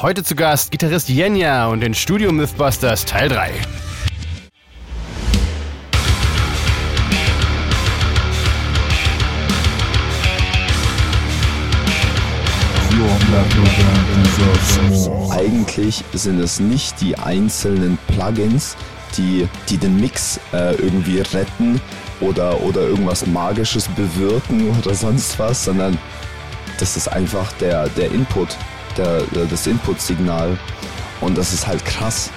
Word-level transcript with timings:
Heute 0.00 0.22
zu 0.22 0.36
Gast 0.36 0.70
Gitarrist 0.70 1.08
Jenya 1.08 1.66
und 1.66 1.80
den 1.80 1.92
Studio 1.92 2.30
Mythbusters 2.30 3.04
Teil 3.04 3.28
3. 3.28 3.50
Eigentlich 15.30 16.04
sind 16.12 16.38
es 16.38 16.60
nicht 16.60 17.00
die 17.00 17.18
einzelnen 17.18 17.98
Plugins, 18.06 18.76
die, 19.16 19.48
die 19.68 19.78
den 19.78 19.98
Mix 19.98 20.38
äh, 20.52 20.76
irgendwie 20.76 21.22
retten 21.22 21.80
oder, 22.20 22.62
oder 22.62 22.82
irgendwas 22.82 23.26
Magisches 23.26 23.88
bewirken 23.88 24.70
oder 24.78 24.94
sonst 24.94 25.36
was, 25.40 25.64
sondern 25.64 25.98
das 26.78 26.96
ist 26.96 27.08
einfach 27.08 27.50
der, 27.54 27.88
der 27.88 28.12
Input, 28.12 28.56
der, 28.98 29.22
das 29.50 29.66
Input-Signal. 29.66 30.58
Und 31.20 31.38
das 31.38 31.52
ist 31.52 31.66
halt 31.66 31.84
krass. 31.84 32.30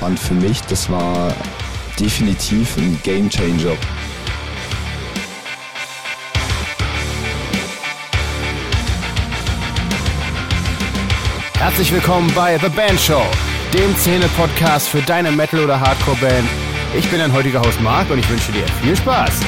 Und 0.00 0.18
für 0.18 0.34
mich, 0.34 0.60
das 0.62 0.90
war 0.90 1.32
definitiv 1.98 2.76
ein 2.76 2.98
Game 3.02 3.28
Changer. 3.30 3.76
Herzlich 11.58 11.92
willkommen 11.92 12.30
bei 12.34 12.56
The 12.58 12.68
Band 12.68 13.00
Show, 13.00 13.22
dem 13.74 13.96
Szene-Podcast 13.96 14.88
für 14.88 15.02
deine 15.02 15.32
Metal- 15.32 15.64
oder 15.64 15.80
Hardcore-Band. 15.80 16.48
Ich 16.96 17.10
bin 17.10 17.18
dein 17.18 17.32
heutiger 17.32 17.60
Host 17.60 17.80
Marc 17.80 18.08
und 18.10 18.18
ich 18.18 18.30
wünsche 18.30 18.52
dir 18.52 18.64
viel 18.80 18.96
Spaß. 18.96 19.40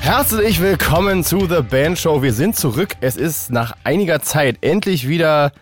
Herzlich 0.00 0.60
willkommen 0.60 1.22
zu 1.22 1.46
The 1.46 1.62
Band 1.62 1.98
Show. 1.98 2.22
Wir 2.22 2.32
sind 2.32 2.56
zurück. 2.56 2.96
Es 3.00 3.16
ist 3.16 3.50
nach 3.50 3.76
einiger 3.84 4.20
Zeit 4.20 4.56
endlich 4.62 5.06
wieder 5.06 5.52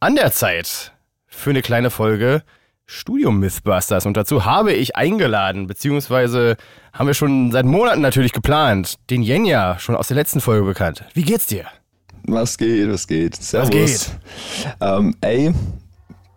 an 0.00 0.14
der 0.14 0.32
Zeit 0.32 0.92
für 1.26 1.50
eine 1.50 1.62
kleine 1.62 1.90
Folge 1.90 2.42
Studio 2.84 3.32
Mythbusters. 3.32 4.06
Und 4.06 4.16
dazu 4.16 4.44
habe 4.44 4.72
ich 4.74 4.96
eingeladen, 4.96 5.66
beziehungsweise 5.66 6.56
haben 6.92 7.06
wir 7.06 7.14
schon 7.14 7.50
seit 7.50 7.64
Monaten 7.64 8.00
natürlich 8.02 8.32
geplant, 8.32 8.96
den 9.10 9.22
Jenya, 9.22 9.78
schon 9.78 9.96
aus 9.96 10.08
der 10.08 10.16
letzten 10.16 10.40
Folge 10.40 10.66
bekannt. 10.66 11.04
Wie 11.14 11.22
geht's 11.24 11.46
dir? 11.46 11.64
Was 12.24 12.58
geht, 12.58 12.88
was 12.90 13.06
geht? 13.06 13.36
Servus. 13.36 13.70
Was 13.70 14.10
geht? 14.10 14.76
Ähm, 14.80 15.16
ey, 15.22 15.52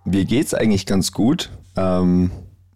mir 0.05 0.25
geht's 0.25 0.53
eigentlich 0.53 0.85
ganz 0.85 1.11
gut. 1.11 1.49
Ähm, 1.75 2.31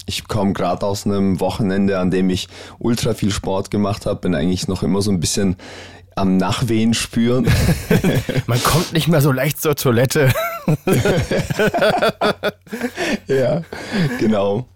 ich 0.06 0.28
komme 0.28 0.54
gerade 0.54 0.86
aus 0.86 1.06
einem 1.06 1.40
Wochenende, 1.40 2.00
an 2.00 2.12
dem 2.12 2.30
ich 2.30 2.48
ultra 2.80 3.14
viel 3.14 3.32
Sport 3.32 3.72
gemacht 3.72 4.06
habe, 4.06 4.20
bin 4.22 4.36
eigentlich 4.36 4.68
noch 4.68 4.84
immer 4.84 5.02
so 5.02 5.12
ein 5.12 5.20
bisschen 5.20 5.56
am 6.16 6.38
Nachwehen 6.38 6.94
spüren. 6.94 7.48
Man 8.48 8.62
kommt 8.64 8.94
nicht 8.94 9.08
mehr 9.08 9.22
so 9.22 9.32
leicht 9.32 9.60
zur 9.62 9.76
Toilette. 9.76 10.32
ja, 13.28 13.64
genau. 14.20 14.68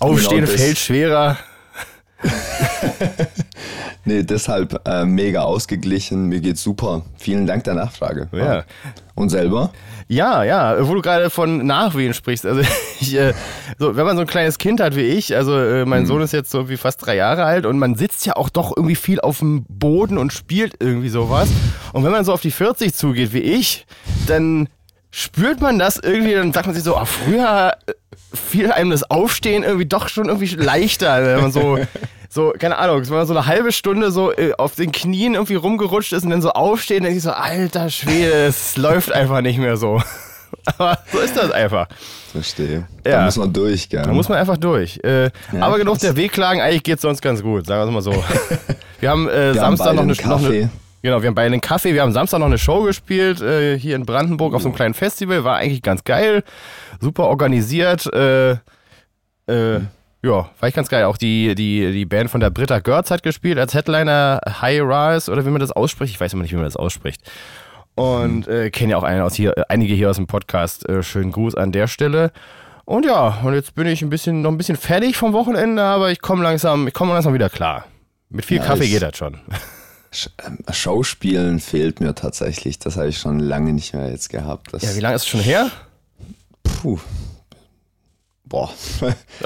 Aufstehen 0.00 0.44
genau 0.44 0.56
fällt 0.56 0.78
schwerer. 0.78 1.38
nee, 4.04 4.22
deshalb 4.22 4.80
äh, 4.86 5.04
mega 5.04 5.42
ausgeglichen. 5.42 6.26
Mir 6.26 6.40
geht's 6.40 6.62
super. 6.62 7.02
Vielen 7.16 7.46
Dank 7.46 7.64
der 7.64 7.74
Nachfrage. 7.74 8.28
Ja. 8.32 8.64
Und 9.14 9.28
selber? 9.28 9.70
Ja, 10.08 10.42
ja, 10.42 10.86
wo 10.86 10.94
du 10.94 11.02
gerade 11.02 11.30
von 11.30 11.66
Nachwehen 11.66 12.14
sprichst. 12.14 12.46
Also 12.46 12.62
ich, 13.00 13.14
äh, 13.14 13.34
so, 13.78 13.96
wenn 13.96 14.06
man 14.06 14.16
so 14.16 14.22
ein 14.22 14.26
kleines 14.26 14.58
Kind 14.58 14.80
hat 14.80 14.96
wie 14.96 15.02
ich, 15.02 15.34
also 15.36 15.58
äh, 15.58 15.84
mein 15.84 16.02
mhm. 16.02 16.06
Sohn 16.06 16.22
ist 16.22 16.32
jetzt 16.32 16.50
so 16.50 16.68
wie 16.68 16.76
fast 16.76 17.04
drei 17.04 17.16
Jahre 17.16 17.44
alt 17.44 17.66
und 17.66 17.78
man 17.78 17.94
sitzt 17.94 18.26
ja 18.26 18.36
auch 18.36 18.48
doch 18.48 18.76
irgendwie 18.76 18.96
viel 18.96 19.20
auf 19.20 19.38
dem 19.40 19.64
Boden 19.68 20.18
und 20.18 20.32
spielt 20.32 20.76
irgendwie 20.80 21.08
sowas. 21.08 21.48
Und 21.92 22.04
wenn 22.04 22.12
man 22.12 22.24
so 22.24 22.32
auf 22.32 22.40
die 22.40 22.50
40 22.50 22.94
zugeht 22.94 23.32
wie 23.32 23.40
ich, 23.40 23.86
dann 24.26 24.68
spürt 25.10 25.60
man 25.60 25.78
das 25.78 25.98
irgendwie, 25.98 26.34
dann 26.34 26.52
sagt 26.52 26.66
man 26.66 26.74
sich 26.74 26.84
so, 26.84 26.96
ah, 26.96 27.04
früher 27.04 27.76
äh, 27.86 27.92
fiel 28.34 28.72
einem 28.72 28.90
das 28.90 29.08
Aufstehen 29.10 29.62
irgendwie 29.62 29.86
doch 29.86 30.08
schon 30.08 30.26
irgendwie 30.26 30.54
leichter, 30.56 31.24
wenn 31.24 31.40
man 31.42 31.52
so, 31.52 31.78
so, 32.32 32.54
keine 32.58 32.78
Ahnung, 32.78 33.06
wenn 33.06 33.14
man 33.14 33.26
so 33.26 33.36
eine 33.36 33.44
halbe 33.44 33.72
Stunde 33.72 34.10
so 34.10 34.32
äh, 34.32 34.54
auf 34.56 34.74
den 34.74 34.90
Knien 34.90 35.34
irgendwie 35.34 35.54
rumgerutscht 35.54 36.14
ist 36.14 36.24
und 36.24 36.30
dann 36.30 36.40
so 36.40 36.50
aufsteht, 36.52 37.00
dann 37.00 37.04
denke 37.04 37.18
ich 37.18 37.24
so, 37.24 37.32
alter 37.32 37.90
Schwede, 37.90 38.32
es 38.46 38.78
läuft 38.78 39.12
einfach 39.12 39.42
nicht 39.42 39.58
mehr 39.58 39.76
so. 39.76 40.02
Aber 40.64 40.98
so 41.12 41.18
ist 41.18 41.36
das 41.36 41.50
einfach. 41.50 41.88
Verstehe. 42.30 42.88
Ja. 43.04 43.18
Da 43.18 43.24
muss 43.26 43.36
man 43.36 43.52
durch, 43.52 43.86
gell? 43.86 44.02
Da 44.02 44.12
muss 44.12 44.30
man 44.30 44.38
einfach 44.38 44.56
durch. 44.56 44.98
Äh, 45.04 45.24
ja, 45.24 45.30
aber 45.60 45.78
genug 45.78 45.98
der 45.98 46.14
Wehklagen, 46.14 46.62
eigentlich 46.62 46.82
geht 46.82 46.96
es 46.96 47.02
sonst 47.02 47.20
ganz 47.20 47.42
gut, 47.42 47.66
sagen 47.66 47.82
wir 47.82 47.98
es 47.98 48.06
mal 48.06 48.12
so. 48.12 48.24
Wir 49.00 49.10
haben 49.10 49.28
äh, 49.28 49.52
wir 49.52 49.54
Samstag 49.54 49.88
haben 49.88 50.06
noch, 50.06 50.18
eine, 50.18 50.28
noch 50.28 50.44
eine. 50.44 50.70
Genau, 51.02 51.20
wir 51.20 51.26
haben 51.26 51.34
beide 51.34 51.52
einen 51.52 51.60
Kaffee. 51.60 51.92
Wir 51.92 52.02
haben 52.02 52.12
Samstag 52.12 52.38
noch 52.38 52.46
eine 52.46 52.58
Show 52.58 52.84
gespielt, 52.84 53.40
äh, 53.40 53.76
hier 53.76 53.96
in 53.96 54.06
Brandenburg 54.06 54.54
auf 54.54 54.62
so 54.62 54.68
einem 54.68 54.76
kleinen 54.76 54.94
Festival. 54.94 55.42
War 55.42 55.56
eigentlich 55.56 55.82
ganz 55.82 56.04
geil. 56.04 56.44
Super 57.00 57.24
organisiert. 57.24 58.06
Äh, 58.14 58.52
äh, 59.48 59.80
ja, 60.22 60.48
war 60.58 60.68
ich 60.68 60.74
ganz 60.74 60.88
geil. 60.88 61.04
Auch 61.04 61.16
die, 61.16 61.54
die, 61.54 61.92
die 61.92 62.04
Band 62.04 62.30
von 62.30 62.40
der 62.40 62.50
Britta 62.50 62.78
Görz 62.78 63.10
hat 63.10 63.22
gespielt 63.22 63.58
als 63.58 63.74
Headliner 63.74 64.40
High 64.60 64.82
Rise 64.82 65.30
oder 65.30 65.44
wie 65.44 65.50
man 65.50 65.60
das 65.60 65.72
ausspricht. 65.72 66.14
Ich 66.14 66.20
weiß 66.20 66.32
immer 66.32 66.42
nicht, 66.42 66.52
wie 66.52 66.56
man 66.56 66.64
das 66.64 66.76
ausspricht. 66.76 67.22
Und 67.94 68.48
äh, 68.48 68.70
kenne 68.70 68.92
ja 68.92 68.96
auch 68.96 69.02
einen 69.02 69.20
aus 69.20 69.34
hier, 69.34 69.68
einige 69.68 69.94
hier 69.94 70.10
aus 70.10 70.16
dem 70.16 70.26
Podcast. 70.26 70.88
Äh, 70.88 71.02
schönen 71.02 71.32
Gruß 71.32 71.56
an 71.56 71.72
der 71.72 71.88
Stelle. 71.88 72.32
Und 72.84 73.04
ja, 73.04 73.40
und 73.42 73.54
jetzt 73.54 73.74
bin 73.74 73.86
ich 73.86 74.02
ein 74.02 74.10
bisschen, 74.10 74.42
noch 74.42 74.50
ein 74.50 74.58
bisschen 74.58 74.76
fertig 74.76 75.16
vom 75.16 75.32
Wochenende, 75.32 75.82
aber 75.82 76.10
ich 76.10 76.20
komme 76.20 76.42
langsam, 76.42 76.88
ich 76.88 76.94
komme 76.94 77.12
langsam 77.12 77.34
wieder 77.34 77.48
klar. 77.48 77.84
Mit 78.28 78.44
viel 78.44 78.58
ja, 78.58 78.64
Kaffee 78.64 78.88
geht 78.88 79.02
das 79.02 79.16
schon. 79.16 79.38
Ähm, 80.44 80.58
Schauspielen 80.70 81.58
fehlt 81.58 82.00
mir 82.00 82.14
tatsächlich. 82.14 82.78
Das 82.78 82.96
habe 82.96 83.08
ich 83.08 83.18
schon 83.18 83.38
lange 83.38 83.72
nicht 83.72 83.94
mehr 83.94 84.10
jetzt 84.10 84.28
gehabt. 84.28 84.72
Das 84.72 84.82
ja, 84.82 84.94
wie 84.94 85.00
lange 85.00 85.16
ist 85.16 85.22
es 85.22 85.28
schon 85.28 85.40
her? 85.40 85.70
Puh. 86.62 86.98
Boah. 88.52 88.68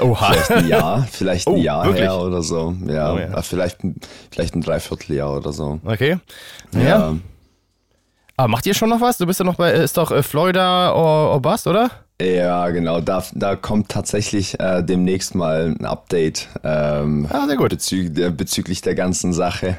Oha. 0.01 0.33
Vielleicht 0.33 0.51
ein 0.51 0.67
Jahr, 0.67 1.07
vielleicht 1.09 1.47
ein 1.47 1.53
oh, 1.53 1.57
Jahr 1.57 1.85
wirklich? 1.85 2.03
her 2.03 2.19
oder 2.19 2.43
so. 2.43 2.75
Ja, 2.85 3.13
oh, 3.13 3.17
ja. 3.17 3.41
Vielleicht, 3.41 3.77
vielleicht 4.29 4.53
ein 4.53 4.59
Dreivierteljahr 4.59 5.37
oder 5.37 5.53
so. 5.53 5.79
Okay. 5.85 6.17
Ja. 6.73 6.81
ja. 6.81 7.15
Aber 8.35 8.47
macht 8.49 8.65
ihr 8.65 8.73
schon 8.73 8.89
noch 8.89 8.99
was? 8.99 9.17
Du 9.17 9.25
bist 9.25 9.39
ja 9.39 9.45
noch 9.45 9.55
bei, 9.55 9.71
ist 9.71 9.95
doch 9.95 10.11
äh, 10.11 10.21
Florida 10.21 10.91
Orbast, 10.91 11.67
oder? 11.67 11.89
Ja, 12.19 12.69
genau. 12.69 12.99
Da, 12.99 13.23
da 13.33 13.55
kommt 13.55 13.89
tatsächlich 13.89 14.59
äh, 14.59 14.81
demnächst 14.81 15.35
mal 15.35 15.75
ein 15.79 15.85
Update 15.85 16.47
ähm, 16.63 17.27
ah, 17.31 17.45
sehr 17.45 17.57
gut. 17.57 17.69
Bezü 17.69 18.09
der, 18.09 18.31
bezüglich 18.31 18.81
der 18.81 18.95
ganzen 18.95 19.33
Sache. 19.33 19.77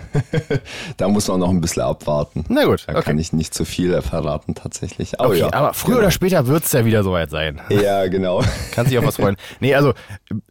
da 0.96 1.08
muss 1.08 1.26
man 1.26 1.40
noch 1.40 1.50
ein 1.50 1.60
bisschen 1.60 1.82
abwarten. 1.82 2.44
Na 2.48 2.64
gut. 2.64 2.84
Da 2.86 2.92
okay. 2.92 3.02
kann 3.02 3.18
ich 3.18 3.32
nicht 3.32 3.54
zu 3.54 3.64
viel 3.64 4.00
verraten 4.02 4.54
tatsächlich. 4.54 5.18
Aber, 5.18 5.30
okay, 5.30 5.40
ja, 5.40 5.52
aber 5.52 5.74
früher 5.74 5.94
genau. 5.94 5.98
oder 5.98 6.10
später 6.12 6.46
wird 6.46 6.64
es 6.64 6.70
ja 6.70 6.84
wieder 6.84 7.02
soweit 7.02 7.30
sein. 7.30 7.60
Ja, 7.70 8.06
genau. 8.06 8.44
kann 8.72 8.86
sich 8.86 8.96
auf 8.98 9.04
was 9.04 9.16
freuen. 9.16 9.36
Nee, 9.58 9.74
also 9.74 9.94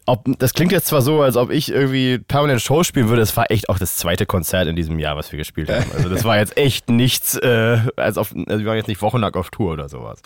ob, 0.06 0.26
das 0.40 0.54
klingt 0.54 0.74
jetzt 0.74 0.88
zwar 0.88 1.02
so, 1.02 1.22
als 1.22 1.38
ob 1.38 1.52
ich 1.52 1.72
irgendwie 1.72 2.18
permanent 2.18 2.62
Show 2.62 2.84
spielen 2.84 3.08
würde. 3.08 3.22
Es 3.22 3.38
war 3.38 3.50
echt 3.50 3.70
auch 3.70 3.80
das 3.80 3.96
zweite 3.96 4.26
Konzert 4.26 4.68
in 4.68 4.76
diesem 4.76 5.00
Jahr, 5.00 5.16
was 5.16 5.32
wir 5.32 5.38
gespielt 5.38 5.70
haben. 5.70 5.86
Also 5.96 6.10
das 6.10 6.26
war 6.26 6.38
jetzt 6.38 6.58
echt 6.58 6.90
nichts, 6.90 7.38
äh, 7.38 7.80
als 7.96 8.18
auf, 8.18 8.36
also 8.36 8.60
wir 8.60 8.66
waren 8.66 8.76
jetzt 8.76 8.90
nicht 8.90 9.02
wochenlang 9.02 9.34
auf 9.36 9.52
Tour 9.52 9.72
oder 9.72 9.88
sowas. 9.88 10.22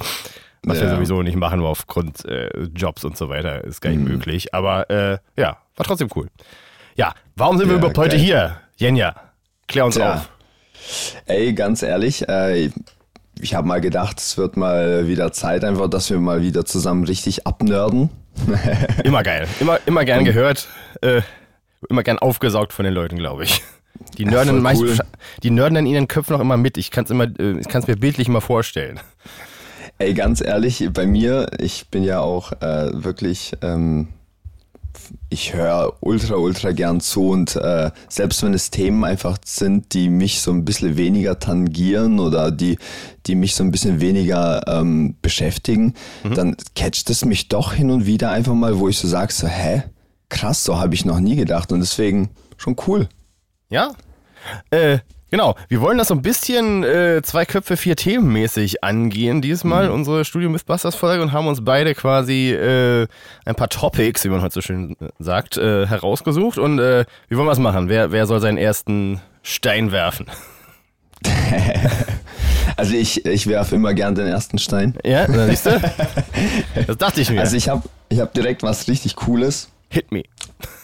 Was 0.64 0.78
ja. 0.78 0.84
wir 0.84 0.96
sowieso 0.96 1.24
nicht 1.24 1.36
machen, 1.36 1.60
nur 1.60 1.70
aufgrund 1.70 2.24
äh, 2.26 2.50
Jobs 2.76 3.04
und 3.04 3.18
so 3.18 3.30
weiter, 3.30 3.64
ist 3.64 3.82
gar 3.82 3.90
nicht 3.90 4.04
mhm. 4.04 4.10
möglich. 4.10 4.54
Aber 4.54 4.90
äh, 4.90 5.18
ja, 5.36 5.58
war 5.76 5.86
trotzdem 5.86 6.10
cool. 6.16 6.28
Ja, 6.96 7.14
warum 7.36 7.58
sind 7.58 7.68
ja, 7.68 7.74
wir 7.74 7.78
überhaupt 7.78 7.98
heute 7.98 8.16
hier? 8.16 8.58
Jenja, 8.78 9.16
klär 9.68 9.86
uns 9.86 9.96
ja. 9.96 10.16
auf. 10.16 10.30
Ey, 11.26 11.54
ganz 11.54 11.82
ehrlich, 11.82 12.28
äh, 12.28 12.70
ich 13.40 13.56
habe 13.56 13.68
mal 13.68 13.82
gedacht, 13.82 14.20
es 14.20 14.38
wird 14.38 14.58
mal 14.58 15.08
wieder 15.08 15.32
Zeit 15.32 15.64
einfach, 15.64 15.90
dass 15.90 16.10
wir 16.10 16.20
mal 16.20 16.42
wieder 16.42 16.66
zusammen 16.66 17.06
richtig 17.06 17.48
abnörden. 17.48 18.10
immer 19.04 19.24
geil, 19.24 19.48
immer, 19.60 19.80
immer 19.86 20.06
gern 20.06 20.26
gehört, 20.26 20.68
äh, 21.02 21.22
immer 21.90 22.04
gern 22.04 22.20
aufgesaugt 22.20 22.72
von 22.74 22.86
den 22.86 22.94
Leuten, 22.94 23.18
glaube 23.18 23.44
ich. 23.44 23.62
Die 24.18 24.26
nörden, 24.26 24.64
ja, 24.64 24.72
cool. 24.76 24.98
die 25.44 25.52
nörden 25.52 25.78
in 25.78 25.86
ihren 25.86 26.08
Köpfen 26.08 26.34
noch 26.34 26.42
immer 26.42 26.58
mit. 26.58 26.78
Ich 26.78 26.92
kann 26.92 27.06
es 27.06 27.12
äh, 27.12 27.16
mir 27.16 27.96
bildlich 27.98 28.28
immer 28.28 28.42
vorstellen. 28.42 29.00
Ey, 30.02 30.16
ganz 30.16 30.42
ehrlich, 30.42 30.90
bei 30.92 31.06
mir, 31.06 31.46
ich 31.60 31.90
bin 31.90 32.04
ja 32.04 32.22
auch 32.22 32.54
äh, 32.54 32.90
wirklich, 32.92 33.52
ähm, 33.62 34.08
ich 35.30 35.54
höre 35.54 35.94
ultra, 36.00 36.38
ultra 36.38 36.72
gern 36.72 37.02
zu 37.02 37.30
und 37.30 37.56
äh, 37.56 37.92
selbst 38.10 38.42
wenn 38.42 38.56
es 38.56 38.72
Themen 38.72 39.04
einfach 39.04 39.38
sind, 39.46 39.94
die 39.94 40.10
mich 40.10 40.42
so 40.42 40.50
ein 40.50 40.66
bisschen 40.66 40.98
weniger 40.98 41.38
tangieren 41.38 42.20
oder 42.20 42.50
die, 42.50 42.80
die 43.28 43.36
mich 43.36 43.54
so 43.54 43.64
ein 43.64 43.70
bisschen 43.70 44.02
weniger 44.02 44.64
ähm, 44.66 45.18
beschäftigen, 45.22 45.94
mhm. 46.24 46.34
dann 46.34 46.58
catcht 46.76 47.08
es 47.12 47.24
mich 47.24 47.48
doch 47.48 47.74
hin 47.74 47.92
und 47.92 48.08
wieder 48.08 48.32
einfach 48.32 48.56
mal, 48.56 48.80
wo 48.80 48.90
ich 48.90 48.98
so 48.98 49.08
sage, 49.08 49.32
so, 49.32 49.46
hä? 49.46 49.84
Krass, 50.30 50.64
so 50.64 50.80
habe 50.80 50.96
ich 50.96 51.06
noch 51.06 51.20
nie 51.20 51.36
gedacht 51.36 51.72
und 51.72 51.80
deswegen 51.80 52.32
schon 52.58 52.76
cool. 52.88 53.08
Ja. 53.70 53.92
Äh, 54.72 54.98
Genau, 55.32 55.56
wir 55.70 55.80
wollen 55.80 55.98
das 55.98 56.10
so 56.10 56.14
ein 56.14 56.22
bisschen 56.22 56.84
äh, 56.84 57.22
zwei 57.24 57.46
Köpfe, 57.46 57.78
vier 57.78 57.96
Themen 57.96 58.34
mäßig 58.34 58.84
angehen 58.84 59.42
diesmal, 59.42 59.88
mhm. 59.88 59.94
unsere 59.94 60.26
Studio 60.26 60.50
Mythbusters 60.50 60.96
Folge 60.96 61.24
und 61.24 61.32
haben 61.32 61.48
uns 61.48 61.64
beide 61.64 61.96
quasi 61.96 62.52
äh, 62.52 63.08
ein 63.46 63.56
paar 63.56 63.70
Topics, 63.70 64.26
wie 64.26 64.30
man 64.30 64.42
heute 64.42 64.56
so 64.56 64.62
schön 64.62 64.98
sagt, 65.20 65.56
äh, 65.56 65.88
herausgesucht 65.88 66.58
und 66.58 66.80
äh, 66.80 67.06
wie 67.30 67.38
wollen 67.38 67.48
wir 67.48 67.54
es 67.54 67.60
machen? 67.60 67.88
Wer, 67.88 68.12
wer 68.12 68.28
soll 68.28 68.42
seinen 68.42 68.58
ersten 68.58 69.22
Stein 69.42 69.92
werfen? 69.92 70.28
Also 72.78 72.96
ich, 72.96 73.26
ich 73.26 73.48
werfe 73.48 73.76
immer 73.76 73.94
gern 73.94 74.16
den 74.16 74.28
ersten 74.28 74.58
Stein. 74.58 74.96
Ja, 75.04 75.28
siehst 75.48 75.66
du? 75.66 75.72
Das 76.88 76.98
dachte 76.98 77.22
ich 77.22 77.30
mir. 77.30 77.42
Also 77.42 77.56
ich 77.56 77.70
habe 77.70 77.84
ich 78.10 78.20
hab 78.20 78.34
direkt 78.34 78.64
was 78.64 78.88
richtig 78.88 79.16
Cooles. 79.16 79.70
Hit 79.92 80.12
me. 80.12 80.24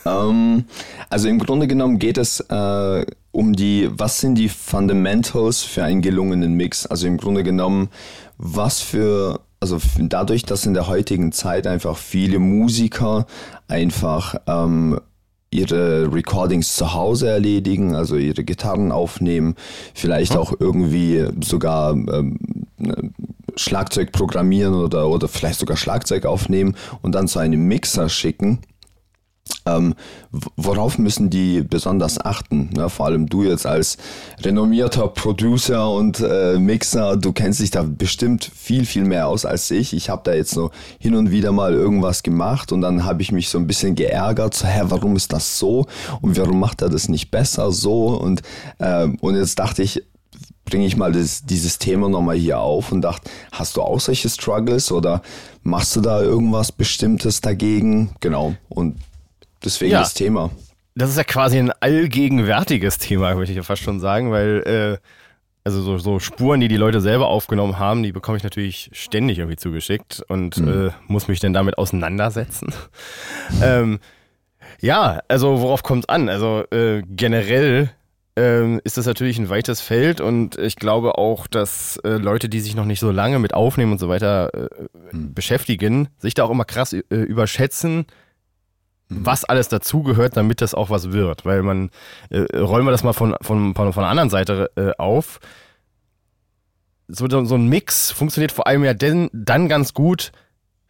Ähm, 0.06 0.65
also 1.09 1.30
im 1.30 1.39
Grunde 1.39 1.68
genommen 1.68 1.98
geht 1.98 2.18
es 2.18 2.42
äh, 2.42 3.06
um 3.31 3.54
die, 3.54 3.89
was 3.89 4.19
sind 4.19 4.36
die 4.36 4.50
Fundamentals 4.50 5.63
für 5.63 5.83
einen 5.83 6.01
gelungenen 6.01 6.54
Mix? 6.56 6.86
Also 6.86 7.07
im 7.07 7.18
Grunde 7.18 7.44
genommen, 7.44 7.89
was 8.38 8.81
für 8.81 9.39
also 9.59 9.80
dadurch, 9.98 10.44
dass 10.44 10.65
in 10.65 10.74
der 10.74 10.88
heutigen 10.88 11.31
Zeit 11.31 11.65
einfach 11.65 11.98
viele 11.98 12.38
Musiker 12.38 13.25
einfach 13.68 14.36
ähm, 14.45 15.00
ihre 15.50 16.13
Recordings 16.13 16.75
zu 16.75 16.94
Hause 16.94 17.30
erledigen, 17.30 17.95
also 17.95 18.18
ihre 18.18 18.44
Gitarren 18.44 18.92
aufnehmen, 18.92 19.56
vielleicht 19.94 20.36
auch 20.36 20.53
irgendwie 20.60 21.25
sogar 21.44 21.94
ähm, 21.94 22.38
Schlagzeug 23.56 24.12
programmieren 24.12 24.75
oder, 24.75 25.07
oder 25.07 25.27
vielleicht 25.27 25.60
sogar 25.60 25.77
Schlagzeug 25.77 26.25
aufnehmen 26.25 26.75
und 27.01 27.15
dann 27.15 27.27
zu 27.27 27.39
einem 27.39 27.68
Mixer 27.68 28.10
schicken. 28.10 28.60
Ähm, 29.65 29.95
worauf 30.55 30.97
müssen 30.97 31.29
die 31.29 31.61
besonders 31.61 32.19
achten? 32.23 32.69
Ja, 32.75 32.89
vor 32.89 33.07
allem 33.07 33.27
du 33.27 33.44
jetzt 33.44 33.65
als 33.65 33.97
renommierter 34.41 35.07
Producer 35.07 35.91
und 35.91 36.19
äh, 36.19 36.57
Mixer, 36.57 37.17
du 37.17 37.33
kennst 37.33 37.59
dich 37.59 37.71
da 37.71 37.83
bestimmt 37.83 38.49
viel, 38.55 38.85
viel 38.85 39.03
mehr 39.03 39.27
aus 39.27 39.45
als 39.45 39.69
ich. 39.71 39.94
Ich 39.94 40.09
habe 40.09 40.21
da 40.23 40.33
jetzt 40.33 40.51
so 40.51 40.71
hin 40.99 41.15
und 41.15 41.31
wieder 41.31 41.51
mal 41.51 41.73
irgendwas 41.73 42.23
gemacht 42.23 42.71
und 42.71 42.81
dann 42.81 43.03
habe 43.03 43.21
ich 43.21 43.31
mich 43.31 43.49
so 43.49 43.57
ein 43.57 43.67
bisschen 43.67 43.95
geärgert, 43.95 44.53
so, 44.53 44.67
hä, 44.67 44.81
warum 44.85 45.15
ist 45.15 45.33
das 45.33 45.59
so 45.59 45.85
und 46.21 46.38
warum 46.38 46.59
macht 46.59 46.81
er 46.81 46.89
das 46.89 47.09
nicht 47.09 47.31
besser 47.31 47.71
so? 47.71 48.07
Und, 48.07 48.41
äh, 48.79 49.07
und 49.21 49.35
jetzt 49.35 49.59
dachte 49.59 49.83
ich, 49.83 50.03
bringe 50.67 50.85
ich 50.85 50.97
mal 50.97 51.11
das, 51.11 51.45
dieses 51.45 51.79
Thema 51.79 52.09
nochmal 52.09 52.35
hier 52.35 52.59
auf 52.59 52.91
und 52.91 53.01
dachte, 53.01 53.29
hast 53.51 53.77
du 53.77 53.81
auch 53.81 54.00
solche 54.00 54.29
Struggles 54.29 54.91
oder 54.91 55.21
machst 55.63 55.95
du 55.95 56.01
da 56.01 56.21
irgendwas 56.21 56.71
Bestimmtes 56.71 57.41
dagegen? 57.41 58.11
Genau. 58.19 58.55
Und 58.69 58.97
Deswegen 59.63 59.92
ja, 59.92 60.00
das 60.00 60.13
Thema. 60.13 60.51
Das 60.95 61.09
ist 61.09 61.18
ja 61.18 61.24
quasi 61.24 61.57
ein 61.57 61.71
allgegenwärtiges 61.80 62.98
Thema, 62.98 63.36
würde 63.38 63.51
ich 63.51 63.57
ja 63.57 63.63
fast 63.63 63.83
schon 63.83 64.00
sagen, 64.00 64.31
weil 64.31 65.00
äh, 65.01 65.07
also 65.63 65.81
so, 65.81 65.98
so, 65.98 66.19
Spuren, 66.19 66.62
die 66.62 66.69
die 66.69 66.77
Leute 66.77 67.01
selber 67.01 67.27
aufgenommen 67.27 67.77
haben, 67.77 68.01
die 68.01 68.13
bekomme 68.13 68.38
ich 68.38 68.44
natürlich 68.44 68.89
ständig 68.94 69.39
irgendwie 69.39 69.57
zugeschickt 69.57 70.24
und 70.30 70.57
mhm. 70.57 70.88
äh, 70.88 70.92
muss 71.07 71.27
mich 71.27 71.42
dann 71.42 71.51
damit 71.51 71.77
auseinandersetzen. 71.77 72.74
ähm, 73.62 74.00
ja, 74.80 75.21
also 75.27 75.62
worauf 75.62 75.83
kommt 75.83 76.06
es 76.06 76.10
an? 76.10 76.30
Also 76.30 76.63
äh, 76.71 77.03
generell 77.10 77.92
ähm, 78.38 78.80
ist 78.83 78.98
das 78.98 79.07
natürlich 79.07 79.39
ein 79.39 79.50
weites 79.50 79.81
Feld 79.81 80.21
und 80.21 80.57
ich 80.57 80.77
glaube 80.77 81.18
auch, 81.18 81.48
dass 81.48 81.98
äh, 82.06 82.12
Leute, 82.12 82.48
die 82.50 82.60
sich 82.60 82.75
noch 82.75 82.86
nicht 82.86 83.00
so 83.00 83.12
lange 83.12 83.39
mit 83.39 83.53
Aufnehmen 83.53 83.92
und 83.92 83.98
so 83.98 84.07
weiter 84.07 84.53
äh, 84.53 84.69
mhm. 85.12 85.33
beschäftigen, 85.33 86.07
sich 86.18 86.33
da 86.33 86.45
auch 86.45 86.51
immer 86.51 86.65
krass 86.65 86.94
äh, 86.94 87.03
überschätzen, 87.10 88.06
was 89.09 89.45
alles 89.45 89.69
dazugehört, 89.69 90.36
damit 90.38 90.62
das 90.62 90.74
auch 90.74 90.89
was 90.89 91.12
wird. 91.12 91.45
Weil 91.45 91.63
man, 91.63 91.89
äh, 92.30 92.57
rollen 92.57 92.86
wir 92.86 92.92
das 92.92 93.04
mal 93.04 93.13
von, 93.13 93.36
von, 93.42 93.74
von, 93.75 93.94
von 93.94 94.04
der 94.04 94.09
anderen 94.09 94.30
Seite 94.30 94.71
äh, 94.75 94.92
auf. 94.98 95.39
So, 97.07 97.27
so 97.30 97.56
ein 97.56 97.68
Mix 97.68 98.12
funktioniert 98.12 98.51
vor 98.51 98.68
allem 98.68 98.83
ja 98.83 98.94
denn, 98.94 99.30
dann 99.31 99.69
ganz 99.69 99.94
gut, 99.94 100.31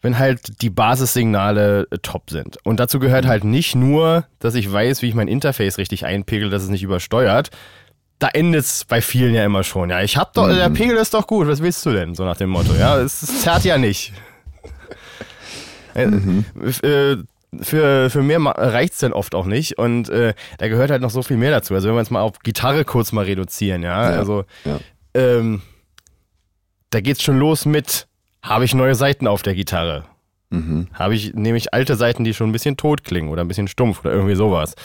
wenn 0.01 0.17
halt 0.17 0.61
die 0.61 0.69
Basissignale 0.69 1.87
äh, 1.91 1.97
top 1.99 2.29
sind. 2.29 2.57
Und 2.65 2.79
dazu 2.79 2.99
gehört 2.99 3.27
halt 3.27 3.43
nicht 3.43 3.75
nur, 3.75 4.25
dass 4.39 4.55
ich 4.55 4.71
weiß, 4.71 5.01
wie 5.01 5.09
ich 5.09 5.15
mein 5.15 5.27
Interface 5.27 5.77
richtig 5.77 6.05
einpegel, 6.05 6.49
dass 6.49 6.63
es 6.63 6.69
nicht 6.69 6.83
übersteuert. 6.83 7.51
Da 8.17 8.29
endet 8.29 8.61
es 8.61 8.85
bei 8.85 8.99
vielen 9.01 9.35
ja 9.35 9.45
immer 9.45 9.63
schon. 9.63 9.91
Ja, 9.91 10.01
ich 10.01 10.17
hab 10.17 10.33
doch, 10.33 10.47
mhm. 10.47 10.55
der 10.55 10.69
Pegel 10.71 10.97
ist 10.97 11.13
doch 11.13 11.27
gut, 11.27 11.47
was 11.47 11.61
willst 11.61 11.85
du 11.85 11.91
denn? 11.91 12.15
So 12.15 12.25
nach 12.25 12.37
dem 12.37 12.49
Motto. 12.49 12.73
Ja, 12.73 12.97
es, 12.97 13.21
es 13.21 13.41
zerrt 13.41 13.63
ja 13.63 13.77
nicht. 13.77 14.13
Mhm. 15.95 16.45
Äh, 16.83 17.15
für, 17.61 18.09
für 18.09 18.23
mehr 18.23 18.39
reicht 18.39 18.93
es 18.93 18.99
dann 18.99 19.13
oft 19.13 19.35
auch 19.35 19.45
nicht. 19.45 19.77
Und 19.77 20.09
äh, 20.09 20.33
da 20.57 20.67
gehört 20.67 20.91
halt 20.91 21.01
noch 21.01 21.09
so 21.09 21.21
viel 21.23 21.37
mehr 21.37 21.51
dazu. 21.51 21.73
Also 21.73 21.87
wenn 21.87 21.95
wir 21.95 21.99
uns 21.99 22.11
mal 22.11 22.21
auf 22.21 22.39
Gitarre 22.39 22.85
kurz 22.85 23.11
mal 23.11 23.25
reduzieren, 23.25 23.83
ja. 23.83 24.11
ja 24.11 24.17
also 24.17 24.43
ja. 24.65 24.79
Ähm, 25.13 25.61
da 26.89 27.01
geht's 27.01 27.23
schon 27.23 27.39
los 27.39 27.65
mit, 27.65 28.07
habe 28.41 28.65
ich 28.65 28.73
neue 28.73 28.95
Seiten 28.95 29.27
auf 29.27 29.41
der 29.41 29.55
Gitarre? 29.55 30.05
Mhm. 30.49 30.87
Habe 30.93 31.15
ich 31.15 31.33
nämlich 31.33 31.73
alte 31.73 31.95
Seiten, 31.95 32.23
die 32.23 32.33
schon 32.33 32.49
ein 32.49 32.53
bisschen 32.53 32.77
tot 32.77 33.03
klingen 33.03 33.29
oder 33.29 33.43
ein 33.43 33.47
bisschen 33.47 33.67
stumpf 33.67 33.99
oder 34.01 34.13
irgendwie 34.13 34.35
sowas. 34.35 34.75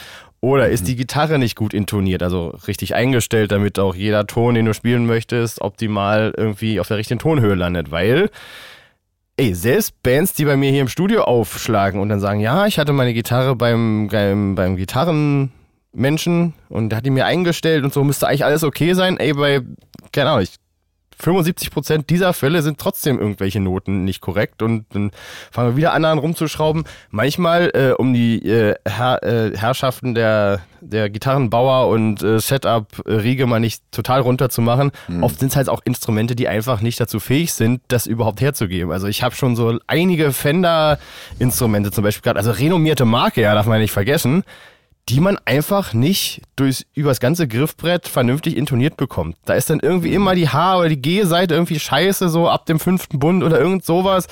Oder 0.41 0.69
ist 0.69 0.83
mhm. 0.83 0.87
die 0.87 0.97
Gitarre 0.97 1.39
nicht 1.39 1.55
gut 1.55 1.73
intoniert, 1.73 2.23
also 2.23 2.57
richtig 2.67 2.97
eingestellt, 2.97 3.53
damit 3.53 3.79
auch 3.79 3.95
jeder 3.95 4.27
Ton, 4.27 4.57
den 4.57 4.67
du 4.67 4.75
spielen 4.75 5.07
möchtest, 5.07 5.61
optimal 5.61 6.35
irgendwie 6.37 6.81
auf 6.81 6.89
der 6.89 6.97
richtigen 6.97 7.21
Tonhöhe 7.21 7.55
landet? 7.55 7.93
Weil 7.93 8.31
ey, 9.37 9.55
selbst 9.55 10.03
Bands, 10.03 10.35
die 10.35 10.45
bei 10.45 10.57
mir 10.57 10.71
hier 10.71 10.83
im 10.83 10.89
Studio 10.89 11.23
aufschlagen 11.25 12.01
und 12.01 12.09
dann 12.09 12.21
sagen, 12.21 12.41
ja, 12.41 12.67
ich 12.67 12.79
hatte 12.79 12.93
meine 12.93 13.15
Gitarre 13.15 13.57
beim, 13.57 14.09
beim, 14.09 14.55
beim 14.55 14.77
Gitarrenmenschen 14.77 16.55
und 16.69 16.95
hat 16.95 17.07
die 17.07 17.11
mir 17.11 17.27
eingestellt 17.27 17.85
und 17.85 17.93
so 17.93 18.05
müsste 18.05 18.29
eigentlich 18.29 18.45
alles 18.45 18.65
okay 18.65 18.95
sein. 18.95 19.17
Ey, 19.19 19.33
bei, 19.33 19.63
keine 20.13 20.31
Ahnung, 20.31 20.43
ich 20.43 20.57
75 21.19 21.71
Prozent 21.71 22.11
dieser 22.11 22.33
Fälle 22.33 22.63
sind 22.63 22.79
trotzdem 22.79 23.19
irgendwelche 23.19 23.61
Noten 23.61 24.05
nicht 24.05 24.21
korrekt 24.21 24.63
und 24.63 24.87
dann 24.93 25.11
fangen 25.51 25.71
wir 25.71 25.77
wieder 25.77 25.93
an, 25.93 26.05
an 26.05 26.19
rumzuschrauben. 26.19 26.85
Manchmal, 27.11 27.71
äh, 27.75 27.93
um 27.93 28.13
die 28.13 28.47
äh, 28.49 28.75
Herr, 28.87 29.23
äh, 29.23 29.57
Herrschaften 29.57 30.15
der, 30.15 30.61
der 30.81 31.11
Gitarrenbauer 31.11 31.89
und 31.89 32.23
äh, 32.23 32.41
Setup-Riege 32.41 33.47
mal 33.47 33.61
nicht 33.61 33.83
total 33.91 34.21
runterzumachen, 34.21 34.93
mhm. 35.09 35.23
oft 35.23 35.39
sind 35.39 35.51
es 35.51 35.57
halt 35.57 35.69
auch 35.69 35.81
Instrumente, 35.85 36.35
die 36.35 36.49
einfach 36.49 36.81
nicht 36.81 37.01
dazu 37.01 37.21
fähig 37.21 37.53
sind, 37.53 37.81
das 37.89 38.07
überhaupt 38.07 38.41
herzugeben. 38.41 38.93
Also 38.93 39.07
ich 39.07 39.23
habe 39.23 39.35
schon 39.35 39.57
so 39.57 39.79
einige 39.87 40.33
Fender-Instrumente 40.33 41.91
zum 41.91 42.05
Beispiel 42.05 42.23
gerade, 42.23 42.39
also 42.39 42.51
renommierte 42.51 43.05
Marke, 43.05 43.43
ja, 43.43 43.55
darf 43.55 43.67
man 43.67 43.81
nicht 43.81 43.93
vergessen, 43.93 44.45
die 45.09 45.21
man 45.21 45.39
einfach 45.45 45.95
nicht 45.95 46.43
durchs, 46.57 46.85
übers 46.95 47.19
ganze 47.21 47.49
Griffbrett 47.49 48.07
vernünftig 48.07 48.57
intoniert 48.57 48.97
bekommt. 48.97 49.37
Da 49.45 49.55
ist 49.55 49.69
dann 49.69 49.81
irgendwie 49.81 50.09
mhm. 50.09 50.15
immer 50.15 50.35
die 50.35 50.49
H- 50.49 50.79
oder 50.79 50.89
die 50.89 51.03
G-Seite 51.03 51.55
irgendwie 51.55 51.81
scheiße, 51.81 52.29
so 52.29 52.49
ab 52.49 52.67
dem 52.67 52.79
fünften 52.79 53.19
Bund 53.19 53.43
oder 53.43 53.59
irgend 53.59 53.85
sowas. 53.85 54.29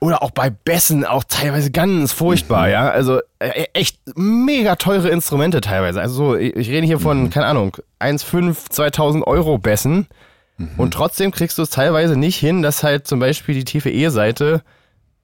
Oder 0.00 0.22
auch 0.22 0.32
bei 0.32 0.50
Bässen 0.50 1.04
auch 1.04 1.24
teilweise 1.24 1.70
ganz 1.70 2.12
furchtbar, 2.12 2.66
mhm. 2.66 2.72
ja. 2.72 2.90
Also 2.90 3.20
äh, 3.38 3.66
echt 3.72 3.98
mega 4.16 4.76
teure 4.76 5.08
Instrumente 5.08 5.60
teilweise. 5.60 6.00
Also 6.00 6.14
so, 6.14 6.36
ich 6.36 6.68
rede 6.68 6.86
hier 6.86 6.98
von, 6.98 7.24
mhm. 7.24 7.30
keine 7.30 7.46
Ahnung, 7.46 7.76
1,5, 8.00 8.70
2000 8.70 9.26
Euro 9.26 9.58
Bässen. 9.58 10.08
Mhm. 10.56 10.70
Und 10.76 10.94
trotzdem 10.94 11.30
kriegst 11.30 11.56
du 11.58 11.62
es 11.62 11.70
teilweise 11.70 12.16
nicht 12.16 12.36
hin, 12.36 12.62
dass 12.62 12.82
halt 12.82 13.06
zum 13.06 13.20
Beispiel 13.20 13.54
die 13.54 13.64
tiefe 13.64 13.90
E-Seite 13.90 14.62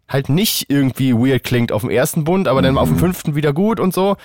halt 0.09 0.29
nicht 0.29 0.67
irgendwie 0.69 1.15
weird 1.15 1.45
klingt 1.45 1.73
auf 1.73 1.83
dem 1.83 1.91
ersten 1.91 2.25
Bund, 2.25 2.49
aber 2.49 2.62
dann 2.62 2.79
auf 2.79 2.89
dem 2.89 2.97
mhm. 2.97 3.00
fünften 3.00 3.35
wieder 3.35 3.53
gut 3.53 3.81
und 3.81 3.93
so. 3.93 4.17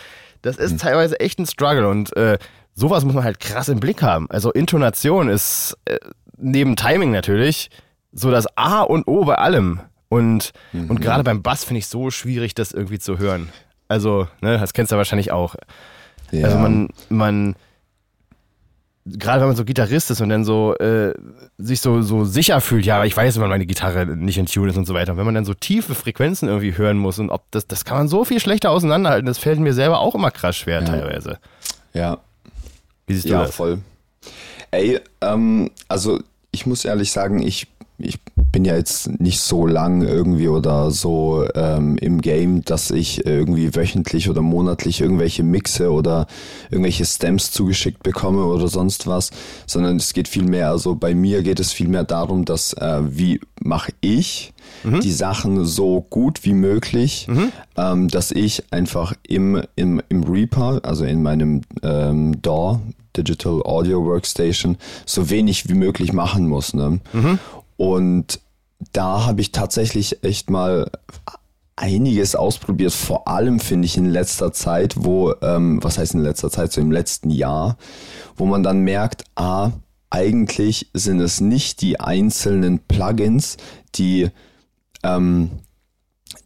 Das 0.46 0.58
ist 0.58 0.74
mhm. 0.74 0.78
teilweise 0.78 1.20
echt 1.20 1.40
ein 1.40 1.46
Struggle 1.48 1.90
und 1.90 2.16
äh, 2.16 2.38
sowas 2.76 3.04
muss 3.04 3.16
man 3.16 3.24
halt 3.24 3.40
krass 3.40 3.68
im 3.68 3.80
Blick 3.80 4.04
haben. 4.04 4.30
Also 4.30 4.52
Intonation 4.52 5.28
ist 5.28 5.76
äh, 5.86 5.98
neben 6.38 6.76
Timing 6.76 7.12
natürlich 7.12 7.72
so 8.12 8.30
das 8.30 8.46
A 8.56 8.82
und 8.82 9.08
O 9.08 9.26
bei 9.26 9.36
allem. 9.36 9.80
Und, 10.08 10.52
mhm. 10.72 10.92
und 10.92 11.02
gerade 11.02 11.24
beim 11.24 11.42
Bass 11.42 11.64
finde 11.64 11.80
ich 11.80 11.88
so 11.88 12.12
schwierig, 12.12 12.54
das 12.54 12.72
irgendwie 12.72 13.00
zu 13.00 13.18
hören. 13.18 13.50
Also, 13.88 14.28
ne, 14.42 14.58
das 14.58 14.74
kennst 14.74 14.92
du 14.92 14.98
wahrscheinlich 14.98 15.32
auch. 15.32 15.56
Ja. 16.32 16.46
Also 16.46 16.60
man, 16.60 16.90
man, 17.10 17.56
gerade 19.06 19.42
wenn 19.42 19.50
man 19.50 19.56
so 19.56 19.66
Gitarrist 19.66 20.10
ist 20.10 20.22
und 20.22 20.30
dann 20.30 20.44
so 20.44 20.76
äh, 20.78 21.14
sich 21.58 21.80
so, 21.80 22.02
so 22.02 22.26
sicher 22.26 22.60
fühlt, 22.60 22.86
ja, 22.86 23.04
ich 23.06 23.16
weiß, 23.16 23.40
wenn 23.40 23.50
meine 23.50 23.66
Gitarre 23.66 24.06
nicht 24.06 24.38
in 24.38 24.48
Tune 24.48 24.72
ist 24.72 24.78
und 24.78 24.86
so 24.86 24.94
weiter. 24.94 25.12
Und 25.12 25.18
wenn 25.20 25.26
man 25.26 25.36
dann 25.36 25.46
so 25.46 25.54
tiefe 25.54 25.94
Frequenzen 25.94 26.48
irgendwie 26.48 26.76
hören 26.76 26.98
muss 26.98 27.20
und 27.20 27.30
ob 27.30 27.50
das, 27.52 27.68
das 27.68 27.86
kann 27.86 27.98
man 27.98 28.08
so 28.08 28.26
viel 28.26 28.40
schlechter 28.40 28.72
auseinanderhalten, 28.72 29.28
das 29.28 29.38
fällt 29.38 29.60
mir 29.60 29.74
selber 29.74 30.00
auch 30.00 30.16
immer 30.16 30.32
krass 30.32 30.58
schwer 30.58 30.82
ja. 30.82 30.88
teilweise. 30.88 31.38
Ja. 31.94 32.18
Wie 33.06 33.14
siehst 33.14 33.26
du 33.26 33.34
ja, 33.34 33.42
das? 33.42 33.50
Ja, 33.50 33.54
voll. 33.54 33.80
Ey, 34.72 35.00
ähm, 35.22 35.70
also 35.88 36.20
ich 36.52 36.66
muss 36.66 36.84
ehrlich 36.84 37.12
sagen, 37.12 37.42
ich 37.42 37.68
ich 37.98 38.20
bin 38.56 38.64
ja 38.64 38.78
jetzt 38.78 39.20
nicht 39.20 39.42
so 39.42 39.68
lang 39.68 40.02
irgendwie 40.02 40.48
oder 40.48 40.90
so 40.90 41.46
ähm, 41.56 41.98
im 41.98 42.22
Game, 42.22 42.64
dass 42.64 42.90
ich 42.90 43.26
irgendwie 43.26 43.76
wöchentlich 43.76 44.30
oder 44.30 44.42
monatlich 44.42 45.02
irgendwelche 45.02 45.44
Mixe 45.44 45.92
oder 45.92 46.26
irgendwelche 46.72 47.04
Stems 47.04 47.52
zugeschickt 47.52 48.02
bekomme 48.02 48.46
oder 48.46 48.70
sonst 48.70 49.08
was, 49.08 49.32
sondern 49.66 49.98
es 49.98 50.14
geht 50.14 50.30
viel 50.30 50.46
mehr, 50.46 50.70
also 50.70 50.96
bei 50.96 51.14
mir 51.14 51.44
geht 51.44 51.60
es 51.60 51.74
viel 51.74 51.90
mehr 51.90 52.06
darum, 52.06 52.46
dass 52.46 52.72
äh, 52.72 53.02
wie 53.06 53.42
mache 53.60 53.92
ich 54.00 54.54
mhm. 54.86 55.02
die 55.02 55.12
Sachen 55.12 55.66
so 55.66 56.00
gut 56.10 56.46
wie 56.46 56.54
möglich, 56.54 57.28
mhm. 57.28 57.52
ähm, 57.76 58.08
dass 58.08 58.32
ich 58.32 58.64
einfach 58.72 59.16
im, 59.28 59.64
im, 59.76 60.02
im 60.08 60.24
Reaper, 60.24 60.80
also 60.84 61.04
in 61.04 61.22
meinem 61.22 61.60
ähm, 61.84 62.42
DAW, 62.42 62.80
Digital 63.18 63.62
Audio 63.66 64.06
Workstation, 64.06 64.78
so 65.06 65.30
wenig 65.30 65.68
wie 65.68 65.74
möglich 65.74 66.14
machen 66.14 66.48
muss. 66.48 66.74
Ne? 66.74 67.02
Mhm. 67.12 67.40
Und 67.78 68.40
da 68.94 69.26
habe 69.26 69.42
ich 69.42 69.52
tatsächlich 69.52 70.24
echt 70.24 70.50
mal 70.50 70.90
einiges 71.76 72.36
ausprobiert, 72.36 72.94
vor 72.94 73.28
allem 73.28 73.60
finde 73.60 73.86
ich 73.86 73.98
in 73.98 74.06
letzter 74.06 74.54
Zeit, 74.54 74.96
wo, 74.98 75.34
ähm, 75.42 75.84
was 75.84 75.98
heißt 75.98 76.14
in 76.14 76.22
letzter 76.22 76.50
Zeit, 76.50 76.72
so 76.72 76.82
im 76.82 76.92
letzten 76.92 77.30
Jahr, 77.30 77.78
wo 78.38 78.46
man 78.46 78.64
dann 78.64 78.82
merkt, 78.82 79.26
ah, 79.36 79.72
eigentlich 80.10 80.90
sind 80.94 81.20
es 81.20 81.42
nicht 81.42 81.82
die 81.82 82.00
einzelnen 82.00 82.80
Plugins, 82.80 83.58
die, 83.96 84.30
ähm, 85.04 85.52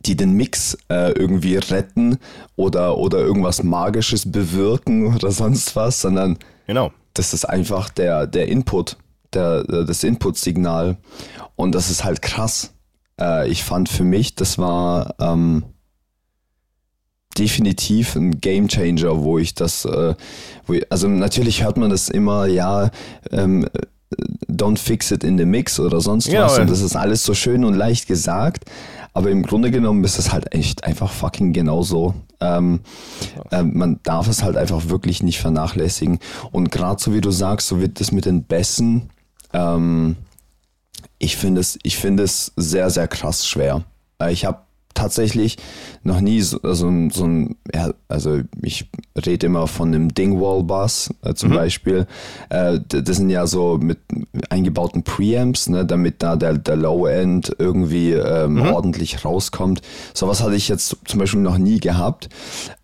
die 0.05 0.15
den 0.15 0.33
Mix 0.33 0.77
äh, 0.89 1.11
irgendwie 1.11 1.57
retten 1.57 2.17
oder, 2.55 2.97
oder 2.97 3.19
irgendwas 3.19 3.61
Magisches 3.61 4.31
bewirken 4.31 5.13
oder 5.15 5.29
sonst 5.31 5.75
was, 5.75 6.01
sondern 6.01 6.39
genau. 6.65 6.91
das 7.13 7.33
ist 7.33 7.45
einfach 7.45 7.89
der, 7.89 8.25
der 8.25 8.47
Input, 8.47 8.97
der, 9.33 9.63
das 9.63 10.03
Input-Signal. 10.03 10.97
Und 11.55 11.75
das 11.75 11.89
ist 11.89 12.03
halt 12.03 12.21
krass. 12.21 12.73
Äh, 13.19 13.49
ich 13.49 13.63
fand 13.63 13.89
für 13.89 14.03
mich, 14.03 14.35
das 14.35 14.57
war 14.57 15.15
ähm, 15.19 15.63
definitiv 17.37 18.15
ein 18.15 18.39
Game 18.39 18.67
Changer, 18.67 19.23
wo 19.23 19.37
ich 19.37 19.53
das, 19.53 19.85
äh, 19.85 20.15
wo 20.65 20.73
ich, 20.73 20.91
also 20.91 21.07
natürlich 21.07 21.63
hört 21.63 21.77
man 21.77 21.89
das 21.89 22.09
immer, 22.09 22.47
ja, 22.47 22.91
ähm, 23.31 23.67
don't 24.49 24.77
fix 24.77 25.11
it 25.11 25.23
in 25.23 25.37
the 25.37 25.45
mix 25.45 25.79
oder 25.79 26.01
sonst 26.01 26.27
ja, 26.27 26.45
was. 26.45 26.59
Und 26.59 26.69
das 26.69 26.81
ist 26.81 26.95
alles 26.95 27.23
so 27.23 27.33
schön 27.33 27.63
und 27.63 27.75
leicht 27.75 28.07
gesagt. 28.07 28.65
Aber 29.13 29.31
im 29.31 29.43
Grunde 29.43 29.71
genommen 29.71 30.03
ist 30.03 30.19
es 30.19 30.31
halt 30.31 30.53
echt 30.53 30.83
einfach 30.83 31.11
fucking 31.11 31.53
genauso. 31.53 32.13
Ähm, 32.39 32.81
äh, 33.51 33.63
man 33.63 33.99
darf 34.03 34.27
es 34.27 34.43
halt 34.43 34.55
einfach 34.55 34.89
wirklich 34.89 35.23
nicht 35.23 35.39
vernachlässigen. 35.39 36.19
Und 36.51 36.71
gerade 36.71 37.01
so 37.01 37.13
wie 37.13 37.21
du 37.21 37.31
sagst, 37.31 37.67
so 37.67 37.81
wird 37.81 37.99
das 37.99 38.11
mit 38.11 38.25
den 38.25 38.43
Bässen, 38.43 39.09
ähm, 39.53 40.15
ich 41.17 41.37
finde 41.37 41.61
es, 41.61 41.77
ich 41.83 41.97
finde 41.97 42.23
es 42.23 42.51
sehr, 42.55 42.89
sehr 42.89 43.07
krass 43.07 43.47
schwer. 43.47 43.83
Äh, 44.21 44.31
ich 44.31 44.45
habe 44.45 44.61
tatsächlich 44.93 45.57
noch 46.03 46.19
nie 46.19 46.41
so, 46.41 46.59
so, 46.61 46.91
so 47.09 47.23
ein, 47.23 47.55
ja, 47.73 47.91
also 48.07 48.39
ich 48.61 48.89
rede 49.25 49.45
immer 49.45 49.67
von 49.67 49.89
einem 49.89 50.13
Dingwall-Bass 50.13 51.13
äh, 51.23 51.33
zum 51.33 51.51
mhm. 51.51 51.55
Beispiel. 51.55 52.07
Äh, 52.49 52.79
das 52.87 53.17
sind 53.17 53.29
ja 53.29 53.47
so 53.47 53.77
mit 53.77 53.99
eingebauten 54.49 55.03
Preamps, 55.03 55.69
ne, 55.69 55.85
damit 55.85 56.21
da 56.23 56.35
der, 56.35 56.57
der 56.57 56.75
Low-End 56.75 57.55
irgendwie 57.59 58.13
ähm, 58.13 58.55
mhm. 58.55 58.61
ordentlich 58.71 59.23
rauskommt. 59.23 59.81
Sowas 60.13 60.43
hatte 60.43 60.55
ich 60.55 60.67
jetzt 60.67 60.97
zum 61.05 61.19
Beispiel 61.19 61.41
noch 61.41 61.57
nie 61.57 61.79
gehabt 61.79 62.29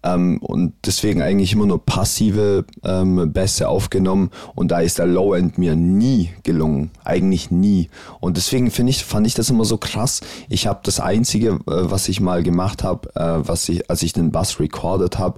ähm, 0.03 0.37
und 0.41 0.73
deswegen 0.85 1.21
eigentlich 1.21 1.53
immer 1.53 1.65
nur 1.65 1.83
passive 1.83 2.65
ähm, 2.83 3.31
Bässe 3.33 3.67
aufgenommen 3.67 4.29
und 4.53 4.69
da 4.69 4.79
ist 4.79 4.99
der 4.99 5.07
Low-End 5.07 5.57
mir 5.57 5.75
nie 5.75 6.29
gelungen, 6.43 6.91
eigentlich 7.03 7.51
nie. 7.51 7.89
Und 8.19 8.37
deswegen 8.37 8.71
finde 8.71 8.91
ich, 8.91 9.03
fand 9.03 9.27
ich 9.27 9.33
das 9.33 9.49
immer 9.49 9.65
so 9.65 9.77
krass. 9.77 10.21
Ich 10.49 10.67
habe 10.67 10.79
das 10.83 10.99
Einzige, 10.99 11.59
äh, 11.67 11.89
was 11.95 12.09
ich 12.09 12.19
mal 12.19 12.43
gemacht 12.43 12.83
habe, 12.83 13.09
äh, 13.15 13.47
was 13.47 13.69
ich, 13.69 13.89
als 13.89 14.03
ich 14.03 14.11
den 14.11 14.29
Bass 14.29 14.59
recorded 14.59 15.17
habe, 15.17 15.37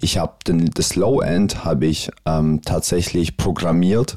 ich 0.00 0.18
habe 0.18 0.34
das 0.46 0.94
Low-End 0.94 1.64
habe 1.64 1.86
ich 1.86 2.10
ähm, 2.24 2.60
tatsächlich 2.64 3.36
programmiert 3.36 4.16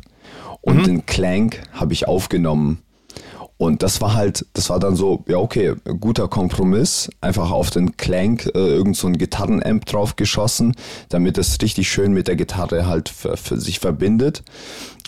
und 0.61 0.81
mhm. 0.81 0.83
den 0.83 1.05
Clank 1.07 1.63
habe 1.71 1.93
ich 1.93 2.07
aufgenommen. 2.07 2.83
Und 3.57 3.81
das 3.81 4.01
war 4.01 4.13
halt, 4.13 4.45
das 4.53 4.69
war 4.69 4.79
dann 4.79 4.95
so, 4.95 5.23
ja 5.27 5.37
okay, 5.37 5.73
guter 5.99 6.27
Kompromiss, 6.27 7.09
einfach 7.21 7.49
auf 7.49 7.71
den 7.71 7.97
Clank 7.97 8.45
äh, 8.53 8.59
irgend 8.59 8.95
so 8.95 9.07
ein 9.07 9.17
Gitarrenamp 9.17 9.83
drauf 9.85 10.15
geschossen, 10.15 10.75
damit 11.09 11.39
es 11.39 11.57
richtig 11.59 11.89
schön 11.89 12.13
mit 12.13 12.27
der 12.27 12.35
Gitarre 12.35 12.85
halt 12.85 13.09
für, 13.09 13.35
für 13.35 13.59
sich 13.59 13.79
verbindet. 13.79 14.43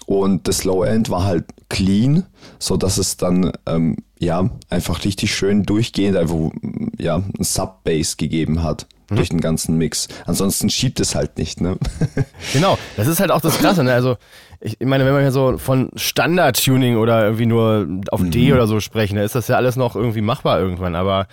Und 0.07 0.47
das 0.47 0.63
Low 0.63 0.81
End 0.81 1.11
war 1.11 1.25
halt 1.25 1.45
clean, 1.69 2.25
so 2.57 2.75
dass 2.75 2.97
es 2.97 3.17
dann 3.17 3.51
ähm, 3.67 3.97
ja 4.22 4.50
einfach 4.70 5.04
richtig 5.04 5.34
schön 5.34 5.63
durchgehend 5.63 6.16
einfach 6.16 6.38
ja 6.98 7.18
ein 7.18 7.44
Sub 7.44 7.84
Bass 7.84 8.18
gegeben 8.18 8.63
hat 8.63 8.88
mhm. 9.10 9.16
durch 9.16 9.30
den 9.30 9.42
ganzen 9.42 9.78
Mix. 9.78 10.08
Ansonsten 10.25 10.70
schiebt 10.70 11.00
es 11.00 11.16
halt 11.16 11.38
nicht, 11.38 11.60
ne? 11.60 11.78
genau, 12.54 12.78
das 12.98 13.08
ist 13.08 13.20
halt 13.20 13.32
auch 13.32 13.42
das 13.42 13.58
Krasse, 13.58 13.84
ne? 13.84 13.94
Also 13.94 14.18
ich 14.60 14.78
meine, 14.80 15.06
wenn 15.06 15.13
wir 15.13 15.22
hier 15.22 15.32
so 15.32 15.58
von 15.58 15.90
Standard-Tuning 15.96 16.98
oder 16.98 17.24
irgendwie 17.24 17.48
nur 17.48 17.88
auf 18.12 18.22
mhm. 18.22 18.30
D 18.30 18.54
oder 18.54 18.68
so 18.68 18.80
sprechen, 18.80 19.16
dann 19.16 19.25
ist 19.25 19.34
das 19.34 19.48
ja 19.48 19.56
alles 19.56 19.75
noch 19.75 19.96
irgendwie 19.96 20.22
machbar 20.22 20.60
irgendwann. 20.60 20.96
Aber 20.96 21.28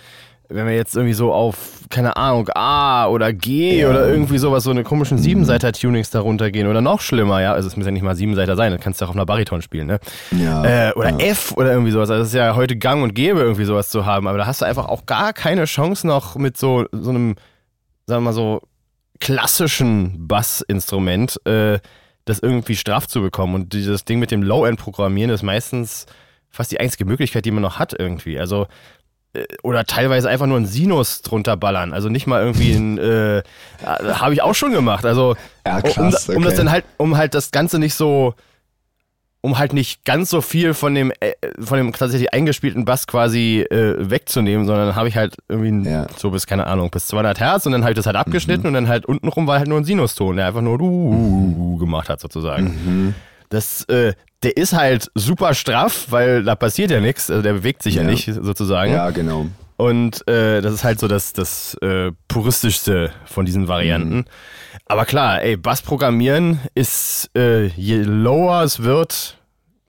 wenn 0.49 0.65
wir 0.65 0.75
jetzt 0.75 0.95
irgendwie 0.95 1.13
so 1.13 1.31
auf, 1.31 1.57
keine 1.89 2.17
Ahnung, 2.17 2.49
A 2.55 3.07
oder 3.07 3.31
G 3.33 3.81
ja. 3.81 3.89
oder 3.89 4.09
irgendwie 4.09 4.39
sowas, 4.39 4.63
so 4.63 4.71
eine 4.71 4.83
komischen. 4.83 5.19
Siebenseiter-Tunings 5.19 6.09
darunter 6.09 6.49
gehen 6.49 6.67
oder 6.67 6.81
noch 6.81 7.01
schlimmer, 7.01 7.41
ja, 7.41 7.53
also 7.53 7.67
es 7.67 7.77
muss 7.77 7.85
ja 7.85 7.91
nicht 7.91 8.01
mal 8.01 8.15
Siebenseiter 8.15 8.55
sein, 8.55 8.71
das 8.71 8.81
kannst 8.81 8.99
du 8.99 9.05
auch 9.05 9.09
auf 9.09 9.15
einer 9.15 9.25
Bariton 9.25 9.61
spielen, 9.61 9.87
ne? 9.87 9.99
Ja. 10.31 10.89
Äh, 10.89 10.93
oder 10.93 11.11
ja. 11.11 11.17
F 11.19 11.53
oder 11.55 11.71
irgendwie 11.71 11.91
sowas, 11.91 12.09
also 12.09 12.23
es 12.23 12.29
ist 12.29 12.35
ja 12.35 12.55
heute 12.55 12.75
gang 12.77 13.03
und 13.03 13.13
gäbe, 13.13 13.39
irgendwie 13.39 13.65
sowas 13.65 13.89
zu 13.89 14.05
haben, 14.05 14.27
aber 14.27 14.37
da 14.37 14.47
hast 14.47 14.61
du 14.61 14.65
einfach 14.65 14.87
auch 14.87 15.05
gar 15.05 15.33
keine 15.33 15.65
Chance 15.65 16.07
noch 16.07 16.35
mit 16.35 16.57
so, 16.57 16.85
so 16.91 17.09
einem, 17.09 17.35
sagen 18.07 18.23
wir 18.23 18.31
mal 18.31 18.33
so, 18.33 18.61
klassischen 19.19 20.27
Bassinstrument, 20.27 21.45
äh, 21.45 21.79
das 22.25 22.39
irgendwie 22.39 22.75
straff 22.75 23.07
zu 23.07 23.21
bekommen. 23.21 23.55
Und 23.55 23.73
dieses 23.73 24.05
Ding 24.05 24.19
mit 24.19 24.31
dem 24.31 24.43
Low-End-Programmieren 24.43 25.31
ist 25.31 25.43
meistens 25.43 26.05
fast 26.49 26.71
die 26.71 26.79
einzige 26.79 27.05
Möglichkeit, 27.05 27.45
die 27.45 27.51
man 27.51 27.61
noch 27.61 27.79
hat 27.79 27.93
irgendwie. 27.97 28.39
Also 28.39 28.67
oder 29.63 29.85
teilweise 29.85 30.29
einfach 30.29 30.47
nur 30.47 30.57
einen 30.57 30.65
Sinus 30.65 31.21
drunter 31.21 31.55
ballern. 31.55 31.93
Also 31.93 32.09
nicht 32.09 32.27
mal 32.27 32.41
irgendwie 32.41 32.73
ein, 32.73 32.97
äh, 32.97 33.43
habe 33.83 34.33
ich 34.33 34.41
auch 34.41 34.55
schon 34.55 34.71
gemacht. 34.71 35.05
Also 35.05 35.35
ja, 35.65 35.81
krass, 35.81 36.29
um, 36.29 36.35
um 36.35 36.41
okay. 36.41 36.49
das 36.49 36.57
dann 36.57 36.71
halt, 36.71 36.85
um 36.97 37.17
halt 37.17 37.33
das 37.35 37.51
Ganze 37.51 37.79
nicht 37.79 37.93
so 37.93 38.33
um 39.41 39.57
halt 39.57 39.71
nicht 39.71 40.03
ganz 40.03 40.29
so 40.29 40.41
viel 40.41 40.73
von 40.73 40.93
dem 40.93 41.11
äh, 41.19 41.31
von 41.59 41.77
dem 41.77 41.93
tatsächlich 41.93 42.33
eingespielten 42.33 42.83
Bass 42.83 43.07
quasi 43.07 43.61
äh, 43.61 43.95
wegzunehmen, 43.97 44.65
sondern 44.65 44.95
habe 44.95 45.07
ich 45.07 45.15
halt 45.15 45.37
irgendwie 45.47 45.89
ja. 45.89 46.07
so 46.17 46.31
bis 46.31 46.45
keine 46.45 46.67
Ahnung 46.67 46.89
bis 46.89 47.07
200 47.07 47.39
Hertz 47.39 47.65
und 47.65 47.71
dann 47.71 47.83
habe 47.83 47.91
ich 47.91 47.95
das 47.95 48.05
halt 48.05 48.17
abgeschnitten 48.17 48.63
mhm. 48.63 48.67
und 48.67 48.73
dann 48.73 48.87
halt 48.89 49.05
untenrum 49.05 49.47
war 49.47 49.59
halt 49.59 49.69
nur 49.69 49.79
ein 49.79 49.85
Sinuston, 49.85 50.35
der 50.35 50.47
einfach 50.47 50.61
nur 50.61 50.77
du 50.77 50.89
mhm. 50.89 51.79
gemacht 51.79 52.09
hat 52.09 52.19
sozusagen. 52.19 52.65
Mhm. 52.65 53.15
Das 53.47 53.85
äh, 53.85 54.13
der 54.43 54.55
ist 54.57 54.73
halt 54.73 55.11
super 55.15 55.53
straff, 55.53 56.07
weil 56.09 56.43
da 56.43 56.55
passiert 56.55 56.91
ja 56.91 57.01
nichts, 57.01 57.29
also 57.29 57.41
der 57.41 57.53
bewegt 57.53 57.83
sich 57.83 57.95
ja, 57.95 58.03
ja 58.03 58.07
nicht 58.09 58.25
sozusagen. 58.33 58.93
Ja, 58.93 59.09
genau. 59.09 59.47
Und 59.75 60.27
äh, 60.27 60.61
das 60.61 60.73
ist 60.73 60.83
halt 60.83 60.99
so 60.99 61.07
das, 61.07 61.31
das 61.33 61.73
äh, 61.75 62.11
puristischste 62.27 63.11
von 63.25 63.45
diesen 63.45 63.67
Varianten. 63.67 64.17
Mhm. 64.17 64.25
Aber 64.85 65.05
klar, 65.05 65.41
ey, 65.41 65.55
Bass 65.55 65.81
programmieren 65.81 66.59
ist, 66.75 67.29
äh, 67.35 67.67
je 67.67 68.01
lower 68.01 68.63
es 68.63 68.83
wird, 68.83 69.37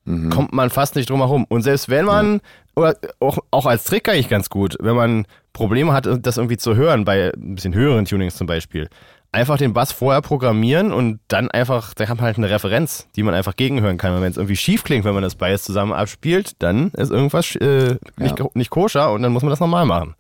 mhm. 0.04 0.30
kommt 0.30 0.52
man 0.52 0.71
fast 0.71 0.95
nicht 0.95 1.11
drum 1.11 1.19
herum. 1.21 1.45
Und 1.49 1.62
selbst 1.62 1.88
wenn 1.88 2.04
man, 2.04 2.35
ja. 2.35 2.40
oder 2.76 2.97
auch, 3.19 3.38
auch 3.50 3.66
als 3.66 3.85
Trick 3.85 4.09
eigentlich 4.09 4.28
ganz 4.28 4.49
gut, 4.49 4.76
wenn 4.80 4.95
man 4.95 5.26
Probleme 5.52 5.92
hat, 5.92 6.07
das 6.07 6.37
irgendwie 6.37 6.57
zu 6.57 6.76
hören, 6.76 7.04
bei 7.04 7.33
ein 7.35 7.57
bisschen 7.57 7.75
höheren 7.75 8.04
Tunings 8.04 8.37
zum 8.37 8.47
Beispiel, 8.47 8.88
einfach 9.32 9.58
den 9.58 9.72
Bass 9.72 9.92
vorher 9.92 10.22
programmieren 10.22 10.92
und 10.92 11.20
dann 11.28 11.50
einfach, 11.50 11.94
da 11.94 12.08
hat 12.08 12.16
man 12.16 12.26
halt 12.26 12.38
eine 12.38 12.50
Referenz, 12.50 13.06
die 13.16 13.22
man 13.22 13.34
einfach 13.34 13.54
gegenhören 13.54 13.96
kann. 13.96 14.14
Und 14.14 14.22
wenn 14.22 14.30
es 14.30 14.37
irgendwie 14.37 14.56
schief 14.56 14.82
klingt, 14.82 15.04
wenn 15.04 15.14
man 15.14 15.22
das 15.22 15.37
beides 15.37 15.62
zusammen 15.62 15.92
abspielt, 15.92 16.54
dann 16.58 16.90
ist 16.90 17.10
irgendwas 17.10 17.54
äh, 17.56 17.96
nicht, 18.16 18.38
ja. 18.38 18.46
nicht 18.54 18.70
koscher 18.70 19.12
und 19.12 19.22
dann 19.22 19.32
muss 19.32 19.42
man 19.42 19.50
das 19.50 19.60
nochmal 19.60 19.87
machen. 19.87 20.14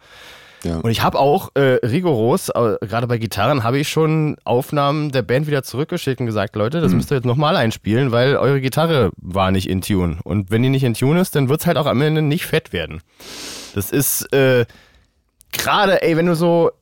Ja. 0.62 0.76
Und 0.76 0.90
ich 0.90 1.02
habe 1.02 1.18
auch 1.18 1.50
äh, 1.54 1.78
rigoros, 1.84 2.50
äh, 2.50 2.76
gerade 2.82 3.06
bei 3.06 3.18
Gitarren, 3.18 3.64
habe 3.64 3.78
ich 3.78 3.88
schon 3.88 4.36
Aufnahmen 4.44 5.10
der 5.10 5.22
Band 5.22 5.46
wieder 5.46 5.62
zurückgeschickt 5.62 6.20
und 6.20 6.26
gesagt, 6.26 6.54
Leute, 6.54 6.80
das 6.80 6.90
mhm. 6.90 6.98
müsst 6.98 7.10
ihr 7.10 7.16
jetzt 7.16 7.24
nochmal 7.24 7.56
einspielen, 7.56 8.12
weil 8.12 8.36
eure 8.36 8.60
Gitarre 8.60 9.10
war 9.16 9.50
nicht 9.50 9.68
in 9.68 9.80
Tune. 9.80 10.18
Und 10.22 10.50
wenn 10.50 10.62
die 10.62 10.68
nicht 10.68 10.84
in 10.84 10.94
Tune 10.94 11.20
ist, 11.20 11.34
dann 11.34 11.48
wird 11.48 11.60
es 11.60 11.66
halt 11.66 11.78
auch 11.78 11.86
am 11.86 12.02
Ende 12.02 12.22
nicht 12.22 12.44
fett 12.44 12.72
werden. 12.72 13.00
Das 13.74 13.90
ist 13.90 14.32
äh, 14.34 14.66
gerade, 15.52 16.02
ey, 16.02 16.16
wenn 16.16 16.26
du 16.26 16.34
so 16.34 16.72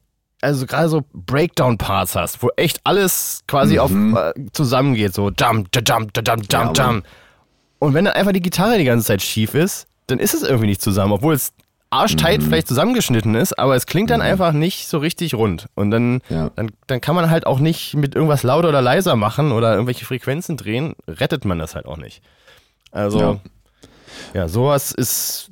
also 0.40 0.66
gerade 0.66 0.88
so 0.88 1.04
Breakdown-Parts 1.12 2.14
hast, 2.14 2.42
wo 2.42 2.50
echt 2.56 2.80
alles 2.84 3.42
quasi 3.46 3.74
mhm. 3.74 4.16
auf 4.16 4.34
äh, 4.36 4.46
zusammengeht, 4.52 5.14
so 5.14 5.30
jump, 5.30 5.68
jump, 5.74 5.88
jump, 5.88 6.12
jump, 6.16 6.52
ja, 6.52 6.72
jump. 6.72 7.04
Und 7.78 7.94
wenn 7.94 8.04
dann 8.04 8.14
einfach 8.14 8.32
die 8.32 8.42
Gitarre 8.42 8.78
die 8.78 8.84
ganze 8.84 9.06
Zeit 9.06 9.22
schief 9.22 9.54
ist, 9.54 9.86
dann 10.06 10.18
ist 10.18 10.34
es 10.34 10.42
irgendwie 10.42 10.66
nicht 10.66 10.82
zusammen, 10.82 11.12
obwohl 11.12 11.34
es 11.34 11.52
arschtight 11.90 12.40
mhm. 12.40 12.46
vielleicht 12.46 12.68
zusammengeschnitten 12.68 13.34
ist, 13.34 13.58
aber 13.58 13.74
es 13.74 13.86
klingt 13.86 14.10
dann 14.10 14.20
mhm. 14.20 14.26
einfach 14.26 14.52
nicht 14.52 14.88
so 14.88 14.98
richtig 14.98 15.34
rund. 15.34 15.66
Und 15.74 15.90
dann, 15.90 16.20
ja. 16.28 16.50
dann, 16.54 16.70
dann 16.86 17.00
kann 17.00 17.14
man 17.14 17.30
halt 17.30 17.46
auch 17.46 17.58
nicht 17.58 17.94
mit 17.94 18.14
irgendwas 18.14 18.42
lauter 18.42 18.68
oder 18.68 18.82
leiser 18.82 19.16
machen 19.16 19.52
oder 19.52 19.72
irgendwelche 19.72 20.04
Frequenzen 20.04 20.56
drehen, 20.56 20.94
rettet 21.06 21.44
man 21.44 21.58
das 21.58 21.74
halt 21.74 21.86
auch 21.86 21.96
nicht. 21.96 22.22
Also, 22.90 23.18
ja, 23.20 23.40
ja 24.34 24.48
sowas 24.48 24.92
ist 24.92 25.50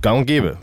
gang 0.00 0.20
und 0.20 0.26
gäbe. 0.26 0.58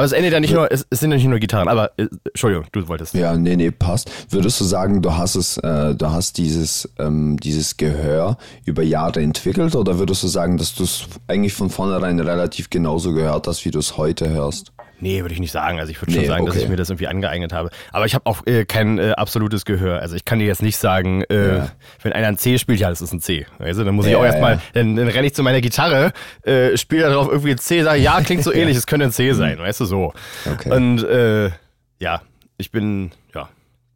Aber 0.00 0.06
es 0.06 0.12
endet 0.12 0.32
ja 0.32 0.40
nicht 0.40 0.54
nur, 0.54 0.72
es, 0.72 0.86
es 0.88 1.00
sind 1.00 1.10
ja 1.10 1.18
nicht 1.18 1.26
nur 1.26 1.38
Gitarren, 1.38 1.68
aber 1.68 1.90
äh, 1.98 2.06
Entschuldigung, 2.24 2.64
du 2.72 2.88
wolltest. 2.88 3.12
Ja, 3.12 3.36
nee, 3.36 3.54
nee, 3.54 3.70
passt. 3.70 4.10
Würdest 4.30 4.58
du 4.58 4.64
sagen, 4.64 5.02
du 5.02 5.14
hast 5.14 5.34
es, 5.34 5.58
äh, 5.58 5.94
du 5.94 6.10
hast 6.10 6.38
dieses, 6.38 6.88
ähm, 6.98 7.38
dieses 7.38 7.76
Gehör 7.76 8.38
über 8.64 8.82
Jahre 8.82 9.20
entwickelt 9.20 9.76
oder 9.76 9.98
würdest 9.98 10.22
du 10.22 10.28
sagen, 10.28 10.56
dass 10.56 10.74
du 10.74 10.84
es 10.84 11.04
eigentlich 11.28 11.52
von 11.52 11.68
vornherein 11.68 12.18
relativ 12.18 12.70
genauso 12.70 13.12
gehört 13.12 13.46
hast, 13.46 13.62
wie 13.66 13.70
du 13.70 13.78
es 13.78 13.98
heute 13.98 14.30
hörst? 14.30 14.72
Nee, 15.00 15.22
würde 15.22 15.34
ich 15.34 15.40
nicht 15.40 15.52
sagen. 15.52 15.80
Also 15.80 15.90
ich 15.90 16.00
würde 16.00 16.12
nee, 16.12 16.18
schon 16.18 16.26
sagen, 16.26 16.42
okay. 16.42 16.52
dass 16.52 16.62
ich 16.62 16.68
mir 16.68 16.76
das 16.76 16.90
irgendwie 16.90 17.08
angeeignet 17.08 17.52
habe. 17.52 17.70
Aber 17.92 18.06
ich 18.06 18.14
habe 18.14 18.26
auch 18.26 18.46
äh, 18.46 18.64
kein 18.64 18.98
äh, 18.98 19.12
absolutes 19.12 19.64
Gehör. 19.64 20.00
Also 20.00 20.16
ich 20.16 20.24
kann 20.24 20.38
dir 20.38 20.46
jetzt 20.46 20.62
nicht 20.62 20.76
sagen, 20.76 21.22
äh, 21.30 21.56
ja. 21.56 21.72
wenn 22.02 22.12
einer 22.12 22.28
ein 22.28 22.38
C 22.38 22.58
spielt, 22.58 22.80
ja, 22.80 22.88
das 22.88 23.00
ist 23.00 23.12
ein 23.12 23.20
C. 23.20 23.46
Also 23.58 23.84
dann 23.84 23.94
muss 23.94 24.06
ich 24.06 24.12
ja, 24.12 24.18
auch 24.18 24.24
erstmal, 24.24 24.54
ja. 24.54 24.62
dann, 24.74 24.96
dann 24.96 25.08
renne 25.08 25.26
ich 25.26 25.34
zu 25.34 25.42
meiner 25.42 25.60
Gitarre, 25.60 26.12
äh, 26.42 26.76
spiele 26.76 27.02
darauf 27.02 27.28
irgendwie 27.28 27.52
ein 27.52 27.58
C, 27.58 27.82
sage, 27.82 28.00
ja, 28.00 28.20
klingt 28.20 28.44
so 28.44 28.52
ähnlich, 28.54 28.76
es 28.76 28.86
könnte 28.86 29.06
ein 29.06 29.12
C 29.12 29.32
sein, 29.32 29.58
weißt 29.58 29.80
du 29.80 29.84
so. 29.84 30.12
Okay. 30.50 30.70
Und 30.70 31.02
äh, 31.04 31.50
ja, 31.98 32.22
ich 32.58 32.70
bin, 32.70 33.10
ja, 33.34 33.48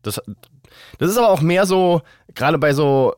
das, 0.03 0.21
das 0.99 1.11
ist 1.11 1.19
aber 1.19 1.31
auch 1.31 1.41
mehr 1.41 1.67
so, 1.67 2.03
gerade 2.35 2.59
bei 2.59 2.73
so 2.73 3.15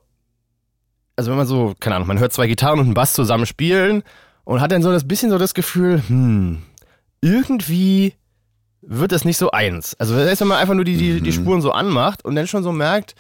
also 1.17 1.31
wenn 1.31 1.39
man 1.39 1.47
so, 1.47 1.75
keine 1.81 1.97
Ahnung, 1.97 2.09
man 2.09 2.19
hört 2.19 2.33
zwei 2.33 2.47
Gitarren 2.47 2.79
und 2.79 2.87
einen 2.87 2.95
Bass 2.95 3.15
zusammen 3.15 3.47
spielen 3.47 4.03
und 4.45 4.61
hat 4.61 4.71
dann 4.71 4.83
so 4.83 4.93
das 4.93 5.09
bisschen 5.09 5.31
so 5.31 5.39
das 5.39 5.55
Gefühl, 5.55 6.03
hm, 6.07 6.63
irgendwie 7.21 8.15
wird 8.83 9.13
das 9.13 9.25
nicht 9.25 9.37
so 9.37 9.51
eins. 9.51 9.95
Also 9.99 10.17
das 10.17 10.29
heißt, 10.29 10.41
wenn 10.43 10.49
man 10.49 10.59
einfach 10.59 10.75
nur 10.75 10.85
die, 10.85 10.97
die, 10.97 11.21
die 11.21 11.31
mhm. 11.31 11.35
Spuren 11.35 11.61
so 11.61 11.73
anmacht 11.73 12.25
und 12.25 12.37
dann 12.37 12.47
schon 12.47 12.63
so 12.63 12.73
merkt, 12.73 13.15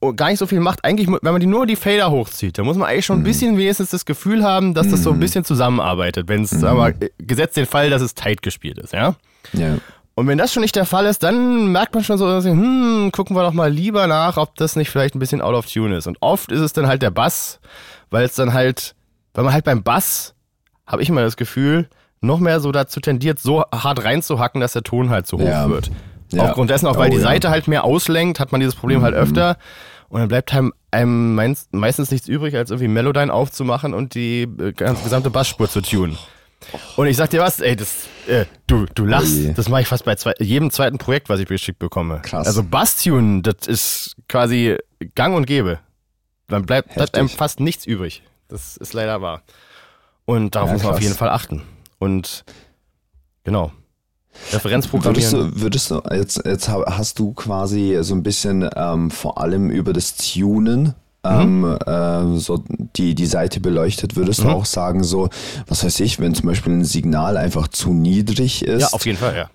oh, 0.00 0.12
gar 0.12 0.28
nicht 0.28 0.38
so 0.38 0.46
viel 0.46 0.60
macht, 0.60 0.84
eigentlich, 0.84 1.08
wenn 1.08 1.32
man 1.32 1.40
die 1.40 1.46
nur 1.46 1.66
die 1.66 1.76
Fader 1.76 2.10
hochzieht, 2.10 2.58
dann 2.58 2.66
muss 2.66 2.76
man 2.76 2.88
eigentlich 2.88 3.06
schon 3.06 3.18
ein 3.18 3.20
mhm. 3.20 3.24
bisschen 3.24 3.56
wenigstens 3.58 3.90
das 3.90 4.04
Gefühl 4.04 4.44
haben, 4.44 4.74
dass 4.74 4.88
das 4.88 5.02
so 5.02 5.10
ein 5.10 5.16
mhm. 5.16 5.20
bisschen 5.20 5.44
zusammenarbeitet, 5.44 6.28
wenn 6.28 6.42
es, 6.42 6.62
aber 6.62 6.92
gesetzt 7.18 7.56
den 7.56 7.66
Fall, 7.66 7.90
dass 7.90 8.02
es 8.02 8.14
tight 8.14 8.42
gespielt 8.42 8.78
ist, 8.78 8.92
ja? 8.92 9.16
Ja. 9.52 9.78
Und 10.14 10.26
wenn 10.26 10.38
das 10.38 10.52
schon 10.52 10.62
nicht 10.62 10.74
der 10.74 10.84
Fall 10.84 11.06
ist, 11.06 11.22
dann 11.22 11.70
merkt 11.70 11.94
man 11.94 12.02
schon 12.02 12.18
so, 12.18 12.26
hm, 12.26 13.10
gucken 13.12 13.36
wir 13.36 13.44
doch 13.44 13.52
mal 13.52 13.70
lieber 13.70 14.08
nach, 14.08 14.36
ob 14.36 14.56
das 14.56 14.74
nicht 14.74 14.90
vielleicht 14.90 15.14
ein 15.14 15.20
bisschen 15.20 15.40
out 15.40 15.54
of 15.54 15.66
tune 15.72 15.96
ist. 15.96 16.08
Und 16.08 16.16
oft 16.20 16.50
ist 16.50 16.60
es 16.60 16.72
dann 16.72 16.88
halt 16.88 17.02
der 17.02 17.12
Bass, 17.12 17.60
weil 18.10 18.24
es 18.24 18.34
dann 18.34 18.52
halt, 18.52 18.96
weil 19.34 19.44
man 19.44 19.52
halt 19.52 19.64
beim 19.64 19.84
Bass, 19.84 20.34
habe 20.88 21.02
ich 21.02 21.08
immer 21.08 21.22
das 21.22 21.36
Gefühl, 21.36 21.88
noch 22.20 22.38
mehr 22.38 22.60
so 22.60 22.72
dazu 22.72 23.00
tendiert, 23.00 23.38
so 23.38 23.64
hart 23.72 24.04
reinzuhacken, 24.04 24.60
dass 24.60 24.72
der 24.72 24.82
Ton 24.82 25.10
halt 25.10 25.26
zu 25.26 25.38
hoch 25.38 25.46
ja. 25.46 25.68
wird. 25.68 25.90
Ja. 26.32 26.44
Aufgrund 26.44 26.70
dessen, 26.70 26.86
auch 26.86 26.96
weil 26.96 27.10
oh, 27.10 27.14
die 27.14 27.20
Seite 27.20 27.50
halt 27.50 27.68
mehr 27.68 27.84
auslenkt, 27.84 28.38
hat 28.40 28.52
man 28.52 28.60
dieses 28.60 28.74
Problem 28.74 29.02
halt 29.02 29.14
mhm. 29.14 29.18
halt 29.18 29.28
öfter. 29.28 29.56
Und 30.08 30.20
dann 30.20 30.28
bleibt 30.28 30.52
einem, 30.52 30.72
einem 30.90 31.34
meistens 31.72 32.10
nichts 32.10 32.28
übrig, 32.28 32.54
als 32.56 32.70
irgendwie 32.70 32.88
Melodyne 32.88 33.32
aufzumachen 33.32 33.94
und 33.94 34.14
die 34.14 34.42
äh, 34.42 34.72
gesamte 34.72 35.30
Bassspur 35.30 35.68
zu 35.68 35.82
tunen. 35.82 36.18
Und 36.96 37.06
ich 37.06 37.16
sag 37.16 37.30
dir 37.30 37.40
was, 37.40 37.60
ey, 37.60 37.76
das, 37.76 38.08
äh, 38.26 38.46
du, 38.66 38.86
du 38.94 39.04
lachst. 39.04 39.36
Oje. 39.36 39.54
Das 39.54 39.68
mache 39.68 39.82
ich 39.82 39.88
fast 39.88 40.04
bei 40.04 40.16
zwei, 40.16 40.34
jedem 40.38 40.70
zweiten 40.70 40.98
Projekt, 40.98 41.28
was 41.28 41.40
ich 41.40 41.46
geschickt 41.46 41.78
bekomme. 41.78 42.20
Krass. 42.22 42.46
Also 42.46 42.62
Bastion, 42.64 43.42
das 43.42 43.66
ist 43.66 44.16
quasi 44.28 44.76
gang 45.14 45.36
und 45.36 45.46
gäbe. 45.46 45.78
Dann 46.48 46.64
bleibt, 46.64 46.94
bleibt 46.94 47.16
einem 47.16 47.28
fast 47.28 47.60
nichts 47.60 47.86
übrig. 47.86 48.22
Das 48.48 48.76
ist 48.76 48.92
leider 48.94 49.20
wahr. 49.20 49.42
Und 50.24 50.54
darauf 50.54 50.68
ja, 50.70 50.74
muss 50.74 50.82
man 50.82 50.94
auf 50.94 51.00
jeden 51.00 51.14
Fall 51.14 51.28
achten. 51.28 51.62
Und 51.98 52.44
genau. 53.44 53.72
Referenzprogrammieren. 54.52 55.32
Würdest 55.60 55.90
du, 55.90 56.00
würdest 56.00 56.10
du 56.10 56.14
jetzt, 56.14 56.42
jetzt 56.44 56.68
hast 56.68 57.18
du 57.18 57.32
quasi 57.32 57.98
so 58.02 58.14
ein 58.14 58.22
bisschen 58.22 58.68
ähm, 58.76 59.10
vor 59.10 59.38
allem 59.38 59.70
über 59.70 59.92
das 59.92 60.16
Tunen 60.16 60.94
mhm. 61.24 61.76
ähm, 61.86 62.34
äh, 62.34 62.38
so 62.38 62.62
die, 62.96 63.14
die 63.14 63.26
Seite 63.26 63.60
beleuchtet, 63.60 64.16
würdest 64.16 64.40
mhm. 64.40 64.48
du 64.48 64.50
auch 64.50 64.64
sagen, 64.64 65.02
so, 65.02 65.28
was 65.66 65.84
weiß 65.84 66.00
ich, 66.00 66.20
wenn 66.20 66.34
zum 66.34 66.46
Beispiel 66.46 66.72
ein 66.72 66.84
Signal 66.84 67.36
einfach 67.36 67.68
zu 67.68 67.92
niedrig 67.92 68.62
ist. 68.64 68.82
Ja, 68.82 68.88
auf 68.88 69.06
jeden 69.06 69.18
Fall, 69.18 69.36
ja. 69.36 69.50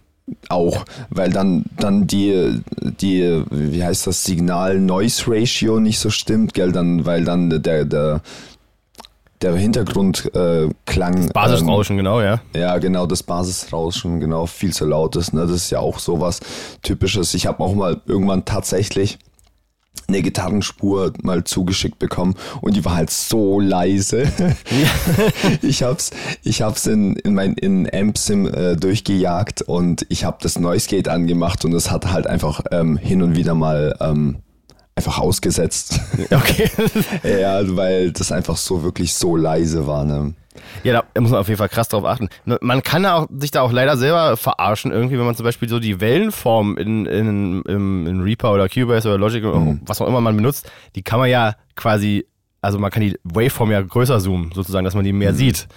Auch, 0.48 0.86
weil 1.10 1.32
dann, 1.32 1.66
dann 1.78 2.08
die, 2.08 2.62
die, 3.02 3.44
wie 3.50 3.84
heißt 3.84 4.08
das, 4.08 4.24
Signal-Noise-Ratio 4.24 5.82
nicht 5.82 6.00
so 6.00 6.10
stimmt, 6.10 6.54
gell, 6.54 6.72
dann, 6.72 7.06
weil 7.06 7.26
dann 7.26 7.50
der, 7.62 7.84
der, 7.84 8.22
der 9.44 9.56
Hintergrundklang. 9.56 11.28
Äh, 11.28 11.34
Basisrauschen, 11.34 11.94
ähm, 11.94 11.98
genau, 11.98 12.22
ja. 12.22 12.42
Ja, 12.56 12.78
genau, 12.78 13.06
das 13.06 13.24
Basisrauschen, 13.24 14.20
genau, 14.20 14.46
viel 14.46 14.74
zu 14.74 14.86
laut 14.86 15.16
ist. 15.16 15.34
Ne? 15.34 15.42
Das 15.42 15.52
ist 15.52 15.70
ja 15.70 15.80
auch 15.80 16.00
sowas 16.00 16.40
Typisches. 16.82 17.34
Ich 17.34 17.46
habe 17.46 17.64
auch 17.64 17.76
mal 17.76 18.02
irgendwann 18.06 18.46
tatsächlich 18.46 19.20
eine 20.08 20.22
Gitarrenspur 20.22 21.14
mal 21.22 21.44
zugeschickt 21.44 22.00
bekommen 22.00 22.36
und 22.62 22.76
die 22.76 22.84
war 22.84 22.96
halt 22.96 23.10
so 23.10 23.60
leise. 23.60 24.32
ich 25.62 25.84
hab's, 25.84 26.12
ich 26.44 26.62
hab's 26.62 26.88
in, 26.88 27.16
in 27.18 27.34
mein 27.34 27.54
in 27.54 27.90
Ampsim 27.94 28.48
äh, 28.48 28.76
durchgejagt 28.76 29.62
und 29.62 30.06
ich 30.10 30.26
habe 30.26 30.38
das 30.42 30.60
Noise 30.60 30.90
Gate 30.90 31.08
angemacht 31.08 31.64
und 31.64 31.74
es 31.74 31.92
hat 31.92 32.12
halt 32.12 32.28
einfach 32.28 32.62
ähm, 32.72 32.98
hin 32.98 33.22
und 33.22 33.36
wieder 33.36 33.56
mal 33.56 33.96
ähm, 34.02 34.38
einfach 34.96 35.20
ausgesetzt. 35.20 36.00
Okay. 36.32 36.70
ja, 37.24 37.62
weil 37.76 38.12
das 38.12 38.32
einfach 38.32 38.58
so 38.58 38.84
wirklich 38.84 39.14
so 39.14 39.36
leise 39.36 39.86
war. 39.88 40.04
Ne? 40.04 40.34
Ja, 40.84 41.04
da 41.14 41.22
muss 41.22 41.32
man 41.32 41.40
auf 41.40 41.48
jeden 41.48 41.58
Fall 41.58 41.70
krass 41.70 41.88
drauf 41.90 42.06
achten. 42.06 42.30
Man 42.62 42.84
kann 42.84 43.06
auch, 43.06 43.28
sich 43.38 43.52
da 43.52 43.62
auch 43.62 43.72
leider 43.72 43.98
selber 43.98 44.38
verarschen, 44.38 44.92
irgendwie, 44.92 45.18
wenn 45.18 45.26
man 45.26 45.36
zum 45.36 45.44
Beispiel 45.44 45.70
so 45.70 45.80
die 45.80 46.02
Wellenform 46.02 46.78
in, 46.78 47.06
in, 47.06 47.62
in, 47.64 48.08
in 48.08 48.22
Reaper 48.22 48.54
oder 48.54 48.70
Cubase 48.70 49.08
oder 49.08 49.18
Logic 49.18 49.44
oder 49.44 49.60
mhm. 49.60 49.82
was 49.86 50.02
auch 50.02 50.08
immer 50.08 50.22
man 50.22 50.36
benutzt, 50.36 50.72
die 50.96 51.04
kann 51.04 51.20
man 51.20 51.30
ja 51.30 51.56
quasi, 51.76 52.26
also 52.62 52.80
man 52.80 52.92
kann 52.92 53.02
die 53.02 53.18
Waveform 53.24 53.72
ja 53.72 53.82
größer 53.82 54.20
zoomen, 54.20 54.52
sozusagen, 54.54 54.86
dass 54.86 54.96
man 54.96 55.04
die 55.04 55.14
mehr 55.14 55.34
mhm. 55.34 55.38
sieht. 55.38 55.68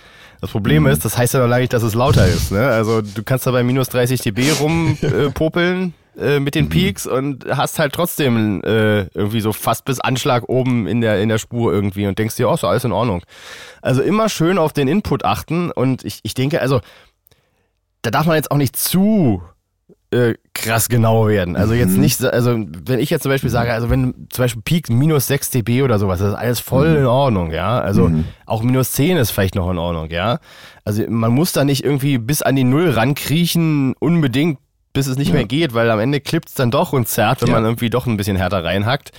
Das 0.41 0.51
Problem 0.51 0.85
mhm. 0.85 0.91
ist, 0.91 1.05
das 1.05 1.17
heißt 1.17 1.35
ja 1.35 1.41
noch 1.41 1.49
lange 1.49 1.63
nicht, 1.63 1.73
dass 1.73 1.83
es 1.83 1.95
lauter 1.95 2.27
ist. 2.27 2.53
Ne? 2.53 2.67
Also 2.67 3.01
du 3.01 3.23
kannst 3.23 3.47
da 3.47 3.51
bei 3.51 3.63
minus 3.63 3.89
30 3.89 4.21
dB 4.21 4.53
rumpopeln. 4.61 5.89
Äh, 5.89 6.06
äh, 6.19 6.41
mit 6.41 6.55
den 6.55 6.67
mhm. 6.67 6.71
Peaks 6.71 7.07
und 7.07 7.45
hast 7.49 7.79
halt 7.79 7.93
trotzdem 7.93 8.63
äh, 8.63 9.03
irgendwie 9.15 9.41
so 9.41 9.53
fast 9.53 9.85
bis 9.85 10.01
Anschlag 10.01 10.49
oben 10.49 10.87
in 10.87 11.01
der, 11.01 11.21
in 11.21 11.29
der 11.29 11.39
Spur 11.39 11.73
irgendwie 11.73 12.07
und 12.07 12.19
denkst 12.19 12.37
dir, 12.37 12.49
oh, 12.49 12.57
so 12.57 12.67
alles 12.67 12.85
in 12.85 12.93
Ordnung. 12.93 13.23
Also 13.83 14.03
immer 14.03 14.29
schön 14.29 14.59
auf 14.59 14.73
den 14.73 14.89
Input 14.89 15.25
achten 15.25 15.71
und 15.71 16.05
ich, 16.05 16.21
ich 16.23 16.35
denke, 16.35 16.61
also 16.61 16.81
da 18.03 18.11
darf 18.11 18.27
man 18.27 18.37
jetzt 18.37 18.51
auch 18.51 18.57
nicht 18.57 18.77
zu 18.77 19.43
äh, 20.11 20.35
krass 20.55 20.89
genau 20.89 21.29
werden. 21.29 21.57
Also 21.57 21.75
jetzt 21.75 21.95
mhm. 21.95 22.01
nicht, 22.01 22.23
also 22.25 22.57
wenn 22.57 23.01
ich 23.01 23.11
jetzt 23.11 23.23
zum 23.23 23.31
Beispiel 23.31 23.51
sage, 23.51 23.73
also 23.73 23.91
wenn 23.91 24.29
zum 24.31 24.45
Beispiel 24.45 24.63
Peak 24.63 24.89
minus 24.89 25.27
6 25.27 25.51
dB 25.51 25.83
oder 25.83 25.99
sowas, 25.99 26.21
das 26.21 26.31
ist 26.31 26.35
alles 26.35 26.61
voll 26.61 26.91
mhm. 26.91 26.97
in 26.99 27.07
Ordnung, 27.07 27.51
ja. 27.51 27.79
Also 27.81 28.09
mhm. 28.09 28.25
auch 28.47 28.63
minus 28.63 28.93
10 28.93 29.17
ist 29.17 29.33
vielleicht 29.33 29.55
noch 29.55 29.71
in 29.71 29.79
Ordnung, 29.79 30.11
ja. 30.11 30.39
Also 30.85 31.03
man 31.09 31.33
muss 31.33 31.53
da 31.53 31.65
nicht 31.65 31.85
irgendwie 31.85 32.19
bis 32.19 32.43
an 32.43 32.57
die 32.57 32.65
Null 32.65 32.91
rankriechen, 32.91 33.95
unbedingt, 33.99 34.59
bis 34.97 35.07
es 35.07 35.19
nicht 35.19 35.29
ja. 35.29 35.35
mehr 35.35 35.45
geht, 35.45 35.75
weil 35.75 35.91
am 35.91 36.01
Ende 36.01 36.21
klippt 36.21 36.49
es 36.49 36.55
dann 36.55 36.71
doch 36.71 36.95
und 36.95 37.07
zerrt, 37.07 37.43
wenn 37.43 37.49
ja. 37.49 37.55
man 37.55 37.65
irgendwie 37.65 37.91
doch 37.91 38.07
ein 38.07 38.17
bisschen 38.17 38.37
härter 38.37 38.65
reinhackt. 38.65 39.13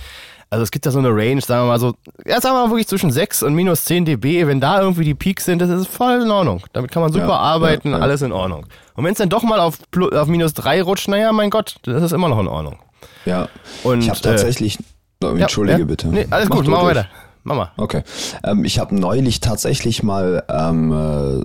Also 0.50 0.64
es 0.64 0.70
gibt 0.72 0.86
da 0.86 0.90
so 0.90 0.98
eine 0.98 1.10
Range, 1.10 1.40
sagen 1.40 1.64
wir 1.64 1.68
mal 1.68 1.78
so, 1.78 1.94
ja, 2.26 2.40
sagen 2.40 2.56
wir 2.56 2.64
mal 2.64 2.70
wirklich 2.70 2.88
zwischen 2.88 3.12
6 3.12 3.44
und 3.44 3.54
minus 3.54 3.84
10 3.84 4.04
dB. 4.06 4.46
Wenn 4.46 4.60
da 4.60 4.80
irgendwie 4.80 5.04
die 5.04 5.14
Peaks 5.14 5.44
sind, 5.44 5.60
das 5.60 5.70
ist 5.70 5.86
voll 5.86 6.22
in 6.22 6.30
Ordnung. 6.30 6.62
Damit 6.72 6.90
kann 6.90 7.02
man 7.02 7.12
super 7.12 7.28
ja, 7.28 7.36
arbeiten, 7.36 7.90
ja, 7.90 7.98
ja. 7.98 8.02
alles 8.02 8.22
in 8.22 8.32
Ordnung. 8.32 8.66
Und 8.94 9.04
wenn 9.04 9.12
es 9.12 9.18
dann 9.18 9.28
doch 9.28 9.44
mal 9.44 9.60
auf, 9.60 9.78
auf 10.12 10.26
minus 10.26 10.54
3 10.54 10.82
rutscht, 10.82 11.06
naja, 11.06 11.32
mein 11.32 11.50
Gott, 11.50 11.76
das 11.82 12.02
ist 12.02 12.12
immer 12.12 12.28
noch 12.28 12.40
in 12.40 12.48
Ordnung. 12.48 12.78
Ja, 13.24 13.48
und, 13.84 14.00
ich 14.00 14.10
habe 14.10 14.20
tatsächlich, 14.20 14.78
äh, 15.22 15.26
entschuldige 15.26 15.84
bitte. 15.84 16.08
Nee, 16.08 16.26
alles 16.30 16.48
Mach 16.48 16.56
gut, 16.56 16.66
machen 16.66 16.86
wir 16.86 16.96
weiter. 16.96 17.08
Mama. 17.44 17.70
Okay. 17.76 18.02
Ähm, 18.42 18.64
ich 18.64 18.80
habe 18.80 18.94
neulich 18.96 19.40
tatsächlich 19.40 20.02
mal 20.02 20.42
ähm, 20.48 21.44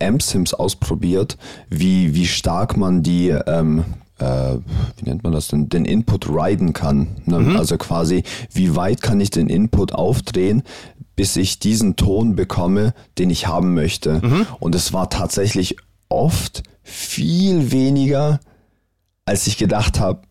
Amp-Sims 0.00 0.54
ausprobiert, 0.54 1.36
wie, 1.68 2.14
wie 2.14 2.26
stark 2.26 2.76
man 2.76 3.02
die 3.02 3.28
ähm, 3.28 3.84
äh, 4.18 4.56
wie 4.96 5.04
nennt 5.04 5.22
man 5.22 5.32
das 5.32 5.48
denn, 5.48 5.68
den 5.68 5.84
Input 5.84 6.28
riden 6.28 6.72
kann. 6.72 7.08
Ne? 7.24 7.38
Mhm. 7.38 7.56
Also 7.56 7.76
quasi, 7.76 8.24
wie 8.52 8.74
weit 8.76 9.00
kann 9.00 9.20
ich 9.20 9.30
den 9.30 9.48
Input 9.48 9.92
aufdrehen, 9.92 10.62
bis 11.16 11.36
ich 11.36 11.58
diesen 11.58 11.96
Ton 11.96 12.36
bekomme, 12.36 12.94
den 13.18 13.30
ich 13.30 13.46
haben 13.46 13.74
möchte. 13.74 14.20
Mhm. 14.24 14.46
Und 14.60 14.74
es 14.74 14.92
war 14.92 15.10
tatsächlich 15.10 15.76
oft 16.08 16.62
viel 16.82 17.70
weniger, 17.70 18.40
als 19.24 19.46
ich 19.46 19.56
gedacht 19.56 20.00
habe. 20.00 20.22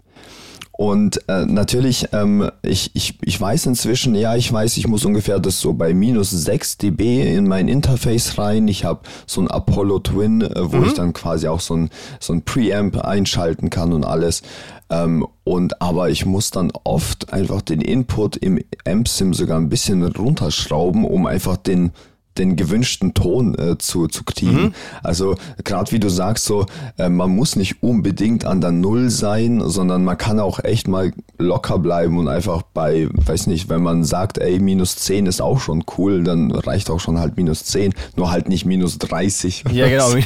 Und 0.78 1.28
äh, 1.28 1.46
natürlich, 1.48 2.10
ähm, 2.14 2.52
ich, 2.62 2.92
ich, 2.94 3.18
ich 3.24 3.42
weiß 3.42 3.66
inzwischen, 3.66 4.14
ja, 4.14 4.36
ich 4.36 4.54
weiß, 4.54 4.78
ich 4.78 4.88
muss 4.88 5.06
ungefähr 5.06 5.40
das 5.40 5.60
so 5.60 5.74
bei 5.74 5.96
minus 5.96 6.30
6 6.30 6.78
dB 6.78 7.36
in 7.36 7.48
mein 7.48 7.68
Interface 7.68 8.38
rein. 8.38 8.68
Ich 8.68 8.86
habe 8.86 9.00
so 9.26 9.42
ein 9.42 9.50
Apollo 9.50 10.00
Twin, 10.00 10.42
äh, 10.42 10.72
wo 10.72 10.78
mhm. 10.78 10.86
ich 10.86 10.94
dann 10.94 11.14
quasi 11.14 11.48
auch 11.48 11.62
so 11.62 11.76
ein, 11.76 11.90
so 12.20 12.32
ein 12.32 12.44
Preamp 12.44 13.00
einschalten 13.00 13.72
kann 13.72 13.92
und 13.92 14.06
alles. 14.06 14.44
Ähm, 14.92 15.26
und 15.44 15.82
aber 15.82 16.12
ich 16.12 16.28
muss 16.28 16.52
dann 16.52 16.72
oft 16.84 17.34
einfach 17.34 17.64
den 17.64 17.82
Input 17.82 18.38
im 18.38 18.62
Amp-Sim 18.86 19.34
sogar 19.34 19.58
ein 19.58 19.70
bisschen 19.70 20.04
runterschrauben, 20.04 21.06
um 21.06 21.26
einfach 21.26 21.58
den 21.58 21.92
den 22.38 22.56
gewünschten 22.56 23.14
Ton 23.14 23.58
äh, 23.58 23.78
zu, 23.78 24.08
zu 24.08 24.24
kriegen. 24.24 24.62
Mhm. 24.62 24.74
Also 25.04 25.36
gerade 25.64 25.92
wie 25.92 26.00
du 26.00 26.10
sagst, 26.10 26.46
so 26.46 26.66
äh, 26.98 27.10
man 27.10 27.32
muss 27.32 27.56
nicht 27.56 27.84
unbedingt 27.84 28.46
an 28.46 28.62
der 28.62 28.72
Null 28.72 29.10
sein, 29.10 29.62
sondern 29.66 30.04
man 30.04 30.18
kann 30.18 30.40
auch 30.40 30.64
echt 30.64 30.88
mal 30.88 31.12
locker 31.38 31.80
bleiben 31.80 32.18
und 32.18 32.28
einfach 32.28 32.62
bei, 32.62 33.08
weiß 33.12 33.48
nicht, 33.48 33.70
wenn 33.70 33.82
man 33.82 34.04
sagt, 34.04 34.38
ey, 34.38 34.60
minus 34.60 34.96
10 34.98 35.26
ist 35.26 35.42
auch 35.42 35.60
schon 35.60 35.84
cool, 35.98 36.24
dann 36.24 36.52
reicht 36.52 36.90
auch 36.90 37.00
schon 37.00 37.20
halt 37.20 37.38
minus 37.38 37.66
10, 37.66 37.94
nur 38.16 38.32
halt 38.32 38.50
nicht 38.50 38.66
minus 38.66 38.98
30. 38.98 39.66
Ja, 39.72 39.88
genau. 39.88 40.10
So. 40.10 40.18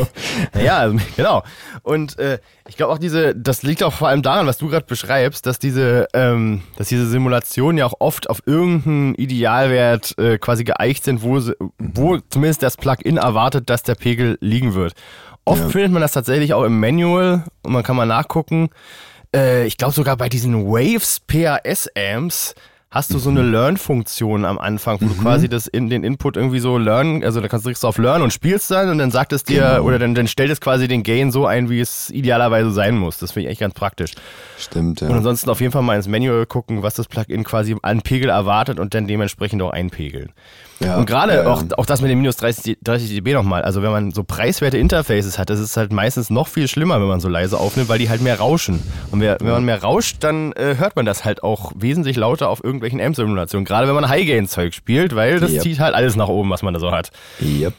Ja, 0.64 0.78
also, 0.80 0.98
genau. 1.16 1.44
Und 1.84 2.18
äh, 2.20 2.40
ich 2.72 2.78
glaube 2.78 2.94
auch 2.94 3.00
diese, 3.00 3.36
das 3.36 3.64
liegt 3.64 3.84
auch 3.84 3.92
vor 3.92 4.08
allem 4.08 4.22
daran, 4.22 4.48
was 4.48 4.58
du 4.58 4.70
gerade 4.70 4.86
beschreibst, 4.86 5.46
dass 5.46 5.60
diese, 5.60 6.08
ähm, 6.14 6.62
dass 6.78 6.88
diese 6.88 7.06
Simulationen 7.06 7.78
ja 7.78 7.86
auch 7.86 7.96
oft 8.00 8.30
auf 8.30 8.42
irgendeinen 8.46 9.14
Idealwert 9.16 10.18
äh, 10.18 10.38
quasi 10.38 10.64
geeicht 10.64 11.04
sind, 11.04 11.22
wo, 11.22 11.42
wo 11.78 12.20
zumindest 12.30 12.64
das 12.64 12.78
Plugin 12.78 13.18
erwartet, 13.18 13.70
dass 13.70 13.84
der 13.84 13.96
Pegel 13.96 14.38
liegen 14.40 14.74
wird. 14.74 14.94
Oft 15.44 15.64
ja. 15.64 15.68
findet 15.68 15.92
man 15.92 16.02
das 16.02 16.14
tatsächlich 16.14 16.54
auch 16.54 16.64
im 16.64 16.80
Manual 16.80 17.44
und 17.62 17.74
man 17.74 17.84
kann 17.84 17.98
mal 17.98 18.06
nachgucken. 18.06 18.70
Äh, 19.36 19.66
ich 19.66 19.76
glaube 19.76 19.94
sogar 19.94 20.16
bei 20.16 20.30
diesen 20.30 20.66
Waves 20.66 21.20
PAS 21.20 21.90
Amps 21.98 22.56
hast 22.92 23.14
du 23.14 23.20
so 23.20 23.30
eine 23.30 23.42
Learn-Funktion 23.42 24.44
am 24.44 24.60
Anfang, 24.60 25.00
wo 25.00 25.06
mhm. 25.06 25.10
du 25.10 25.16
quasi 25.16 25.48
das 25.48 25.66
in 25.66 25.90
den 25.90 26.04
Input 26.04 26.36
irgendwie 26.36 26.60
so 26.60 26.78
learn, 26.78 27.24
also 27.24 27.40
da 27.40 27.48
kannst 27.48 27.66
du 27.66 27.88
auf 27.88 27.98
Learn 27.98 28.22
und 28.22 28.34
spielst 28.34 28.70
dann 28.70 28.90
und 28.90 28.98
dann 28.98 29.12
sagt 29.12 29.32
es 29.32 29.44
dir, 29.46 29.62
genau. 29.62 29.84
oder 29.84 29.98
dann, 29.98 30.14
dann 30.14 30.28
stellt 30.28 30.52
es 30.52 30.60
quasi 30.60 30.90
den 30.90 31.02
Gain 31.02 31.32
so 31.32 31.46
ein, 31.46 31.70
wie 31.70 31.80
es 31.80 32.10
idealerweise 32.10 32.72
sein 32.72 32.98
muss. 32.98 33.18
Das 33.18 33.32
finde 33.32 33.48
ich 33.48 33.52
echt 33.54 33.62
ganz 33.62 33.74
praktisch. 33.74 34.12
Stimmt, 34.58 35.00
ja. 35.00 35.08
Und 35.08 35.16
ansonsten 35.16 35.50
auf 35.50 35.62
jeden 35.62 35.72
Fall 35.72 35.84
mal 35.84 35.96
ins 35.96 36.10
Manual 36.10 36.46
gucken, 36.46 36.84
was 36.84 36.96
das 36.96 37.08
Plugin 37.08 37.46
quasi 37.46 37.78
an 37.82 38.02
Pegel 38.02 38.30
erwartet 38.30 38.78
und 38.78 38.94
dann 38.94 39.08
dementsprechend 39.08 39.62
auch 39.62 39.72
einpegeln. 39.72 40.34
Ja, 40.84 40.98
und 40.98 41.06
gerade 41.06 41.36
ja, 41.36 41.48
auch, 41.48 41.64
auch 41.78 41.86
das 41.86 42.02
mit 42.02 42.10
den 42.10 42.18
minus 42.18 42.38
30, 42.38 42.80
30 42.82 43.10
dB 43.10 43.34
nochmal. 43.34 43.62
Also 43.62 43.82
wenn 43.82 43.92
man 43.92 44.12
so 44.12 44.24
preiswerte 44.24 44.78
Interfaces 44.78 45.38
hat, 45.38 45.50
das 45.50 45.60
ist 45.60 45.78
halt 45.78 45.94
meistens 45.94 46.30
noch 46.30 46.48
viel 46.48 46.68
schlimmer, 46.68 47.00
wenn 47.00 47.08
man 47.08 47.20
so 47.20 47.30
leise 47.30 47.58
aufnimmt, 47.58 47.90
weil 47.90 48.00
die 48.00 48.10
halt 48.10 48.22
mehr 48.22 48.40
rauschen. 48.40 48.82
Und 49.12 49.22
wenn 49.22 49.38
man 49.42 49.64
mehr 49.64 49.82
rauscht, 49.82 50.18
dann 50.22 50.54
äh, 50.54 50.76
hört 50.78 50.96
man 50.96 51.06
das 51.06 51.24
halt 51.24 51.44
auch 51.44 51.72
wesentlich 51.76 52.18
lauter 52.18 52.50
auf 52.50 52.64
irgendwelchen 52.64 53.00
Amp-Simulationen. 53.00 53.66
Gerade 53.66 53.88
wenn 53.88 53.96
man 53.96 54.10
High-Gain-Zeug 54.10 54.74
spielt, 54.74 55.16
weil 55.16 55.40
das 55.40 55.52
yep. 55.52 55.62
zieht 55.62 55.80
halt 55.80 55.94
alles 55.94 56.16
nach 56.16 56.28
oben, 56.28 56.50
was 56.50 56.64
man 56.64 56.74
da 56.74 56.80
so 56.80 56.92
hat. 56.92 57.12
Yep. 57.42 57.74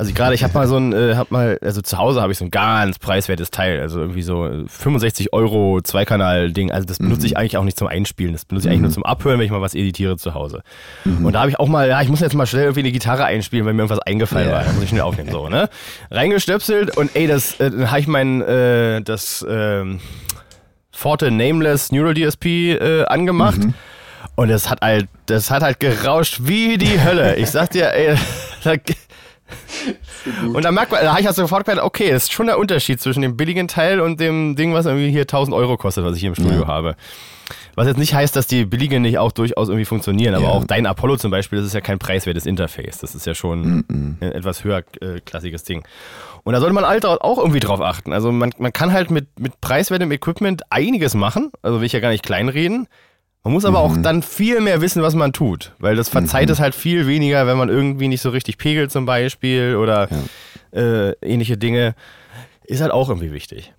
Also 0.00 0.14
gerade, 0.14 0.34
ich 0.34 0.42
habe 0.42 0.54
mal 0.54 0.66
so 0.66 0.78
ein, 0.78 0.94
äh, 0.94 1.14
hab 1.14 1.30
mal, 1.30 1.58
also 1.60 1.82
zu 1.82 1.98
Hause 1.98 2.22
habe 2.22 2.32
ich 2.32 2.38
so 2.38 2.46
ein 2.46 2.50
ganz 2.50 2.98
preiswertes 2.98 3.50
Teil, 3.50 3.80
also 3.80 4.00
irgendwie 4.00 4.22
so 4.22 4.48
65 4.66 5.34
Euro 5.34 5.82
Zweikanal-Ding. 5.82 6.70
Also 6.70 6.86
das 6.86 6.96
benutze 6.96 7.20
mhm. 7.20 7.26
ich 7.26 7.36
eigentlich 7.36 7.58
auch 7.58 7.64
nicht 7.64 7.76
zum 7.76 7.86
Einspielen, 7.86 8.32
das 8.32 8.46
benutze 8.46 8.68
ich 8.68 8.70
eigentlich 8.70 8.80
nur 8.80 8.88
mhm. 8.88 8.94
zum 8.94 9.04
Abhören, 9.04 9.38
wenn 9.38 9.44
ich 9.44 9.52
mal 9.52 9.60
was 9.60 9.74
editiere 9.74 10.16
zu 10.16 10.32
Hause. 10.32 10.62
Mhm. 11.04 11.26
Und 11.26 11.34
da 11.34 11.40
habe 11.40 11.50
ich 11.50 11.60
auch 11.60 11.68
mal, 11.68 11.86
ja, 11.86 12.00
ich 12.00 12.08
muss 12.08 12.20
jetzt 12.20 12.34
mal 12.34 12.46
schnell 12.46 12.62
irgendwie 12.62 12.80
eine 12.80 12.92
Gitarre 12.92 13.26
einspielen, 13.26 13.66
weil 13.66 13.74
mir 13.74 13.82
irgendwas 13.82 13.98
eingefallen 13.98 14.48
yeah. 14.48 14.56
war. 14.56 14.64
Da 14.64 14.72
muss 14.72 14.84
ich 14.84 14.88
schnell 14.88 15.02
aufnehmen, 15.02 15.30
so, 15.30 15.50
ne? 15.50 15.68
Reingestöpselt 16.10 16.96
und 16.96 17.14
ey, 17.14 17.26
das, 17.26 17.60
äh, 17.60 17.70
habe 17.84 18.00
ich 18.00 18.06
mein, 18.06 18.40
äh, 18.40 19.02
das, 19.02 19.44
ähm, 19.46 20.00
Forte 20.92 21.30
Nameless 21.30 21.92
Neural 21.92 22.14
DSP 22.14 22.46
äh, 22.46 23.04
angemacht. 23.04 23.58
Mhm. 23.58 23.74
Und 24.34 24.48
es 24.48 24.70
hat 24.70 24.80
halt, 24.80 25.08
das 25.26 25.50
hat 25.50 25.62
halt 25.62 25.78
gerauscht 25.78 26.38
wie 26.44 26.78
die 26.78 27.04
Hölle. 27.04 27.36
Ich 27.36 27.50
sag 27.50 27.72
dir, 27.72 27.92
ey, 27.92 28.16
und 30.54 30.64
dann 30.64 30.74
merkt 30.74 30.92
man, 30.92 31.02
da 31.02 31.10
habe 31.10 31.20
ich 31.20 31.26
halt 31.26 31.36
sofort 31.36 31.64
gedacht, 31.66 31.84
okay, 31.84 32.10
das 32.10 32.24
ist 32.24 32.32
schon 32.32 32.46
der 32.46 32.58
Unterschied 32.58 33.00
zwischen 33.00 33.22
dem 33.22 33.36
billigen 33.36 33.68
Teil 33.68 34.00
und 34.00 34.20
dem 34.20 34.56
Ding, 34.56 34.74
was 34.74 34.86
irgendwie 34.86 35.10
hier 35.10 35.22
1000 35.22 35.54
Euro 35.54 35.76
kostet, 35.76 36.04
was 36.04 36.14
ich 36.14 36.20
hier 36.20 36.30
im 36.30 36.34
Studio 36.34 36.62
ja. 36.62 36.66
habe. 36.66 36.96
Was 37.74 37.86
jetzt 37.86 37.98
nicht 37.98 38.14
heißt, 38.14 38.36
dass 38.36 38.46
die 38.46 38.64
billigen 38.64 39.02
nicht 39.02 39.18
auch 39.18 39.32
durchaus 39.32 39.68
irgendwie 39.68 39.84
funktionieren, 39.84 40.34
aber 40.34 40.44
ja. 40.44 40.50
auch 40.50 40.64
dein 40.64 40.86
Apollo 40.86 41.16
zum 41.16 41.30
Beispiel, 41.30 41.58
das 41.58 41.66
ist 41.68 41.74
ja 41.74 41.80
kein 41.80 41.98
preiswertes 41.98 42.46
Interface. 42.46 42.98
Das 42.98 43.14
ist 43.14 43.26
ja 43.26 43.34
schon 43.34 43.60
mm 43.62 43.84
-mm. 43.88 44.22
ein 44.22 44.32
etwas 44.32 44.64
höherklassiges 44.64 45.62
äh, 45.62 45.66
Ding. 45.66 45.84
Und 46.42 46.52
da 46.52 46.60
sollte 46.60 46.74
man 46.74 46.86
halt 46.86 47.04
auch 47.04 47.38
irgendwie 47.38 47.60
drauf 47.60 47.80
achten. 47.80 48.12
Also 48.12 48.32
man, 48.32 48.50
man 48.58 48.72
kann 48.72 48.92
halt 48.92 49.10
mit, 49.10 49.38
mit 49.38 49.60
preiswertem 49.60 50.10
Equipment 50.12 50.62
einiges 50.70 51.14
machen, 51.14 51.52
also 51.62 51.80
will 51.80 51.86
ich 51.86 51.92
ja 51.92 52.00
gar 52.00 52.10
nicht 52.10 52.24
kleinreden. 52.24 52.88
Man 53.42 53.54
muss 53.54 53.64
aber 53.64 53.86
mhm. 53.86 53.92
auch 53.92 54.02
dann 54.02 54.22
viel 54.22 54.60
mehr 54.60 54.82
wissen, 54.82 55.02
was 55.02 55.14
man 55.14 55.32
tut, 55.32 55.72
weil 55.78 55.96
das 55.96 56.08
verzeiht 56.10 56.48
mhm. 56.48 56.52
es 56.52 56.60
halt 56.60 56.74
viel 56.74 57.06
weniger, 57.06 57.46
wenn 57.46 57.56
man 57.56 57.68
irgendwie 57.70 58.08
nicht 58.08 58.20
so 58.20 58.30
richtig 58.30 58.58
pegelt 58.58 58.90
zum 58.90 59.06
Beispiel 59.06 59.76
oder 59.76 60.08
ja. 60.72 60.80
äh, 60.80 61.14
ähnliche 61.22 61.56
Dinge. 61.56 61.94
Ist 62.64 62.82
halt 62.82 62.92
auch 62.92 63.08
irgendwie 63.08 63.32
wichtig. 63.32 63.72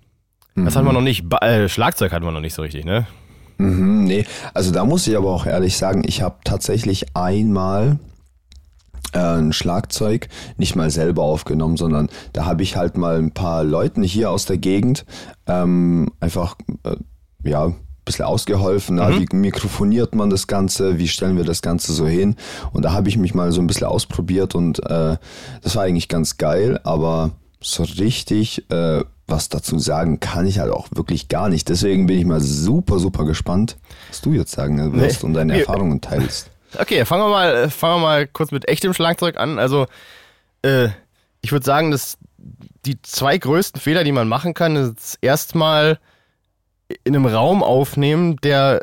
Mhm. 0.54 0.64
Das 0.64 0.74
hat 0.74 0.84
man 0.84 0.94
mhm. 0.94 1.00
noch 1.00 1.04
nicht, 1.04 1.24
äh, 1.42 1.68
Schlagzeug 1.68 2.12
hat 2.12 2.22
man 2.22 2.34
noch 2.34 2.40
nicht 2.40 2.54
so 2.54 2.62
richtig, 2.62 2.84
ne? 2.84 3.06
Mhm, 3.58 4.04
nee, 4.04 4.24
also 4.54 4.72
da 4.72 4.84
muss 4.84 5.06
ich 5.06 5.16
aber 5.16 5.30
auch 5.30 5.46
ehrlich 5.46 5.76
sagen, 5.76 6.02
ich 6.04 6.22
habe 6.22 6.38
tatsächlich 6.42 7.14
einmal 7.14 7.98
äh, 9.12 9.18
ein 9.18 9.52
Schlagzeug 9.52 10.28
nicht 10.56 10.74
mal 10.74 10.90
selber 10.90 11.22
aufgenommen, 11.22 11.76
sondern 11.76 12.08
da 12.32 12.44
habe 12.46 12.62
ich 12.62 12.76
halt 12.76 12.96
mal 12.96 13.18
ein 13.18 13.30
paar 13.30 13.62
Leuten 13.62 14.02
hier 14.02 14.30
aus 14.30 14.46
der 14.46 14.58
Gegend 14.58 15.04
ähm, 15.46 16.10
einfach, 16.18 16.56
äh, 16.84 16.96
ja, 17.44 17.72
bisschen 18.04 18.24
ausgeholfen, 18.24 18.96
mhm. 18.96 19.26
wie 19.30 19.36
mikrofoniert 19.36 20.14
man 20.14 20.30
das 20.30 20.46
Ganze, 20.46 20.98
wie 20.98 21.08
stellen 21.08 21.36
wir 21.36 21.44
das 21.44 21.62
Ganze 21.62 21.92
so 21.92 22.06
hin. 22.06 22.36
Und 22.72 22.84
da 22.84 22.92
habe 22.92 23.08
ich 23.08 23.16
mich 23.16 23.34
mal 23.34 23.52
so 23.52 23.60
ein 23.60 23.66
bisschen 23.66 23.86
ausprobiert 23.86 24.54
und 24.54 24.78
äh, 24.90 25.16
das 25.62 25.76
war 25.76 25.84
eigentlich 25.84 26.08
ganz 26.08 26.36
geil, 26.36 26.80
aber 26.84 27.30
so 27.60 27.84
richtig 27.84 28.70
äh, 28.70 29.04
was 29.32 29.48
dazu 29.48 29.78
sagen 29.78 30.20
kann 30.20 30.46
ich 30.46 30.58
halt 30.58 30.70
auch 30.70 30.88
wirklich 30.94 31.28
gar 31.28 31.48
nicht. 31.48 31.68
Deswegen 31.68 32.06
bin 32.06 32.18
ich 32.18 32.24
mal 32.24 32.40
super, 32.40 32.98
super 32.98 33.24
gespannt, 33.24 33.78
was 34.08 34.20
du 34.20 34.32
jetzt 34.32 34.52
sagen 34.52 34.92
wirst 34.92 35.22
nee. 35.22 35.26
und 35.26 35.34
deine 35.34 35.58
Erfahrungen 35.58 36.00
teilst. 36.00 36.50
Okay, 36.78 37.04
fangen 37.04 37.24
wir 37.24 37.30
mal, 37.30 37.70
fangen 37.70 37.96
wir 37.96 38.06
mal 38.06 38.26
kurz 38.26 38.50
mit 38.50 38.68
echtem 38.68 38.94
Schlagzeug 38.94 39.36
an. 39.38 39.58
Also, 39.58 39.86
äh, 40.62 40.88
ich 41.40 41.52
würde 41.52 41.64
sagen, 41.64 41.90
dass 41.90 42.18
die 42.86 43.00
zwei 43.02 43.36
größten 43.36 43.80
Fehler, 43.80 44.04
die 44.04 44.12
man 44.12 44.28
machen 44.28 44.54
kann, 44.54 44.76
ist 44.76 45.18
erstmal 45.20 45.98
in 47.04 47.16
einem 47.16 47.26
Raum 47.26 47.62
aufnehmen, 47.62 48.36
der 48.42 48.82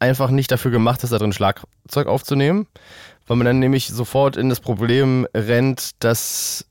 einfach 0.00 0.30
nicht 0.30 0.50
dafür 0.50 0.70
gemacht 0.70 1.02
ist, 1.04 1.12
da 1.12 1.18
drin 1.18 1.32
Schlagzeug 1.32 2.06
aufzunehmen, 2.06 2.66
weil 3.26 3.36
man 3.36 3.46
dann 3.46 3.58
nämlich 3.58 3.88
sofort 3.88 4.36
in 4.36 4.48
das 4.48 4.60
Problem 4.60 5.26
rennt, 5.34 6.02
dass 6.02 6.66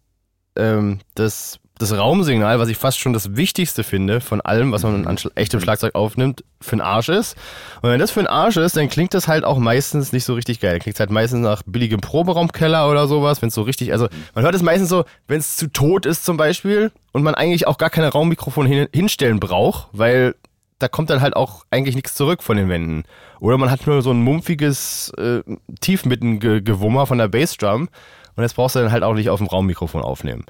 ähm, 0.55 0.99
das, 1.15 1.59
das 1.77 1.95
Raumsignal, 1.95 2.59
was 2.59 2.69
ich 2.69 2.77
fast 2.77 2.99
schon 2.99 3.13
das 3.13 3.35
Wichtigste 3.35 3.83
finde 3.83 4.21
von 4.21 4.41
allem, 4.41 4.71
was 4.71 4.83
man 4.83 5.05
an 5.05 5.17
echtem 5.35 5.59
Schlagzeug 5.59 5.93
aufnimmt, 5.93 6.43
für 6.59 6.77
den 6.77 6.81
Arsch 6.81 7.09
ist. 7.09 7.35
Und 7.81 7.91
wenn 7.91 7.99
das 7.99 8.11
für 8.11 8.21
den 8.21 8.27
Arsch 8.27 8.57
ist, 8.57 8.75
dann 8.75 8.89
klingt 8.89 9.13
das 9.13 9.27
halt 9.27 9.43
auch 9.43 9.59
meistens 9.59 10.11
nicht 10.11 10.25
so 10.25 10.33
richtig 10.33 10.59
geil. 10.59 10.79
Klingt 10.79 10.99
halt 10.99 11.11
meistens 11.11 11.41
nach 11.41 11.61
billigem 11.65 12.01
Proberaumkeller 12.01 12.89
oder 12.89 13.07
sowas, 13.07 13.41
wenn 13.41 13.49
es 13.49 13.55
so 13.55 13.61
richtig, 13.61 13.91
also 13.91 14.07
man 14.33 14.43
hört 14.43 14.55
es 14.55 14.63
meistens 14.63 14.89
so, 14.89 15.05
wenn 15.27 15.39
es 15.39 15.57
zu 15.57 15.67
tot 15.67 16.05
ist 16.05 16.25
zum 16.25 16.37
Beispiel 16.37 16.91
und 17.11 17.21
man 17.21 17.35
eigentlich 17.35 17.67
auch 17.67 17.77
gar 17.77 17.91
keine 17.91 18.07
Raummikrofone 18.07 18.69
hin, 18.69 18.87
hinstellen 18.91 19.39
braucht, 19.39 19.89
weil 19.91 20.33
da 20.79 20.87
kommt 20.87 21.09
dann 21.09 21.21
halt 21.21 21.35
auch 21.35 21.65
eigentlich 21.71 21.95
nichts 21.95 22.13
zurück 22.13 22.43
von 22.43 22.57
den 22.57 22.69
Wänden. 22.69 23.03
Oder 23.39 23.57
man 23.57 23.71
hat 23.71 23.87
nur 23.87 24.01
so 24.01 24.11
ein 24.11 24.21
mumpfiges 24.21 25.11
äh, 25.17 25.41
Tiefmittengewummer 25.81 27.05
von 27.05 27.17
der 27.17 27.27
Bassdrum 27.27 27.89
und 28.35 28.43
das 28.43 28.53
brauchst 28.53 28.75
du 28.75 28.79
dann 28.79 28.91
halt 28.91 29.03
auch 29.03 29.15
nicht 29.15 29.29
auf 29.29 29.39
dem 29.39 29.47
Raummikrofon 29.47 30.03
aufnehmen. 30.03 30.45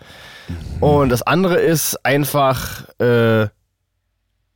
Mhm. 0.48 0.84
Und 0.84 1.10
das 1.10 1.22
andere 1.22 1.56
ist 1.56 2.06
einfach 2.06 2.88
äh, 3.00 3.48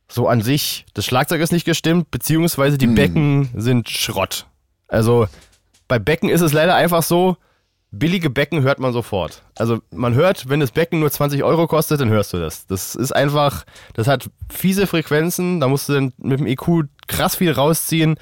so 0.06 0.28
an 0.28 0.42
sich, 0.42 0.84
das 0.92 1.06
Schlagzeug 1.06 1.40
ist 1.40 1.52
nicht 1.52 1.64
gestimmt, 1.64 2.10
beziehungsweise 2.10 2.76
die 2.76 2.86
mhm. 2.86 2.94
Becken 2.94 3.48
sind 3.54 3.88
Schrott. 3.88 4.46
Also 4.88 5.26
bei 5.88 5.98
Becken 5.98 6.28
ist 6.28 6.42
es 6.42 6.52
leider 6.52 6.74
einfach 6.74 7.02
so, 7.02 7.38
billige 7.92 8.30
Becken 8.30 8.62
hört 8.62 8.80
man 8.80 8.92
sofort. 8.92 9.42
Also 9.56 9.78
man 9.90 10.14
hört, 10.14 10.48
wenn 10.48 10.60
das 10.60 10.72
Becken 10.72 10.98
nur 10.98 11.10
20 11.10 11.44
Euro 11.44 11.68
kostet, 11.68 12.00
dann 12.00 12.08
hörst 12.08 12.32
du 12.32 12.38
das. 12.38 12.66
Das 12.66 12.94
ist 12.94 13.12
einfach, 13.14 13.64
das 13.94 14.08
hat 14.08 14.30
fiese 14.50 14.86
Frequenzen, 14.86 15.60
da 15.60 15.68
musst 15.68 15.88
du 15.88 15.92
dann 15.92 16.12
mit 16.16 16.40
dem 16.40 16.46
EQ 16.46 16.86
krass 17.06 17.36
viel 17.36 17.52
rausziehen. 17.52 18.16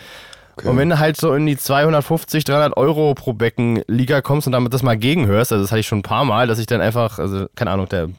Okay. 0.57 0.69
Und 0.69 0.77
wenn 0.77 0.91
du 0.91 0.99
halt 0.99 1.17
so 1.17 1.33
in 1.33 1.47
die 1.47 1.57
250, 1.57 2.45
300 2.45 2.77
Euro 2.77 3.15
pro 3.15 3.33
Becken 3.33 3.83
Liga 3.87 4.21
kommst 4.21 4.47
und 4.47 4.53
damit 4.53 4.75
das 4.75 4.83
mal 4.83 4.99
gegenhörst, 4.99 5.53
also 5.53 5.65
das 5.65 5.71
hatte 5.71 5.81
ich 5.81 5.87
schon 5.87 6.01
ein 6.01 6.03
paar 6.03 6.25
Mal, 6.25 6.49
dass 6.49 6.59
ich 6.59 6.67
dann 6.67 6.81
einfach, 6.81 7.19
also 7.19 7.47
keine 7.55 7.71
Ahnung, 7.71 7.89
der 7.89 8.11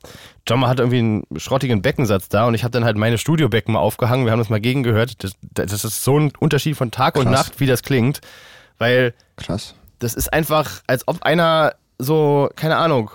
John 0.47 0.65
hat 0.65 0.79
irgendwie 0.79 0.99
einen 0.99 1.23
schrottigen 1.35 1.81
Beckensatz 1.83 2.29
da 2.29 2.47
und 2.47 2.55
ich 2.55 2.63
habe 2.63 2.71
dann 2.71 2.85
halt 2.85 2.97
meine 2.97 3.17
Studiobecken 3.19 3.73
mal 3.73 3.79
aufgehangen, 3.79 4.25
wir 4.25 4.31
haben 4.31 4.39
das 4.39 4.49
mal 4.49 4.61
gegengehört. 4.61 5.23
Das, 5.23 5.33
das 5.53 5.83
ist 5.83 6.03
so 6.03 6.17
ein 6.17 6.31
Unterschied 6.39 6.77
von 6.77 6.89
Tag 6.89 7.13
Krass. 7.13 7.25
und 7.25 7.31
Nacht, 7.31 7.59
wie 7.59 7.67
das 7.67 7.83
klingt, 7.83 8.21
weil 8.79 9.13
Krass 9.35 9.75
das 10.01 10.13
ist 10.15 10.33
einfach, 10.33 10.81
als 10.87 11.07
ob 11.07 11.23
einer 11.23 11.73
so, 11.97 12.49
keine 12.55 12.77
Ahnung, 12.77 13.11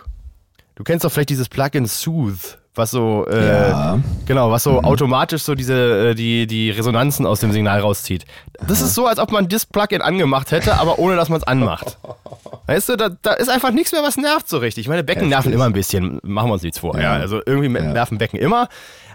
du 0.76 0.84
kennst 0.84 1.04
doch 1.04 1.12
vielleicht 1.12 1.30
dieses 1.30 1.48
Plugin 1.48 1.86
Soothe, 1.86 2.58
was 2.74 2.90
so, 2.90 3.26
äh, 3.26 3.70
ja. 3.70 3.98
genau, 4.26 4.50
was 4.50 4.62
so 4.62 4.72
mhm. 4.72 4.84
automatisch 4.84 5.42
so 5.42 5.54
diese, 5.54 6.10
äh, 6.10 6.14
die, 6.14 6.46
die 6.46 6.70
Resonanzen 6.70 7.26
aus 7.26 7.40
dem 7.40 7.50
Signal 7.52 7.80
rauszieht. 7.80 8.24
Das 8.66 8.78
Aha. 8.78 8.86
ist 8.86 8.94
so, 8.94 9.06
als 9.06 9.18
ob 9.18 9.32
man 9.32 9.48
das 9.48 9.66
Plugin 9.66 10.02
angemacht 10.02 10.52
hätte, 10.52 10.78
aber 10.78 10.98
ohne, 10.98 11.16
dass 11.16 11.28
man 11.28 11.38
es 11.38 11.46
anmacht. 11.46 11.98
Weißt 12.66 12.88
du, 12.88 12.96
da, 12.96 13.10
da 13.22 13.32
ist 13.32 13.48
einfach 13.48 13.70
nichts 13.70 13.92
mehr, 13.92 14.02
was 14.02 14.16
nervt 14.16 14.48
so 14.48 14.58
richtig. 14.58 14.88
Meine 14.88 15.04
Becken 15.04 15.22
Heftig. 15.22 15.30
nerven 15.30 15.52
immer 15.52 15.66
ein 15.66 15.72
bisschen, 15.72 16.20
machen 16.22 16.48
wir 16.48 16.54
uns 16.54 16.62
nichts 16.62 16.78
vor. 16.78 16.96
Ja, 16.96 17.02
ja 17.02 17.12
also 17.14 17.40
irgendwie 17.44 17.72
ja. 17.72 17.92
nerven 17.92 18.18
Becken 18.18 18.38
immer. 18.38 18.68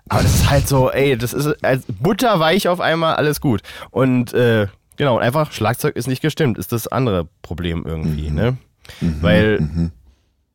Aber 0.10 0.24
das 0.24 0.34
ist 0.36 0.50
halt 0.50 0.68
so, 0.68 0.90
ey, 0.90 1.18
das 1.18 1.32
ist 1.32 1.64
als 1.64 1.84
butterweich 1.88 2.68
auf 2.68 2.80
einmal, 2.80 3.16
alles 3.16 3.40
gut. 3.40 3.62
Und 3.92 4.34
äh, 4.34 4.68
Genau, 5.02 5.18
einfach 5.18 5.52
Schlagzeug 5.52 5.96
ist 5.96 6.08
nicht 6.08 6.22
gestimmt, 6.22 6.60
ist 6.60 6.72
das 6.72 6.88
andere 6.88 7.28
Problem 7.42 7.86
irgendwie, 7.88 8.30
mhm. 8.30 8.36
ne? 8.36 8.58
Mhm. 9.00 9.16
Weil 9.22 9.60
mhm. 9.60 9.92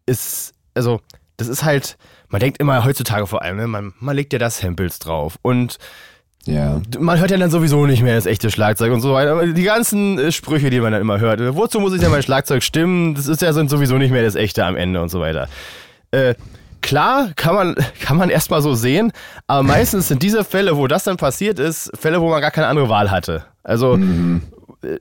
es, 0.06 0.52
also, 0.72 1.00
das 1.36 1.48
ist 1.48 1.64
halt, 1.64 1.98
man 2.28 2.38
denkt 2.38 2.60
immer 2.60 2.84
heutzutage 2.84 3.26
vor 3.26 3.42
allem, 3.42 3.56
ne? 3.56 3.66
man, 3.66 3.92
man 3.98 4.14
legt 4.14 4.32
ja 4.32 4.38
das 4.38 4.58
Samples 4.58 5.00
drauf 5.00 5.36
und 5.42 5.78
ja. 6.44 6.80
Man 6.96 7.18
hört 7.18 7.32
ja 7.32 7.38
dann 7.38 7.50
sowieso 7.50 7.86
nicht 7.86 8.04
mehr 8.04 8.14
das 8.14 8.26
echte 8.26 8.52
Schlagzeug 8.52 8.92
und 8.92 9.00
so 9.00 9.12
weiter. 9.12 9.44
Die 9.48 9.64
ganzen 9.64 10.16
äh, 10.16 10.30
Sprüche, 10.30 10.70
die 10.70 10.78
man 10.78 10.92
dann 10.92 11.00
immer 11.00 11.18
hört. 11.18 11.40
Wozu 11.56 11.80
muss 11.80 11.92
ich 11.92 12.00
denn 12.00 12.12
mein 12.12 12.22
Schlagzeug 12.22 12.62
stimmen? 12.62 13.16
Das 13.16 13.26
ist 13.26 13.42
ja 13.42 13.52
sowieso 13.52 13.98
nicht 13.98 14.12
mehr 14.12 14.22
das 14.22 14.36
echte 14.36 14.64
am 14.64 14.76
Ende 14.76 15.02
und 15.02 15.08
so 15.08 15.18
weiter. 15.18 15.48
Äh, 16.12 16.36
klar, 16.82 17.30
kann 17.34 17.56
man, 17.56 17.74
kann 18.00 18.16
man 18.16 18.30
erstmal 18.30 18.62
so 18.62 18.74
sehen, 18.74 19.10
aber 19.48 19.64
meistens 19.64 20.06
sind 20.06 20.22
diese 20.22 20.44
Fälle, 20.44 20.76
wo 20.76 20.86
das 20.86 21.02
dann 21.02 21.16
passiert 21.16 21.58
ist, 21.58 21.90
Fälle, 21.98 22.20
wo 22.20 22.30
man 22.30 22.40
gar 22.40 22.52
keine 22.52 22.68
andere 22.68 22.88
Wahl 22.88 23.10
hatte. 23.10 23.44
Also 23.66 23.96
mhm. 23.96 24.42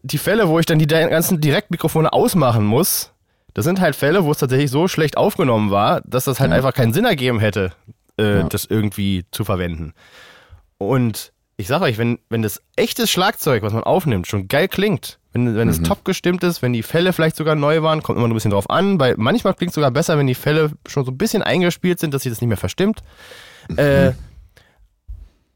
die 0.02 0.18
Fälle, 0.18 0.50
wo 0.50 0.60
ich 0.60 0.66
dann 0.66 0.80
die 0.80 0.88
ganzen 0.88 1.40
Direktmikrofone 1.40 2.12
ausmachen 2.12 2.66
muss, 2.66 3.12
das 3.54 3.64
sind 3.64 3.80
halt 3.80 3.96
Fälle, 3.96 4.26
wo 4.26 4.32
es 4.32 4.40
tatsächlich 4.40 4.72
so 4.72 4.88
schlecht 4.88 5.18
aufgenommen 5.18 5.70
war, 5.70 6.02
dass 6.02 6.26
das 6.26 6.40
halt 6.40 6.50
ja. 6.50 6.58
einfach 6.58 6.74
keinen 6.74 6.92
Sinn 6.92 7.06
ergeben 7.06 7.40
hätte, 7.40 7.74
äh, 8.18 8.40
ja. 8.40 8.44
das 8.44 8.66
irgendwie 8.66 9.26
zu 9.32 9.46
verwenden. 9.46 9.94
Und 10.80 11.32
ich 11.58 11.68
sag 11.68 11.82
euch, 11.82 12.00
wenn, 12.00 12.18
wenn 12.30 12.42
das 12.42 12.62
echtes 12.76 13.12
Schlagzeug, 13.12 13.62
was 13.62 13.72
man 13.72 13.84
aufnimmt, 13.84 14.28
schon 14.28 14.48
geil 14.48 14.68
klingt, 14.68 15.20
wenn, 15.32 15.56
wenn 15.56 15.70
es 15.70 15.80
mhm. 15.80 15.84
top 15.86 16.04
gestimmt 16.04 16.44
ist, 16.44 16.64
wenn 16.64 16.74
die 16.74 16.84
Fälle 16.84 17.14
vielleicht 17.14 17.36
sogar 17.36 17.56
neu 17.56 17.84
waren, 17.84 18.02
kommt 18.02 18.18
immer 18.18 18.28
ein 18.28 18.34
bisschen 18.34 18.52
drauf 18.52 18.70
an. 18.70 18.98
Bei, 18.98 19.14
manchmal 19.16 19.54
klingt 19.54 19.70
es 19.70 19.76
sogar 19.76 19.92
besser, 19.92 20.18
wenn 20.18 20.28
die 20.28 20.36
Fälle 20.36 20.72
schon 20.88 21.06
so 21.06 21.12
ein 21.12 21.18
bisschen 21.18 21.44
eingespielt 21.44 22.00
sind, 22.00 22.14
dass 22.14 22.24
sich 22.24 22.32
das 22.32 22.42
nicht 22.42 22.50
mehr 22.50 22.58
verstimmt. 22.58 23.04
Mhm. 23.70 23.78
Äh, 23.78 24.14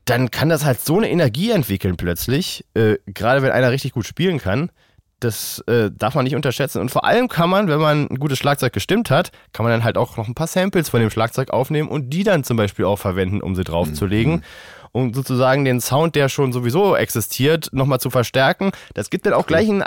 dann 0.10 0.32
kann 0.32 0.50
das 0.50 0.66
halt 0.66 0.82
so 0.82 0.98
eine 0.98 1.10
Energie 1.10 1.52
entwickeln 1.52 1.98
plötzlich, 1.98 2.66
äh, 2.74 2.98
gerade 3.06 3.42
wenn 3.42 3.52
einer 3.52 3.72
richtig 3.72 3.94
gut 3.94 4.06
spielen 4.06 4.40
kann. 4.40 4.72
Das 5.20 5.60
äh, 5.68 5.92
darf 5.94 6.16
man 6.16 6.24
nicht 6.24 6.36
unterschätzen. 6.36 6.80
Und 6.80 6.92
vor 6.92 7.04
allem 7.04 7.28
kann 7.28 7.50
man, 7.50 7.68
wenn 7.68 7.80
man 7.80 8.08
ein 8.08 8.20
gutes 8.20 8.38
Schlagzeug 8.38 8.72
gestimmt 8.72 9.12
hat, 9.12 9.32
kann 9.52 9.66
man 9.66 9.74
dann 9.74 9.84
halt 9.84 9.98
auch 9.98 10.16
noch 10.16 10.30
ein 10.30 10.34
paar 10.34 10.48
Samples 10.48 10.90
von 10.90 11.02
dem 11.02 11.10
Schlagzeug 11.10 11.50
aufnehmen 11.52 11.90
und 11.90 12.12
die 12.12 12.24
dann 12.24 12.46
zum 12.46 12.56
Beispiel 12.56 12.86
auch 12.86 12.98
verwenden, 12.98 13.42
um 13.42 13.54
sie 13.56 13.66
draufzulegen. 13.66 14.36
Mhm 14.36 14.44
um 14.92 15.14
sozusagen 15.14 15.66
den 15.66 15.82
Sound, 15.82 16.16
der 16.16 16.30
schon 16.30 16.54
sowieso 16.54 16.96
existiert, 16.96 17.70
nochmal 17.72 18.00
zu 18.00 18.10
verstärken. 18.10 18.72
Das 18.94 19.10
gibt 19.10 19.26
dann 19.26 19.34
auch 19.34 19.46
gleich 19.46 19.70
einen 19.70 19.84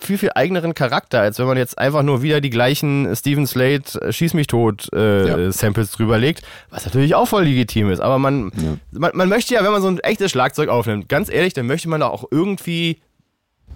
viel, 0.00 0.18
viel 0.18 0.30
eigeneren 0.34 0.74
Charakter, 0.74 1.20
als 1.20 1.38
wenn 1.38 1.46
man 1.46 1.56
jetzt 1.56 1.78
einfach 1.78 2.02
nur 2.02 2.22
wieder 2.22 2.40
die 2.40 2.50
gleichen 2.50 3.14
Steven 3.14 3.46
Slate 3.46 4.00
äh, 4.00 4.12
Schieß 4.12 4.34
mich 4.34 4.46
tot 4.46 4.88
äh, 4.92 5.26
ja. 5.26 5.52
Samples 5.52 5.90
drüberlegt, 5.92 6.42
was 6.70 6.84
natürlich 6.84 7.14
auch 7.14 7.26
voll 7.26 7.44
legitim 7.44 7.90
ist. 7.90 8.00
Aber 8.00 8.18
man, 8.18 8.52
ja. 8.56 8.98
man, 8.98 9.12
man 9.14 9.28
möchte 9.28 9.54
ja, 9.54 9.64
wenn 9.64 9.72
man 9.72 9.82
so 9.82 9.88
ein 9.88 9.98
echtes 10.00 10.30
Schlagzeug 10.30 10.68
aufnimmt, 10.68 11.08
ganz 11.08 11.30
ehrlich, 11.30 11.54
dann 11.54 11.66
möchte 11.66 11.88
man 11.88 12.00
da 12.00 12.08
auch 12.08 12.24
irgendwie 12.30 13.00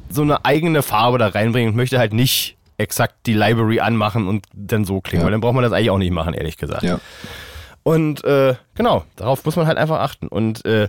so 0.08 0.22
eine 0.22 0.44
eigene 0.44 0.82
Farbe 0.82 1.18
da 1.18 1.28
reinbringen 1.28 1.70
und 1.70 1.76
möchte 1.76 1.98
halt 1.98 2.12
nicht 2.12 2.56
exakt 2.78 3.14
die 3.26 3.32
Library 3.32 3.80
anmachen 3.80 4.28
und 4.28 4.46
dann 4.52 4.84
so 4.84 5.00
klingen, 5.00 5.22
ja. 5.22 5.24
weil 5.24 5.32
dann 5.32 5.40
braucht 5.40 5.54
man 5.54 5.64
das 5.64 5.72
eigentlich 5.72 5.90
auch 5.90 5.98
nicht 5.98 6.12
machen, 6.12 6.34
ehrlich 6.34 6.56
gesagt. 6.56 6.82
Ja. 6.82 7.00
Und 7.86 8.24
äh, 8.24 8.56
genau, 8.74 9.04
darauf 9.14 9.44
muss 9.44 9.54
man 9.54 9.68
halt 9.68 9.78
einfach 9.78 10.00
achten. 10.00 10.26
Und 10.26 10.64
äh, 10.64 10.88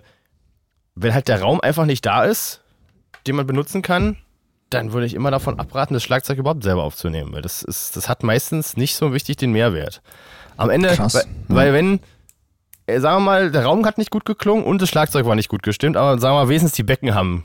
wenn 0.96 1.14
halt 1.14 1.28
der 1.28 1.44
Raum 1.44 1.62
einfach 1.62 1.86
nicht 1.86 2.04
da 2.04 2.24
ist, 2.24 2.62
den 3.28 3.36
man 3.36 3.46
benutzen 3.46 3.84
kann, 3.84 4.18
dann 4.72 4.94
würde 4.94 5.06
ich 5.06 5.14
immer 5.14 5.30
davon 5.30 5.60
abraten, 5.60 5.94
das 5.94 6.02
Schlagzeug 6.02 6.40
überhaupt 6.40 6.64
selber 6.64 6.84
aufzunehmen. 6.84 7.34
Weil 7.34 7.44
das 7.44 7.62
ist, 7.62 7.96
das 7.96 8.10
hat 8.10 8.24
meistens 8.24 8.78
nicht 8.78 8.96
so 8.96 9.14
wichtig 9.14 9.38
den 9.38 9.52
Mehrwert. 9.52 10.02
Am 10.58 10.72
Ende, 10.72 10.90
Krass. 10.90 11.14
weil, 11.14 11.26
weil 11.50 11.74
wenn, 11.74 12.00
äh, 12.88 13.00
sagen 13.00 13.18
wir 13.18 13.26
mal, 13.26 13.52
der 13.52 13.66
Raum 13.66 13.86
hat 13.86 14.00
nicht 14.00 14.10
gut 14.10 14.26
geklungen 14.26 14.66
und 14.66 14.82
das 14.82 14.90
Schlagzeug 14.90 15.28
war 15.28 15.36
nicht 15.36 15.50
gut 15.50 15.62
gestimmt, 15.62 15.98
aber 15.98 16.18
sagen 16.18 16.34
wir 16.34 16.46
mal, 16.46 16.50
wenigstens 16.50 16.72
die 16.72 16.82
Becken 16.82 17.14
haben 17.14 17.44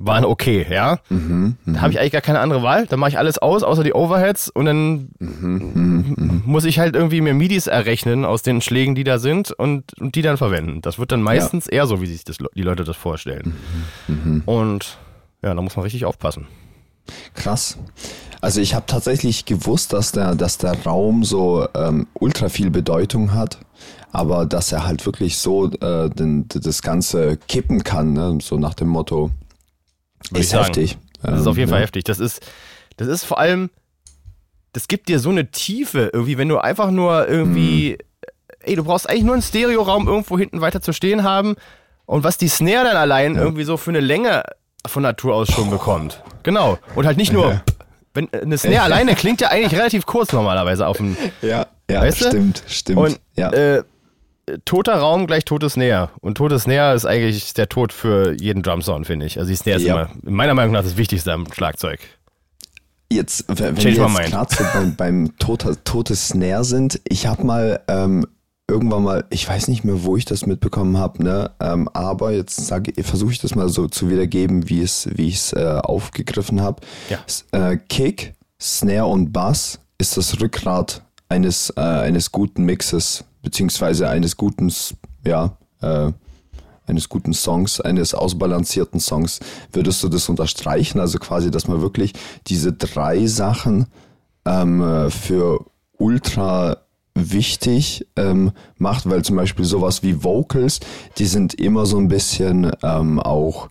waren 0.00 0.24
okay, 0.24 0.66
ja. 0.68 0.98
Mhm, 1.10 1.56
mh. 1.64 1.74
Da 1.74 1.80
habe 1.82 1.92
ich 1.92 2.00
eigentlich 2.00 2.12
gar 2.12 2.22
keine 2.22 2.40
andere 2.40 2.62
Wahl. 2.62 2.86
Dann 2.86 2.98
mache 2.98 3.10
ich 3.10 3.18
alles 3.18 3.38
aus, 3.38 3.62
außer 3.62 3.84
die 3.84 3.92
Overheads 3.92 4.48
und 4.48 4.64
dann 4.64 5.10
mhm, 5.18 6.14
mh, 6.16 6.42
muss 6.46 6.64
ich 6.64 6.78
halt 6.78 6.96
irgendwie 6.96 7.20
mir 7.20 7.34
MIDIs 7.34 7.66
errechnen 7.66 8.24
aus 8.24 8.42
den 8.42 8.62
Schlägen, 8.62 8.94
die 8.94 9.04
da 9.04 9.18
sind 9.18 9.52
und, 9.52 9.98
und 10.00 10.14
die 10.14 10.22
dann 10.22 10.38
verwenden. 10.38 10.80
Das 10.80 10.98
wird 10.98 11.12
dann 11.12 11.22
meistens 11.22 11.66
ja. 11.66 11.72
eher 11.72 11.86
so, 11.86 12.00
wie 12.00 12.06
sich 12.06 12.24
das, 12.24 12.38
die 12.38 12.62
Leute 12.62 12.84
das 12.84 12.96
vorstellen. 12.96 13.54
Mhm, 14.08 14.14
mhm, 14.14 14.42
und 14.46 14.98
ja, 15.42 15.54
da 15.54 15.60
muss 15.62 15.76
man 15.76 15.84
richtig 15.84 16.06
aufpassen. 16.06 16.46
Krass. 17.34 17.76
Also 18.40 18.60
ich 18.60 18.74
habe 18.74 18.86
tatsächlich 18.86 19.44
gewusst, 19.44 19.92
dass 19.92 20.12
der, 20.12 20.34
dass 20.34 20.56
der 20.56 20.82
Raum 20.84 21.24
so 21.24 21.66
ähm, 21.74 22.06
ultra 22.14 22.48
viel 22.48 22.70
Bedeutung 22.70 23.34
hat, 23.34 23.58
aber 24.12 24.46
dass 24.46 24.72
er 24.72 24.86
halt 24.86 25.04
wirklich 25.04 25.36
so 25.36 25.70
äh, 25.70 26.08
den, 26.08 26.46
das 26.48 26.80
Ganze 26.80 27.36
kippen 27.36 27.84
kann, 27.84 28.14
ne? 28.14 28.38
so 28.40 28.56
nach 28.56 28.74
dem 28.74 28.88
Motto, 28.88 29.30
ist 30.32 30.54
heftig. 30.54 30.98
Das 31.22 31.40
ist 31.40 31.46
auf 31.46 31.56
jeden 31.56 31.68
ja. 31.68 31.76
Fall 31.76 31.82
heftig. 31.82 32.04
Das 32.04 32.18
ist, 32.18 32.46
das 32.96 33.08
ist 33.08 33.24
vor 33.24 33.38
allem, 33.38 33.70
das 34.72 34.88
gibt 34.88 35.08
dir 35.08 35.18
so 35.18 35.30
eine 35.30 35.50
Tiefe, 35.50 36.10
irgendwie, 36.12 36.38
wenn 36.38 36.48
du 36.48 36.58
einfach 36.58 36.90
nur 36.90 37.28
irgendwie, 37.28 37.98
mhm. 37.98 38.56
ey, 38.60 38.76
du 38.76 38.84
brauchst 38.84 39.08
eigentlich 39.08 39.24
nur 39.24 39.34
einen 39.34 39.42
Stereoraum 39.42 40.06
irgendwo 40.06 40.38
hinten 40.38 40.60
weiter 40.60 40.80
zu 40.80 40.92
stehen 40.92 41.22
haben 41.24 41.56
und 42.06 42.24
was 42.24 42.38
die 42.38 42.48
Snare 42.48 42.84
dann 42.84 42.96
allein 42.96 43.34
ja. 43.34 43.42
irgendwie 43.42 43.64
so 43.64 43.76
für 43.76 43.90
eine 43.90 44.00
Länge 44.00 44.42
von 44.86 45.02
Natur 45.02 45.34
aus 45.34 45.48
schon 45.48 45.68
oh. 45.68 45.70
bekommt. 45.70 46.22
Genau. 46.42 46.78
Und 46.94 47.06
halt 47.06 47.16
nicht 47.16 47.32
nur, 47.32 47.60
wenn 48.14 48.32
äh, 48.32 48.40
eine 48.40 48.58
Snare 48.58 48.82
alleine 48.82 49.14
klingt 49.14 49.40
ja 49.40 49.48
eigentlich 49.48 49.78
relativ 49.78 50.06
kurz 50.06 50.32
normalerweise 50.32 50.86
auf 50.86 50.96
dem. 50.96 51.16
Ja, 51.42 51.66
ja, 51.90 52.00
weißt 52.00 52.18
stimmt, 52.18 52.62
stimmt. 52.66 52.98
Und 52.98 53.20
ja. 53.36 53.50
äh, 53.50 53.82
toter 54.64 54.96
Raum 54.96 55.26
gleich 55.26 55.44
totes 55.44 55.74
Snare. 55.74 56.10
Und 56.20 56.36
totes 56.36 56.62
Snare 56.62 56.94
ist 56.94 57.06
eigentlich 57.06 57.54
der 57.54 57.68
Tod 57.68 57.92
für 57.92 58.32
jeden 58.40 58.62
Drumsound, 58.62 59.06
finde 59.06 59.26
ich. 59.26 59.38
Also 59.38 59.50
die 59.50 59.56
Snare 59.56 59.78
ist 59.78 59.86
ja. 59.86 60.02
immer, 60.02 60.10
meiner 60.22 60.54
Meinung 60.54 60.72
nach, 60.72 60.82
das 60.82 60.96
Wichtigste 60.96 61.32
am 61.32 61.46
Schlagzeug. 61.52 62.00
Jetzt, 63.12 63.44
wenn 63.48 63.74
Change 63.76 63.98
wir 63.98 64.22
jetzt 64.22 64.30
gerade 64.30 64.54
so 64.54 64.64
beim, 64.72 64.94
beim 64.94 65.38
toter, 65.38 65.82
totes 65.82 66.28
Snare 66.28 66.64
sind, 66.64 67.00
ich 67.08 67.26
habe 67.26 67.44
mal 67.44 67.80
ähm, 67.88 68.24
irgendwann 68.70 69.02
mal, 69.02 69.24
ich 69.30 69.48
weiß 69.48 69.68
nicht 69.68 69.84
mehr, 69.84 70.04
wo 70.04 70.16
ich 70.16 70.24
das 70.24 70.46
mitbekommen 70.46 70.96
habe, 70.96 71.22
ne? 71.22 71.50
Ähm, 71.58 71.88
aber 71.88 72.30
jetzt 72.32 72.72
versuche 73.02 73.32
ich 73.32 73.40
das 73.40 73.54
mal 73.56 73.68
so 73.68 73.88
zu 73.88 74.08
wiedergeben, 74.10 74.68
wie 74.68 74.80
es, 74.80 75.08
wie 75.12 75.28
ich 75.28 75.36
es 75.36 75.52
äh, 75.52 75.80
aufgegriffen 75.82 76.60
habe. 76.60 76.80
Ja. 77.08 77.18
Äh, 77.70 77.78
Kick, 77.88 78.34
Snare 78.60 79.06
und 79.06 79.32
Bass 79.32 79.80
ist 79.98 80.16
das 80.16 80.40
Rückgrat 80.40 81.02
eines, 81.28 81.70
äh, 81.76 81.80
eines 81.80 82.30
guten 82.30 82.64
Mixes 82.64 83.24
beziehungsweise 83.42 84.08
eines 84.08 84.36
guten, 84.36 84.72
ja, 85.24 85.56
äh, 85.80 86.12
eines 86.86 87.08
guten 87.08 87.32
Songs, 87.32 87.80
eines 87.80 88.14
ausbalancierten 88.14 89.00
Songs. 89.00 89.40
Würdest 89.72 90.02
du 90.02 90.08
das 90.08 90.28
unterstreichen? 90.28 90.98
Also 90.98 91.18
quasi, 91.18 91.50
dass 91.50 91.68
man 91.68 91.80
wirklich 91.80 92.12
diese 92.48 92.72
drei 92.72 93.26
Sachen 93.26 93.86
ähm, 94.44 95.10
für 95.10 95.64
ultra 95.98 96.78
wichtig 97.14 98.06
ähm, 98.16 98.52
macht, 98.76 99.08
weil 99.08 99.24
zum 99.24 99.36
Beispiel 99.36 99.64
sowas 99.64 100.02
wie 100.02 100.24
Vocals, 100.24 100.80
die 101.18 101.26
sind 101.26 101.54
immer 101.54 101.86
so 101.86 101.98
ein 101.98 102.08
bisschen 102.08 102.70
ähm, 102.82 103.20
auch 103.20 103.68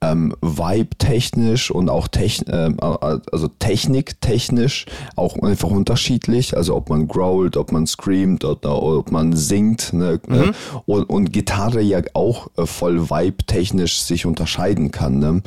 ähm, 0.00 0.34
Vibe-technisch 0.40 1.70
und 1.70 1.90
auch 1.90 2.06
techn 2.08 2.46
äh, 2.48 2.72
also 2.80 3.48
Technik-technisch 3.48 4.86
auch 5.16 5.36
einfach 5.42 5.70
unterschiedlich. 5.70 6.56
Also 6.56 6.76
ob 6.76 6.88
man 6.88 7.08
growlt, 7.08 7.56
ob 7.56 7.72
man 7.72 7.86
screamt 7.86 8.44
oder 8.44 8.80
ob 8.80 9.10
man 9.10 9.34
singt. 9.34 9.92
Ne? 9.92 10.20
Mhm. 10.26 10.54
Und, 10.86 11.04
und, 11.04 11.32
Gitarre 11.32 11.80
ja 11.80 12.00
auch 12.14 12.48
äh, 12.56 12.66
voll 12.66 13.10
Vibe-technisch 13.10 14.02
sich 14.02 14.24
unterscheiden 14.24 14.92
kann. 14.92 15.18
Ne? 15.18 15.42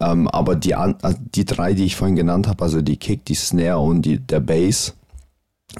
Ähm, 0.00 0.28
aber 0.28 0.56
die, 0.56 0.72
äh, 0.72 0.94
die 1.34 1.44
drei, 1.44 1.74
die 1.74 1.84
ich 1.84 1.96
vorhin 1.96 2.16
genannt 2.16 2.48
habe, 2.48 2.64
also 2.64 2.80
die 2.80 2.96
Kick, 2.96 3.26
die 3.26 3.34
Snare 3.34 3.78
und 3.78 4.02
die, 4.02 4.18
der 4.18 4.40
Bass, 4.40 4.94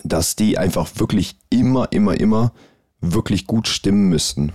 dass 0.04 0.36
die 0.36 0.58
einfach 0.58 0.88
wirklich 0.96 1.36
immer, 1.48 1.90
immer, 1.92 2.18
immer 2.18 2.52
wirklich 3.00 3.46
gut 3.46 3.68
stimmen 3.68 4.08
müssten. 4.08 4.52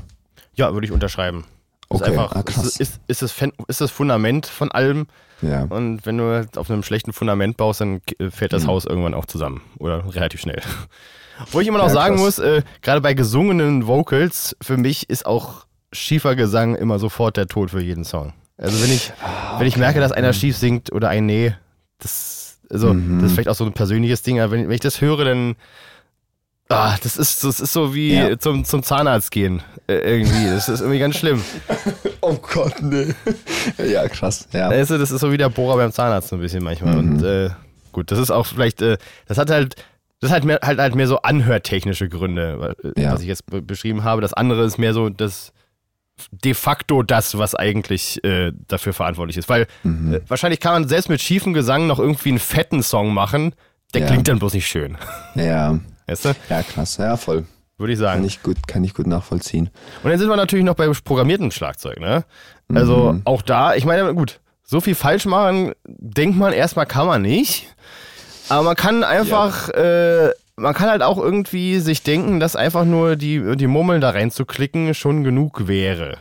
Ja, 0.54 0.74
würde 0.74 0.86
ich 0.86 0.92
unterschreiben. 0.92 1.46
Okay, 1.94 2.04
ist 2.04 2.10
einfach, 2.10 2.36
ah, 2.36 2.44
krass. 2.44 2.66
Ist, 2.66 2.80
ist, 2.80 3.02
ist, 3.08 3.22
das, 3.22 3.36
ist 3.68 3.82
das 3.82 3.92
Fundament 3.92 4.46
von 4.46 4.72
allem. 4.72 5.08
Ja. 5.42 5.64
Und 5.64 6.06
wenn 6.06 6.18
du 6.18 6.48
auf 6.56 6.70
einem 6.70 6.84
schlechten 6.84 7.14
Fundament 7.14 7.58
baust, 7.58 7.82
dann 7.82 8.02
fällt 8.30 8.54
das 8.54 8.64
mhm. 8.64 8.68
Haus 8.68 8.86
irgendwann 8.86 9.14
auch 9.14 9.26
zusammen. 9.26 9.62
Oder 9.80 10.04
relativ 10.14 10.40
schnell. 10.40 10.62
Wo 11.52 11.60
ich 11.60 11.68
immer 11.68 11.80
noch 11.80 11.88
ja, 11.88 11.94
sagen 11.94 12.16
krass. 12.16 12.38
muss, 12.38 12.40
äh, 12.40 12.62
gerade 12.82 13.02
bei 13.02 13.14
gesungenen 13.14 13.88
Vocals, 13.88 14.56
für 14.62 14.78
mich 14.78 15.10
ist 15.10 15.26
auch 15.26 15.66
schiefer 15.92 16.36
Gesang 16.36 16.76
immer 16.76 17.00
sofort 17.00 17.36
der 17.36 17.48
Tod 17.48 17.72
für 17.72 17.82
jeden 17.82 18.04
Song. 18.06 18.34
Also 18.58 18.82
wenn 18.84 18.94
ich, 18.94 19.12
ah, 19.22 19.26
okay. 19.26 19.60
wenn 19.60 19.68
ich 19.68 19.78
merke, 19.78 20.00
dass 20.00 20.12
einer 20.12 20.34
schief 20.34 20.56
singt 20.56 20.92
oder 20.92 21.10
ein 21.10 21.26
Nee, 21.26 21.56
das, 21.98 22.60
also, 22.70 22.94
mhm. 22.94 23.20
das 23.20 23.30
ist 23.30 23.34
vielleicht 23.34 23.50
auch 23.50 23.56
so 23.56 23.66
ein 23.66 23.74
persönliches 23.74 24.22
Ding, 24.22 24.40
aber 24.40 24.52
wenn, 24.52 24.68
wenn 24.68 24.76
ich 24.76 24.82
das 24.82 25.02
höre, 25.02 25.26
dann 25.26 25.56
Ah, 26.74 26.98
das 27.02 27.18
ist, 27.18 27.44
das 27.44 27.60
ist 27.60 27.74
so 27.74 27.94
wie 27.94 28.14
ja. 28.14 28.38
zum, 28.38 28.66
zum 28.66 28.84
Zahnarzt 28.84 29.32
gehen. 29.32 29.62
Äh, 29.88 29.96
irgendwie. 29.96 30.46
Das 30.46 30.70
ist 30.70 30.82
irgendwie 30.82 31.00
ganz 31.00 31.18
schlimm. 31.18 31.42
oh 32.22 32.36
Gott, 32.36 32.82
nee. 32.82 33.14
Ja, 33.78 34.08
krass. 34.08 34.48
Ja. 34.54 34.70
Du, 34.70 34.98
das 34.98 35.12
ist 35.12 35.20
so 35.20 35.32
wie 35.32 35.38
der 35.38 35.50
Bohrer 35.50 35.78
beim 35.78 35.92
Zahnarzt 35.92 36.30
so 36.30 36.36
ein 36.36 36.42
bisschen 36.42 36.64
manchmal. 36.64 36.96
Mhm. 36.96 37.00
Und 37.00 37.24
äh, 37.24 37.50
gut, 37.92 38.12
das 38.12 38.20
ist 38.20 38.32
auch 38.32 38.46
vielleicht, 38.46 38.82
äh, 38.82 38.98
das 39.28 39.38
hat 39.38 39.50
halt, 39.50 39.76
das 40.20 40.32
halt 40.32 40.44
mehr, 40.44 40.60
halt, 40.62 40.80
halt 40.80 40.96
mehr 40.96 41.08
so 41.08 41.22
anhörtechnische 41.22 42.10
Gründe, 42.10 42.76
äh, 42.96 43.02
ja. 43.02 43.14
was 43.14 43.22
ich 43.22 43.28
jetzt 43.28 43.44
beschrieben 43.68 44.04
habe. 44.04 44.22
Das 44.22 44.34
andere 44.34 44.64
ist 44.64 44.78
mehr 44.78 44.94
so 44.94 45.10
das 45.10 45.52
de 46.32 46.54
facto 46.54 47.02
das, 47.04 47.38
was 47.38 47.56
eigentlich 47.56 48.24
äh, 48.24 48.52
dafür 48.68 48.94
verantwortlich 48.94 49.38
ist. 49.38 49.50
Weil 49.50 49.68
mhm. 49.84 50.16
Äh, 50.16 50.22
wahrscheinlich 50.28 50.60
kann 50.60 50.74
man 50.74 50.88
selbst 50.88 51.10
mit 51.10 51.22
schiefem 51.22 51.54
Gesang 51.54 51.88
noch 51.88 52.00
irgendwie 52.00 52.30
einen 52.30 52.40
fetten 52.40 52.84
Song 52.84 53.14
machen. 53.14 53.54
Der 53.94 54.02
ja. 54.02 54.08
klingt 54.08 54.28
dann 54.28 54.40
bloß 54.40 54.54
nicht 54.54 54.68
schön. 54.68 54.98
Ja, 55.36 55.80
Weißt 56.08 56.26
du? 56.26 56.36
Ja, 56.50 56.64
krass. 56.64 56.98
Ja, 56.98 57.18
voll. 57.18 57.46
Würde 57.78 57.94
ich 57.94 58.00
sagen. 58.00 58.20
Kann 58.20 58.28
ich, 58.28 58.44
gut, 58.44 58.68
kann 58.68 58.84
ich 58.84 58.94
gut 58.94 59.08
nachvollziehen. 59.08 59.70
Und 60.04 60.10
dann 60.10 60.20
sind 60.20 60.30
wir 60.30 60.36
natürlich 60.36 60.66
noch 60.66 60.76
bei 60.76 60.88
programmiertem 61.04 61.50
Schlagzeug, 61.52 62.00
ne? 62.00 62.24
Also 62.74 63.14
mhm. 63.14 63.22
auch 63.26 63.42
da, 63.42 63.74
ich 63.74 63.86
meine, 63.86 64.14
gut, 64.14 64.40
so 64.64 64.80
viel 64.80 64.96
falsch 64.96 65.26
machen, 65.26 65.74
denkt 65.86 66.38
man 66.38 66.54
erstmal, 66.54 66.86
kann 66.86 67.08
man 67.08 67.22
nicht. 67.22 67.68
Aber 68.50 68.64
man 68.64 68.76
kann 68.76 69.04
einfach, 69.04 69.70
ja. 69.70 70.28
äh, 70.28 70.32
man 70.56 70.74
kann 70.74 70.90
halt 70.90 71.02
auch 71.02 71.18
irgendwie 71.18 71.80
sich 71.80 72.04
denken, 72.04 72.40
dass 72.40 72.56
einfach 72.56 72.86
nur 72.86 73.16
die, 73.16 73.56
die 73.58 73.68
Murmeln 73.68 74.00
da 74.00 74.12
reinzuklicken 74.12 74.94
schon 74.94 75.24
genug 75.24 75.68
wäre. 75.68 76.18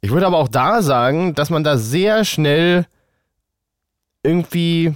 Ich 0.00 0.10
würde 0.10 0.26
aber 0.26 0.38
auch 0.38 0.48
da 0.48 0.82
sagen, 0.82 1.34
dass 1.34 1.48
man 1.48 1.62
da 1.62 1.78
sehr 1.78 2.24
schnell 2.24 2.86
irgendwie 4.24 4.94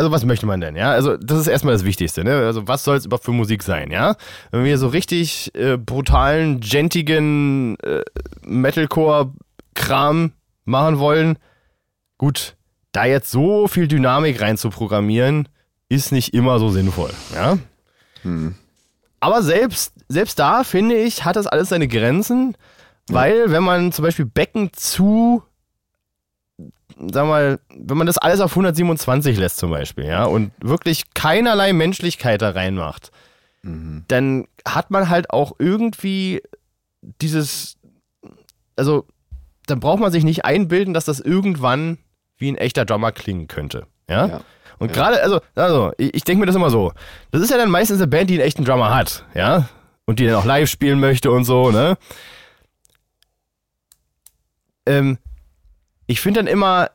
also 0.00 0.12
was 0.12 0.24
möchte 0.24 0.46
man 0.46 0.62
denn, 0.62 0.76
ja? 0.76 0.92
Also 0.92 1.18
das 1.18 1.40
ist 1.40 1.46
erstmal 1.46 1.74
das 1.74 1.84
Wichtigste, 1.84 2.24
ne? 2.24 2.36
Also 2.46 2.66
was 2.66 2.84
soll 2.84 2.96
es 2.96 3.04
überhaupt 3.04 3.26
für 3.26 3.32
Musik 3.32 3.62
sein, 3.62 3.90
ja? 3.90 4.16
Wenn 4.50 4.64
wir 4.64 4.78
so 4.78 4.88
richtig 4.88 5.54
äh, 5.54 5.76
brutalen, 5.76 6.60
gentigen 6.60 7.78
äh, 7.80 8.00
Metalcore 8.42 9.34
Kram 9.74 10.32
machen 10.64 10.98
wollen, 10.98 11.36
gut, 12.16 12.56
da 12.92 13.04
jetzt 13.04 13.30
so 13.30 13.68
viel 13.68 13.88
Dynamik 13.88 14.40
rein 14.40 14.56
zu 14.56 14.70
programmieren, 14.70 15.48
ist 15.90 16.12
nicht 16.12 16.32
immer 16.32 16.58
so 16.58 16.70
sinnvoll. 16.70 17.12
Ja? 17.34 17.58
Hm. 18.22 18.54
Aber 19.20 19.42
selbst, 19.42 19.92
selbst 20.08 20.38
da, 20.38 20.64
finde 20.64 20.96
ich, 20.96 21.26
hat 21.26 21.36
das 21.36 21.46
alles 21.46 21.68
seine 21.68 21.88
Grenzen, 21.88 22.56
weil 23.06 23.50
wenn 23.50 23.62
man 23.62 23.92
zum 23.92 24.06
Beispiel 24.06 24.24
Becken 24.24 24.70
zu, 24.72 25.42
sag 27.12 27.26
mal, 27.26 27.58
wenn 27.74 27.96
man 27.96 28.06
das 28.06 28.18
alles 28.18 28.40
auf 28.40 28.52
127 28.52 29.38
lässt 29.38 29.58
zum 29.58 29.70
Beispiel, 29.70 30.04
ja, 30.04 30.24
und 30.24 30.52
wirklich 30.60 31.14
keinerlei 31.14 31.72
Menschlichkeit 31.72 32.42
da 32.42 32.50
reinmacht, 32.50 33.10
mhm. 33.62 34.04
dann 34.08 34.46
hat 34.66 34.90
man 34.90 35.08
halt 35.08 35.30
auch 35.30 35.52
irgendwie 35.58 36.42
dieses, 37.20 37.76
also 38.76 39.06
dann 39.66 39.80
braucht 39.80 40.00
man 40.00 40.12
sich 40.12 40.24
nicht 40.24 40.44
einbilden, 40.44 40.94
dass 40.94 41.04
das 41.04 41.20
irgendwann 41.20 41.98
wie 42.38 42.50
ein 42.50 42.56
echter 42.56 42.84
Drummer 42.84 43.12
klingen 43.12 43.48
könnte. 43.48 43.86
Ja. 44.08 44.26
ja. 44.26 44.40
Und 44.78 44.88
ja. 44.88 44.94
gerade, 44.94 45.22
also, 45.22 45.40
also, 45.54 45.92
ich, 45.98 46.14
ich 46.14 46.24
denke 46.24 46.40
mir 46.40 46.46
das 46.46 46.56
immer 46.56 46.70
so. 46.70 46.92
Das 47.30 47.42
ist 47.42 47.50
ja 47.50 47.58
dann 47.58 47.70
meistens 47.70 47.98
eine 47.98 48.08
Band, 48.08 48.30
die 48.30 48.34
einen 48.34 48.42
echten 48.42 48.64
Drummer 48.64 48.94
hat, 48.94 49.24
ja. 49.34 49.68
Und 50.06 50.18
die 50.18 50.26
dann 50.26 50.36
auch 50.36 50.44
live 50.44 50.68
spielen 50.68 50.98
möchte 50.98 51.30
und 51.30 51.44
so, 51.44 51.70
ne? 51.70 51.96
Ähm, 54.86 55.18
ich 56.10 56.20
finde 56.20 56.40
dann 56.40 56.48
immer 56.48 56.90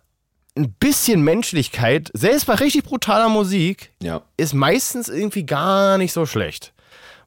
ein 0.57 0.73
bisschen 0.73 1.21
Menschlichkeit, 1.21 2.11
selbst 2.13 2.47
bei 2.47 2.55
richtig 2.55 2.83
brutaler 2.83 3.29
Musik, 3.29 3.91
ja. 4.03 4.21
ist 4.35 4.53
meistens 4.53 5.07
irgendwie 5.07 5.45
gar 5.45 5.97
nicht 5.97 6.11
so 6.11 6.25
schlecht. 6.25 6.73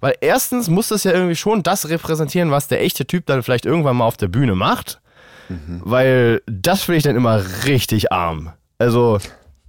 Weil 0.00 0.14
erstens 0.20 0.68
muss 0.68 0.88
das 0.88 1.04
ja 1.04 1.12
irgendwie 1.12 1.34
schon 1.34 1.62
das 1.62 1.88
repräsentieren, 1.88 2.50
was 2.50 2.68
der 2.68 2.82
echte 2.82 3.06
Typ 3.06 3.24
dann 3.24 3.42
vielleicht 3.42 3.64
irgendwann 3.64 3.96
mal 3.96 4.04
auf 4.04 4.18
der 4.18 4.28
Bühne 4.28 4.54
macht. 4.54 5.00
Mhm. 5.48 5.80
Weil 5.82 6.42
das 6.46 6.82
finde 6.82 6.98
ich 6.98 7.04
dann 7.04 7.16
immer 7.16 7.42
richtig 7.64 8.12
arm. 8.12 8.52
Also 8.76 9.18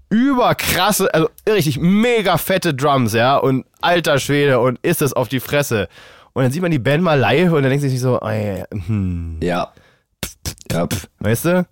überkrasse, 0.09 1.13
also 1.13 1.29
richtig 1.47 1.79
mega 1.79 2.37
fette 2.37 2.73
Drums, 2.73 3.13
ja, 3.13 3.37
und 3.37 3.65
alter 3.79 4.19
Schwede 4.19 4.59
und 4.59 4.77
ist 4.81 5.01
es 5.01 5.13
auf 5.13 5.29
die 5.29 5.39
Fresse. 5.39 5.87
Und 6.33 6.43
dann 6.43 6.51
sieht 6.51 6.61
man 6.61 6.71
die 6.71 6.79
Band 6.79 7.01
mal 7.01 7.17
live 7.17 7.53
und 7.53 7.63
dann 7.63 7.69
denkt 7.69 7.81
sich 7.81 7.99
so, 7.99 8.19
ey, 8.19 8.65
hm. 8.71 9.37
Ja. 9.41 9.71
Ja. 10.71 10.87
Weißt 11.19 11.45
du? 11.45 11.65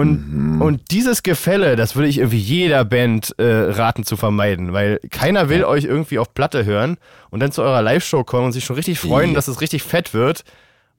Und, 0.00 0.54
mhm. 0.54 0.62
und 0.62 0.90
dieses 0.92 1.22
Gefälle, 1.22 1.76
das 1.76 1.94
würde 1.94 2.08
ich 2.08 2.16
irgendwie 2.16 2.38
jeder 2.38 2.86
Band 2.86 3.34
äh, 3.38 3.44
raten 3.44 4.04
zu 4.04 4.16
vermeiden, 4.16 4.72
weil 4.72 4.98
keiner 5.10 5.50
will 5.50 5.60
ja. 5.60 5.66
euch 5.66 5.84
irgendwie 5.84 6.18
auf 6.18 6.32
Platte 6.32 6.64
hören 6.64 6.96
und 7.28 7.40
dann 7.40 7.52
zu 7.52 7.60
eurer 7.60 7.82
Live-Show 7.82 8.24
kommen 8.24 8.46
und 8.46 8.52
sich 8.52 8.64
schon 8.64 8.76
richtig 8.76 8.98
freuen, 8.98 9.30
ja. 9.30 9.34
dass 9.34 9.46
es 9.46 9.60
richtig 9.60 9.82
fett 9.82 10.14
wird. 10.14 10.44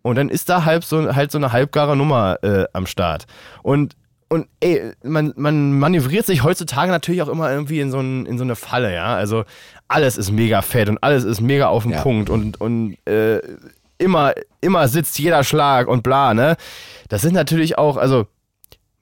Und 0.03 0.17
dann 0.17 0.29
ist 0.29 0.49
da 0.49 0.65
halb 0.65 0.83
so, 0.83 1.15
halt 1.15 1.31
so 1.31 1.39
eine 1.39 1.51
halbgare 1.51 1.97
Nummer 1.97 2.37
äh, 2.43 2.65
am 2.73 2.85
Start. 2.85 3.25
Und, 3.63 3.95
und 4.29 4.45
ey, 4.59 4.93
man, 5.03 5.33
man 5.35 5.79
manövriert 5.79 6.27
sich 6.27 6.43
heutzutage 6.43 6.91
natürlich 6.91 7.23
auch 7.23 7.27
immer 7.27 7.51
irgendwie 7.51 7.79
in 7.79 7.89
so, 7.89 7.99
ein, 7.99 8.27
in 8.27 8.37
so 8.37 8.43
eine 8.43 8.55
Falle, 8.55 8.93
ja. 8.93 9.15
Also 9.15 9.45
alles 9.87 10.15
ist 10.15 10.29
mega 10.29 10.61
fett 10.61 10.89
und 10.89 11.01
alles 11.01 11.23
ist 11.23 11.41
mega 11.41 11.69
auf 11.69 11.83
den 11.83 11.93
ja. 11.93 12.03
Punkt 12.03 12.29
und, 12.29 12.61
und 12.61 12.97
äh, 13.07 13.39
immer, 13.97 14.33
immer 14.61 14.87
sitzt 14.87 15.17
jeder 15.17 15.43
Schlag 15.43 15.87
und 15.87 16.03
bla, 16.03 16.35
ne? 16.35 16.55
Das 17.09 17.23
sind 17.23 17.33
natürlich 17.33 17.79
auch, 17.79 17.97
also 17.97 18.27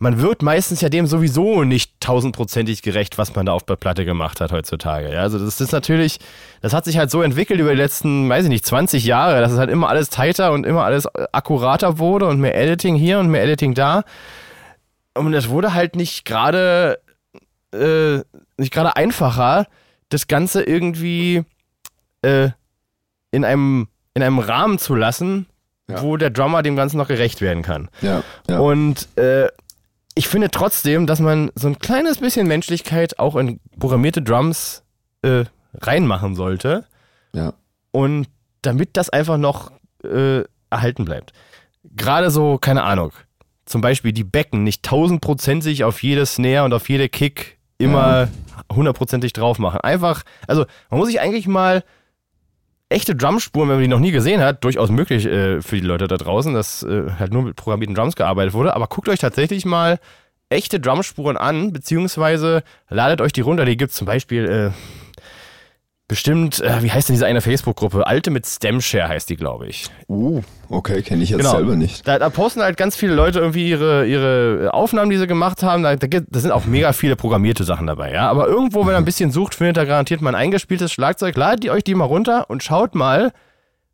man 0.02 0.22
wird 0.22 0.42
meistens 0.42 0.80
ja 0.80 0.88
dem 0.88 1.08
sowieso 1.08 1.66
nicht 1.66 2.00
tausendprozentig 2.00 2.82
gerecht, 2.82 3.18
was 3.18 3.36
man 3.36 3.46
da 3.46 3.52
auf 3.52 3.64
der 3.64 3.76
Platte 3.76 4.06
gemacht 4.06 4.40
hat 4.40 4.54
heutzutage. 4.54 5.14
Ja, 5.14 5.22
also 5.22 5.38
das 5.38 5.60
ist 5.60 5.74
natürlich, 5.74 6.20
das 6.62 6.74
hat 6.74 6.86
sich 6.86 6.98
halt 6.98 7.12
so 7.12 7.22
entwickelt 7.22 7.60
über 7.60 7.72
die 7.72 7.78
letzten, 7.78 8.30
weiß 8.30 8.46
ich 8.46 8.50
nicht, 8.50 8.66
20 8.66 9.04
Jahre, 9.04 9.42
dass 9.42 9.52
es 9.52 9.60
halt 9.60 9.70
immer 9.70 9.90
alles 9.90 10.10
tighter 10.10 10.54
und 10.54 10.66
immer 10.66 10.86
alles 10.86 11.06
akkurater 11.34 12.00
wurde 12.00 12.28
und 12.28 12.40
mehr 12.40 12.56
Editing 12.56 12.96
hier 12.96 13.20
und 13.20 13.28
mehr 13.28 13.44
Editing 13.44 13.74
da. 13.74 14.04
Und 15.16 15.34
das 15.34 15.50
wurde 15.50 15.74
halt 15.74 15.98
nicht 15.98 16.24
gerade, 16.24 17.02
äh, 17.74 18.20
nicht 18.56 18.72
gerade 18.72 18.96
einfacher, 18.96 19.68
das 20.08 20.28
Ganze 20.28 20.64
irgendwie 20.64 21.44
äh, 22.22 22.50
in 23.32 23.44
einem, 23.44 23.90
in 24.14 24.24
einem 24.24 24.40
Rahmen 24.40 24.80
zu 24.80 24.96
lassen, 24.96 25.46
ja. 25.90 26.02
wo 26.02 26.16
der 26.16 26.30
Drummer 26.30 26.64
dem 26.64 26.78
Ganzen 26.78 26.98
noch 26.98 27.10
gerecht 27.10 27.42
werden 27.42 27.64
kann. 27.64 27.90
Ja, 28.02 28.24
ja. 28.48 28.60
Und 28.60 29.10
äh, 29.18 29.50
ich 30.16 30.28
finde 30.28 30.50
trotzdem, 30.50 31.08
dass 31.08 31.20
man 31.20 31.52
so 31.56 31.68
ein 31.68 31.80
kleines 31.80 32.18
bisschen 32.18 32.48
Menschlichkeit 32.48 33.20
auch 33.20 33.36
in 33.36 33.60
programmierte 33.80 34.22
Drums 34.22 34.84
äh, 35.22 35.46
reinmachen 35.74 36.36
sollte. 36.36 36.86
Ja. 37.34 37.54
Und 37.92 38.28
damit 38.62 38.98
das 38.98 39.10
einfach 39.10 39.38
noch 39.38 39.72
äh, 40.04 40.44
erhalten 40.70 41.06
bleibt. 41.06 41.34
Gerade 41.96 42.30
so, 42.32 42.58
keine 42.58 42.84
Ahnung, 42.84 43.12
zum 43.66 43.82
Beispiel 43.82 44.12
die 44.12 44.24
Becken 44.24 44.64
nicht 44.64 44.84
tausendprozentig 44.84 45.84
auf 45.84 46.04
jede 46.04 46.26
Snare 46.26 46.66
und 46.66 46.74
auf 46.74 46.90
jede 46.90 47.08
Kick 47.08 47.58
immer 47.78 48.28
hundertprozentig 48.72 49.34
drauf 49.34 49.58
machen. 49.60 49.80
Einfach, 49.82 50.24
also 50.48 50.66
man 50.90 51.00
muss 51.00 51.08
sich 51.08 51.22
eigentlich 51.22 51.48
mal 51.48 51.84
echte 52.90 53.16
Drumspuren, 53.16 53.70
wenn 53.70 53.76
man 53.76 53.84
die 53.84 53.88
noch 53.88 54.00
nie 54.00 54.12
gesehen 54.12 54.42
hat, 54.42 54.64
durchaus 54.64 54.90
möglich 54.90 55.26
äh, 55.26 55.62
für 55.62 55.76
die 55.76 55.86
Leute 55.86 56.08
da 56.08 56.18
draußen, 56.18 56.54
dass 56.54 56.84
äh, 56.84 57.12
halt 57.20 57.32
nur 57.32 57.44
mit 57.44 57.56
programmierten 57.56 57.96
Drums 57.96 58.16
gearbeitet 58.16 58.54
wurde. 58.54 58.76
Aber 58.76 58.88
guckt 58.88 59.08
euch 59.10 59.20
tatsächlich 59.20 59.66
mal 59.66 60.00
echte 60.50 60.80
Drumspuren 60.80 61.38
an, 61.38 61.72
beziehungsweise 61.72 62.64
ladet 62.90 63.22
euch 63.22 63.32
die 63.32 63.42
runter. 63.42 63.66
Die 63.66 63.78
gibt 63.78 63.92
es 63.92 63.98
zum 63.98 64.08
Beispiel 64.08 64.46
äh, 64.46 64.72
bestimmt, 66.10 66.60
äh, 66.60 66.84
wie 66.84 66.92
heißt 66.92 67.08
denn 67.08 67.14
diese 67.14 67.28
eine 67.28 67.40
Facebook-Gruppe? 67.40 68.06
Alte 68.06 68.32
mit 68.32 68.46
Stemshare 68.46 69.08
heißt 69.08 69.30
die, 69.30 69.38
glaube 69.38 69.68
ich. 69.68 69.90
Uh, 70.10 70.42
okay, 70.68 71.02
kenne 71.04 71.24
ich 71.24 71.30
jetzt 71.30 71.38
genau. 71.38 71.52
selber 71.52 71.76
nicht. 71.78 72.06
Da, 72.06 72.20
da, 72.20 72.30
posten 72.30 72.62
halt 72.62 72.76
ganz 72.76 72.98
viele 72.98 73.14
Leute 73.14 73.40
irgendwie 73.40 73.70
ihre, 73.70 74.06
ihre 74.06 74.74
Aufnahmen, 74.74 75.12
die 75.12 75.18
sie 75.18 75.28
gemacht 75.28 75.64
haben. 75.64 75.84
Da, 75.84 75.96
da, 75.96 76.08
da 76.08 76.40
sind 76.40 76.52
auch 76.52 76.66
mega 76.66 76.92
viele 76.92 77.16
programmierte 77.16 77.64
Sachen 77.64 77.88
dabei, 77.88 78.12
ja. 78.12 78.28
Aber 78.28 78.48
irgendwo, 78.48 78.86
wenn 78.86 78.96
ihr 78.96 78.98
ein 78.98 79.06
bisschen 79.06 79.32
sucht, 79.32 79.56
findet 79.56 79.78
ihr 79.78 79.86
garantiert 79.86 80.22
mal 80.22 80.32
ein 80.32 80.42
eingespieltes 80.42 80.92
Schlagzeug. 80.92 81.38
Ladet 81.38 81.64
ihr 81.64 81.72
euch 81.72 81.84
die 81.84 81.96
mal 81.96 82.06
runter 82.06 82.50
und 82.50 82.64
schaut 82.64 82.96
mal, 82.96 83.32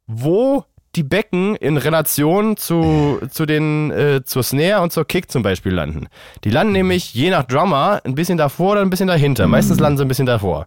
wo 0.07 0.63
die 0.95 1.03
Becken 1.03 1.55
in 1.55 1.77
Relation 1.77 2.57
zu, 2.57 3.19
zu 3.29 3.45
den, 3.45 3.91
äh, 3.91 4.23
zur 4.23 4.43
Snare 4.43 4.81
und 4.81 4.93
zur 4.93 5.05
Kick 5.05 5.29
zum 5.29 5.43
Beispiel 5.43 5.73
landen. 5.73 6.07
Die 6.43 6.49
landen 6.49 6.73
nämlich 6.73 7.13
je 7.13 7.29
nach 7.29 7.43
Drummer 7.43 8.01
ein 8.03 8.15
bisschen 8.15 8.37
davor 8.37 8.73
oder 8.73 8.81
ein 8.81 8.89
bisschen 8.89 9.07
dahinter. 9.07 9.47
Meistens 9.47 9.79
landen 9.79 9.97
sie 9.97 10.05
ein 10.05 10.07
bisschen 10.07 10.25
davor. 10.25 10.65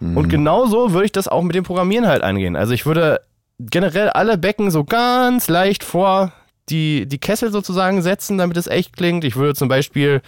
Mhm. 0.00 0.16
Und 0.16 0.28
genauso 0.28 0.92
würde 0.92 1.06
ich 1.06 1.12
das 1.12 1.28
auch 1.28 1.42
mit 1.42 1.54
dem 1.54 1.64
Programmieren 1.64 2.06
halt 2.06 2.22
angehen. 2.22 2.56
Also 2.56 2.72
ich 2.72 2.86
würde 2.86 3.20
generell 3.58 4.10
alle 4.10 4.38
Becken 4.38 4.70
so 4.70 4.84
ganz 4.84 5.48
leicht 5.48 5.84
vor 5.84 6.32
die, 6.68 7.06
die 7.06 7.18
Kessel 7.18 7.52
sozusagen 7.52 8.02
setzen, 8.02 8.38
damit 8.38 8.56
es 8.56 8.66
echt 8.66 8.96
klingt. 8.96 9.24
Ich 9.24 9.36
würde 9.36 9.54
zum 9.54 9.68
Beispiel, 9.68 10.20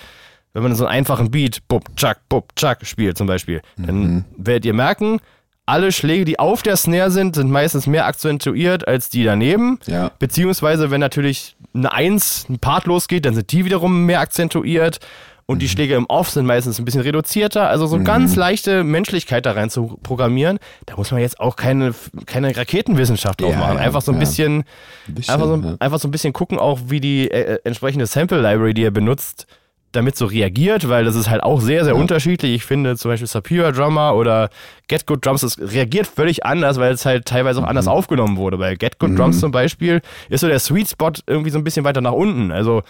wenn 0.52 0.62
man 0.62 0.74
so 0.74 0.86
einen 0.86 0.94
einfachen 0.94 1.30
Beat, 1.30 1.66
bub, 1.68 1.84
tschak, 1.96 2.28
bub, 2.28 2.54
tschak 2.54 2.86
spielt 2.86 3.18
zum 3.18 3.26
Beispiel, 3.26 3.60
dann 3.76 3.98
mhm. 3.98 4.24
werdet 4.36 4.66
ihr 4.66 4.74
merken, 4.74 5.20
alle 5.68 5.92
Schläge, 5.92 6.24
die 6.24 6.38
auf 6.38 6.62
der 6.62 6.76
Snare 6.76 7.10
sind, 7.10 7.34
sind 7.34 7.50
meistens 7.50 7.86
mehr 7.86 8.06
akzentuiert 8.06 8.88
als 8.88 9.10
die 9.10 9.24
daneben. 9.24 9.78
Ja. 9.86 10.10
Beziehungsweise, 10.18 10.90
wenn 10.90 11.00
natürlich 11.00 11.56
eine 11.74 11.92
Eins, 11.92 12.46
ein 12.48 12.58
Part 12.58 12.86
losgeht, 12.86 13.26
dann 13.26 13.34
sind 13.34 13.52
die 13.52 13.64
wiederum 13.64 14.06
mehr 14.06 14.20
akzentuiert. 14.20 15.00
Und 15.44 15.56
mhm. 15.56 15.60
die 15.60 15.68
Schläge 15.68 15.94
im 15.94 16.06
Off 16.06 16.30
sind 16.30 16.46
meistens 16.46 16.78
ein 16.78 16.84
bisschen 16.84 17.00
reduzierter. 17.00 17.68
Also 17.68 17.86
so 17.86 17.98
mhm. 17.98 18.04
ganz 18.04 18.36
leichte 18.36 18.84
Menschlichkeit 18.84 19.46
da 19.46 19.52
rein 19.52 19.70
zu 19.70 19.98
programmieren, 20.02 20.58
da 20.86 20.96
muss 20.96 21.10
man 21.10 21.20
jetzt 21.20 21.40
auch 21.40 21.56
keine, 21.56 21.94
keine 22.26 22.54
Raketenwissenschaft 22.56 23.40
drauf 23.40 23.52
ja, 23.52 23.58
machen. 23.58 23.78
Einfach 23.78 24.02
so 24.02 24.12
ein, 24.12 24.16
ja. 24.16 24.20
bisschen, 24.20 24.64
ein 25.06 25.14
bisschen, 25.14 25.34
einfach, 25.34 25.46
so, 25.46 25.76
einfach 25.78 25.98
so 25.98 26.08
ein 26.08 26.10
bisschen 26.10 26.32
gucken, 26.32 26.58
auch 26.58 26.80
wie 26.86 27.00
die 27.00 27.30
äh, 27.30 27.54
äh 27.54 27.58
entsprechende 27.64 28.06
Sample 28.06 28.40
Library, 28.40 28.74
die 28.74 28.82
ihr 28.82 28.90
benutzt, 28.90 29.46
damit 29.92 30.16
so 30.16 30.26
reagiert, 30.26 30.88
weil 30.88 31.04
das 31.04 31.14
ist 31.14 31.30
halt 31.30 31.42
auch 31.42 31.60
sehr, 31.60 31.84
sehr 31.84 31.94
ja. 31.94 32.00
unterschiedlich. 32.00 32.54
Ich 32.54 32.64
finde 32.64 32.96
zum 32.96 33.10
Beispiel 33.10 33.26
Sapira 33.26 33.72
Drummer 33.72 34.14
oder 34.14 34.50
Get 34.86 35.06
Good 35.06 35.24
Drums, 35.24 35.40
das 35.40 35.58
reagiert 35.58 36.06
völlig 36.06 36.44
anders, 36.44 36.78
weil 36.78 36.92
es 36.92 37.06
halt 37.06 37.24
teilweise 37.24 37.60
auch 37.60 37.64
mhm. 37.64 37.70
anders 37.70 37.88
aufgenommen 37.88 38.36
wurde. 38.36 38.58
Bei 38.58 38.74
Get 38.74 38.98
Good 38.98 39.10
mhm. 39.10 39.16
Drums 39.16 39.40
zum 39.40 39.50
Beispiel 39.50 40.02
ist 40.28 40.40
so 40.40 40.48
der 40.48 40.58
Sweet 40.58 40.90
Spot 40.90 41.12
irgendwie 41.26 41.50
so 41.50 41.58
ein 41.58 41.64
bisschen 41.64 41.84
weiter 41.84 42.02
nach 42.02 42.12
unten. 42.12 42.52
Also 42.52 42.82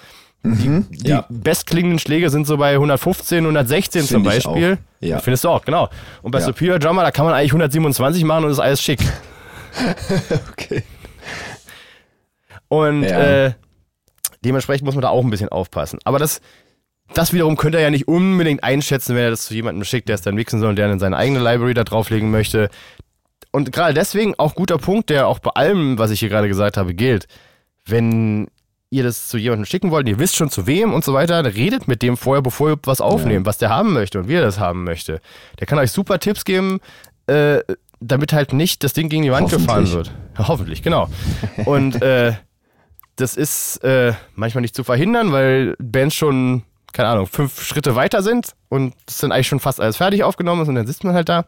mhm. 0.42 0.86
die, 0.90 0.98
die 0.98 1.10
ja. 1.10 1.24
bestklingenden 1.28 2.00
Schläge 2.00 2.30
sind 2.30 2.46
so 2.46 2.56
bei 2.56 2.72
115, 2.72 3.38
116 3.38 4.00
Find 4.00 4.10
zum 4.10 4.22
Beispiel. 4.24 4.78
Ja. 5.00 5.20
Findest 5.20 5.44
du 5.44 5.50
auch, 5.50 5.64
genau. 5.64 5.88
Und 6.22 6.32
bei 6.32 6.40
ja. 6.40 6.46
Superior 6.46 6.80
Drummer, 6.80 7.02
da 7.02 7.12
kann 7.12 7.24
man 7.24 7.34
eigentlich 7.34 7.52
127 7.52 8.24
machen 8.24 8.44
und 8.44 8.50
ist 8.50 8.58
alles 8.58 8.82
schick. 8.82 9.00
okay. 10.52 10.82
Und 12.66 13.04
äh, 13.04 13.52
dementsprechend 14.44 14.84
muss 14.84 14.94
man 14.94 15.02
da 15.02 15.08
auch 15.08 15.24
ein 15.24 15.30
bisschen 15.30 15.48
aufpassen. 15.48 15.98
Aber 16.04 16.18
das, 16.18 16.40
das 17.14 17.32
wiederum 17.32 17.56
könnt 17.56 17.74
ihr 17.74 17.80
ja 17.80 17.90
nicht 17.90 18.08
unbedingt 18.08 18.62
einschätzen, 18.62 19.16
wenn 19.16 19.24
er 19.24 19.30
das 19.30 19.46
zu 19.46 19.54
jemandem 19.54 19.84
schickt, 19.84 20.08
der 20.08 20.14
es 20.14 20.22
dann 20.22 20.34
mixen 20.34 20.60
soll 20.60 20.70
und 20.70 20.76
der 20.76 20.88
dann 20.88 20.98
seine 20.98 21.16
eigene 21.16 21.40
Library 21.40 21.74
da 21.74 21.84
drauflegen 21.84 22.30
möchte. 22.30 22.68
Und 23.50 23.72
gerade 23.72 23.94
deswegen 23.94 24.34
auch 24.38 24.54
guter 24.54 24.78
Punkt, 24.78 25.10
der 25.10 25.26
auch 25.26 25.38
bei 25.38 25.50
allem, 25.50 25.98
was 25.98 26.10
ich 26.10 26.20
hier 26.20 26.28
gerade 26.28 26.48
gesagt 26.48 26.76
habe, 26.76 26.94
gilt. 26.94 27.26
Wenn 27.86 28.48
ihr 28.90 29.02
das 29.02 29.28
zu 29.28 29.38
jemandem 29.38 29.66
schicken 29.66 29.90
wollt, 29.90 30.08
ihr 30.08 30.18
wisst 30.18 30.36
schon 30.36 30.50
zu 30.50 30.66
wem 30.66 30.92
und 30.92 31.04
so 31.04 31.12
weiter, 31.12 31.44
redet 31.44 31.88
mit 31.88 32.02
dem 32.02 32.16
vorher, 32.16 32.42
bevor 32.42 32.70
ihr 32.70 32.78
was 32.84 33.00
aufnehmt, 33.00 33.46
ja. 33.46 33.48
was 33.48 33.58
der 33.58 33.70
haben 33.70 33.92
möchte 33.92 34.18
und 34.18 34.28
wie 34.28 34.34
er 34.34 34.42
das 34.42 34.58
haben 34.58 34.84
möchte. 34.84 35.20
Der 35.58 35.66
kann 35.66 35.78
euch 35.78 35.92
super 35.92 36.18
Tipps 36.18 36.44
geben, 36.44 36.80
äh, 37.26 37.60
damit 38.00 38.32
halt 38.32 38.52
nicht 38.52 38.84
das 38.84 38.92
Ding 38.92 39.08
gegen 39.08 39.22
die 39.22 39.32
Wand 39.32 39.50
gefahren 39.50 39.90
wird. 39.90 40.12
Ja, 40.38 40.48
hoffentlich, 40.48 40.82
genau. 40.82 41.08
Und 41.64 42.00
äh, 42.02 42.34
das 43.16 43.36
ist 43.36 43.78
äh, 43.84 44.12
manchmal 44.34 44.62
nicht 44.62 44.74
zu 44.74 44.84
verhindern, 44.84 45.32
weil 45.32 45.74
Bands 45.78 46.14
schon, 46.14 46.62
keine 46.92 47.08
Ahnung, 47.08 47.26
fünf 47.26 47.62
Schritte 47.62 47.94
weiter 47.94 48.22
sind 48.22 48.54
und 48.68 48.94
es 49.06 49.18
dann 49.18 49.32
eigentlich 49.32 49.48
schon 49.48 49.60
fast 49.60 49.80
alles 49.80 49.96
fertig 49.96 50.24
aufgenommen 50.24 50.62
ist 50.62 50.68
und 50.68 50.74
dann 50.74 50.86
sitzt 50.86 51.04
man 51.04 51.14
halt 51.14 51.28
da. 51.28 51.46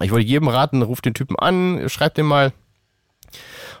Ich 0.00 0.10
wollte 0.10 0.26
jedem 0.26 0.48
raten, 0.48 0.82
ruft 0.82 1.04
den 1.04 1.14
Typen 1.14 1.38
an, 1.38 1.84
schreibt 1.88 2.16
dem 2.16 2.26
mal, 2.26 2.52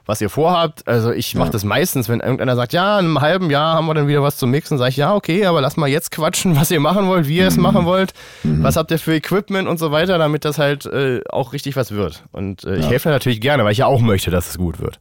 was 0.06 0.20
ihr 0.20 0.30
vorhabt. 0.30 0.86
Also 0.88 1.12
ich 1.12 1.34
mache 1.34 1.48
ja. 1.48 1.52
das 1.52 1.64
meistens, 1.64 2.08
wenn 2.08 2.20
irgendeiner 2.20 2.56
sagt, 2.56 2.72
ja, 2.72 2.98
in 2.98 3.06
einem 3.06 3.20
halben 3.20 3.50
Jahr 3.50 3.74
haben 3.74 3.86
wir 3.86 3.94
dann 3.94 4.08
wieder 4.08 4.22
was 4.22 4.36
zum 4.36 4.50
Mixen, 4.50 4.78
sage 4.78 4.90
ich, 4.90 4.96
ja, 4.96 5.14
okay, 5.14 5.46
aber 5.46 5.60
lass 5.60 5.76
mal 5.76 5.88
jetzt 5.88 6.10
quatschen, 6.10 6.56
was 6.56 6.70
ihr 6.70 6.80
machen 6.80 7.06
wollt, 7.06 7.28
wie 7.28 7.38
ihr 7.38 7.46
es 7.46 7.56
mhm. 7.56 7.62
machen 7.62 7.84
wollt, 7.84 8.12
mhm. 8.42 8.62
was 8.62 8.76
habt 8.76 8.90
ihr 8.90 8.98
für 8.98 9.14
Equipment 9.14 9.68
und 9.68 9.78
so 9.78 9.92
weiter, 9.92 10.18
damit 10.18 10.44
das 10.44 10.58
halt 10.58 10.86
äh, 10.86 11.20
auch 11.28 11.52
richtig 11.52 11.76
was 11.76 11.92
wird. 11.92 12.24
Und 12.32 12.64
äh, 12.64 12.76
ich 12.76 12.88
helfe 12.88 13.10
natürlich 13.10 13.40
gerne, 13.40 13.64
weil 13.64 13.72
ich 13.72 13.78
ja 13.78 13.86
auch 13.86 14.00
möchte, 14.00 14.30
dass 14.30 14.50
es 14.50 14.58
gut 14.58 14.80
wird. 14.80 15.00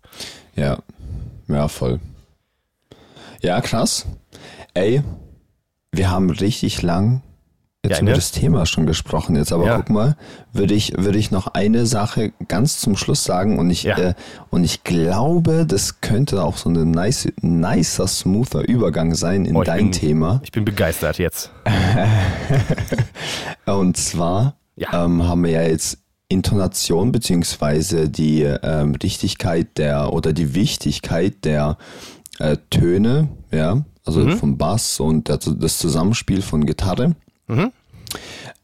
Ja, 0.55 0.77
ja, 1.47 1.67
voll. 1.67 1.99
Ja, 3.41 3.59
krass. 3.61 4.05
Ey, 4.73 5.03
wir 5.91 6.09
haben 6.09 6.29
richtig 6.29 6.81
lang 6.81 7.21
jetzt 7.83 7.97
ja, 7.97 8.01
über 8.01 8.11
ne? 8.11 8.15
das 8.15 8.31
Thema 8.31 8.65
schon 8.65 8.85
gesprochen. 8.85 9.35
Jetzt 9.35 9.51
aber 9.51 9.65
ja. 9.65 9.77
guck 9.77 9.89
mal, 9.89 10.15
würde 10.53 10.73
ich, 10.73 10.93
würde 10.97 11.17
ich 11.17 11.31
noch 11.31 11.47
eine 11.47 11.85
Sache 11.85 12.31
ganz 12.47 12.79
zum 12.79 12.95
Schluss 12.95 13.23
sagen 13.23 13.57
und 13.57 13.69
ich, 13.69 13.83
ja. 13.83 13.97
äh, 13.97 14.13
und 14.49 14.63
ich 14.63 14.83
glaube, 14.83 15.65
das 15.65 16.01
könnte 16.01 16.43
auch 16.43 16.57
so 16.57 16.69
ein 16.69 16.91
nice, 16.91 17.27
nicer, 17.41 18.07
smoother 18.07 18.67
Übergang 18.67 19.15
sein 19.15 19.45
in 19.45 19.55
oh, 19.55 19.63
dein 19.63 19.85
bin, 19.85 19.91
Thema. 19.91 20.41
Ich 20.43 20.51
bin 20.51 20.63
begeistert 20.63 21.17
jetzt. 21.17 21.51
und 23.65 23.97
zwar 23.97 24.55
ähm, 24.77 25.27
haben 25.27 25.43
wir 25.43 25.51
ja 25.51 25.63
jetzt 25.63 25.97
Intonation 26.27 27.11
beziehungsweise 27.11 28.09
die 28.09 28.43
ähm, 28.43 28.95
Richtigkeit 28.95 29.77
der 29.77 30.13
oder 30.13 30.31
die 30.31 30.55
Wichtigkeit 30.55 31.43
der 31.43 31.77
äh, 32.39 32.55
Töne, 32.69 33.27
ja, 33.51 33.83
also 34.05 34.21
mhm. 34.21 34.37
vom 34.37 34.57
Bass 34.57 34.99
und 34.99 35.29
das 35.29 35.77
Zusammenspiel 35.77 36.41
von 36.41 36.65
Gitarre. 36.65 37.15
Mhm. 37.47 37.71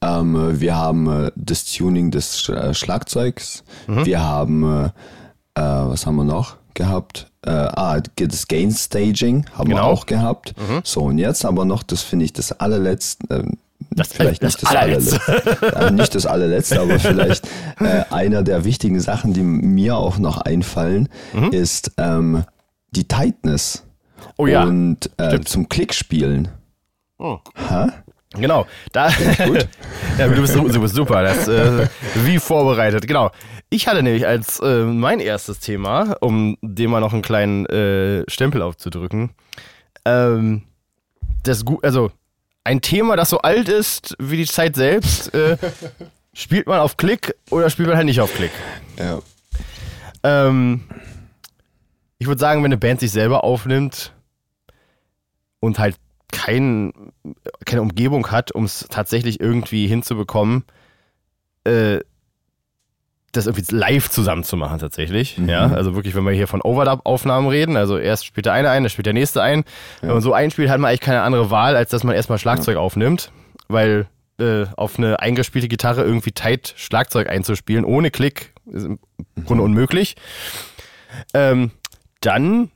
Ähm, 0.02 0.60
wir 0.60 0.76
haben 0.76 1.08
äh, 1.08 1.32
das 1.36 1.66
Tuning 1.66 2.12
des 2.12 2.50
äh, 2.50 2.74
Schlagzeugs. 2.74 3.64
Mhm. 3.88 4.06
Wir 4.06 4.22
haben, 4.22 4.64
äh, 4.64 4.86
äh, 4.86 4.92
was 5.62 6.06
haben 6.06 6.16
wir 6.16 6.24
noch 6.24 6.58
gehabt? 6.74 7.32
Äh, 7.44 7.52
ah, 7.52 8.00
das 8.16 8.48
Gain 8.48 8.72
Staging 8.72 9.46
haben 9.54 9.70
genau. 9.70 9.82
wir 9.82 9.84
auch 9.86 10.06
gehabt. 10.06 10.54
Mhm. 10.58 10.82
So, 10.84 11.02
und 11.04 11.18
jetzt 11.18 11.46
aber 11.46 11.66
noch, 11.66 11.84
das 11.84 12.04
finde 12.04 12.26
ich 12.26 12.34
das 12.34 12.52
allerletzte, 12.52 13.28
äh, 13.30 13.44
das, 13.92 14.10
vielleicht 14.10 14.44
das 14.44 14.54
nicht 14.54 14.64
das 14.64 14.76
allerletzte, 14.76 15.22
allerletzte. 15.28 15.94
nicht 15.94 16.16
das 16.16 16.26
allerletzte, 16.26 16.82
aber 16.82 17.00
vielleicht 17.00 17.48
einer 18.12 18.44
der 18.44 18.66
wichtigen 18.66 19.00
Sachen, 19.00 19.34
die 19.34 19.42
mir 19.42 19.98
auch 19.98 20.18
noch 20.18 20.40
einfallen, 20.40 21.10
mhm. 21.34 21.52
ist 21.52 21.92
ähm, 21.98 22.44
die 22.92 23.08
Tightness. 23.08 23.84
Oh 24.38 24.47
ja. 24.47 24.63
Und 24.63 25.09
zum 25.45 25.70
Klickspielen. 25.70 26.49
Oh. 27.18 27.39
Ha? 27.70 27.91
Genau, 28.34 28.68
da. 28.91 29.09
Gut. 29.45 29.68
ja, 30.18 30.28
du 30.28 30.41
bist, 30.41 30.55
du 30.55 30.82
bist 30.82 30.95
super. 30.95 31.24
Das, 31.24 31.47
äh, 31.47 31.88
wie 32.15 32.39
vorbereitet. 32.39 33.07
Genau. 33.07 33.32
Ich 33.70 33.88
hatte 33.88 34.03
nämlich 34.03 34.26
als 34.26 34.59
äh, 34.59 34.84
mein 34.84 35.20
erstes 35.20 35.59
Thema, 35.59 36.15
um 36.22 36.57
dem 36.61 36.91
mal 36.91 36.99
noch 36.99 37.13
einen 37.13 37.22
kleinen 37.22 37.65
äh, 37.65 38.24
Stempel 38.30 38.61
aufzudrücken, 38.61 39.32
ähm, 40.05 40.63
das 41.43 41.65
also 41.82 42.11
ein 42.63 42.82
Thema, 42.82 43.15
das 43.15 43.30
so 43.30 43.39
alt 43.39 43.70
ist 43.70 44.15
wie 44.20 44.38
die 44.38 44.45
Zeit 44.45 44.76
selbst. 44.76 45.34
Äh, 45.34 45.57
spielt 46.34 46.68
man 46.68 46.80
auf 46.80 46.97
Klick 46.97 47.36
oder 47.49 47.70
spielt 47.70 47.89
man 47.89 47.97
halt 47.97 48.05
nicht 48.05 48.22
auf 48.22 48.34
Klick? 48.34 48.51
Ja. 48.97 49.20
Ähm, 50.24 50.84
ich 52.20 52.28
würde 52.28 52.39
sagen, 52.39 52.61
wenn 52.61 52.72
eine 52.72 52.78
Band 52.78 52.99
sich 52.99 53.11
selber 53.11 53.43
aufnimmt 53.43 54.13
und 55.59 55.80
halt 55.80 55.95
kein, 56.32 56.91
keine 57.65 57.82
Umgebung 57.82 58.32
hat, 58.32 58.51
um 58.51 58.65
es 58.65 58.88
tatsächlich 58.89 59.39
irgendwie 59.39 59.88
hinzubekommen, 59.88 60.63
äh, 61.63 61.99
das 63.32 63.45
irgendwie 63.45 63.76
live 63.76 64.09
zusammen 64.09 64.43
zu 64.43 64.57
machen 64.57 64.80
tatsächlich. 64.80 65.38
Mhm. 65.38 65.49
Ja, 65.49 65.68
also 65.68 65.95
wirklich, 65.95 66.15
wenn 66.15 66.24
wir 66.24 66.32
hier 66.32 66.47
von 66.47 66.61
Overdub-Aufnahmen 66.61 67.47
reden, 67.47 67.78
also 67.78 67.97
erst 67.97 68.26
spielt 68.26 68.45
der 68.45 68.53
eine 68.53 68.70
ein, 68.70 68.84
dann 68.84 68.89
spielt 68.89 69.05
der 69.05 69.13
nächste 69.13 69.41
ein. 69.41 69.59
Ja. 69.59 70.03
Wenn 70.03 70.09
man 70.09 70.22
so 70.22 70.34
einspielt, 70.34 70.70
hat 70.70 70.80
man 70.80 70.89
eigentlich 70.89 71.01
keine 71.01 71.22
andere 71.22 71.51
Wahl, 71.51 71.76
als 71.76 71.91
dass 71.91 72.03
man 72.03 72.15
erstmal 72.15 72.39
Schlagzeug 72.39 72.76
ja. 72.76 72.82
aufnimmt, 72.82 73.32
weil 73.68 74.07
äh, 74.39 74.65
auf 74.76 74.97
eine 74.97 75.20
eingespielte 75.20 75.68
Gitarre 75.68 76.03
irgendwie 76.03 76.32
tight 76.32 76.74
Schlagzeug 76.78 77.30
einzuspielen, 77.30 77.86
ohne 77.86 78.11
Klick, 78.11 78.53
ist 78.65 78.86
im 78.86 78.99
Grunde 79.45 79.63
mhm. 79.63 79.72
unmöglich. 79.72 80.15
Ähm, 81.34 81.72
dann 82.28 82.69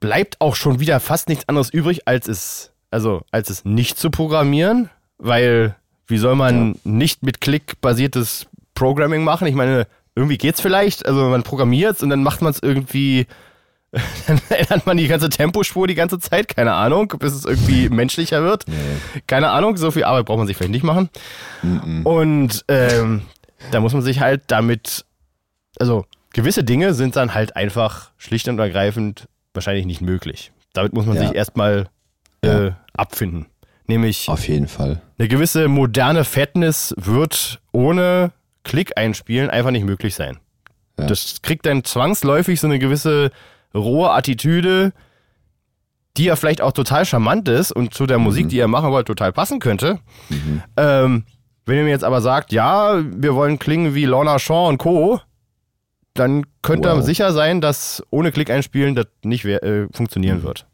bleibt 0.00 0.40
auch 0.40 0.56
schon 0.56 0.80
wieder 0.80 0.98
fast 0.98 1.28
nichts 1.28 1.48
anderes 1.48 1.70
übrig, 1.70 2.08
als 2.08 2.26
es, 2.26 2.72
also 2.90 3.22
als 3.30 3.48
es 3.50 3.64
nicht 3.64 3.98
zu 3.98 4.10
programmieren, 4.10 4.90
weil 5.16 5.76
wie 6.08 6.18
soll 6.18 6.34
man 6.34 6.74
ja. 6.74 6.80
nicht 6.82 7.22
mit 7.22 7.40
Klick 7.40 7.80
basiertes 7.80 8.46
Programming 8.74 9.22
machen? 9.22 9.46
Ich 9.46 9.54
meine, 9.54 9.86
irgendwie 10.16 10.38
geht's 10.38 10.60
vielleicht, 10.60 11.06
also 11.06 11.28
man 11.28 11.44
programmiert 11.44 12.02
und 12.02 12.10
dann 12.10 12.24
macht 12.24 12.42
man 12.42 12.50
es 12.50 12.58
irgendwie, 12.60 13.28
dann 14.26 14.40
ändert 14.48 14.86
man 14.86 14.96
die 14.96 15.06
ganze 15.06 15.28
Tempospur 15.28 15.86
die 15.86 15.94
ganze 15.94 16.18
Zeit, 16.18 16.48
keine 16.48 16.74
Ahnung, 16.74 17.14
bis 17.20 17.32
es 17.32 17.44
irgendwie 17.44 17.88
menschlicher 17.90 18.42
wird. 18.42 18.66
Nee. 18.66 19.22
Keine 19.28 19.50
Ahnung, 19.50 19.76
so 19.76 19.92
viel 19.92 20.02
Arbeit 20.02 20.26
braucht 20.26 20.38
man 20.38 20.48
sich 20.48 20.56
vielleicht 20.56 20.72
nicht 20.72 20.84
machen. 20.84 21.10
Mhm. 21.62 22.04
Und 22.04 22.64
ähm, 22.66 23.22
da 23.70 23.78
muss 23.78 23.92
man 23.92 24.02
sich 24.02 24.18
halt 24.18 24.42
damit, 24.48 25.04
also 25.78 26.04
gewisse 26.34 26.64
Dinge 26.64 26.92
sind 26.92 27.16
dann 27.16 27.32
halt 27.32 27.56
einfach 27.56 28.10
schlicht 28.18 28.48
und 28.48 28.58
ergreifend 28.58 29.26
wahrscheinlich 29.54 29.86
nicht 29.86 30.02
möglich. 30.02 30.52
Damit 30.74 30.92
muss 30.92 31.06
man 31.06 31.16
ja. 31.16 31.22
sich 31.22 31.34
erstmal 31.34 31.86
äh, 32.42 32.66
ja. 32.66 32.76
abfinden. 32.92 33.46
Nämlich 33.86 34.28
auf 34.28 34.46
jeden 34.48 34.68
Fall. 34.68 35.00
Eine 35.18 35.28
gewisse 35.28 35.68
moderne 35.68 36.24
Fatness 36.24 36.94
wird 36.98 37.60
ohne 37.72 38.32
Klick 38.64 38.98
einspielen 38.98 39.50
einfach 39.50 39.70
nicht 39.70 39.84
möglich 39.84 40.14
sein. 40.14 40.38
Ja. 40.98 41.06
Das 41.06 41.42
kriegt 41.42 41.66
dann 41.66 41.84
zwangsläufig 41.84 42.60
so 42.60 42.66
eine 42.66 42.78
gewisse 42.78 43.30
rohe 43.74 44.10
Attitüde, 44.10 44.92
die 46.16 46.24
ja 46.24 46.36
vielleicht 46.36 46.60
auch 46.60 46.72
total 46.72 47.04
charmant 47.04 47.48
ist 47.48 47.72
und 47.72 47.94
zu 47.94 48.06
der 48.06 48.18
mhm. 48.18 48.24
Musik, 48.24 48.48
die 48.48 48.56
ihr 48.56 48.68
machen 48.68 48.90
wollt, 48.90 49.06
total 49.06 49.32
passen 49.32 49.60
könnte. 49.60 50.00
Mhm. 50.30 50.62
Ähm, 50.76 51.24
wenn 51.66 51.76
ihr 51.76 51.84
mir 51.84 51.90
jetzt 51.90 52.04
aber 52.04 52.20
sagt, 52.20 52.52
ja, 52.52 53.02
wir 53.04 53.34
wollen 53.34 53.58
klingen 53.58 53.94
wie 53.94 54.04
Lorna 54.04 54.38
Shaw 54.38 54.68
und 54.68 54.78
Co., 54.78 55.20
dann 56.14 56.46
könnte 56.62 56.88
wow. 56.88 57.02
sicher 57.02 57.32
sein, 57.32 57.60
dass 57.60 58.02
ohne 58.10 58.32
Klick 58.32 58.50
einspielen 58.50 58.94
das 58.94 59.06
nicht 59.22 59.44
äh, 59.44 59.88
funktionieren 59.92 60.38
mhm. 60.38 60.44
wird. 60.44 60.66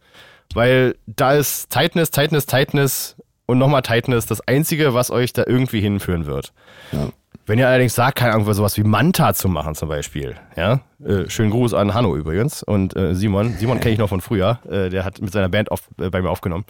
Weil 0.54 0.96
da 1.06 1.32
ist 1.32 1.70
Tightness, 1.70 2.10
Tightness, 2.10 2.46
Tightness 2.46 3.16
und 3.46 3.58
nochmal 3.58 3.82
Tightness 3.82 4.26
das 4.26 4.46
Einzige, 4.46 4.94
was 4.94 5.10
euch 5.10 5.32
da 5.32 5.44
irgendwie 5.46 5.80
hinführen 5.80 6.26
wird. 6.26 6.52
Ja. 6.92 7.08
Wenn 7.46 7.58
ihr 7.58 7.66
allerdings 7.66 7.94
sagt, 7.94 8.18
keine 8.18 8.34
Ahnung, 8.34 8.52
sowas 8.52 8.76
wie 8.76 8.84
Manta 8.84 9.34
zu 9.34 9.48
machen 9.48 9.74
zum 9.74 9.88
Beispiel, 9.88 10.36
ja, 10.56 10.80
äh, 11.04 11.28
schönen 11.28 11.50
Gruß 11.50 11.74
an 11.74 11.94
Hanno 11.94 12.14
übrigens 12.16 12.62
und 12.62 12.94
äh, 12.96 13.14
Simon, 13.14 13.54
Simon 13.58 13.80
kenne 13.80 13.94
ich 13.94 13.98
noch 13.98 14.08
von 14.08 14.20
früher, 14.20 14.60
äh, 14.70 14.88
der 14.88 15.04
hat 15.04 15.20
mit 15.20 15.32
seiner 15.32 15.48
Band 15.48 15.70
auf, 15.72 15.88
äh, 16.00 16.10
bei 16.10 16.22
mir 16.22 16.30
aufgenommen. 16.30 16.64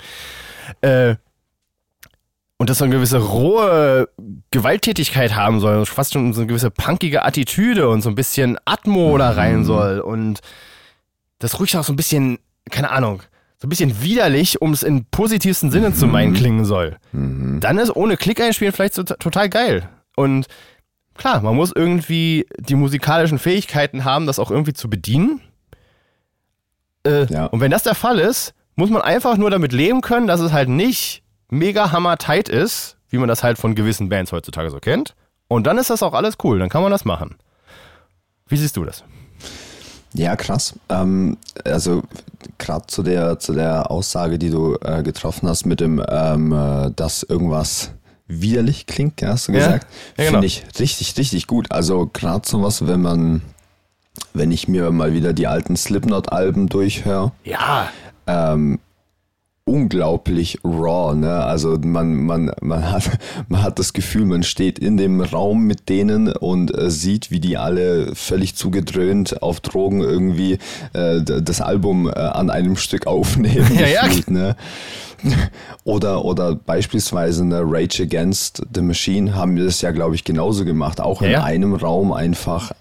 Und 2.61 2.69
das 2.69 2.77
so 2.77 2.85
eine 2.85 2.93
gewisse 2.95 3.17
rohe 3.17 4.11
Gewalttätigkeit 4.51 5.35
haben 5.35 5.61
soll, 5.61 5.87
fast 5.87 6.13
schon 6.13 6.35
so 6.35 6.43
eine 6.43 6.47
gewisse 6.47 6.71
punkige 6.71 7.25
Attitüde 7.25 7.89
und 7.89 8.03
so 8.03 8.11
ein 8.11 8.15
bisschen 8.15 8.59
Atmo 8.67 9.17
da 9.17 9.31
rein 9.31 9.61
mhm. 9.61 9.65
soll 9.65 10.01
und 10.01 10.41
das 11.39 11.59
ruhig 11.59 11.75
auch 11.79 11.85
so 11.85 11.95
ein 11.95 11.97
bisschen, 11.97 12.39
keine 12.71 12.91
Ahnung, 12.91 13.23
so 13.57 13.67
ein 13.67 13.71
bisschen 13.71 14.03
widerlich, 14.03 14.61
um 14.61 14.75
es 14.75 14.83
in 14.83 15.07
positivsten 15.07 15.71
Sinne 15.71 15.95
zu 15.95 16.07
meinen, 16.07 16.33
mhm. 16.33 16.37
klingen 16.37 16.65
soll. 16.67 16.99
Mhm. 17.13 17.61
Dann 17.61 17.79
ist 17.79 17.97
ohne 17.97 18.19
Klick 18.19 18.43
einspielen 18.43 18.75
vielleicht 18.75 18.93
so 18.93 19.05
total 19.05 19.49
geil. 19.49 19.89
Und 20.15 20.47
klar, 21.15 21.41
man 21.41 21.57
muss 21.57 21.73
irgendwie 21.75 22.45
die 22.59 22.75
musikalischen 22.75 23.39
Fähigkeiten 23.39 24.05
haben, 24.05 24.27
das 24.27 24.39
auch 24.39 24.51
irgendwie 24.51 24.75
zu 24.75 24.91
bedienen. 24.91 25.41
Äh, 27.07 27.25
ja. 27.33 27.47
Und 27.47 27.61
wenn 27.61 27.71
das 27.71 27.85
der 27.85 27.95
Fall 27.95 28.19
ist, 28.19 28.53
muss 28.77 28.91
man 28.91 29.01
einfach 29.01 29.39
nur 29.39 29.49
damit 29.49 29.73
leben 29.73 30.03
können, 30.03 30.27
dass 30.27 30.41
es 30.41 30.53
halt 30.53 30.69
nicht 30.69 31.23
mega 31.51 31.93
hammer 31.93 32.17
tight 32.17 32.49
ist, 32.49 32.97
wie 33.11 33.19
man 33.19 33.29
das 33.29 33.43
halt 33.43 33.59
von 33.59 33.75
gewissen 33.75 34.09
Bands 34.09 34.33
heutzutage 34.33 34.71
so 34.71 34.79
kennt. 34.79 35.15
Und 35.49 35.67
dann 35.67 35.79
ist 35.79 35.91
das 35.91 36.03
auch 36.03 36.15
alles 36.15 36.37
cool, 36.45 36.59
dann 36.59 36.69
kann 36.69 36.83
man 36.83 36.93
das 36.93 37.05
machen. 37.05 37.37
Wie 38.47 38.57
siehst 38.57 38.77
du 38.77 38.85
das? 38.85 39.05
Ja, 40.15 40.37
krass. 40.37 40.75
Ähm, 40.89 41.37
also 41.65 42.03
gerade 42.59 42.87
zu 42.87 43.03
der, 43.03 43.39
zu 43.39 43.53
der 43.53 43.91
Aussage, 43.91 44.39
die 44.39 44.51
du 44.51 44.77
äh, 44.83 45.03
getroffen 45.03 45.49
hast 45.49 45.67
mit 45.67 45.81
dem, 45.81 46.03
ähm, 46.09 46.53
äh, 46.53 46.91
dass 46.95 47.23
irgendwas 47.23 47.93
widerlich 48.27 48.87
klingt, 48.87 49.23
hast 49.23 49.49
du 49.49 49.53
gesagt, 49.53 49.87
ja, 50.17 50.25
ja, 50.25 50.31
genau. 50.31 50.31
finde 50.31 50.47
ich 50.47 50.65
richtig, 50.79 51.17
richtig 51.17 51.47
gut. 51.47 51.71
Also 51.71 52.09
gerade 52.13 52.49
sowas, 52.49 52.87
wenn 52.87 53.03
man, 53.03 53.43
wenn 54.35 54.51
ich 54.53 54.69
mir 54.69 54.91
mal 54.91 55.13
wieder 55.13 55.33
die 55.33 55.47
alten 55.47 55.77
Slipknot-Alben 55.77 56.69
durchhöre. 56.69 57.33
Ja. 57.45 57.89
Ähm, 58.27 58.79
unglaublich 59.71 60.59
raw. 60.65 61.15
Ne? 61.15 61.33
Also 61.33 61.79
man, 61.81 62.15
man, 62.15 62.51
man, 62.61 62.91
hat, 62.91 63.05
man 63.49 63.63
hat 63.63 63.79
das 63.79 63.93
Gefühl, 63.93 64.27
man 64.27 64.43
steht 64.43 64.79
in 64.79 64.97
dem 64.97 65.21
Raum 65.21 65.65
mit 65.65 65.89
denen 65.89 66.33
und 66.33 66.77
äh, 66.77 66.91
sieht, 66.91 67.31
wie 67.31 67.39
die 67.39 67.57
alle 67.57 68.15
völlig 68.17 68.57
zugedröhnt 68.57 69.43
auf 69.43 69.61
Drogen 69.61 70.01
irgendwie 70.01 70.59
äh, 70.93 71.23
das 71.23 71.61
Album 71.61 72.09
äh, 72.09 72.13
an 72.13 72.51
einem 72.51 72.77
Stück 72.77 73.07
aufnehmen. 73.07 73.71
Ja, 73.79 73.87
ja. 73.87 74.09
ne? 74.27 74.57
Oder, 75.85 76.25
oder 76.25 76.55
beispielsweise 76.55 77.43
eine 77.43 77.61
Rage 77.63 78.05
Against 78.05 78.63
the 78.75 78.81
Machine 78.81 79.35
haben 79.35 79.55
wir 79.55 79.65
das 79.65 79.83
ja, 79.83 79.91
glaube 79.91 80.15
ich, 80.15 80.25
genauso 80.25 80.65
gemacht. 80.65 80.99
Auch 80.99 81.21
in 81.21 81.33
ja. 81.33 81.45
einem 81.45 81.75
Raum 81.75 82.11
einfach 82.11 82.73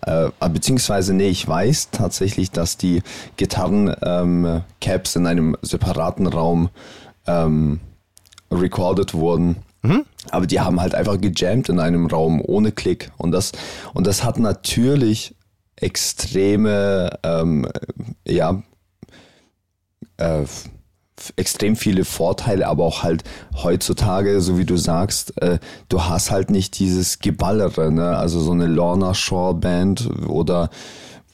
äh, 0.00 0.30
beziehungsweise, 0.48 1.14
nee, 1.14 1.28
ich 1.28 1.46
weiß 1.46 1.90
tatsächlich, 1.90 2.50
dass 2.50 2.76
die 2.76 3.02
Gitarren-Caps 3.36 5.16
ähm, 5.16 5.22
in 5.22 5.26
einem 5.26 5.56
separaten 5.62 6.26
Raum 6.26 6.70
ähm, 7.26 7.80
recorded 8.50 9.14
wurden. 9.14 9.56
Mhm. 9.82 10.04
Aber 10.30 10.46
die 10.46 10.60
haben 10.60 10.80
halt 10.80 10.94
einfach 10.94 11.20
gejammt 11.20 11.68
in 11.68 11.80
einem 11.80 12.06
Raum 12.06 12.40
ohne 12.44 12.72
Klick. 12.72 13.10
Und 13.18 13.32
das, 13.32 13.52
und 13.94 14.06
das 14.06 14.24
hat 14.24 14.38
natürlich 14.38 15.34
extreme, 15.76 17.18
ähm, 17.22 17.68
ja, 18.26 18.62
äh, 20.18 20.44
extrem 21.36 21.76
viele 21.76 22.04
Vorteile, 22.04 22.66
aber 22.66 22.84
auch 22.84 23.02
halt 23.02 23.24
heutzutage, 23.62 24.40
so 24.40 24.58
wie 24.58 24.64
du 24.64 24.76
sagst, 24.76 25.40
äh, 25.42 25.58
du 25.88 26.04
hast 26.04 26.30
halt 26.30 26.50
nicht 26.50 26.78
dieses 26.78 27.18
Geballere, 27.18 27.92
ne? 27.92 28.16
Also 28.16 28.40
so 28.40 28.52
eine 28.52 28.66
Lorna 28.66 29.14
Shore 29.14 29.54
Band 29.54 30.08
oder 30.26 30.70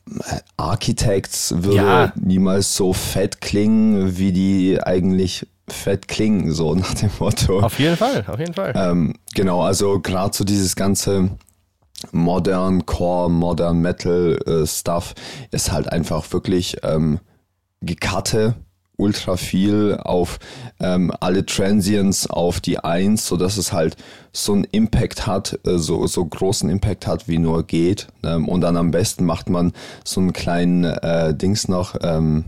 äh, 0.06 0.40
Architects 0.56 1.54
würde 1.56 1.76
ja. 1.76 2.12
niemals 2.16 2.74
so 2.74 2.92
fett 2.92 3.40
klingen, 3.40 4.18
wie 4.18 4.32
die 4.32 4.80
eigentlich 4.82 5.46
fett 5.68 6.08
klingen, 6.08 6.52
so 6.52 6.74
nach 6.76 6.94
dem 6.94 7.10
Motto. 7.18 7.60
Auf 7.60 7.78
jeden 7.78 7.96
Fall, 7.96 8.24
auf 8.26 8.38
jeden 8.38 8.54
Fall. 8.54 8.72
Ähm, 8.74 9.14
genau, 9.34 9.62
also 9.62 10.00
gerade 10.00 10.36
so 10.36 10.44
dieses 10.44 10.76
ganze 10.76 11.30
Modern 12.12 12.86
Core, 12.86 13.30
Modern 13.30 13.80
Metal 13.80 14.38
äh, 14.46 14.66
Stuff 14.66 15.14
ist 15.50 15.72
halt 15.72 15.90
einfach 15.90 16.32
wirklich 16.32 16.76
ähm, 16.82 17.18
Gekatte 17.80 18.54
ultra 18.98 19.36
viel 19.36 19.96
auf 20.02 20.38
ähm, 20.80 21.12
alle 21.20 21.46
Transients 21.46 22.28
auf 22.28 22.60
die 22.60 22.78
Eins, 22.78 23.26
so 23.26 23.36
dass 23.36 23.56
es 23.56 23.72
halt 23.72 23.96
so 24.32 24.52
einen 24.52 24.64
Impact 24.64 25.26
hat, 25.26 25.58
äh, 25.66 25.78
so, 25.78 26.06
so 26.06 26.24
großen 26.24 26.68
Impact 26.68 27.06
hat, 27.06 27.28
wie 27.28 27.38
nur 27.38 27.66
geht. 27.66 28.08
Ähm, 28.24 28.48
und 28.48 28.60
dann 28.60 28.76
am 28.76 28.90
besten 28.90 29.24
macht 29.24 29.48
man 29.48 29.72
so 30.04 30.20
einen 30.20 30.32
kleinen 30.32 30.84
äh, 30.84 31.34
Dings 31.34 31.68
noch, 31.68 31.94
ähm, 32.02 32.44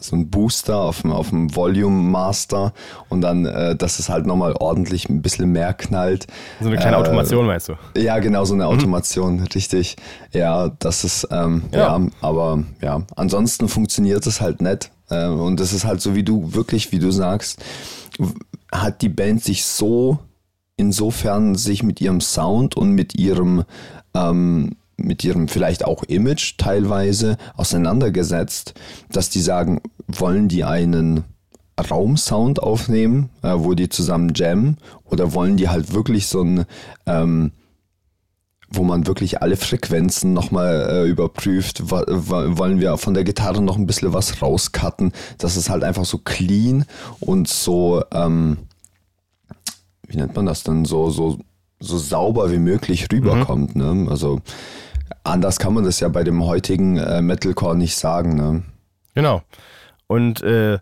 so 0.00 0.16
ein 0.16 0.30
Booster 0.30 0.78
auf 0.78 1.02
dem, 1.02 1.12
auf 1.12 1.28
dem 1.28 1.54
Volume 1.54 2.10
Master 2.10 2.72
und 3.08 3.20
dann, 3.20 3.44
äh, 3.44 3.76
dass 3.76 3.98
es 3.98 4.08
halt 4.08 4.26
nochmal 4.26 4.54
ordentlich 4.58 5.08
ein 5.08 5.22
bisschen 5.22 5.52
mehr 5.52 5.74
knallt. 5.74 6.26
So 6.60 6.68
eine 6.68 6.76
kleine 6.76 6.96
äh, 6.96 7.00
Automation, 7.00 7.46
meinst 7.46 7.68
du? 7.68 7.74
Ja, 7.96 8.18
genau, 8.18 8.44
so 8.44 8.54
eine 8.54 8.64
mhm. 8.64 8.70
Automation, 8.70 9.36
mhm. 9.36 9.46
richtig. 9.54 9.96
Ja, 10.32 10.70
das 10.78 11.04
ist, 11.04 11.28
ähm, 11.30 11.64
ja. 11.72 11.98
ja. 11.98 12.06
aber 12.20 12.64
ja, 12.80 13.02
ansonsten 13.16 13.68
funktioniert 13.68 14.26
es 14.26 14.40
halt 14.40 14.62
nicht. 14.62 14.90
Äh, 15.12 15.28
und 15.28 15.60
das 15.60 15.72
ist 15.72 15.84
halt 15.84 16.00
so, 16.00 16.14
wie 16.14 16.24
du 16.24 16.54
wirklich, 16.54 16.92
wie 16.92 16.98
du 16.98 17.10
sagst, 17.10 17.62
hat 18.72 19.02
die 19.02 19.08
Band 19.08 19.44
sich 19.44 19.64
so 19.64 20.18
insofern 20.76 21.54
sich 21.54 21.82
mit 21.82 22.00
ihrem 22.00 22.20
Sound 22.20 22.76
und 22.76 22.92
mit 22.92 23.18
ihrem 23.18 23.64
ähm, 24.14 24.76
mit 24.96 25.24
ihrem 25.24 25.48
vielleicht 25.48 25.84
auch 25.84 26.04
Image 26.04 26.54
teilweise 26.58 27.36
auseinandergesetzt, 27.56 28.74
dass 29.10 29.30
die 29.30 29.40
sagen, 29.40 29.80
wollen 30.06 30.48
die 30.48 30.64
einen 30.64 31.24
Raumsound 31.90 32.62
aufnehmen, 32.62 33.30
äh, 33.42 33.54
wo 33.56 33.74
die 33.74 33.88
zusammen 33.88 34.32
jammen, 34.34 34.76
oder 35.04 35.34
wollen 35.34 35.56
die 35.56 35.68
halt 35.68 35.92
wirklich 35.94 36.26
so 36.26 36.42
ein, 36.42 36.64
ähm, 37.06 37.52
wo 38.72 38.84
man 38.84 39.06
wirklich 39.06 39.42
alle 39.42 39.56
Frequenzen 39.56 40.32
nochmal 40.32 40.88
äh, 40.90 41.08
überprüft, 41.08 41.90
wollen 41.90 42.80
wir 42.80 42.96
von 42.96 43.14
der 43.14 43.24
Gitarre 43.24 43.62
noch 43.62 43.76
ein 43.76 43.86
bisschen 43.86 44.12
was 44.12 44.42
rauscutten, 44.42 45.12
dass 45.38 45.56
es 45.56 45.70
halt 45.70 45.84
einfach 45.84 46.04
so 46.04 46.18
clean 46.18 46.84
und 47.20 47.48
so, 47.48 48.02
ähm, 48.12 48.58
wie 50.06 50.16
nennt 50.16 50.34
man 50.34 50.46
das 50.46 50.62
denn, 50.62 50.84
so, 50.84 51.10
so, 51.10 51.38
so 51.80 51.98
sauber 51.98 52.50
wie 52.50 52.58
möglich 52.58 53.08
rüberkommt. 53.12 53.76
Mhm. 53.76 54.02
Ne? 54.04 54.10
Also 54.10 54.40
anders 55.24 55.58
kann 55.58 55.74
man 55.74 55.84
das 55.84 56.00
ja 56.00 56.08
bei 56.08 56.24
dem 56.24 56.44
heutigen 56.44 56.96
äh, 56.96 57.22
Metalcore 57.22 57.76
nicht 57.76 57.96
sagen. 57.96 58.36
Ne? 58.36 58.62
Genau. 59.14 59.42
Und 60.06 60.42
äh, 60.42 60.78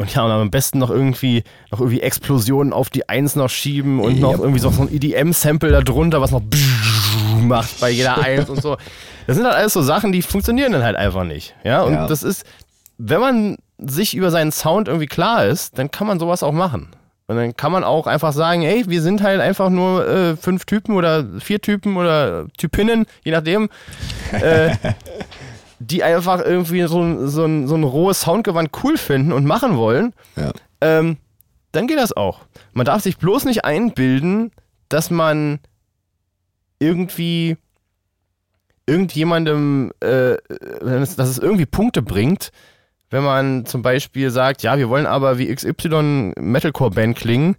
und 0.00 0.14
ja, 0.14 0.24
und 0.24 0.30
am 0.30 0.50
besten 0.50 0.78
noch 0.78 0.90
irgendwie, 0.90 1.42
noch 1.72 1.80
irgendwie 1.80 2.00
Explosionen 2.00 2.72
auf 2.72 2.88
die 2.88 3.08
Eins 3.08 3.34
noch 3.34 3.50
schieben 3.50 3.98
und 3.98 4.12
yep. 4.12 4.20
noch 4.20 4.38
irgendwie 4.38 4.60
so, 4.60 4.70
so 4.70 4.82
ein 4.82 4.94
EDM-Sample 4.94 5.72
da 5.72 5.80
drunter, 5.80 6.20
was 6.20 6.30
noch 6.30 6.40
macht 7.46 7.80
bei 7.80 7.90
jeder 7.90 8.18
Eins 8.22 8.48
und 8.48 8.60
so. 8.62 8.76
Das 9.26 9.36
sind 9.36 9.46
halt 9.46 9.56
alles 9.56 9.72
so 9.72 9.82
Sachen, 9.82 10.12
die 10.12 10.22
funktionieren 10.22 10.72
dann 10.72 10.82
halt 10.82 10.96
einfach 10.96 11.24
nicht. 11.24 11.54
Ja, 11.64 11.82
und 11.82 11.94
ja. 11.94 12.06
das 12.06 12.22
ist, 12.22 12.44
wenn 12.96 13.20
man 13.20 13.56
sich 13.78 14.16
über 14.16 14.30
seinen 14.30 14.52
Sound 14.52 14.88
irgendwie 14.88 15.06
klar 15.06 15.46
ist, 15.46 15.78
dann 15.78 15.90
kann 15.90 16.06
man 16.06 16.18
sowas 16.18 16.42
auch 16.42 16.52
machen. 16.52 16.88
Und 17.26 17.36
dann 17.36 17.54
kann 17.54 17.72
man 17.72 17.84
auch 17.84 18.06
einfach 18.06 18.32
sagen, 18.32 18.62
ey, 18.62 18.84
wir 18.88 19.02
sind 19.02 19.22
halt 19.22 19.40
einfach 19.40 19.68
nur 19.68 20.08
äh, 20.08 20.36
fünf 20.36 20.64
Typen 20.64 20.96
oder 20.96 21.26
vier 21.40 21.60
Typen 21.60 21.98
oder 21.98 22.46
Typinnen, 22.56 23.04
je 23.22 23.32
nachdem. 23.32 23.68
Äh, 24.32 24.74
die 25.78 26.02
einfach 26.02 26.40
irgendwie 26.44 26.82
so, 26.82 27.26
so, 27.26 27.44
ein, 27.44 27.68
so 27.68 27.76
ein 27.76 27.84
rohes 27.84 28.22
Soundgewand 28.22 28.70
cool 28.82 28.96
finden 28.96 29.32
und 29.32 29.44
machen 29.44 29.76
wollen, 29.76 30.12
ja. 30.36 30.52
ähm, 30.80 31.18
dann 31.72 31.86
geht 31.86 31.98
das 31.98 32.16
auch. 32.16 32.40
Man 32.72 32.86
darf 32.86 33.02
sich 33.02 33.18
bloß 33.18 33.44
nicht 33.44 33.64
einbilden, 33.64 34.50
dass 34.88 35.10
man 35.10 35.60
irgendwie 36.78 37.56
irgendjemandem, 38.86 39.92
äh, 40.00 40.36
dass 40.80 41.18
es 41.18 41.38
irgendwie 41.38 41.66
Punkte 41.66 42.02
bringt, 42.02 42.50
wenn 43.10 43.22
man 43.22 43.66
zum 43.66 43.82
Beispiel 43.82 44.30
sagt, 44.30 44.62
ja, 44.62 44.78
wir 44.78 44.88
wollen 44.88 45.06
aber 45.06 45.38
wie 45.38 45.54
XY 45.54 46.32
Metalcore-Band 46.38 47.16
klingen, 47.16 47.56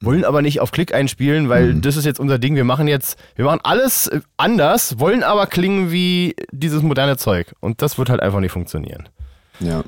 wollen 0.00 0.24
aber 0.24 0.42
nicht 0.42 0.60
auf 0.60 0.70
Klick 0.70 0.94
einspielen, 0.94 1.48
weil 1.48 1.74
mhm. 1.74 1.82
das 1.82 1.96
ist 1.96 2.04
jetzt 2.04 2.20
unser 2.20 2.38
Ding. 2.38 2.54
Wir 2.54 2.64
machen 2.64 2.86
jetzt, 2.86 3.18
wir 3.34 3.44
machen 3.44 3.60
alles 3.64 4.10
anders, 4.36 4.98
wollen 4.98 5.22
aber 5.22 5.46
klingen 5.46 5.90
wie 5.90 6.36
dieses 6.52 6.82
moderne 6.82 7.16
Zeug. 7.16 7.54
Und 7.60 7.82
das 7.82 7.98
wird 7.98 8.08
halt 8.08 8.20
einfach 8.20 8.40
nicht 8.40 8.52
funktionieren. 8.52 9.08
Ja. 9.60 9.82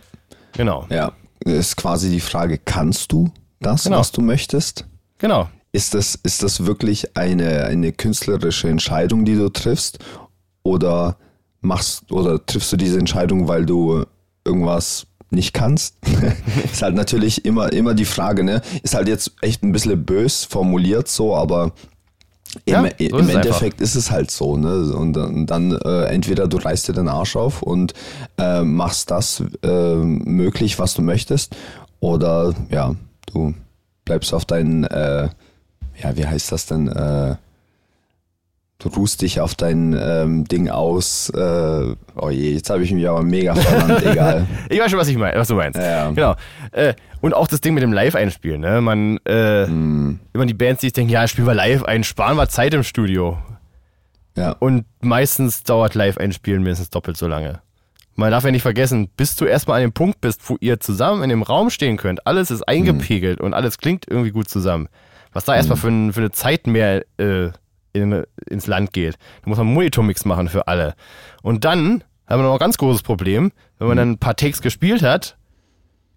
Genau. 0.53 0.87
Ja. 0.91 1.13
Ist 1.45 1.77
quasi 1.77 2.11
die 2.11 2.21
Frage, 2.21 2.59
kannst 2.59 3.13
du 3.13 3.33
das, 3.61 3.85
genau. 3.85 3.99
was 3.99 4.13
du 4.13 4.21
möchtest? 4.21 4.87
Genau. 5.19 5.49
Ist 5.73 5.95
das, 5.95 6.19
ist 6.23 6.43
das 6.43 6.67
wirklich 6.67 7.17
eine, 7.17 7.65
eine 7.65 7.93
künstlerische 7.93 8.69
Entscheidung, 8.69 9.25
die 9.25 9.37
du 9.37 9.49
triffst? 9.51 9.99
Oder 10.63 11.17
machst 11.61 12.11
oder 12.11 12.45
triffst 12.45 12.73
du 12.73 12.77
diese 12.77 12.99
Entscheidung, 12.99 13.49
weil 13.49 13.67
du 13.67 14.05
irgendwas 14.45 15.07
nicht 15.31 15.53
kannst. 15.53 15.97
ist 16.73 16.83
halt 16.83 16.95
natürlich 16.95 17.45
immer, 17.45 17.73
immer 17.73 17.95
die 17.95 18.05
Frage, 18.05 18.43
ne? 18.45 18.63
Ist 18.83 18.95
halt 18.95 19.09
jetzt 19.09 19.33
echt 19.41 19.63
ein 19.63 19.73
bisschen 19.73 20.05
bös 20.05 20.45
formuliert 20.45 21.09
so, 21.09 21.37
aber 21.37 21.73
im, 22.65 22.75
ja, 22.75 22.83
so 22.99 23.19
im 23.19 23.29
ist 23.29 23.35
Endeffekt 23.35 23.81
ist 23.81 23.95
es 23.95 24.11
halt 24.11 24.31
so, 24.31 24.57
ne? 24.57 24.93
Und 24.93 25.13
dann, 25.13 25.47
dann 25.47 25.73
äh, 25.73 26.07
entweder 26.07 26.49
du 26.49 26.57
reißt 26.57 26.89
dir 26.89 26.95
den 26.95 27.09
Arsch 27.09 27.37
auf 27.37 27.63
und 27.63 27.95
äh, 28.39 28.63
machst 28.63 29.11
das 29.11 29.43
äh, 29.63 29.95
möglich, 29.95 30.79
was 30.79 30.95
du 30.95 31.03
möchtest, 31.03 31.55
oder 32.01 32.55
ja, 32.71 32.97
du 33.33 33.55
bleibst 34.05 34.35
auf 34.35 34.45
deinen, 34.45 34.85
äh, 34.85 35.29
ja, 36.03 36.17
wie 36.17 36.27
heißt 36.27 36.53
das 36.53 36.67
denn? 36.67 36.89
Äh, 36.89 37.37
du 38.81 38.89
ruhst 38.89 39.23
dich 39.23 39.41
auf 39.41 39.55
dein 39.55 39.97
ähm, 39.99 40.45
Ding 40.45 40.69
aus. 40.69 41.31
Äh, 41.31 41.95
oh 42.17 42.31
je, 42.31 42.53
jetzt 42.53 42.71
habe 42.71 42.83
ich 42.83 42.93
mich 42.93 43.09
aber 43.09 43.23
mega 43.23 43.55
verlangt, 43.55 44.05
egal. 44.05 44.47
Ich 44.69 44.81
weiß 44.81 44.91
schon, 44.91 45.01
was 45.01 45.09
ich 45.09 45.17
meine, 45.17 45.39
was 45.39 45.49
du 45.49 45.55
meinst. 45.55 45.79
Ja. 45.79 46.11
Genau. 46.11 46.35
Äh, 46.73 46.95
und 47.21 47.35
auch 47.35 47.47
das 47.47 47.61
Ding 47.61 47.75
mit 47.75 47.83
dem 47.83 47.93
Live-Einspielen, 47.93 48.61
ne? 48.61 48.81
Man, 48.81 49.19
äh, 49.27 49.67
mm. 49.67 50.21
immer 50.33 50.47
die 50.47 50.55
Bands, 50.55 50.81
die 50.81 50.91
denken, 50.91 51.13
ja, 51.13 51.29
spielen 51.29 51.47
wir 51.47 51.55
live 51.55 51.85
ein, 51.85 52.03
sparen 52.03 52.37
wir 52.37 52.49
Zeit 52.49 52.73
im 52.73 52.83
Studio. 52.83 53.39
Ja. 54.37 54.53
Und 54.53 54.87
meistens 55.01 55.63
dauert 55.63 55.95
Live-Einspielen 55.95 56.63
mindestens 56.63 56.91
doppelt 56.91 57.17
so 57.17 57.27
lange. 57.27 57.61
Man 58.15 58.31
darf 58.31 58.45
ja 58.45 58.51
nicht 58.51 58.63
vergessen, 58.63 59.09
bis 59.17 59.37
du 59.37 59.45
erstmal 59.45 59.77
an 59.77 59.83
dem 59.83 59.93
Punkt 59.93 60.21
bist, 60.21 60.49
wo 60.49 60.57
ihr 60.61 60.81
zusammen 60.81 61.23
in 61.23 61.31
dem 61.31 61.43
Raum 61.43 61.71
stehen 61.71 61.97
könnt, 61.97 62.27
alles 62.27 62.51
ist 62.51 62.67
eingepegelt 62.67 63.41
mm. 63.41 63.45
und 63.45 63.55
alles 63.55 63.79
klingt 63.79 64.07
irgendwie 64.09 64.31
gut 64.31 64.49
zusammen. 64.49 64.89
Was 65.33 65.45
da 65.45 65.53
mm. 65.53 65.57
erstmal 65.57 65.79
für, 65.79 66.13
für 66.13 66.21
eine 66.21 66.33
Zeit 66.33 66.67
mehr 66.67 67.05
äh, 67.19 67.51
in, 67.93 68.25
ins 68.49 68.67
Land 68.67 68.93
geht. 68.93 69.15
Da 69.43 69.49
muss 69.49 69.59
man 69.59 69.67
einen 69.67 69.75
Monitormix 69.75 70.25
machen 70.25 70.49
für 70.49 70.69
alle. 70.69 70.95
Und 71.43 71.65
dann 71.65 72.05
haben 72.29 72.41
wir 72.41 72.45
noch 72.45 72.55
ein 72.55 72.59
ganz 72.59 72.79
großes 72.79 73.03
Problem, 73.03 73.53
wenn 73.79 73.89
man 73.89 73.97
mhm. 73.97 74.01
dann 74.01 74.11
ein 74.13 74.19
paar 74.19 74.37
Takes 74.37 74.63
gespielt 74.63 75.03
hat, 75.03 75.37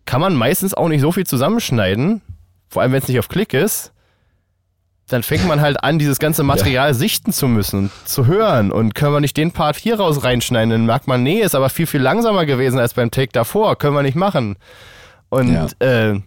kann 0.06 0.22
man 0.22 0.36
meistens 0.36 0.74
auch 0.74 0.88
nicht 0.88 1.02
so 1.02 1.12
viel 1.12 1.26
zusammenschneiden, 1.26 2.22
vor 2.68 2.82
allem 2.82 2.92
wenn 2.92 3.02
es 3.02 3.08
nicht 3.08 3.20
auf 3.20 3.30
Klick 3.30 3.54
ist. 3.54 3.92
Dann 5.08 5.24
fängt 5.24 5.46
man 5.46 5.60
halt 5.60 5.84
an, 5.84 6.00
dieses 6.00 6.18
ganze 6.18 6.44
Material 6.44 6.90
ja. 6.90 6.94
sichten 6.94 7.34
zu 7.34 7.48
müssen, 7.48 7.92
zu 8.06 8.26
hören. 8.26 8.72
Und 8.72 8.96
können 8.96 9.14
wir 9.14 9.20
nicht 9.20 9.36
den 9.36 9.52
Part 9.52 9.76
hier 9.76 10.00
raus 10.00 10.24
reinschneiden? 10.24 10.70
Dann 10.70 10.86
merkt 10.86 11.08
man, 11.08 11.24
nee, 11.24 11.42
ist 11.42 11.56
aber 11.56 11.70
viel, 11.70 11.88
viel 11.88 12.02
langsamer 12.02 12.46
gewesen 12.46 12.80
als 12.80 12.94
beim 12.94 13.12
Take 13.12 13.32
davor. 13.34 13.78
Können 13.78 13.96
wir 13.96 14.02
nicht 14.02 14.16
machen. 14.16 14.56
Und 15.30 15.54
ja. 15.54 15.68
äh, 15.80 16.22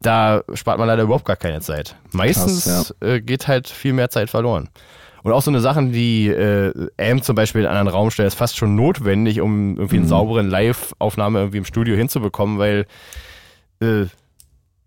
da 0.00 0.42
spart 0.54 0.78
man 0.78 0.88
leider 0.88 1.02
überhaupt 1.02 1.24
gar 1.24 1.36
keine 1.36 1.60
Zeit. 1.60 1.96
Meistens 2.12 2.64
Krass, 2.64 2.94
ja. 3.02 3.08
äh, 3.08 3.20
geht 3.20 3.48
halt 3.48 3.68
viel 3.68 3.92
mehr 3.92 4.10
Zeit 4.10 4.30
verloren. 4.30 4.68
Und 5.22 5.32
auch 5.32 5.42
so 5.42 5.50
eine 5.50 5.60
Sachen 5.60 5.92
wie 5.92 6.28
äh, 6.28 6.72
Amp 6.98 7.24
zum 7.24 7.36
Beispiel 7.36 7.62
in 7.62 7.66
einen 7.66 7.76
anderen 7.76 7.96
Raum 7.96 8.10
stellen, 8.10 8.28
ist 8.28 8.36
fast 8.36 8.56
schon 8.56 8.74
notwendig, 8.74 9.40
um 9.42 9.76
irgendwie 9.76 9.96
einen 9.96 10.06
mhm. 10.06 10.10
sauberen 10.10 10.48
Live-Aufnahme 10.48 11.40
irgendwie 11.40 11.58
im 11.58 11.66
Studio 11.66 11.94
hinzubekommen, 11.94 12.58
weil 12.58 12.86
äh, 13.80 14.06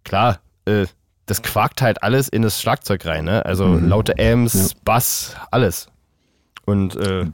klar, 0.03 0.39
äh, 0.65 0.87
das 1.27 1.43
quakt 1.43 1.81
halt 1.81 2.01
alles 2.01 2.27
in 2.27 2.41
das 2.41 2.59
Schlagzeug 2.59 3.05
rein, 3.05 3.25
ne? 3.25 3.45
Also 3.45 3.67
mhm. 3.67 3.87
laute 3.87 4.15
Amps, 4.19 4.71
ja. 4.71 4.77
Bass, 4.83 5.35
alles. 5.51 5.87
Und 6.65 6.95
äh, 6.95 7.25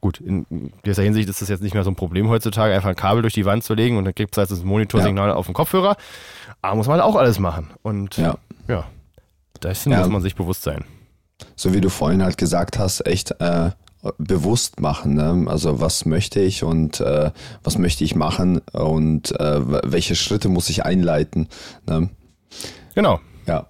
gut, 0.00 0.20
in 0.20 0.72
dieser 0.84 1.02
Hinsicht 1.02 1.28
ist 1.28 1.40
das 1.40 1.48
jetzt 1.48 1.62
nicht 1.62 1.74
mehr 1.74 1.84
so 1.84 1.90
ein 1.90 1.96
Problem 1.96 2.28
heutzutage, 2.28 2.74
einfach 2.74 2.88
ein 2.88 2.96
Kabel 2.96 3.22
durch 3.22 3.34
die 3.34 3.44
Wand 3.44 3.64
zu 3.64 3.74
legen 3.74 3.96
und 3.96 4.04
dann 4.04 4.14
gibt 4.14 4.34
es 4.34 4.38
halt 4.38 4.50
das 4.50 4.62
Monitorsignal 4.62 5.28
ja. 5.28 5.34
auf 5.34 5.46
dem 5.46 5.54
Kopfhörer. 5.54 5.96
Aber 6.62 6.76
muss 6.76 6.86
man 6.86 7.00
auch 7.00 7.16
alles 7.16 7.38
machen. 7.38 7.70
Und 7.82 8.16
ja, 8.16 8.38
ja 8.68 8.84
dessen 9.62 9.92
ja. 9.92 9.98
muss 9.98 10.08
man 10.08 10.22
sich 10.22 10.34
bewusst 10.34 10.62
sein. 10.62 10.84
So 11.56 11.74
wie 11.74 11.80
du 11.80 11.90
vorhin 11.90 12.22
halt 12.22 12.38
gesagt 12.38 12.78
hast, 12.78 13.06
echt 13.06 13.32
äh, 13.40 13.70
bewusst 14.18 14.80
machen. 14.80 15.14
Ne? 15.14 15.46
Also 15.48 15.80
was 15.80 16.04
möchte 16.04 16.40
ich 16.40 16.64
und 16.64 17.00
äh, 17.00 17.30
was 17.62 17.78
möchte 17.78 18.04
ich 18.04 18.14
machen 18.14 18.58
und 18.72 19.38
äh, 19.40 19.60
welche 19.90 20.14
Schritte 20.16 20.48
muss 20.48 20.68
ich 20.70 20.84
einleiten. 20.84 21.48
Ne? 21.86 22.10
Genau. 22.94 23.20
Ja. 23.46 23.68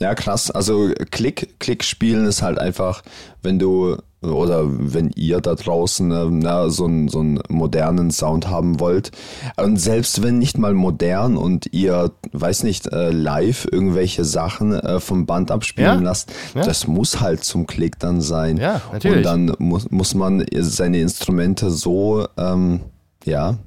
Ja, 0.00 0.14
krass. 0.14 0.50
Also 0.50 0.90
Klick, 1.10 1.58
Klick 1.58 1.84
spielen 1.84 2.26
ist 2.26 2.42
halt 2.42 2.58
einfach, 2.58 3.02
wenn 3.42 3.58
du 3.58 3.96
oder 4.26 4.64
wenn 4.66 5.10
ihr 5.14 5.40
da 5.40 5.54
draußen 5.54 6.10
äh, 6.10 6.26
na, 6.30 6.68
so, 6.68 6.84
einen, 6.84 7.08
so 7.08 7.20
einen 7.20 7.40
modernen 7.48 8.10
Sound 8.10 8.48
haben 8.48 8.80
wollt. 8.80 9.12
Und 9.56 9.78
selbst 9.78 10.22
wenn 10.22 10.38
nicht 10.38 10.58
mal 10.58 10.74
modern 10.74 11.36
und 11.36 11.72
ihr, 11.72 12.12
weiß 12.32 12.62
nicht, 12.62 12.86
äh, 12.88 13.10
live 13.10 13.66
irgendwelche 13.70 14.24
Sachen 14.24 14.72
äh, 14.72 15.00
vom 15.00 15.26
Band 15.26 15.50
abspielen 15.50 16.00
ja? 16.00 16.00
lasst, 16.00 16.32
ja. 16.54 16.62
das 16.62 16.86
muss 16.86 17.20
halt 17.20 17.44
zum 17.44 17.66
Klick 17.66 17.98
dann 17.98 18.20
sein. 18.20 18.56
Ja, 18.56 18.80
natürlich. 18.92 19.18
Und 19.18 19.22
dann 19.24 19.56
muss, 19.58 19.90
muss 19.90 20.14
man 20.14 20.44
seine 20.58 21.00
Instrumente 21.00 21.70
so, 21.70 22.26
ähm, 22.36 22.80
ja, 23.24 23.58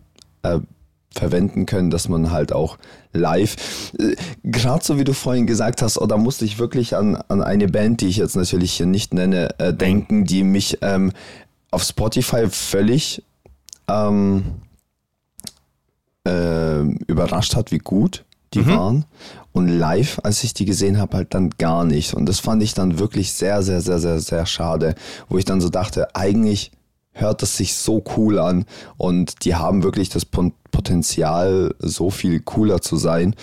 verwenden 1.12 1.66
können, 1.66 1.90
dass 1.90 2.08
man 2.08 2.32
halt 2.32 2.54
auch 2.54 2.78
live, 3.14 3.56
äh, 4.00 4.16
gerade 4.44 4.84
so 4.84 4.98
wie 4.98 5.04
du 5.04 5.14
vorhin 5.14 5.48
gesagt 5.48 5.82
hast, 5.82 6.00
oh, 6.00 6.06
da 6.06 6.18
musste 6.18 6.46
ich 6.46 6.60
wirklich 6.60 6.96
an, 6.96 7.16
an 7.16 7.42
eine 7.42 7.68
Band, 7.68 8.02
die 8.02 8.08
ich 8.08 8.18
jetzt 8.18 8.36
natürlich 8.36 8.74
hier 8.74 8.86
nicht 8.86 9.14
nenne, 9.14 9.60
äh, 9.60 9.74
denken, 9.74 10.26
die 10.26 10.44
mich 10.44 10.78
ähm, 10.82 11.12
auf 11.72 11.84
Spotify 11.84 12.48
völlig 12.50 13.24
ähm, 13.88 14.44
äh, 16.28 16.82
überrascht 17.08 17.56
hat, 17.56 17.72
wie 17.72 17.80
gut 17.80 18.24
die 18.54 18.60
mhm. 18.60 18.68
waren. 18.68 19.06
Und 19.52 19.68
live, 19.68 20.20
als 20.24 20.44
ich 20.44 20.54
die 20.54 20.66
gesehen 20.66 21.00
habe, 21.00 21.18
halt 21.18 21.34
dann 21.34 21.50
gar 21.58 21.84
nicht. 21.84 22.14
Und 22.14 22.28
das 22.28 22.40
fand 22.40 22.62
ich 22.62 22.76
dann 22.76 23.00
wirklich 23.00 23.34
sehr, 23.34 23.64
sehr, 23.64 23.82
sehr, 23.82 24.00
sehr, 24.00 24.20
sehr 24.20 24.46
schade, 24.46 24.96
wo 25.28 25.38
ich 25.38 25.46
dann 25.46 25.60
so 25.60 25.70
dachte, 25.70 26.16
eigentlich 26.16 26.72
hört 27.14 27.44
es 27.44 27.58
sich 27.58 27.76
so 27.76 28.04
cool 28.16 28.40
an 28.40 28.66
und 28.98 29.46
die 29.46 29.56
haben 29.56 29.84
wirklich 29.84 30.10
das 30.10 30.26
Potenzial, 30.26 31.76
so 31.80 32.10
viel 32.10 32.40
cooler 32.40 32.82
zu 32.82 32.96
sein. 32.98 33.36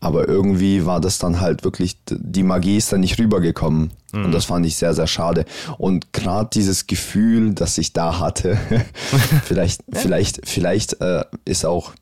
Aber 0.00 0.28
irgendwie 0.28 0.84
war 0.84 1.00
das 1.00 1.18
dann 1.18 1.40
halt 1.40 1.64
wirklich, 1.64 1.96
die 2.10 2.42
Magie 2.42 2.76
ist 2.76 2.92
dann 2.92 3.00
nicht 3.00 3.18
rübergekommen. 3.18 3.92
Mhm. 4.12 4.26
Und 4.26 4.32
das 4.32 4.44
fand 4.44 4.66
ich 4.66 4.76
sehr, 4.76 4.94
sehr 4.94 5.06
schade. 5.06 5.44
Und 5.78 6.12
gerade 6.12 6.50
dieses 6.52 6.86
Gefühl, 6.86 7.54
das 7.54 7.78
ich 7.78 7.92
da 7.92 8.18
hatte, 8.18 8.58
vielleicht, 9.44 9.82
vielleicht, 9.92 10.40
vielleicht 10.44 11.00
äh, 11.00 11.24
ist 11.44 11.64
auch, 11.64 11.92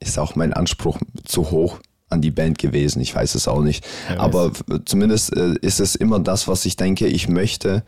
ist 0.00 0.18
auch 0.18 0.34
mein 0.34 0.52
Anspruch 0.52 0.98
zu 1.24 1.50
hoch 1.50 1.78
an 2.08 2.20
die 2.20 2.30
Band 2.30 2.58
gewesen. 2.58 3.00
Ich 3.00 3.14
weiß 3.14 3.34
es 3.34 3.48
auch 3.48 3.62
nicht. 3.62 3.84
Ja, 4.08 4.20
Aber 4.20 4.52
zumindest 4.84 5.34
äh, 5.36 5.54
ist 5.60 5.80
es 5.80 5.94
immer 5.94 6.18
das, 6.18 6.48
was 6.48 6.64
ich 6.66 6.76
denke, 6.76 7.06
ich 7.06 7.28
möchte 7.28 7.84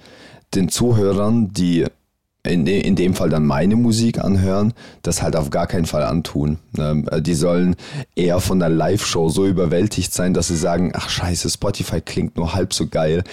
den 0.54 0.68
Zuhörern, 0.68 1.52
die 1.52 1.86
in, 2.46 2.66
in 2.66 2.94
dem 2.94 3.14
Fall 3.14 3.30
dann 3.30 3.46
meine 3.46 3.74
Musik 3.74 4.18
anhören, 4.18 4.74
das 5.02 5.22
halt 5.22 5.34
auf 5.34 5.48
gar 5.48 5.66
keinen 5.66 5.86
Fall 5.86 6.02
antun. 6.02 6.58
Ähm, 6.78 7.08
äh, 7.10 7.22
die 7.22 7.34
sollen 7.34 7.74
eher 8.14 8.38
von 8.40 8.60
der 8.60 8.68
Live-Show 8.68 9.30
so 9.30 9.46
überwältigt 9.46 10.12
sein, 10.12 10.34
dass 10.34 10.48
sie 10.48 10.56
sagen, 10.56 10.92
ach 10.94 11.08
scheiße, 11.08 11.48
Spotify 11.48 12.02
klingt 12.02 12.36
nur 12.36 12.54
halb 12.54 12.74
so 12.74 12.86
geil. 12.86 13.24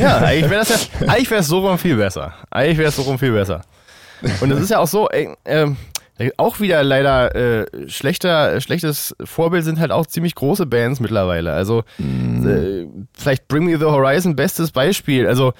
Ja, 0.00 0.18
eigentlich 0.18 0.50
wäre 0.50 0.64
das 0.64 0.88
ja, 1.00 1.08
eigentlich 1.08 1.30
es 1.32 1.48
so 1.48 1.58
rum 1.60 1.78
viel 1.78 1.96
besser. 1.96 2.34
Eigentlich 2.50 2.78
wäre 2.78 2.90
es 2.90 2.96
so 2.96 3.02
rum 3.02 3.18
viel 3.18 3.32
besser. 3.32 3.62
Und 4.40 4.52
es 4.52 4.60
ist 4.60 4.70
ja 4.70 4.78
auch 4.78 4.86
so, 4.86 5.08
ey, 5.08 5.30
äh, 5.44 5.66
auch 6.36 6.60
wieder 6.60 6.84
leider 6.84 7.34
äh, 7.34 7.88
schlechter, 7.88 8.60
schlechtes 8.60 9.16
Vorbild 9.24 9.64
sind 9.64 9.80
halt 9.80 9.90
auch 9.90 10.06
ziemlich 10.06 10.34
große 10.34 10.66
Bands 10.66 11.00
mittlerweile. 11.00 11.52
Also 11.52 11.82
mm. 11.98 12.46
äh, 12.46 12.86
vielleicht 13.14 13.48
Bring 13.48 13.64
Me 13.64 13.78
the 13.78 13.86
Horizon, 13.86 14.36
bestes 14.36 14.70
Beispiel. 14.70 15.26
Also 15.26 15.54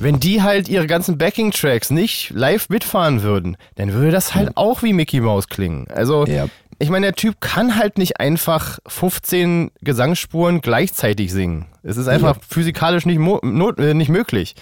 wenn 0.00 0.20
die 0.20 0.42
halt 0.42 0.68
ihre 0.68 0.86
ganzen 0.86 1.18
Backing-Tracks 1.18 1.90
nicht 1.90 2.30
live 2.30 2.68
mitfahren 2.68 3.22
würden, 3.22 3.56
dann 3.76 3.92
würde 3.92 4.10
das 4.10 4.34
halt 4.34 4.56
auch 4.56 4.82
wie 4.82 4.92
Mickey 4.92 5.20
Mouse 5.20 5.48
klingen. 5.48 5.86
Also, 5.88 6.26
ja. 6.26 6.46
ich 6.78 6.90
meine, 6.90 7.06
der 7.06 7.14
Typ 7.14 7.40
kann 7.40 7.76
halt 7.76 7.98
nicht 7.98 8.20
einfach 8.20 8.78
15 8.86 9.70
Gesangsspuren 9.80 10.60
gleichzeitig 10.60 11.32
singen. 11.32 11.66
Es 11.82 11.96
ist 11.96 12.08
einfach 12.08 12.36
ja. 12.36 12.42
physikalisch 12.48 13.06
nicht, 13.06 13.18
not, 13.18 13.78
äh, 13.78 13.94
nicht 13.94 14.10
möglich. 14.10 14.54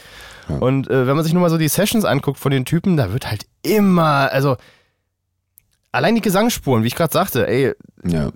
Ja. 0.48 0.56
Und 0.56 0.88
äh, 0.88 1.06
wenn 1.06 1.16
man 1.16 1.24
sich 1.24 1.32
nur 1.32 1.42
mal 1.42 1.50
so 1.50 1.58
die 1.58 1.68
Sessions 1.68 2.04
anguckt 2.04 2.38
von 2.38 2.52
den 2.52 2.64
Typen, 2.64 2.96
da 2.96 3.12
wird 3.12 3.28
halt 3.28 3.46
immer, 3.62 4.30
also 4.32 4.56
allein 5.96 6.14
die 6.14 6.20
Gesangsspuren, 6.20 6.82
wie 6.82 6.88
ich 6.88 6.94
gerade 6.94 7.12
sagte, 7.12 7.48
ey, 7.48 7.74
ja. 8.04 8.30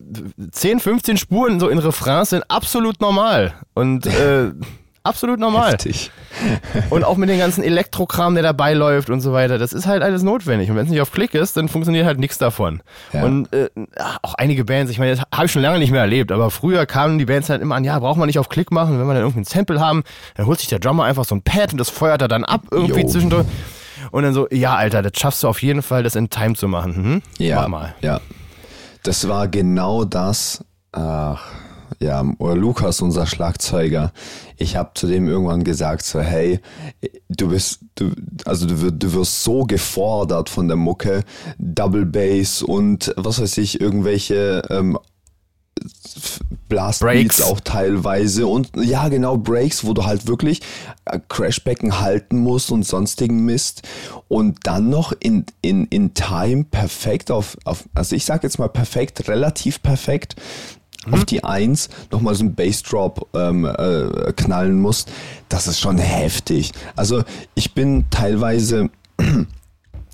10, 0.50 0.80
15 0.80 1.16
Spuren 1.18 1.60
so 1.60 1.68
in 1.68 1.78
Refrains 1.78 2.30
sind 2.30 2.44
absolut 2.48 3.00
normal. 3.00 3.54
Und 3.74 4.06
äh, 4.06 4.52
Absolut 5.02 5.40
normal. 5.40 5.72
Heftig. 5.72 6.10
und 6.90 7.04
auch 7.04 7.16
mit 7.16 7.30
dem 7.30 7.38
ganzen 7.38 7.64
Elektrokram, 7.64 8.34
der 8.34 8.42
dabei 8.42 8.74
läuft 8.74 9.08
und 9.08 9.22
so 9.22 9.32
weiter. 9.32 9.56
Das 9.56 9.72
ist 9.72 9.86
halt 9.86 10.02
alles 10.02 10.22
notwendig. 10.22 10.68
Und 10.70 10.76
wenn 10.76 10.84
es 10.84 10.90
nicht 10.90 11.00
auf 11.00 11.10
Klick 11.10 11.34
ist, 11.34 11.56
dann 11.56 11.68
funktioniert 11.68 12.04
halt 12.04 12.18
nichts 12.18 12.36
davon. 12.36 12.82
Ja. 13.12 13.24
Und 13.24 13.50
äh, 13.54 13.70
auch 14.22 14.34
einige 14.34 14.64
Bands, 14.64 14.90
ich 14.90 14.98
meine, 14.98 15.12
das 15.12 15.24
habe 15.34 15.46
ich 15.46 15.52
schon 15.52 15.62
lange 15.62 15.78
nicht 15.78 15.90
mehr 15.90 16.02
erlebt, 16.02 16.32
aber 16.32 16.50
früher 16.50 16.84
kamen 16.84 17.18
die 17.18 17.24
Bands 17.24 17.48
halt 17.48 17.62
immer 17.62 17.76
an, 17.76 17.84
ja, 17.84 17.98
braucht 17.98 18.18
man 18.18 18.26
nicht 18.26 18.38
auf 18.38 18.50
Klick 18.50 18.70
machen. 18.72 18.98
Wenn 19.00 19.06
wir 19.06 19.14
dann 19.14 19.22
irgendwie 19.22 19.40
ein 19.40 19.44
Sample 19.44 19.80
haben, 19.80 20.02
dann 20.36 20.44
holt 20.44 20.58
sich 20.58 20.68
der 20.68 20.80
Drummer 20.80 21.04
einfach 21.04 21.24
so 21.24 21.34
ein 21.34 21.42
Pad 21.42 21.72
und 21.72 21.78
das 21.78 21.88
feuert 21.88 22.20
er 22.20 22.28
dann 22.28 22.44
ab 22.44 22.64
irgendwie 22.70 23.00
jo. 23.00 23.08
zwischendurch. 23.08 23.46
Und 24.10 24.22
dann 24.22 24.34
so, 24.34 24.48
ja, 24.50 24.76
Alter, 24.76 25.00
das 25.02 25.12
schaffst 25.18 25.42
du 25.42 25.48
auf 25.48 25.62
jeden 25.62 25.82
Fall, 25.82 26.02
das 26.02 26.14
in 26.14 26.28
Time 26.28 26.54
zu 26.54 26.68
machen. 26.68 26.94
Hm? 26.94 27.22
Ja, 27.38 27.62
Mach 27.62 27.68
mal. 27.68 27.94
ja. 28.00 28.20
Das 29.02 29.28
war 29.28 29.48
genau 29.48 30.04
das. 30.04 30.62
Ach 30.92 31.40
ja, 32.02 32.24
oder 32.38 32.56
Lukas, 32.56 33.02
unser 33.02 33.26
Schlagzeuger, 33.26 34.12
ich 34.56 34.76
habe 34.76 34.90
zu 34.94 35.06
dem 35.06 35.28
irgendwann 35.28 35.64
gesagt, 35.64 36.02
so, 36.04 36.20
hey, 36.20 36.60
du 37.28 37.48
bist, 37.48 37.80
du, 37.94 38.12
also 38.46 38.66
du, 38.66 38.90
du 38.90 39.12
wirst 39.12 39.44
so 39.44 39.64
gefordert 39.64 40.48
von 40.48 40.66
der 40.66 40.78
Mucke, 40.78 41.24
Double 41.58 42.06
Bass 42.06 42.62
und 42.62 43.12
was 43.16 43.40
weiß 43.40 43.58
ich, 43.58 43.80
irgendwelche 43.80 44.62
ähm, 44.70 44.98
Blastbeats 46.68 47.42
auch 47.42 47.60
teilweise 47.60 48.46
und 48.46 48.70
ja 48.76 49.08
genau 49.08 49.36
Breaks, 49.36 49.84
wo 49.84 49.92
du 49.92 50.04
halt 50.04 50.26
wirklich 50.26 50.60
äh, 51.04 51.18
Crashbecken 51.28 52.00
halten 52.00 52.38
musst 52.38 52.70
und 52.70 52.86
sonstigen 52.86 53.44
Mist. 53.44 53.82
Und 54.28 54.58
dann 54.62 54.88
noch 54.88 55.12
in, 55.18 55.46
in, 55.62 55.86
in 55.86 56.14
Time 56.14 56.64
perfekt 56.64 57.30
auf, 57.30 57.58
auf 57.64 57.88
also 57.94 58.14
ich 58.14 58.24
sag 58.24 58.42
jetzt 58.42 58.58
mal 58.58 58.68
perfekt, 58.68 59.28
relativ 59.28 59.82
perfekt 59.82 60.36
mhm. 61.06 61.14
auf 61.14 61.24
die 61.24 61.44
Eins 61.44 61.88
nochmal 62.10 62.34
so 62.34 62.44
ein 62.44 62.54
Bassdrop 62.54 63.28
ähm, 63.34 63.64
äh, 63.64 64.32
knallen 64.34 64.80
musst, 64.80 65.10
das 65.48 65.66
ist 65.66 65.80
schon 65.80 65.98
heftig. 65.98 66.72
Also 66.96 67.22
ich 67.54 67.74
bin 67.74 68.06
teilweise, 68.10 68.90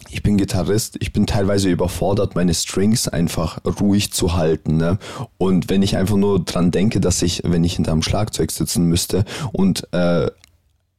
ich 0.09 0.23
bin 0.23 0.37
Gitarrist, 0.37 0.97
ich 1.01 1.13
bin 1.13 1.27
teilweise 1.27 1.69
überfordert, 1.69 2.35
meine 2.35 2.55
Strings 2.55 3.09
einfach 3.09 3.59
ruhig 3.81 4.13
zu 4.13 4.37
halten. 4.37 4.77
Ne? 4.77 4.99
Und 5.39 5.69
wenn 5.71 5.83
ich 5.83 5.97
einfach 5.97 6.17
nur 6.17 6.45
dran 6.45 6.71
denke, 6.71 7.01
dass 7.01 7.23
ich, 7.23 7.43
wenn 7.45 7.65
ich 7.65 7.75
hinterm 7.75 8.03
Schlagzeug 8.03 8.51
sitzen 8.51 8.85
müsste 8.85 9.25
und 9.53 9.89
äh, 9.93 10.31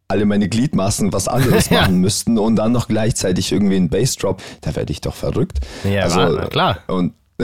alle 0.09 0.25
meine 0.25 0.47
Gliedmaßen 0.47 1.11
was 1.11 1.27
anderes 1.27 1.69
machen 1.71 1.95
ja. 1.95 1.99
müssten 1.99 2.38
und 2.38 2.55
dann 2.55 2.71
noch 2.71 2.88
gleichzeitig 2.88 3.51
irgendwie 3.51 3.75
ein 3.75 3.89
Bassdrop, 3.89 4.41
da 4.61 4.75
werde 4.75 4.91
ich 4.91 5.01
doch 5.01 5.15
verrückt. 5.15 5.59
Ja, 5.83 6.03
also, 6.03 6.47
klar. 6.47 6.79
Und 6.88 7.13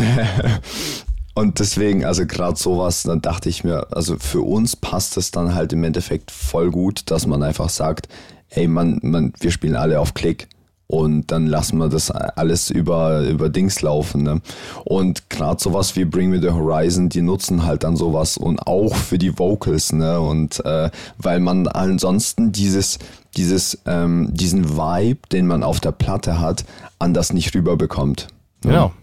Und 1.36 1.60
deswegen, 1.60 2.06
also 2.06 2.26
gerade 2.26 2.58
sowas, 2.58 3.04
dann 3.04 3.22
dachte 3.22 3.50
ich 3.50 3.64
mir, 3.64 3.88
also 3.92 4.18
für 4.20 4.42
uns 4.42 4.76
passt 4.76 5.18
es 5.18 5.32
dann 5.32 5.56
halt 5.56 5.74
im 5.74 5.84
Endeffekt 5.84 6.30
voll 6.30 6.70
gut, 6.70 7.10
dass 7.10 7.26
man 7.26 7.42
einfach 7.42 7.70
sagt, 7.70 8.08
ey, 8.50 8.68
man, 8.68 9.00
man, 9.02 9.34
wir 9.40 9.52
spielen 9.52 9.76
alle 9.76 10.00
auf 10.00 10.14
Klick 10.14 10.48
und 10.88 11.32
dann 11.32 11.48
lassen 11.48 11.80
wir 11.80 11.90
das 11.90 12.12
alles 12.12 12.70
über, 12.70 13.22
über 13.22 13.50
Dings 13.50 13.82
laufen. 13.82 14.22
Ne? 14.22 14.42
Und 14.86 15.28
gerade 15.32 15.60
sowas 15.60 15.96
wie 15.96 16.06
Bring 16.06 16.30
Me 16.30 16.40
the 16.40 16.52
Horizon, 16.52 17.10
die 17.10 17.24
nutzen 17.24 17.66
halt 17.66 17.84
dann 17.84 17.96
sowas 17.96 18.38
und 18.38 18.60
auch 18.68 18.94
für 18.94 19.18
die 19.18 19.40
Vocals, 19.40 19.92
ne? 19.92 20.20
Und 20.20 20.64
äh, 20.66 20.92
weil 21.18 21.40
man 21.40 21.68
ansonsten 21.68 22.52
dieses, 22.52 23.00
dieses, 23.36 23.80
ähm, 23.88 24.30
diesen 24.32 24.78
Vibe, 24.78 25.28
den 25.32 25.48
man 25.48 25.64
auf 25.64 25.80
der 25.80 25.94
Platte 25.94 26.40
hat, 26.40 26.64
anders 27.00 27.34
nicht 27.34 27.56
rüberbekommt. 27.56 28.28
Ne? 28.64 28.72
Genau. 28.72 28.94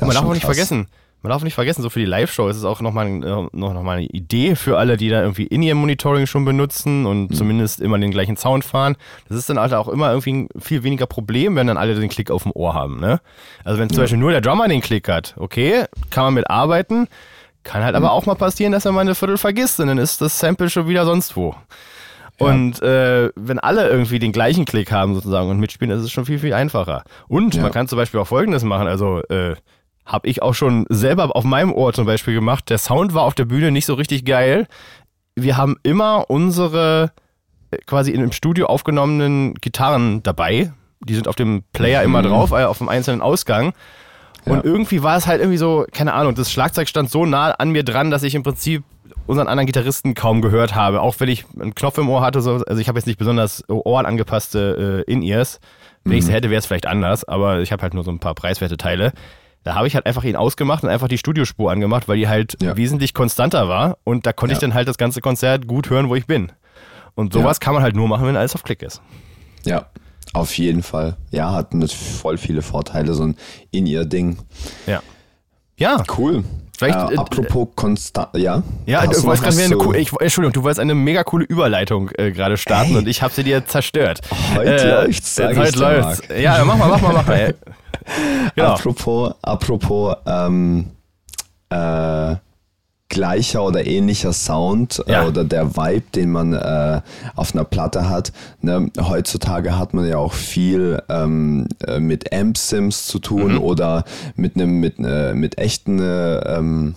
Und 0.00 0.06
man 0.06 0.14
darf 0.14 0.24
auch 0.26 0.34
nicht 0.34 0.44
vergessen, 0.44 0.86
man 1.22 1.30
darf 1.30 1.42
nicht 1.42 1.54
vergessen, 1.54 1.82
so 1.82 1.90
für 1.90 1.98
die 1.98 2.06
Live-Show 2.06 2.48
ist 2.48 2.56
es 2.56 2.64
auch 2.64 2.80
nochmal 2.80 3.06
äh, 3.06 3.18
noch, 3.18 3.50
noch 3.52 3.82
mal 3.82 3.98
eine 3.98 4.06
Idee 4.06 4.56
für 4.56 4.78
alle, 4.78 4.96
die 4.96 5.08
da 5.08 5.20
irgendwie 5.20 5.46
in 5.46 5.62
ihrem 5.62 5.78
Monitoring 5.78 6.26
schon 6.26 6.44
benutzen 6.44 7.06
und 7.06 7.30
mhm. 7.30 7.34
zumindest 7.34 7.80
immer 7.80 7.98
den 7.98 8.10
gleichen 8.10 8.36
Sound 8.36 8.64
fahren. 8.64 8.96
Das 9.28 9.36
ist 9.36 9.50
dann 9.50 9.58
halt 9.58 9.74
auch 9.74 9.88
immer 9.88 10.10
irgendwie 10.10 10.32
ein 10.32 10.48
viel 10.58 10.82
weniger 10.82 11.06
Problem, 11.06 11.56
wenn 11.56 11.66
dann 11.66 11.76
alle 11.76 11.94
den 11.94 12.08
Klick 12.08 12.30
auf 12.30 12.44
dem 12.44 12.52
Ohr 12.52 12.74
haben. 12.74 13.00
Ne? 13.00 13.20
Also 13.64 13.78
wenn 13.78 13.90
zum 13.90 13.98
ja. 13.98 14.04
Beispiel 14.04 14.18
nur 14.18 14.30
der 14.30 14.40
Drummer 14.40 14.68
den 14.68 14.80
Klick 14.80 15.08
hat, 15.08 15.34
okay, 15.36 15.84
kann 16.10 16.24
man 16.24 16.34
mit 16.34 16.48
arbeiten, 16.48 17.06
kann 17.64 17.82
halt 17.82 17.92
mhm. 17.92 18.04
aber 18.04 18.12
auch 18.12 18.24
mal 18.24 18.36
passieren, 18.36 18.72
dass 18.72 18.86
er 18.86 18.92
mal 18.92 19.02
eine 19.02 19.14
Viertel 19.14 19.36
vergisst 19.36 19.78
und 19.80 19.88
dann 19.88 19.98
ist 19.98 20.20
das 20.20 20.38
Sample 20.38 20.70
schon 20.70 20.88
wieder 20.88 21.04
sonst 21.04 21.36
wo. 21.36 21.54
Und 22.38 22.80
äh, 22.80 23.30
wenn 23.36 23.58
alle 23.58 23.86
irgendwie 23.90 24.18
den 24.18 24.32
gleichen 24.32 24.64
Klick 24.64 24.90
haben 24.90 25.14
sozusagen 25.14 25.50
und 25.50 25.60
mitspielen, 25.60 25.94
ist 25.94 26.02
es 26.02 26.10
schon 26.10 26.24
viel, 26.24 26.38
viel 26.38 26.54
einfacher. 26.54 27.04
Und 27.28 27.54
ja. 27.54 27.60
man 27.62 27.70
kann 27.70 27.86
zum 27.86 27.98
Beispiel 27.98 28.18
auch 28.18 28.26
Folgendes 28.26 28.64
machen, 28.64 28.88
also 28.88 29.20
äh, 29.28 29.56
habe 30.04 30.28
ich 30.28 30.42
auch 30.42 30.54
schon 30.54 30.86
selber 30.88 31.34
auf 31.36 31.44
meinem 31.44 31.72
Ohr 31.72 31.92
zum 31.92 32.06
Beispiel 32.06 32.34
gemacht. 32.34 32.68
Der 32.70 32.78
Sound 32.78 33.14
war 33.14 33.22
auf 33.22 33.34
der 33.34 33.44
Bühne 33.44 33.70
nicht 33.70 33.86
so 33.86 33.94
richtig 33.94 34.24
geil. 34.24 34.66
Wir 35.36 35.56
haben 35.56 35.76
immer 35.82 36.28
unsere 36.28 37.12
äh, 37.70 37.78
quasi 37.86 38.10
in 38.10 38.20
dem 38.20 38.32
Studio 38.32 38.66
aufgenommenen 38.66 39.54
Gitarren 39.54 40.22
dabei. 40.22 40.72
Die 41.00 41.14
sind 41.14 41.28
auf 41.28 41.36
dem 41.36 41.62
Player 41.72 42.00
mhm. 42.00 42.06
immer 42.06 42.22
drauf, 42.22 42.50
äh, 42.50 42.64
auf 42.64 42.78
dem 42.78 42.88
einzelnen 42.88 43.22
Ausgang. 43.22 43.72
Und 44.46 44.56
ja. 44.56 44.64
irgendwie 44.64 45.02
war 45.02 45.16
es 45.16 45.26
halt 45.26 45.40
irgendwie 45.40 45.58
so, 45.58 45.86
keine 45.92 46.14
Ahnung, 46.14 46.34
das 46.34 46.50
Schlagzeug 46.50 46.88
stand 46.88 47.10
so 47.10 47.26
nah 47.26 47.50
an 47.52 47.70
mir 47.70 47.84
dran, 47.84 48.10
dass 48.10 48.22
ich 48.22 48.34
im 48.34 48.42
Prinzip 48.42 48.82
unseren 49.26 49.48
anderen 49.48 49.66
Gitarristen 49.66 50.14
kaum 50.14 50.40
gehört 50.40 50.74
habe. 50.74 51.02
Auch 51.02 51.14
wenn 51.18 51.28
ich 51.28 51.44
einen 51.60 51.74
Knopf 51.74 51.98
im 51.98 52.08
Ohr 52.08 52.22
hatte, 52.22 52.40
so, 52.40 52.62
also 52.66 52.80
ich 52.80 52.88
habe 52.88 52.98
jetzt 52.98 53.06
nicht 53.06 53.18
besonders 53.18 53.62
ohrenangepasste 53.68 55.04
äh, 55.06 55.12
In-Ears. 55.12 55.60
Wenn 56.04 56.12
mhm. 56.12 56.18
ich 56.18 56.24
es 56.24 56.30
hätte, 56.30 56.50
wäre 56.50 56.58
es 56.58 56.66
vielleicht 56.66 56.86
anders, 56.86 57.24
aber 57.24 57.60
ich 57.60 57.70
habe 57.70 57.82
halt 57.82 57.94
nur 57.94 58.04
so 58.04 58.10
ein 58.10 58.18
paar 58.18 58.34
preiswerte 58.34 58.76
Teile. 58.76 59.12
Da 59.62 59.74
habe 59.74 59.86
ich 59.86 59.94
halt 59.94 60.06
einfach 60.06 60.24
ihn 60.24 60.36
ausgemacht 60.36 60.82
und 60.84 60.88
einfach 60.88 61.08
die 61.08 61.18
Studiospur 61.18 61.70
angemacht, 61.70 62.08
weil 62.08 62.16
die 62.16 62.28
halt 62.28 62.56
ja. 62.62 62.76
wesentlich 62.76 63.12
konstanter 63.12 63.68
war 63.68 63.98
und 64.04 64.26
da 64.26 64.32
konnte 64.32 64.52
ja. 64.52 64.56
ich 64.56 64.60
dann 64.60 64.74
halt 64.74 64.88
das 64.88 64.96
ganze 64.96 65.20
Konzert 65.20 65.66
gut 65.66 65.90
hören, 65.90 66.08
wo 66.08 66.14
ich 66.14 66.26
bin. 66.26 66.52
Und 67.14 67.32
sowas 67.32 67.58
ja. 67.60 67.64
kann 67.64 67.74
man 67.74 67.82
halt 67.82 67.94
nur 67.94 68.08
machen, 68.08 68.26
wenn 68.26 68.36
alles 68.36 68.54
auf 68.54 68.62
Klick 68.62 68.82
ist. 68.82 69.02
Ja, 69.64 69.90
auf 70.32 70.56
jeden 70.56 70.82
Fall. 70.82 71.16
Ja, 71.30 71.52
hat 71.52 71.72
voll 71.92 72.38
viele 72.38 72.62
Vorteile, 72.62 73.14
so 73.14 73.24
ein 73.24 73.36
In-Ear-Ding. 73.70 74.38
Ja. 74.86 75.02
Ja. 75.80 76.04
Cool. 76.16 76.44
Vielleicht, 76.76 77.10
äh, 77.10 77.14
äh 77.14 77.18
apropos 77.18 77.68
konstant, 77.74 78.28
ja. 78.36 78.62
Ja, 78.86 79.06
du 79.06 79.22
wolltest 79.24 79.42
gerade 79.42 79.56
so 79.56 79.90
eine, 79.90 79.98
ich, 79.98 80.12
Entschuldigung, 80.18 80.52
du 80.52 80.62
wolltest 80.62 80.80
eine 80.80 80.94
mega 80.94 81.24
coole 81.24 81.44
Überleitung 81.44 82.10
äh, 82.16 82.32
gerade 82.32 82.56
starten 82.56 82.90
hey. 82.90 82.98
und 82.98 83.08
ich 83.08 83.22
habe 83.22 83.34
sie 83.34 83.42
dir 83.42 83.66
zerstört. 83.66 84.20
Heute 84.54 84.70
äh, 84.70 85.04
läuft's, 85.04 85.34
sag 85.34 85.56
heute 85.56 85.78
läuft's. 85.78 86.22
Ja, 86.38 86.62
mach 86.64 86.76
mal, 86.76 86.88
mach 86.88 87.00
mal, 87.00 87.12
mach 87.14 87.26
mal. 87.26 87.54
genau. 88.54 88.68
Apropos, 88.68 89.34
apropos, 89.42 90.16
ähm, 90.26 90.90
äh, 91.70 92.36
gleicher 93.10 93.62
oder 93.62 93.86
ähnlicher 93.86 94.32
Sound 94.32 95.02
äh, 95.06 95.12
ja. 95.12 95.24
äh, 95.24 95.28
oder 95.28 95.44
der 95.44 95.76
Vibe, 95.76 96.04
den 96.14 96.30
man 96.30 96.54
äh, 96.54 97.02
auf 97.36 97.54
einer 97.54 97.64
Platte 97.64 98.08
hat. 98.08 98.32
Ne? 98.62 98.90
Heutzutage 98.98 99.78
hat 99.78 99.92
man 99.92 100.08
ja 100.08 100.16
auch 100.16 100.32
viel 100.32 101.02
ähm, 101.10 101.68
äh, 101.86 102.00
mit 102.00 102.32
Amp-Sims 102.32 103.06
zu 103.06 103.18
tun 103.18 103.54
mhm. 103.54 103.58
oder 103.58 104.04
mit 104.36 104.54
einem 104.54 104.80
mit, 104.80 104.98
äh, 104.98 105.34
mit 105.34 105.58
echten, 105.58 106.00
äh, 106.00 106.56
ähm, 106.56 106.94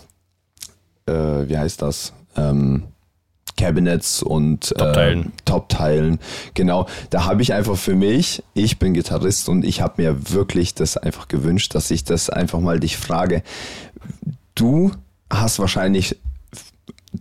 wie 1.06 1.58
heißt 1.58 1.82
das? 1.82 2.14
Ähm, 2.38 2.84
Cabinets 3.58 4.24
und 4.24 4.70
Top-Teilen. 4.70 5.26
Äh, 5.26 5.30
Top-Teilen. 5.44 6.20
Genau, 6.54 6.88
da 7.10 7.26
habe 7.26 7.42
ich 7.42 7.54
einfach 7.54 7.76
für 7.76 7.94
mich, 7.94 8.42
ich 8.54 8.80
bin 8.80 8.94
Gitarrist 8.94 9.50
und 9.50 9.66
ich 9.66 9.82
habe 9.82 10.02
mir 10.02 10.32
wirklich 10.32 10.74
das 10.76 10.96
einfach 10.96 11.28
gewünscht, 11.28 11.76
dass 11.76 11.92
ich 11.92 12.06
das 12.06 12.30
einfach 12.30 12.62
mal 12.62 12.80
dich 12.80 12.96
frage. 12.96 13.44
Du 14.56 14.92
hast 15.34 15.60
wahrscheinlich 15.60 16.18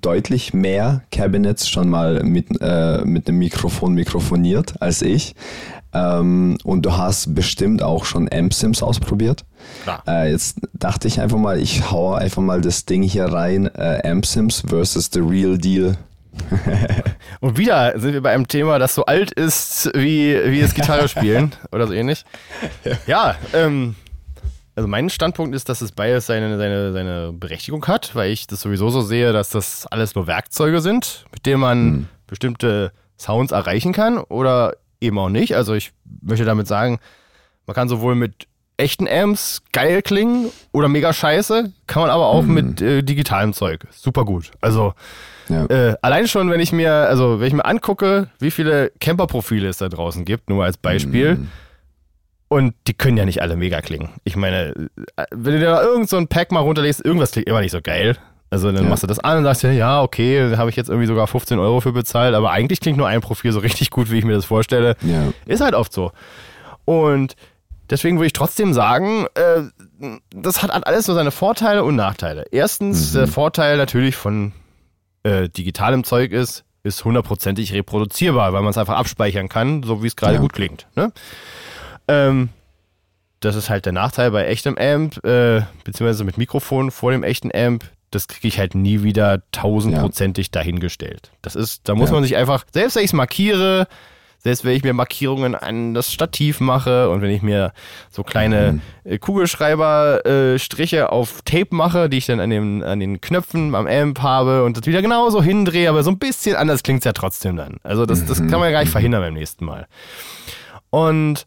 deutlich 0.00 0.54
mehr 0.54 1.02
Cabinets 1.10 1.68
schon 1.68 1.88
mal 1.88 2.22
mit, 2.22 2.46
äh, 2.60 3.04
mit 3.04 3.28
einem 3.28 3.38
Mikrofon 3.38 3.94
mikrofoniert 3.94 4.80
als 4.80 5.02
ich. 5.02 5.34
Ähm, 5.94 6.56
und 6.64 6.86
du 6.86 6.96
hast 6.96 7.34
bestimmt 7.34 7.82
auch 7.82 8.06
schon 8.06 8.26
M-Sims 8.28 8.82
ausprobiert. 8.82 9.44
Äh, 10.06 10.30
jetzt 10.30 10.56
dachte 10.72 11.06
ich 11.06 11.20
einfach 11.20 11.36
mal, 11.36 11.60
ich 11.60 11.90
hau 11.90 12.14
einfach 12.14 12.40
mal 12.40 12.62
das 12.62 12.86
Ding 12.86 13.02
hier 13.02 13.26
rein, 13.26 13.66
äh, 13.74 13.98
M-Sims 13.98 14.64
versus 14.66 15.10
The 15.12 15.20
Real 15.20 15.58
Deal. 15.58 15.96
und 17.40 17.58
wieder 17.58 17.98
sind 18.00 18.14
wir 18.14 18.22
bei 18.22 18.32
einem 18.32 18.48
Thema, 18.48 18.78
das 18.78 18.94
so 18.94 19.04
alt 19.04 19.32
ist 19.32 19.90
wie, 19.94 20.34
wie 20.46 20.62
das 20.62 20.72
Gitarre 20.72 21.08
spielen 21.08 21.52
oder 21.72 21.86
so 21.86 21.92
ähnlich. 21.92 22.24
Ja, 23.06 23.36
ähm, 23.52 23.94
also 24.74 24.88
mein 24.88 25.10
Standpunkt 25.10 25.54
ist, 25.54 25.68
dass 25.68 25.80
es 25.82 25.92
beides 25.92 26.26
seine, 26.26 26.56
seine, 26.56 26.92
seine 26.92 27.32
Berechtigung 27.32 27.86
hat, 27.86 28.14
weil 28.14 28.30
ich 28.30 28.46
das 28.46 28.62
sowieso 28.62 28.88
so 28.88 29.02
sehe, 29.02 29.32
dass 29.32 29.50
das 29.50 29.86
alles 29.86 30.14
nur 30.14 30.26
Werkzeuge 30.26 30.80
sind, 30.80 31.26
mit 31.32 31.44
denen 31.44 31.60
man 31.60 31.78
hm. 31.78 32.08
bestimmte 32.26 32.92
Sounds 33.18 33.52
erreichen 33.52 33.92
kann 33.92 34.18
oder 34.18 34.76
eben 35.00 35.18
auch 35.18 35.28
nicht. 35.28 35.56
Also 35.56 35.74
ich 35.74 35.92
möchte 36.22 36.44
damit 36.44 36.66
sagen, 36.66 37.00
man 37.66 37.74
kann 37.74 37.88
sowohl 37.88 38.14
mit 38.14 38.46
echten 38.78 39.06
Amps 39.06 39.62
geil 39.72 40.00
klingen 40.00 40.50
oder 40.72 40.88
mega 40.88 41.12
scheiße, 41.12 41.72
kann 41.86 42.02
man 42.02 42.10
aber 42.10 42.26
auch 42.26 42.42
hm. 42.42 42.54
mit 42.54 42.80
äh, 42.80 43.02
digitalem 43.02 43.52
Zeug. 43.52 43.86
Super 43.90 44.24
gut. 44.24 44.52
Also 44.62 44.94
ja. 45.50 45.66
äh, 45.66 45.96
allein 46.00 46.26
schon, 46.26 46.50
wenn 46.50 46.60
ich 46.60 46.72
mir, 46.72 46.92
also 46.92 47.40
wenn 47.40 47.48
ich 47.48 47.52
mir 47.54 47.66
angucke, 47.66 48.30
wie 48.38 48.50
viele 48.50 48.90
Camper-Profile 49.00 49.68
es 49.68 49.78
da 49.78 49.90
draußen 49.90 50.24
gibt, 50.24 50.48
nur 50.48 50.64
als 50.64 50.78
Beispiel. 50.78 51.32
Hm 51.32 51.48
und 52.52 52.74
die 52.86 52.92
können 52.92 53.16
ja 53.16 53.24
nicht 53.24 53.40
alle 53.40 53.56
mega 53.56 53.80
klingen. 53.80 54.10
Ich 54.24 54.36
meine, 54.36 54.74
wenn 55.30 55.54
du 55.54 55.58
dir 55.58 55.70
da 55.70 55.82
irgend 55.82 56.10
so 56.10 56.18
ein 56.18 56.28
Pack 56.28 56.52
mal 56.52 56.60
runterlegst, 56.60 57.02
irgendwas 57.02 57.30
klingt 57.32 57.48
immer 57.48 57.62
nicht 57.62 57.72
so 57.72 57.80
geil. 57.80 58.18
Also 58.50 58.70
dann 58.70 58.84
ja. 58.84 58.90
machst 58.90 59.02
du 59.02 59.06
das 59.06 59.18
an 59.18 59.38
und 59.38 59.44
sagst 59.44 59.62
ja, 59.62 59.70
ja, 59.70 60.02
okay, 60.02 60.50
da 60.50 60.58
habe 60.58 60.68
ich 60.68 60.76
jetzt 60.76 60.90
irgendwie 60.90 61.06
sogar 61.06 61.26
15 61.26 61.58
Euro 61.58 61.80
für 61.80 61.92
bezahlt, 61.92 62.34
aber 62.34 62.50
eigentlich 62.50 62.80
klingt 62.80 62.98
nur 62.98 63.08
ein 63.08 63.22
Profil 63.22 63.52
so 63.52 63.60
richtig 63.60 63.88
gut, 63.88 64.10
wie 64.10 64.18
ich 64.18 64.26
mir 64.26 64.34
das 64.34 64.44
vorstelle. 64.44 64.96
Ja. 65.00 65.32
Ist 65.46 65.62
halt 65.62 65.74
oft 65.74 65.94
so. 65.94 66.12
Und 66.84 67.36
deswegen 67.88 68.18
würde 68.18 68.26
ich 68.26 68.34
trotzdem 68.34 68.74
sagen, 68.74 69.24
äh, 69.32 69.62
das 70.34 70.62
hat 70.62 70.70
alles 70.86 71.06
so 71.06 71.14
seine 71.14 71.30
Vorteile 71.30 71.84
und 71.84 71.96
Nachteile. 71.96 72.44
Erstens, 72.50 73.14
mhm. 73.14 73.18
der 73.18 73.28
Vorteil 73.28 73.78
natürlich 73.78 74.14
von 74.14 74.52
äh, 75.22 75.48
digitalem 75.48 76.04
Zeug 76.04 76.32
ist, 76.32 76.64
ist 76.82 77.02
hundertprozentig 77.06 77.72
reproduzierbar, 77.72 78.52
weil 78.52 78.60
man 78.60 78.72
es 78.72 78.76
einfach 78.76 78.96
abspeichern 78.96 79.48
kann, 79.48 79.82
so 79.82 80.02
wie 80.02 80.08
es 80.08 80.16
gerade 80.16 80.34
ja. 80.34 80.40
gut 80.40 80.52
klingt. 80.52 80.86
Ne? 80.94 81.12
Ähm, 82.08 82.48
das 83.40 83.56
ist 83.56 83.70
halt 83.70 83.86
der 83.86 83.92
Nachteil 83.92 84.30
bei 84.30 84.46
echtem 84.46 84.78
Amp, 84.78 85.24
äh, 85.24 85.62
beziehungsweise 85.84 86.24
mit 86.24 86.38
Mikrofon 86.38 86.90
vor 86.90 87.10
dem 87.10 87.22
echten 87.22 87.50
Amp. 87.54 87.84
Das 88.10 88.28
kriege 88.28 88.46
ich 88.46 88.58
halt 88.58 88.74
nie 88.74 89.02
wieder 89.02 89.42
tausendprozentig 89.52 90.48
ja. 90.48 90.50
dahingestellt. 90.52 91.32
Das 91.40 91.56
ist, 91.56 91.88
da 91.88 91.94
muss 91.94 92.10
ja. 92.10 92.14
man 92.14 92.22
sich 92.22 92.36
einfach, 92.36 92.64
selbst 92.72 92.96
wenn 92.96 93.04
ich 93.04 93.10
es 93.10 93.14
markiere, 93.14 93.88
selbst 94.38 94.64
wenn 94.64 94.76
ich 94.76 94.82
mir 94.82 94.92
Markierungen 94.92 95.54
an 95.54 95.94
das 95.94 96.12
Stativ 96.12 96.60
mache 96.60 97.08
und 97.10 97.22
wenn 97.22 97.30
ich 97.30 97.42
mir 97.42 97.72
so 98.10 98.22
kleine 98.24 98.80
mhm. 99.04 99.20
Kugelschreiber-Striche 99.20 100.98
äh, 100.98 101.02
auf 101.04 101.42
Tape 101.44 101.68
mache, 101.70 102.08
die 102.08 102.18
ich 102.18 102.26
dann 102.26 102.40
an 102.40 102.50
den, 102.50 102.82
an 102.82 102.98
den 103.00 103.20
Knöpfen 103.20 103.74
am 103.74 103.86
Amp 103.86 104.20
habe 104.20 104.64
und 104.64 104.76
das 104.76 104.86
wieder 104.86 105.00
genauso 105.00 105.42
hindrehe, 105.42 105.88
aber 105.88 106.02
so 106.02 106.10
ein 106.10 106.18
bisschen 106.18 106.56
anders 106.56 106.82
klingt 106.82 107.00
es 107.00 107.04
ja 107.04 107.12
trotzdem 107.12 107.56
dann. 107.56 107.76
Also 107.82 108.04
das, 108.04 108.26
das 108.26 108.38
kann 108.38 108.58
man 108.58 108.64
ja 108.64 108.70
gar 108.72 108.80
nicht 108.80 108.88
mhm. 108.88 108.92
verhindern 108.92 109.22
beim 109.22 109.34
nächsten 109.34 109.64
Mal. 109.64 109.86
Und 110.90 111.46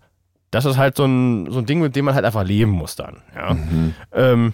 das 0.56 0.64
ist 0.64 0.78
halt 0.78 0.96
so 0.96 1.04
ein, 1.04 1.52
so 1.52 1.60
ein 1.60 1.66
Ding, 1.66 1.82
mit 1.82 1.98
dem 1.98 2.06
man 2.06 2.16
halt 2.16 2.24
einfach 2.24 2.46
leben 2.46 2.72
muss 2.72 2.96
dann. 2.96 3.22
Ja. 3.36 3.54
Mhm. 3.54 3.94
Ähm, 4.14 4.54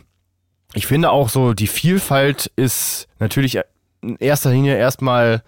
ich 0.74 0.88
finde 0.88 1.12
auch 1.12 1.30
so, 1.30 1.54
die 1.54 1.68
Vielfalt 1.68 2.52
ist 2.56 3.08
natürlich 3.20 3.60
in 4.02 4.16
erster 4.18 4.50
Linie 4.50 4.78
erstmal 4.78 5.44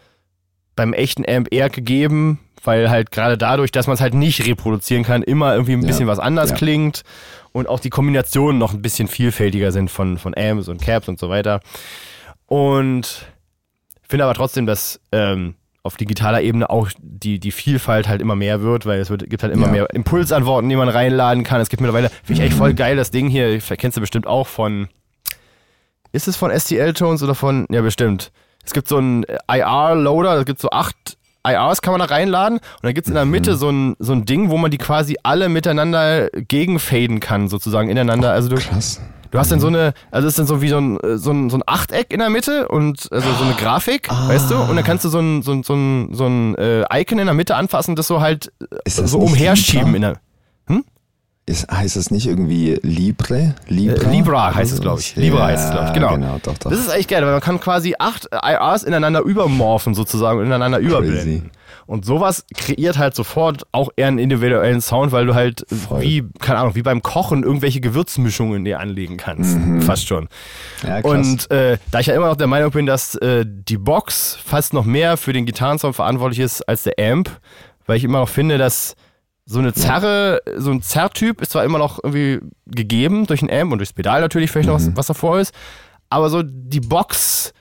beim 0.75 0.93
echten 0.93 1.27
Amp 1.27 1.47
eher 1.51 1.71
gegeben, 1.71 2.39
weil 2.63 2.91
halt 2.91 3.11
gerade 3.11 3.35
dadurch, 3.35 3.71
dass 3.71 3.87
man 3.87 3.95
es 3.95 4.01
halt 4.01 4.13
nicht 4.13 4.45
reproduzieren 4.45 5.03
kann, 5.03 5.23
immer 5.23 5.53
irgendwie 5.53 5.73
ein 5.73 5.81
bisschen 5.81 6.07
ja. 6.07 6.11
was 6.11 6.19
anders 6.19 6.51
ja. 6.51 6.55
klingt 6.55 7.01
und 7.51 7.67
auch 7.67 7.79
die 7.79 7.89
Kombinationen 7.89 8.59
noch 8.59 8.73
ein 8.73 8.81
bisschen 8.83 9.07
vielfältiger 9.07 9.71
sind 9.71 9.89
von, 9.89 10.19
von 10.19 10.37
Amps 10.37 10.67
und 10.67 10.81
Caps 10.81 11.07
und 11.07 11.17
so 11.17 11.29
weiter. 11.29 11.61
Und 12.45 13.25
finde 14.03 14.25
aber 14.25 14.35
trotzdem, 14.35 14.67
dass 14.67 15.01
ähm, 15.11 15.55
auf 15.83 15.97
digitaler 15.97 16.41
Ebene 16.41 16.69
auch 16.69 16.89
die, 16.97 17.39
die 17.39 17.51
Vielfalt 17.51 18.07
halt 18.07 18.21
immer 18.21 18.35
mehr 18.35 18.61
wird, 18.61 18.85
weil 18.85 18.99
es 18.99 19.09
wird, 19.09 19.29
gibt 19.29 19.43
halt 19.43 19.53
immer 19.53 19.67
ja. 19.67 19.71
mehr 19.71 19.93
Impulsantworten, 19.93 20.69
die 20.69 20.77
man 20.77 20.87
reinladen 20.87 21.43
kann. 21.43 21.59
Es 21.59 21.69
gibt 21.69 21.81
mittlerweile, 21.81 22.09
finde 22.23 22.41
ich 22.41 22.47
echt 22.47 22.57
voll 22.57 22.73
geil, 22.73 22.95
das 22.95 23.11
Ding 23.11 23.27
hier, 23.27 23.59
kennst 23.59 23.97
du 23.97 24.01
bestimmt 24.01 24.25
auch 24.25 24.47
von, 24.47 24.87
ist 26.13 26.29
es 26.29 26.37
von 26.37 26.57
STL-Tones 26.57 27.21
oder 27.21 27.35
von, 27.35 27.67
ja 27.69 27.81
bestimmt. 27.81 28.31
Es 28.65 28.71
gibt 28.71 28.87
so 28.87 28.97
einen 28.97 29.25
IR-Loader, 29.51 30.39
es 30.39 30.45
gibt 30.45 30.61
so 30.61 30.69
acht 30.69 31.17
IRs 31.45 31.81
kann 31.81 31.91
man 31.91 31.99
da 31.99 32.05
reinladen 32.05 32.59
und 32.59 32.83
dann 32.83 32.93
gibt 32.93 33.05
es 33.05 33.09
in 33.09 33.15
der 33.15 33.25
Mitte 33.25 33.51
mhm. 33.51 33.57
so 33.57 33.69
ein, 33.69 33.95
so 33.99 34.13
ein 34.13 34.23
Ding, 34.23 34.49
wo 34.49 34.57
man 34.57 34.71
die 34.71 34.77
quasi 34.77 35.17
alle 35.23 35.49
miteinander 35.49 36.29
gegenfaden 36.29 37.19
kann, 37.19 37.49
sozusagen 37.49 37.89
ineinander. 37.89 38.31
Also 38.31 38.47
du, 38.47 38.55
Krass. 38.55 39.01
Du 39.33 39.39
hast 39.39 39.51
dann 39.51 39.59
so 39.59 39.65
eine, 39.65 39.95
also 40.11 40.27
es 40.27 40.33
ist 40.33 40.37
dann 40.37 40.45
so 40.45 40.61
wie 40.61 40.69
so 40.69 40.77
ein, 40.77 40.99
so 41.17 41.31
ein, 41.31 41.49
so 41.49 41.57
ein 41.57 41.63
Achteck 41.65 42.13
in 42.13 42.19
der 42.19 42.29
Mitte 42.29 42.67
und 42.67 43.11
also 43.11 43.27
so 43.33 43.43
eine 43.43 43.55
Grafik, 43.55 44.07
ah. 44.11 44.27
weißt 44.27 44.51
du? 44.51 44.57
Und 44.57 44.75
dann 44.75 44.85
kannst 44.85 45.05
du 45.05 45.09
so 45.09 45.17
ein, 45.17 45.41
so 45.41 45.53
ein, 45.53 45.63
so 45.63 45.73
ein, 45.73 46.13
so 46.13 46.27
ein 46.27 46.53
äh, 46.53 47.01
Icon 47.01 47.17
in 47.17 47.25
der 47.25 47.33
Mitte 47.33 47.55
anfassen, 47.55 47.95
das 47.95 48.05
so 48.05 48.21
halt 48.21 48.53
das 48.85 48.97
so 48.97 49.17
umherschieben 49.17 49.95
in 49.95 50.01
der. 50.03 50.19
Hm? 50.67 50.83
ist, 51.47 51.67
heißt 51.67 51.95
das 51.95 52.11
nicht 52.11 52.27
irgendwie 52.27 52.79
Libre? 52.83 53.55
Libra, 53.67 54.07
äh, 54.07 54.11
Libra 54.11 54.53
heißt 54.53 54.71
es, 54.71 54.79
glaube 54.79 54.99
ich. 54.99 55.15
Libra 55.15 55.39
ja, 55.39 55.45
heißt 55.47 55.65
es, 55.65 55.71
glaube 55.71 55.87
ich. 55.87 55.93
Genau. 55.93 56.13
genau 56.13 56.39
doch, 56.43 56.55
doch. 56.59 56.69
Das 56.69 56.79
ist 56.79 56.93
echt 56.93 57.09
geil, 57.09 57.25
weil 57.25 57.31
man 57.31 57.41
kann 57.41 57.59
quasi 57.59 57.95
acht 57.97 58.29
IRs 58.31 58.83
ineinander 58.83 59.21
übermorphen 59.21 59.95
sozusagen, 59.95 60.45
ineinander 60.45 60.77
Crazy. 60.77 60.91
überblenden. 60.91 61.51
Und 61.85 62.05
sowas 62.05 62.45
kreiert 62.55 62.97
halt 62.97 63.15
sofort 63.15 63.63
auch 63.71 63.89
eher 63.95 64.07
einen 64.07 64.19
individuellen 64.19 64.81
Sound, 64.81 65.11
weil 65.11 65.25
du 65.25 65.35
halt 65.35 65.65
Voll. 65.67 66.01
wie, 66.01 66.23
keine 66.39 66.59
Ahnung, 66.59 66.75
wie 66.75 66.81
beim 66.81 67.01
Kochen 67.01 67.43
irgendwelche 67.43 67.81
Gewürzmischungen 67.81 68.63
dir 68.63 68.79
anlegen 68.79 69.17
kannst. 69.17 69.57
Mhm. 69.57 69.81
Fast 69.81 70.07
schon. 70.07 70.29
Ja. 70.87 70.99
Und 70.99 71.51
äh, 71.51 71.77
da 71.91 71.99
ich 71.99 72.07
ja 72.07 72.15
immer 72.15 72.27
noch 72.27 72.37
der 72.37 72.47
Meinung 72.47 72.71
bin, 72.71 72.85
dass 72.85 73.15
äh, 73.15 73.45
die 73.45 73.77
Box 73.77 74.37
fast 74.43 74.73
noch 74.73 74.85
mehr 74.85 75.17
für 75.17 75.33
den 75.33 75.45
Gitarrensound 75.45 75.95
verantwortlich 75.95 76.39
ist 76.39 76.61
als 76.61 76.83
der 76.83 76.93
Amp, 76.99 77.29
weil 77.85 77.97
ich 77.97 78.03
immer 78.03 78.19
noch 78.19 78.29
finde, 78.29 78.57
dass 78.57 78.95
so 79.45 79.59
eine 79.59 79.73
Zerre, 79.73 80.41
so 80.57 80.71
ein 80.71 80.81
Zerrtyp 80.81 81.41
ist 81.41 81.51
zwar 81.51 81.65
immer 81.65 81.77
noch 81.77 81.99
irgendwie 82.01 82.39
gegeben 82.65 83.27
durch 83.27 83.41
ein 83.41 83.51
Amp 83.51 83.73
und 83.73 83.79
durchs 83.79 83.91
Pedal 83.93 84.21
natürlich 84.21 84.51
vielleicht 84.51 84.67
mhm. 84.67 84.73
noch 84.73 84.79
was, 84.79 84.87
mhm. 84.87 84.97
was 84.97 85.07
davor 85.07 85.39
ist, 85.39 85.53
aber 86.09 86.29
so 86.29 86.43
die 86.43 86.79
Box 86.79 87.53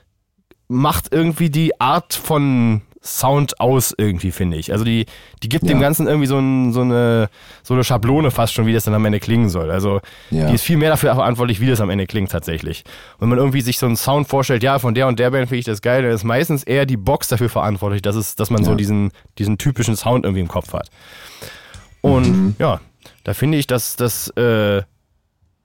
macht 0.69 1.13
irgendwie 1.13 1.51
die 1.51 1.81
Art 1.81 2.15
von 2.15 2.83
Sound 3.05 3.59
aus 3.61 3.93
irgendwie, 3.97 4.31
finde 4.31 4.57
ich. 4.57 4.73
Also 4.73 4.85
die, 4.85 5.07
die 5.43 5.49
gibt 5.49 5.65
ja. 5.65 5.71
dem 5.71 5.81
Ganzen 5.81 6.07
irgendwie 6.07 6.29
so, 6.29 6.39
ein, 6.39 6.73
so, 6.73 6.83
eine, 6.83 7.29
so 7.63 7.75
eine 7.75 7.83
Schablone 7.83 8.31
fast 8.31 8.55
schon, 8.55 8.67
wie 8.67 8.73
das 8.73 8.85
dann 8.85 8.95
am 8.95 9.05
Ende 9.05 9.19
klingen 9.19 9.49
soll. 9.49 9.71
Also 9.71 10.01
ja. 10.31 10.47
die 10.47 10.55
ist 10.55 10.63
viel 10.63 10.77
mehr 10.77 10.91
dafür 10.91 11.15
verantwortlich, 11.15 11.61
wie 11.61 11.67
das 11.67 11.81
am 11.81 11.91
Ende 11.91 12.07
klingt 12.07 12.31
tatsächlich. 12.31 12.85
wenn 13.19 13.29
man 13.29 13.39
irgendwie 13.39 13.61
sich 13.61 13.79
so 13.79 13.87
einen 13.87 13.97
Sound 13.97 14.29
vorstellt, 14.29 14.63
ja, 14.63 14.79
von 14.79 14.95
der 14.95 15.09
und 15.09 15.19
der 15.19 15.31
Band 15.31 15.49
finde 15.49 15.59
ich 15.59 15.65
das 15.65 15.83
geil, 15.83 16.03
dann 16.03 16.13
ist 16.13 16.25
meistens 16.25 16.63
eher 16.63 16.87
die 16.87 16.97
Box 16.97 17.29
dafür 17.29 17.49
verantwortlich, 17.49 18.03
dass, 18.03 18.15
es, 18.15 18.37
dass 18.37 18.51
man 18.51 18.63
ja. 18.63 18.67
so 18.67 18.75
diesen, 18.77 19.11
diesen 19.39 19.59
typischen 19.59 19.97
Sound 19.97 20.25
irgendwie 20.25 20.43
im 20.43 20.49
Kopf 20.49 20.73
hat. 20.73 20.89
Und 22.03 22.29
mhm. 22.29 22.57
ja, 22.59 22.81
da 23.25 23.35
finde 23.35 23.59
ich, 23.59 23.67
dass 23.67 23.97
das 23.97 24.29
äh, 24.37 24.83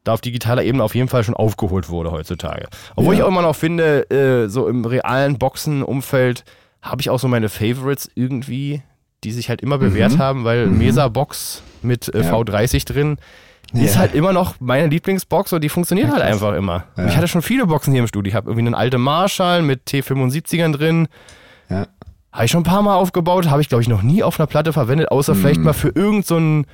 da 0.04 0.14
auf 0.14 0.22
digitaler 0.22 0.64
Ebene 0.64 0.84
auf 0.84 0.96
jeden 0.96 1.10
Fall 1.10 1.24
schon 1.24 1.36
aufgeholt 1.36 1.90
wurde 1.90 2.12
heutzutage. 2.12 2.68
Obwohl 2.96 3.14
ja. 3.14 3.20
ich 3.20 3.24
auch 3.24 3.28
immer 3.28 3.42
noch 3.42 3.56
finde, 3.56 4.10
äh, 4.10 4.48
so 4.48 4.68
im 4.68 4.86
realen 4.86 5.38
Boxenumfeld 5.38 6.44
habe 6.90 7.02
ich 7.02 7.10
auch 7.10 7.20
so 7.20 7.28
meine 7.28 7.50
Favorites 7.50 8.10
irgendwie, 8.16 8.82
die 9.24 9.32
sich 9.32 9.50
halt 9.50 9.62
immer 9.62 9.78
bewährt 9.78 10.14
mhm. 10.14 10.20
haben, 10.20 10.44
weil 10.44 10.68
mhm. 10.68 10.78
Mesa 10.78 11.08
Box 11.08 11.62
mit 11.82 12.14
äh, 12.14 12.22
ja. 12.22 12.34
V30 12.34 12.86
drin 12.86 13.18
ja. 13.74 13.84
ist 13.84 13.98
halt 13.98 14.16
immer 14.16 14.34
noch 14.34 14.56
meine 14.60 14.88
Lieblingsbox 14.88 15.54
und 15.54 15.64
die 15.64 15.70
funktioniert 15.70 16.12
halt 16.12 16.22
einfach 16.22 16.54
immer. 16.54 16.86
Ich 17.08 17.18
hatte 17.18 17.28
schon 17.28 17.42
viele 17.42 17.68
Boxen 17.68 17.92
hier 17.92 18.02
im 18.02 18.08
Studio. 18.08 18.30
Ich 18.30 18.36
habe 18.36 18.50
irgendwie 18.50 18.68
eine 18.68 18.78
alte 18.78 18.98
Marshall 18.98 19.62
mit 19.62 19.88
T75ern 19.88 20.72
drin. 20.72 21.08
Ja. 21.70 21.88
Habe 22.32 22.46
ich 22.46 22.52
schon 22.52 22.62
ein 22.62 22.66
paar 22.66 22.82
Mal 22.82 22.96
aufgebaut, 22.96 23.50
habe 23.50 23.62
ich 23.62 23.70
glaube 23.70 23.82
ich 23.82 23.88
noch 23.88 24.04
nie 24.04 24.24
auf 24.24 24.40
einer 24.40 24.48
Platte 24.48 24.72
verwendet, 24.72 25.12
außer 25.12 25.34
mhm. 25.34 25.40
vielleicht 25.40 25.60
mal 25.62 25.74
für 25.74 25.90
irgendeinen 25.90 26.64
so 26.64 26.70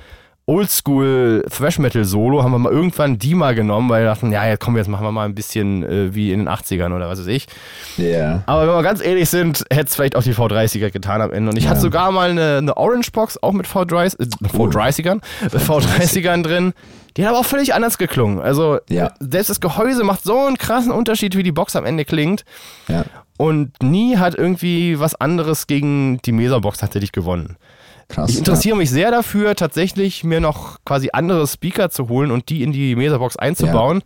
Oldschool 0.46 1.42
Thrash 1.50 1.78
Metal 1.78 2.04
Solo 2.04 2.42
haben 2.42 2.52
wir 2.52 2.58
mal 2.58 2.72
irgendwann 2.72 3.18
die 3.18 3.34
mal 3.34 3.54
genommen, 3.54 3.88
weil 3.88 4.02
wir 4.02 4.10
dachten, 4.10 4.30
ja, 4.30 4.46
jetzt 4.46 4.60
kommen 4.60 4.76
wir, 4.76 4.82
jetzt 4.82 4.88
machen 4.88 5.04
wir 5.04 5.12
mal 5.12 5.24
ein 5.24 5.34
bisschen 5.34 5.82
äh, 5.82 6.14
wie 6.14 6.32
in 6.32 6.40
den 6.40 6.48
80ern 6.48 6.94
oder 6.94 7.08
was 7.08 7.20
weiß 7.20 7.28
ich. 7.28 7.46
Ja. 7.96 8.04
Yeah. 8.04 8.42
Aber 8.46 8.68
wenn 8.68 8.74
wir 8.74 8.82
ganz 8.82 9.02
ehrlich 9.02 9.30
sind, 9.30 9.64
hätte 9.70 9.86
es 9.86 9.94
vielleicht 9.94 10.16
auch 10.16 10.22
die 10.22 10.34
V30er 10.34 10.90
getan 10.90 11.22
am 11.22 11.32
Ende. 11.32 11.50
Und 11.50 11.56
ich 11.56 11.64
ja. 11.64 11.70
hatte 11.70 11.80
sogar 11.80 12.12
mal 12.12 12.28
eine, 12.28 12.58
eine 12.58 12.76
Orange 12.76 13.10
Box, 13.12 13.42
auch 13.42 13.52
mit 13.52 13.66
V30, 13.66 14.20
äh, 14.20 14.46
V30ern, 14.48 15.22
uh, 15.44 15.56
V30ern 15.56 16.42
drin. 16.42 16.74
Die 17.16 17.22
hat 17.22 17.30
aber 17.30 17.40
auch 17.40 17.46
völlig 17.46 17.72
anders 17.72 17.96
geklungen. 17.96 18.40
Also 18.40 18.80
ja. 18.90 19.12
selbst 19.20 19.48
das 19.48 19.60
Gehäuse 19.60 20.04
macht 20.04 20.24
so 20.24 20.46
einen 20.46 20.58
krassen 20.58 20.92
Unterschied, 20.92 21.36
wie 21.36 21.42
die 21.42 21.52
Box 21.52 21.74
am 21.76 21.86
Ende 21.86 22.04
klingt. 22.04 22.44
Ja. 22.88 23.04
Und 23.36 23.82
nie 23.82 24.18
hat 24.18 24.34
irgendwie 24.34 25.00
was 25.00 25.14
anderes 25.14 25.66
gegen 25.66 26.20
die 26.22 26.32
Mesa-Box 26.32 26.78
tatsächlich 26.78 27.12
gewonnen. 27.12 27.56
Krass, 28.14 28.30
ich 28.30 28.38
interessiere 28.38 28.76
ja. 28.76 28.78
mich 28.78 28.90
sehr 28.90 29.10
dafür, 29.10 29.56
tatsächlich 29.56 30.22
mir 30.22 30.40
noch 30.40 30.78
quasi 30.84 31.10
andere 31.12 31.46
Speaker 31.46 31.90
zu 31.90 32.08
holen 32.08 32.30
und 32.30 32.48
die 32.48 32.62
in 32.62 32.70
die 32.70 32.94
Mesa-Box 32.94 33.36
einzubauen. 33.36 34.02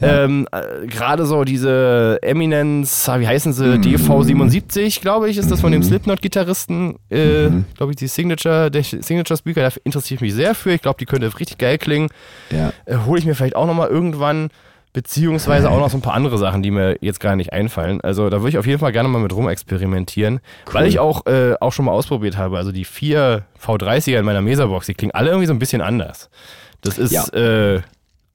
Ja. 0.00 0.24
Ähm, 0.24 0.48
äh, 0.50 0.86
Gerade 0.86 1.24
so 1.24 1.44
diese 1.44 2.18
Eminence, 2.22 3.08
ah, 3.08 3.20
wie 3.20 3.28
heißen 3.28 3.52
sie? 3.52 3.78
Mhm. 3.78 3.82
DV77, 3.82 5.00
glaube 5.00 5.30
ich, 5.30 5.38
ist 5.38 5.50
das 5.50 5.60
von 5.60 5.72
dem 5.72 5.82
mhm. 5.82 5.86
Slipknot-Gitarristen. 5.86 6.96
Äh, 7.10 7.48
mhm. 7.48 7.64
Glaube 7.76 7.92
ich, 7.92 7.96
die 7.96 8.08
Signature, 8.08 8.70
der 8.70 8.82
Signature-Speaker, 8.82 9.62
da 9.62 9.76
interessiere 9.84 10.16
ich 10.16 10.20
mich 10.20 10.34
sehr 10.34 10.54
für. 10.54 10.72
Ich 10.72 10.82
glaube, 10.82 10.98
die 10.98 11.06
könnte 11.06 11.26
richtig 11.38 11.58
geil 11.58 11.78
klingen. 11.78 12.08
Ja. 12.50 12.72
Äh, 12.86 13.04
Hole 13.06 13.18
ich 13.18 13.26
mir 13.26 13.34
vielleicht 13.34 13.56
auch 13.56 13.66
nochmal 13.66 13.88
irgendwann. 13.88 14.48
Beziehungsweise 14.94 15.72
auch 15.72 15.80
noch 15.80 15.90
so 15.90 15.98
ein 15.98 16.02
paar 16.02 16.14
andere 16.14 16.38
Sachen, 16.38 16.62
die 16.62 16.70
mir 16.70 16.96
jetzt 17.00 17.18
gar 17.18 17.34
nicht 17.34 17.52
einfallen. 17.52 18.00
Also 18.00 18.30
da 18.30 18.38
würde 18.38 18.50
ich 18.50 18.58
auf 18.58 18.66
jeden 18.66 18.78
Fall 18.78 18.92
gerne 18.92 19.08
mal 19.08 19.18
mit 19.18 19.32
rumexperimentieren, 19.32 20.34
cool. 20.68 20.74
weil 20.74 20.86
ich 20.86 21.00
auch, 21.00 21.26
äh, 21.26 21.54
auch 21.60 21.72
schon 21.72 21.86
mal 21.86 21.90
ausprobiert 21.90 22.38
habe. 22.38 22.56
Also 22.58 22.70
die 22.70 22.84
vier 22.84 23.42
V30er 23.60 24.20
in 24.20 24.24
meiner 24.24 24.40
Mesa-Box, 24.40 24.86
die 24.86 24.94
klingen 24.94 25.10
alle 25.12 25.30
irgendwie 25.30 25.48
so 25.48 25.52
ein 25.52 25.58
bisschen 25.58 25.82
anders. 25.82 26.30
Das 26.80 26.98
ist 26.98 27.10
ja. 27.10 27.26
äh, 27.32 27.80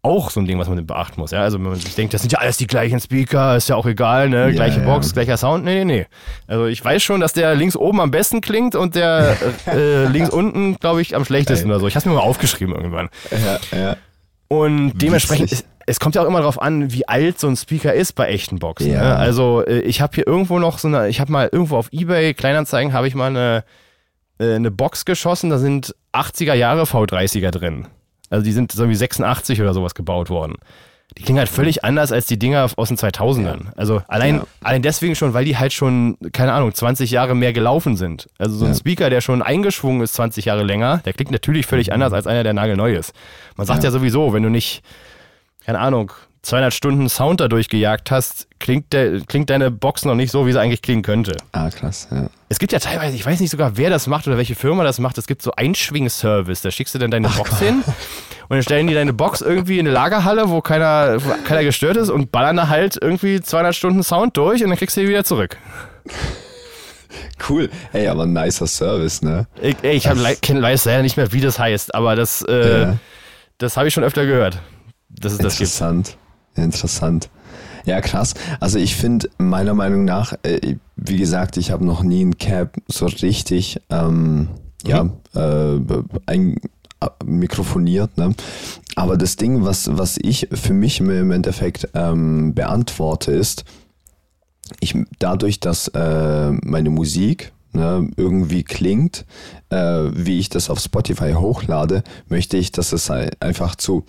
auch 0.02 0.32
so 0.32 0.42
ein 0.42 0.48
Ding, 0.48 0.60
was 0.60 0.68
man 0.68 0.86
beachten 0.86 1.22
muss. 1.22 1.32
Ja? 1.32 1.44
Also 1.44 1.60
wenn 1.60 1.70
man 1.70 1.76
sich 1.76 1.96
denkt, 1.96 2.14
das 2.14 2.24
sind 2.24 2.34
ja 2.34 2.40
alles 2.40 2.58
die 2.58 2.68
gleichen 2.68 3.00
Speaker, 3.00 3.56
ist 3.56 3.70
ja 3.70 3.78
auch 3.78 3.86
egal, 3.86 4.28
ne? 4.28 4.48
Ja, 4.48 4.52
Gleiche 4.52 4.82
Box, 4.82 5.14
gleicher 5.14 5.38
Sound. 5.38 5.64
Nee, 5.64 5.86
nee, 5.86 6.00
nee. 6.00 6.08
Also 6.46 6.66
ich 6.66 6.84
weiß 6.84 7.02
schon, 7.02 7.22
dass 7.22 7.32
der 7.32 7.56
links 7.56 7.78
oben 7.78 8.02
am 8.02 8.12
besten 8.12 8.42
klingt 8.42 8.76
und 8.76 8.96
der 8.96 9.38
äh, 9.66 10.08
links 10.08 10.30
unten, 10.30 10.76
glaube 10.76 11.02
ich, 11.02 11.16
am 11.16 11.24
schlechtesten 11.24 11.68
Ey. 11.68 11.72
oder 11.72 11.80
so. 11.80 11.88
Ich 11.88 11.96
habe 11.96 12.00
es 12.00 12.06
mir 12.06 12.16
mal 12.16 12.20
aufgeschrieben 12.20 12.76
irgendwann. 12.76 13.08
Ja, 13.32 13.78
ja. 13.78 13.98
Und 14.50 14.98
dementsprechend, 14.98 15.52
es, 15.52 15.64
es, 15.90 16.00
kommt 16.00 16.16
ja 16.16 16.22
auch 16.22 16.28
immer 16.28 16.40
darauf 16.40 16.62
an, 16.62 16.92
wie 16.94 17.08
alt 17.08 17.40
so 17.40 17.48
ein 17.48 17.56
Speaker 17.56 17.94
ist 17.94 18.14
bei 18.14 18.28
echten 18.28 18.60
Boxen. 18.60 18.92
Ja. 18.92 19.02
Ne? 19.02 19.16
Also 19.16 19.66
äh, 19.66 19.80
ich 19.80 20.02
habe 20.02 20.16
hier 20.16 20.28
irgendwo 20.28 20.60
noch 20.60 20.78
so 20.78 20.88
eine, 20.88 21.10
ich 21.10 21.20
habe 21.20 21.32
mal 21.32 21.50
irgendwo 21.52 21.78
auf 21.78 21.90
Ebay 21.92 22.34
Kleinanzeigen 22.34 22.94
habe 22.94 23.08
ich 23.08 23.16
mal 23.16 23.28
eine, 23.28 23.64
äh, 24.40 24.56
eine 24.56 24.72
Box 24.72 25.06
geschossen, 25.06 25.50
da 25.50 25.58
sind 25.58 25.96
80er 26.14 26.54
Jahre 26.54 26.84
V30er 26.84 27.52
drin. 27.52 27.88
Also 28.30 28.44
die 28.44 28.52
sind 28.52 28.72
so 28.72 28.88
wie 28.88 28.96
86 28.96 29.62
oder 29.62 29.74
sowas 29.74 29.96
gebaut 29.96 30.30
worden. 30.30 30.56
Die 31.18 31.24
klingen 31.24 31.40
halt 31.40 31.50
völlig 31.50 31.84
anders 31.84 32.12
als 32.12 32.28
die 32.28 32.38
Dinger 32.38 32.70
aus 32.76 32.88
den 32.90 32.98
2000ern. 32.98 33.46
Ja. 33.46 33.72
Also 33.76 34.02
allein, 34.08 34.36
ja. 34.36 34.48
allein 34.62 34.84
deswegen 34.84 35.16
schon, 35.16 35.34
weil 35.34 35.44
die 35.44 35.58
halt 35.58 35.74
schon, 35.74 36.18
keine 36.32 36.54
Ahnung, 36.54 36.74
20 36.74 37.10
Jahre 37.10 37.36
mehr 37.36 37.52
gelaufen 37.52 37.98
sind. 37.98 38.28
Also 38.38 38.56
so 38.58 38.66
ein 38.66 38.74
ja. 38.74 38.78
Speaker, 38.78 39.10
der 39.10 39.22
schon 39.22 39.42
eingeschwungen 39.42 40.02
ist 40.02 40.14
20 40.14 40.46
Jahre 40.46 40.64
länger, 40.64 41.02
der 41.06 41.14
klingt 41.14 41.32
natürlich 41.32 41.66
völlig 41.66 41.88
mhm. 41.88 41.94
anders 41.94 42.14
als 42.14 42.28
einer, 42.28 42.44
der 42.44 42.54
nagelneu 42.54 42.94
ist. 42.94 43.14
Man 43.58 43.66
sagt 43.66 43.84
ja, 43.84 43.90
sowieso, 43.90 44.34
wenn 44.34 44.44
du 44.44 44.50
nicht, 44.50 44.84
keine 45.70 45.82
Ahnung, 45.82 46.12
200 46.42 46.74
Stunden 46.74 47.10
Sound 47.10 47.42
dadurch 47.42 47.70
gejagt 47.70 48.10
hast, 48.10 48.48
klingt, 48.60 48.92
der, 48.92 49.22
klingt 49.22 49.52
deine 49.52 49.70
Box 49.70 50.04
noch 50.04 50.16
nicht 50.16 50.32
so, 50.32 50.48
wie 50.48 50.52
sie 50.52 50.60
eigentlich 50.60 50.82
klingen 50.82 51.04
könnte. 51.04 51.38
Ah, 51.52 51.70
krass, 51.70 52.08
ja. 52.10 52.28
Es 52.48 52.58
gibt 52.58 52.74
ja 52.74 52.80
teilweise, 52.80 53.16
ich 53.16 53.24
weiß 53.24 53.40
nicht 53.40 53.52
sogar, 53.52 53.78
wer 53.78 53.92
das 53.92 54.08
macht 54.08 54.28
oder 54.28 54.36
welche 54.38 54.56
Firma 54.56 54.84
das 54.84 54.98
macht, 54.98 55.20
es 55.20 55.28
gibt 55.28 55.44
so 55.44 55.52
Einschwing-Service, 55.52 56.64
da 56.64 56.72
schickst 56.72 56.96
du 56.96 56.98
dann 56.98 57.12
deine 57.12 57.28
Ach, 57.28 57.38
Box 57.38 57.52
Gott. 57.52 57.60
hin 57.60 57.84
und 57.86 58.50
dann 58.50 58.64
stellen 58.64 58.88
die 58.88 58.96
deine 58.96 59.14
Box 59.14 59.42
irgendwie 59.42 59.78
in 59.78 59.86
eine 59.86 59.94
Lagerhalle, 59.94 60.50
wo 60.50 60.60
keiner, 60.62 61.24
wo 61.24 61.36
keiner 61.46 61.64
gestört 61.64 61.98
ist 61.98 62.10
und 62.10 62.32
ballern 62.32 62.58
da 62.58 62.68
halt 62.68 62.98
irgendwie 63.00 63.40
200 63.42 63.76
Stunden 63.76 64.02
Sound 64.02 64.36
durch 64.38 64.64
und 64.64 64.70
dann 64.70 64.80
kriegst 64.80 64.98
du 64.98 65.02
die 65.02 65.08
wieder 65.08 65.24
zurück. 65.24 65.56
Cool. 67.48 67.70
Ey, 67.94 68.08
aber 68.08 68.24
ein 68.24 68.34
nicer 68.34 68.66
Service, 68.66 69.22
ne? 69.22 69.46
Ich, 69.62 69.76
ey, 69.84 69.98
ich 69.98 70.06
le 70.06 70.62
weiß 70.64 70.86
leider 70.86 71.04
nicht 71.04 71.16
mehr, 71.16 71.32
wie 71.32 71.42
das 71.42 71.60
heißt, 71.60 71.94
aber 71.94 72.16
das, 72.16 72.42
äh, 72.42 72.82
ja. 72.82 72.98
das 73.60 73.78
habe 73.78 73.88
ich 73.88 73.94
schon 73.94 74.04
öfter 74.04 74.26
gehört. 74.26 74.58
Dass 75.10 75.34
es 75.34 75.40
Interessant. 75.40 76.08
Das 76.08 76.16
gibt. 76.56 76.66
Interessant. 76.66 77.30
Ja, 77.86 78.02
krass. 78.02 78.34
Also 78.60 78.78
ich 78.78 78.96
finde, 78.96 79.30
meiner 79.38 79.74
Meinung 79.74 80.06
nach, 80.06 80.34
äh, 80.44 80.76
wie 80.96 81.18
gesagt, 81.18 81.58
ich 81.58 81.72
habe 81.72 81.86
noch 81.86 82.04
nie 82.04 82.24
ein 82.24 82.38
Cap 82.38 82.78
so 82.88 83.06
richtig 83.06 83.82
ähm, 83.90 84.50
ja, 84.86 85.06
mhm. 85.06 85.12
äh, 85.34 86.04
ein, 86.26 86.58
äh, 87.02 87.08
mikrofoniert. 87.24 88.18
Ne? 88.18 88.36
Aber 88.96 89.18
das 89.18 89.38
Ding, 89.38 89.64
was, 89.64 89.98
was 89.98 90.18
ich 90.18 90.50
für 90.52 90.74
mich 90.74 91.00
im 91.00 91.32
Endeffekt 91.32 91.90
ähm, 91.94 92.54
beantworte, 92.54 93.32
ist, 93.32 93.64
ich, 94.80 94.96
dadurch, 95.18 95.60
dass 95.60 95.88
äh, 95.90 96.52
meine 96.52 96.90
Musik 96.90 97.54
ne, 97.74 98.10
irgendwie 98.18 98.64
klingt, 98.64 99.26
äh, 99.70 100.10
wie 100.14 100.40
ich 100.40 100.50
das 100.50 100.70
auf 100.70 100.80
Spotify 100.80 101.34
hochlade, 101.34 102.04
möchte 102.28 102.58
ich, 102.58 102.72
dass 102.72 102.92
es 102.92 103.10
einfach 103.10 103.76
zu 103.76 104.04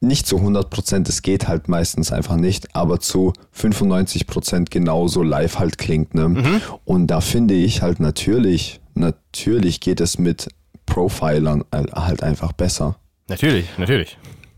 nicht 0.00 0.26
zu 0.26 0.38
100 0.38 0.70
Prozent, 0.70 1.08
es 1.08 1.20
geht 1.20 1.46
halt 1.46 1.68
meistens 1.68 2.10
einfach 2.10 2.36
nicht, 2.36 2.74
aber 2.74 3.00
zu 3.00 3.34
95 3.52 4.26
Prozent 4.26 4.70
genauso 4.70 5.22
live 5.22 5.58
halt 5.58 5.76
klingt. 5.76 6.14
Ne? 6.14 6.28
Mhm. 6.30 6.60
Und 6.84 7.08
da 7.08 7.20
finde 7.20 7.54
ich 7.54 7.82
halt 7.82 8.00
natürlich, 8.00 8.80
natürlich 8.94 9.80
geht 9.80 10.00
es 10.00 10.18
mit 10.18 10.48
Profilern 10.86 11.64
halt 11.72 12.22
einfach 12.22 12.52
besser. 12.52 12.96
Natürlich, 13.28 13.66
natürlich. 13.76 14.16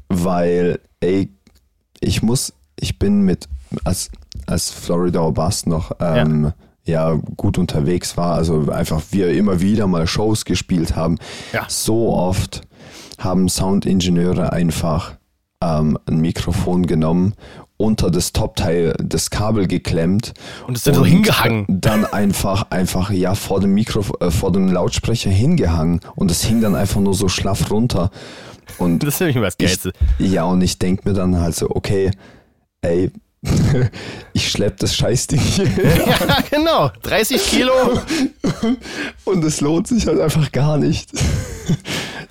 Weil, 0.08 0.78
ey, 1.00 1.28
ich 2.00 2.22
muss, 2.22 2.52
ich 2.78 2.98
bin 2.98 3.22
mit, 3.22 3.48
als, 3.84 4.10
als 4.46 4.70
Florida 4.70 5.28
Bass 5.30 5.66
noch 5.66 5.90
ähm, 6.00 6.52
ja. 6.84 7.14
ja. 7.14 7.20
gut 7.36 7.58
unterwegs 7.58 8.16
war, 8.16 8.34
also 8.34 8.70
einfach 8.70 9.02
wir 9.10 9.32
immer 9.32 9.60
wieder 9.60 9.88
mal 9.88 10.06
Shows 10.06 10.44
gespielt 10.44 10.94
haben, 10.94 11.18
ja. 11.52 11.64
so 11.68 12.14
oft 12.14 12.62
haben 13.18 13.48
Soundingenieure 13.48 14.52
einfach 14.52 15.16
ähm, 15.62 15.98
ein 16.06 16.20
Mikrofon 16.20 16.86
genommen, 16.86 17.34
unter 17.76 18.10
das 18.10 18.32
Topteil 18.32 18.94
das 18.98 19.30
Kabel 19.30 19.66
geklemmt 19.66 20.34
und 20.66 20.76
es 20.76 20.84
dann 20.84 20.94
so 20.94 21.04
hingehangen. 21.04 21.66
Dann 21.68 22.04
einfach, 22.04 22.70
einfach 22.70 23.10
ja 23.10 23.34
vor 23.34 23.60
dem 23.60 23.74
Mikro, 23.74 24.04
äh, 24.20 24.30
vor 24.30 24.52
dem 24.52 24.68
Lautsprecher 24.68 25.30
hingehangen 25.30 26.00
und 26.14 26.30
es 26.30 26.44
hing 26.44 26.60
dann 26.60 26.74
einfach 26.74 27.00
nur 27.00 27.14
so 27.14 27.28
schlaff 27.28 27.70
runter. 27.70 28.10
Und 28.78 29.02
das 29.02 29.14
ist 29.14 29.20
nämlich 29.20 29.40
was 29.40 29.58
Geilste. 29.58 29.92
ja, 30.18 30.44
und 30.44 30.62
ich 30.62 30.78
denke 30.78 31.08
mir 31.08 31.14
dann 31.14 31.40
halt 31.40 31.54
so, 31.54 31.70
okay, 31.70 32.10
ey, 32.82 33.10
ich 34.32 34.50
schlepp 34.50 34.78
das 34.78 34.94
Scheißding 34.94 35.40
hier. 35.40 35.66
ja, 36.06 36.38
genau. 36.48 36.90
30 37.02 37.44
Kilo. 37.44 37.72
Und 39.24 39.44
es 39.44 39.60
lohnt 39.60 39.88
sich 39.88 40.06
halt 40.06 40.20
einfach 40.20 40.52
gar 40.52 40.78
nicht. 40.78 41.10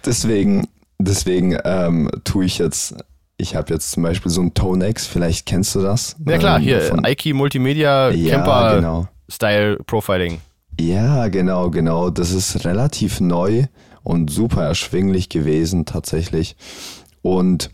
deswegen, 0.05 0.69
deswegen 0.99 1.57
ähm, 1.65 2.09
tue 2.23 2.45
ich 2.45 2.59
jetzt, 2.59 2.95
ich 3.41 3.55
habe 3.55 3.73
jetzt 3.73 3.91
zum 3.91 4.03
Beispiel 4.03 4.31
so 4.31 4.41
ein 4.41 4.53
Tonex, 4.53 5.07
vielleicht 5.07 5.45
kennst 5.45 5.75
du 5.75 5.81
das. 5.81 6.15
Ja 6.25 6.37
klar, 6.37 6.57
ähm, 6.57 6.63
hier, 6.63 6.81
von, 6.81 7.03
Ike 7.05 7.33
Multimedia 7.33 8.11
ja, 8.11 8.35
Camper 8.35 8.75
genau. 8.75 9.07
Style 9.29 9.77
Profiling. 9.85 10.39
Ja, 10.79 11.27
genau, 11.27 11.69
genau. 11.69 12.09
Das 12.09 12.31
ist 12.31 12.65
relativ 12.65 13.19
neu 13.19 13.65
und 14.03 14.29
super 14.29 14.63
erschwinglich 14.63 15.29
gewesen 15.29 15.85
tatsächlich. 15.85 16.55
Und 17.21 17.71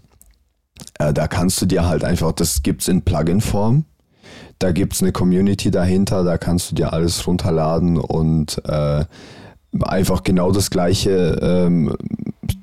äh, 1.00 1.14
da 1.14 1.28
kannst 1.28 1.62
du 1.62 1.66
dir 1.66 1.88
halt 1.88 2.04
einfach, 2.04 2.32
das 2.32 2.64
gibt's 2.64 2.88
in 2.88 3.02
Plugin-Form. 3.02 3.86
Da 4.60 4.72
gibt's 4.72 5.02
eine 5.02 5.12
Community 5.12 5.70
dahinter, 5.70 6.24
da 6.24 6.38
kannst 6.38 6.72
du 6.72 6.76
dir 6.76 6.92
alles 6.92 7.28
runterladen 7.28 7.98
und 7.98 8.62
äh, 8.66 9.06
einfach 9.82 10.24
genau 10.24 10.52
das 10.52 10.72
gleiche, 10.72 11.38
ähm, 11.42 11.96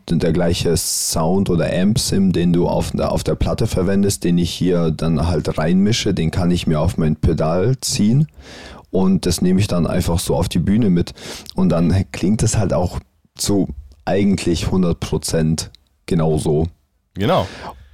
der 0.09 0.33
gleiche 0.33 0.77
Sound 0.77 1.51
oder 1.51 1.73
Amp-Sim, 1.73 2.33
den 2.33 2.53
du 2.53 2.69
auf, 2.69 2.95
auf 2.99 3.25
der 3.25 3.35
Platte 3.35 3.67
verwendest, 3.67 4.25
den 4.25 4.39
ich 4.39 4.51
hier 4.51 4.91
dann 4.91 5.27
halt 5.27 5.59
reinmische, 5.59 6.15
den 6.15 6.31
kann 6.31 6.51
ich 6.51 6.67
mir 6.67 6.81
auf 6.81 6.97
mein 6.97 7.17
Pedal 7.17 7.77
ziehen 7.81 8.29
und 8.91 9.27
das 9.27 9.43
nehme 9.43 9.61
ich 9.61 9.67
dann 9.67 9.87
einfach 9.87 10.19
so 10.19 10.37
auf 10.37 10.49
die 10.49 10.61
Bühne 10.61 10.89
mit 10.89 11.15
und 11.55 11.69
dann 11.71 12.05
klingt 12.13 12.43
es 12.43 12.57
halt 12.57 12.73
auch 12.73 13.01
zu 13.35 13.69
eigentlich 14.05 14.67
100% 14.67 15.71
genauso. 16.07 16.69
Genau. 17.15 17.47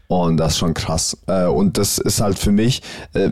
Und 0.08 0.38
das 0.38 0.52
ist 0.52 0.58
schon 0.58 0.74
krass. 0.74 1.16
Äh, 1.26 1.46
und 1.46 1.78
das 1.78 1.98
ist 1.98 2.20
halt 2.20 2.38
für 2.38 2.52
mich 2.52 2.82
äh, 3.14 3.30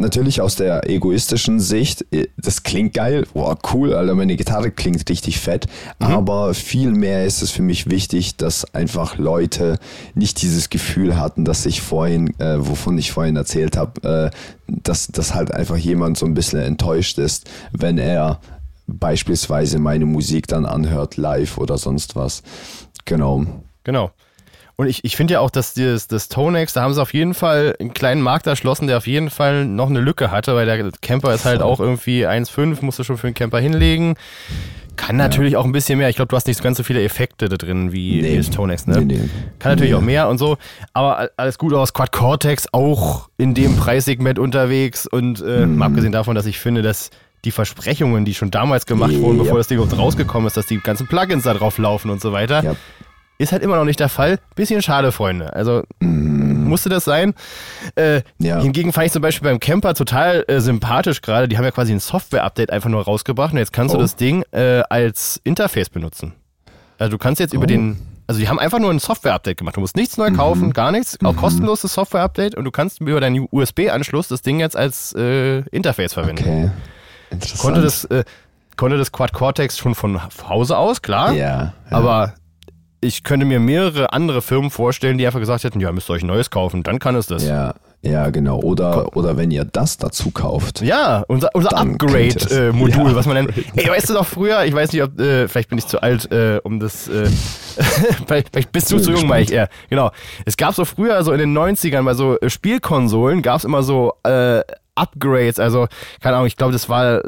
natürlich 0.00 0.40
aus 0.40 0.56
der 0.56 0.88
egoistischen 0.88 1.60
Sicht, 1.60 2.04
äh, 2.12 2.28
das 2.36 2.62
klingt 2.62 2.94
geil, 2.94 3.26
boah, 3.32 3.56
cool, 3.72 3.94
Alter, 3.94 4.14
meine 4.14 4.36
Gitarre 4.36 4.70
klingt 4.70 5.08
richtig 5.08 5.38
fett, 5.38 5.66
mhm. 5.98 6.06
aber 6.06 6.54
viel 6.54 6.90
mehr 6.90 7.24
ist 7.24 7.42
es 7.42 7.50
für 7.50 7.62
mich 7.62 7.88
wichtig, 7.88 8.36
dass 8.36 8.74
einfach 8.74 9.18
Leute 9.18 9.78
nicht 10.14 10.42
dieses 10.42 10.70
Gefühl 10.70 11.18
hatten, 11.18 11.44
dass 11.44 11.66
ich 11.66 11.80
vorhin, 11.80 12.38
äh, 12.40 12.56
wovon 12.58 12.98
ich 12.98 13.12
vorhin 13.12 13.36
erzählt 13.36 13.76
habe, 13.76 14.30
äh, 14.32 14.36
dass, 14.66 15.08
dass 15.08 15.34
halt 15.34 15.52
einfach 15.52 15.76
jemand 15.76 16.18
so 16.18 16.26
ein 16.26 16.34
bisschen 16.34 16.60
enttäuscht 16.60 17.18
ist, 17.18 17.50
wenn 17.72 17.98
er 17.98 18.40
beispielsweise 18.86 19.78
meine 19.78 20.06
Musik 20.06 20.46
dann 20.46 20.66
anhört, 20.66 21.16
live 21.16 21.58
oder 21.58 21.78
sonst 21.78 22.16
was. 22.16 22.42
Genau. 23.04 23.44
Genau. 23.84 24.10
Und 24.76 24.88
ich, 24.88 25.04
ich 25.04 25.16
finde 25.16 25.34
ja 25.34 25.40
auch, 25.40 25.50
dass 25.50 25.74
das, 25.74 26.08
das 26.08 26.28
Tonex, 26.28 26.72
da 26.72 26.82
haben 26.82 26.94
sie 26.94 27.00
auf 27.00 27.14
jeden 27.14 27.34
Fall 27.34 27.76
einen 27.78 27.94
kleinen 27.94 28.22
Markt 28.22 28.46
erschlossen, 28.46 28.88
der 28.88 28.96
auf 28.96 29.06
jeden 29.06 29.30
Fall 29.30 29.64
noch 29.64 29.88
eine 29.88 30.00
Lücke 30.00 30.30
hatte, 30.30 30.54
weil 30.56 30.66
der 30.66 30.90
Camper 31.00 31.32
ist 31.32 31.44
halt 31.44 31.62
auch 31.62 31.78
irgendwie 31.78 32.26
1,5, 32.26 32.84
musst 32.84 32.98
du 32.98 33.04
schon 33.04 33.16
für 33.16 33.28
den 33.28 33.34
Camper 33.34 33.60
hinlegen. 33.60 34.16
Kann 34.96 35.16
natürlich 35.16 35.52
ja. 35.52 35.58
auch 35.58 35.64
ein 35.64 35.72
bisschen 35.72 35.98
mehr. 35.98 36.08
Ich 36.08 36.16
glaube, 36.16 36.28
du 36.28 36.36
hast 36.36 36.46
nicht 36.46 36.62
ganz 36.62 36.76
so 36.76 36.82
viele 36.82 37.02
Effekte 37.02 37.48
da 37.48 37.56
drin 37.56 37.92
wie, 37.92 38.22
nee. 38.22 38.36
das 38.36 38.50
Tonex, 38.50 38.86
ne? 38.86 39.00
Nee, 39.00 39.14
nee. 39.14 39.30
Kann 39.58 39.72
natürlich 39.72 39.92
nee. 39.92 39.98
auch 39.98 40.02
mehr 40.02 40.28
und 40.28 40.38
so. 40.38 40.56
Aber 40.92 41.30
alles 41.36 41.58
gut 41.58 41.72
aus. 41.72 41.92
Quad 41.92 42.12
Cortex 42.12 42.68
auch 42.72 43.28
in 43.36 43.54
dem 43.54 43.76
Preissegment 43.76 44.38
unterwegs. 44.38 45.06
Und 45.06 45.40
äh, 45.40 45.66
mhm. 45.66 45.78
mal 45.78 45.86
abgesehen 45.86 46.12
davon, 46.12 46.34
dass 46.34 46.46
ich 46.46 46.58
finde, 46.58 46.82
dass 46.82 47.10
die 47.44 47.50
Versprechungen, 47.50 48.24
die 48.24 48.34
schon 48.34 48.50
damals 48.50 48.86
gemacht 48.86 49.14
wurden, 49.18 49.38
bevor 49.38 49.58
das 49.58 49.66
Ding 49.66 49.78
überhaupt 49.78 49.98
rausgekommen 49.98 50.46
ist, 50.46 50.56
dass 50.56 50.66
die 50.66 50.78
ganzen 50.78 51.06
Plugins 51.06 51.44
da 51.44 51.54
drauf 51.54 51.76
laufen 51.78 52.10
und 52.10 52.20
so 52.20 52.32
weiter, 52.32 52.62
ja. 52.62 52.76
Ist 53.38 53.52
halt 53.52 53.62
immer 53.62 53.76
noch 53.76 53.84
nicht 53.84 53.98
der 53.98 54.08
Fall. 54.08 54.38
Bisschen 54.54 54.80
schade, 54.80 55.10
Freunde. 55.10 55.52
Also 55.54 55.82
mm. 56.00 56.68
musste 56.68 56.88
das 56.88 57.04
sein. 57.04 57.34
Äh, 57.96 58.22
ja. 58.38 58.60
Hingegen 58.60 58.92
fand 58.92 59.06
ich 59.06 59.12
zum 59.12 59.22
Beispiel 59.22 59.48
beim 59.48 59.58
Camper 59.58 59.94
total 59.94 60.44
äh, 60.46 60.60
sympathisch 60.60 61.20
gerade. 61.20 61.48
Die 61.48 61.56
haben 61.56 61.64
ja 61.64 61.72
quasi 61.72 61.92
ein 61.92 62.00
Software-Update 62.00 62.70
einfach 62.70 62.90
nur 62.90 63.02
rausgebracht 63.02 63.52
und 63.52 63.58
jetzt 63.58 63.72
kannst 63.72 63.94
oh. 63.94 63.98
du 63.98 64.02
das 64.02 64.16
Ding 64.16 64.44
äh, 64.52 64.82
als 64.88 65.40
Interface 65.42 65.90
benutzen. 65.90 66.32
Also 66.98 67.10
du 67.10 67.18
kannst 67.18 67.40
jetzt 67.40 67.54
oh. 67.54 67.56
über 67.56 67.66
den 67.66 67.98
also 68.26 68.40
die 68.40 68.48
haben 68.48 68.58
einfach 68.58 68.78
nur 68.78 68.90
ein 68.90 69.00
Software-Update 69.00 69.58
gemacht. 69.58 69.76
Du 69.76 69.80
musst 69.80 69.96
nichts 69.96 70.16
neu 70.16 70.30
kaufen, 70.32 70.68
mhm. 70.68 70.72
gar 70.72 70.92
nichts. 70.92 71.18
Auch 71.22 71.32
mhm. 71.32 71.36
kostenloses 71.36 71.92
Software-Update 71.92 72.54
und 72.54 72.64
du 72.64 72.70
kannst 72.70 73.00
über 73.00 73.20
deinen 73.20 73.46
USB-Anschluss 73.50 74.28
das 74.28 74.40
Ding 74.40 74.60
jetzt 74.60 74.76
als 74.76 75.14
äh, 75.14 75.58
Interface 75.70 76.14
verwenden. 76.14 76.42
Okay. 76.42 76.70
Interessant. 77.30 77.60
Konnte 77.60 77.82
das, 77.82 78.04
äh, 78.06 78.24
konnte 78.76 78.96
das 78.96 79.12
Quad 79.12 79.32
Cortex 79.32 79.76
schon 79.76 79.94
von 79.94 80.20
Hause 80.48 80.78
aus, 80.78 81.02
klar. 81.02 81.32
Ja. 81.32 81.44
ja. 81.44 81.72
Aber 81.90 82.34
ich 83.04 83.22
könnte 83.22 83.46
mir 83.46 83.60
mehrere 83.60 84.12
andere 84.12 84.42
Firmen 84.42 84.70
vorstellen, 84.70 85.18
die 85.18 85.26
einfach 85.26 85.40
gesagt 85.40 85.64
hätten, 85.64 85.80
ja, 85.80 85.92
müsst 85.92 86.10
ihr 86.10 86.14
euch 86.14 86.22
ein 86.22 86.28
neues 86.28 86.50
kaufen, 86.50 86.82
dann 86.82 86.98
kann 86.98 87.14
es 87.14 87.26
das. 87.26 87.46
Ja, 87.46 87.74
ja, 88.02 88.28
genau. 88.30 88.60
Oder, 88.60 89.16
oder 89.16 89.36
wenn 89.36 89.50
ihr 89.50 89.64
das 89.64 89.96
dazu 89.96 90.30
kauft. 90.30 90.82
Ja, 90.82 91.24
unser, 91.28 91.50
unser 91.54 91.76
Upgrade-Modul, 91.76 93.06
äh, 93.06 93.10
ja. 93.10 93.14
was 93.14 93.26
man 93.26 93.36
nennt. 93.36 93.54
Ey, 93.76 93.88
weißt 93.88 94.10
du 94.10 94.14
noch 94.14 94.26
früher, 94.26 94.64
ich 94.64 94.74
weiß 94.74 94.92
nicht, 94.92 95.02
ob, 95.02 95.18
äh, 95.18 95.48
vielleicht 95.48 95.70
bin 95.70 95.78
ich 95.78 95.86
zu 95.86 96.02
alt, 96.02 96.30
äh, 96.30 96.60
um 96.62 96.80
das, 96.80 97.08
äh, 97.08 97.26
vielleicht, 98.26 98.50
vielleicht, 98.52 98.72
bist 98.72 98.92
du 98.92 98.98
zu 98.98 99.12
jung, 99.12 99.26
meine 99.26 99.44
ich 99.44 99.52
eher. 99.52 99.68
Genau. 99.88 100.10
Es 100.44 100.56
gab 100.56 100.74
so 100.74 100.84
früher, 100.84 101.22
so 101.24 101.32
in 101.32 101.38
den 101.38 101.56
90ern, 101.56 102.04
bei 102.04 102.14
so 102.14 102.36
Spielkonsolen, 102.46 103.40
gab 103.40 103.58
es 103.58 103.64
immer 103.64 103.82
so 103.82 104.14
äh, 104.24 104.60
Upgrades, 104.94 105.58
also 105.58 105.88
keine 106.20 106.36
Ahnung, 106.36 106.46
ich 106.46 106.56
glaube, 106.56 106.72
das 106.72 106.88
war 106.88 107.20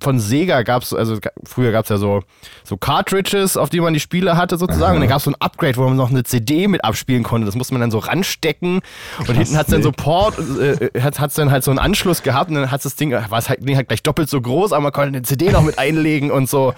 von 0.00 0.18
Sega 0.18 0.62
gab 0.62 0.82
es, 0.82 0.92
also 0.92 1.18
früher 1.44 1.72
gab 1.72 1.84
es 1.84 1.88
ja 1.90 1.96
so, 1.96 2.22
so 2.64 2.76
Cartridges, 2.76 3.56
auf 3.56 3.70
die 3.70 3.80
man 3.80 3.94
die 3.94 4.00
Spiele 4.00 4.36
hatte 4.36 4.56
sozusagen. 4.58 4.84
Aha. 4.84 4.94
und 4.94 5.00
dann 5.00 5.08
gab 5.08 5.18
es 5.18 5.24
so 5.24 5.30
ein 5.30 5.36
Upgrade, 5.40 5.76
wo 5.76 5.84
man 5.84 5.96
noch 5.96 6.10
eine 6.10 6.24
CD 6.24 6.68
mit 6.68 6.84
abspielen 6.84 7.22
konnte, 7.22 7.46
das 7.46 7.54
musste 7.54 7.74
man 7.74 7.80
dann 7.80 7.90
so 7.90 7.98
ranstecken. 7.98 8.80
Krass, 9.16 9.28
und 9.28 9.34
hinten 9.36 9.56
hat 9.56 9.66
es 9.66 9.72
dann 9.72 9.82
so 9.82 9.92
Port, 9.92 10.38
äh, 10.38 11.00
hat 11.00 11.18
es 11.18 11.34
dann 11.34 11.50
halt 11.50 11.64
so 11.64 11.70
einen 11.70 11.78
Anschluss 11.78 12.22
gehabt. 12.22 12.50
Und 12.50 12.56
dann 12.56 12.70
hat 12.70 12.84
das 12.84 12.96
Ding, 12.96 13.12
war 13.12 13.38
es 13.38 13.48
halt, 13.48 13.66
Ding 13.66 13.76
halt 13.76 13.88
gleich 13.88 14.02
doppelt 14.02 14.28
so 14.28 14.40
groß, 14.40 14.72
aber 14.72 14.82
man 14.82 14.92
konnte 14.92 15.08
eine 15.08 15.22
CD 15.22 15.50
noch 15.50 15.62
mit 15.62 15.78
einlegen 15.78 16.30
und 16.30 16.48
so. 16.48 16.74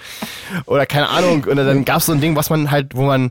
Oder 0.67 0.87
keine 0.87 1.09
Ahnung. 1.09 1.45
Und 1.45 1.57
dann 1.57 1.85
gab 1.85 1.99
es 1.99 2.07
so 2.07 2.13
ein 2.13 2.21
Ding, 2.21 2.37
was 2.37 2.51
man 2.51 2.71
halt, 2.71 2.95
wo 2.95 3.05
man 3.05 3.31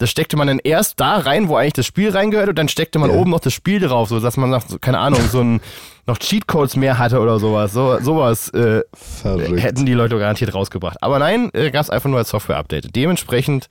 das 0.00 0.10
steckte 0.10 0.38
man 0.38 0.46
dann 0.48 0.60
erst 0.64 0.98
da 0.98 1.18
rein, 1.18 1.48
wo 1.48 1.56
eigentlich 1.56 1.74
das 1.74 1.84
Spiel 1.84 2.10
reingehört 2.10 2.48
und 2.48 2.58
dann 2.58 2.68
steckte 2.68 2.98
man 2.98 3.10
ja. 3.10 3.16
oben 3.16 3.30
noch 3.30 3.40
das 3.40 3.52
Spiel 3.52 3.80
drauf, 3.80 4.08
so 4.08 4.18
dass 4.18 4.38
man 4.38 4.48
noch, 4.48 4.64
keine 4.80 4.98
Ahnung, 4.98 5.20
so 5.30 5.40
ein 5.42 5.60
noch 6.06 6.16
Cheatcodes 6.16 6.74
mehr 6.76 6.96
hatte 6.96 7.20
oder 7.20 7.38
sowas. 7.38 7.74
So, 7.74 8.00
sowas 8.00 8.48
äh, 8.54 8.80
hätten 9.22 9.84
die 9.84 9.92
Leute 9.92 10.18
garantiert 10.18 10.54
rausgebracht. 10.54 11.02
Aber 11.02 11.18
nein, 11.18 11.50
äh, 11.52 11.70
gab 11.70 11.82
es 11.82 11.90
einfach 11.90 12.08
nur 12.08 12.16
als 12.16 12.30
Software-Update. 12.30 12.96
Dementsprechend, 12.96 13.68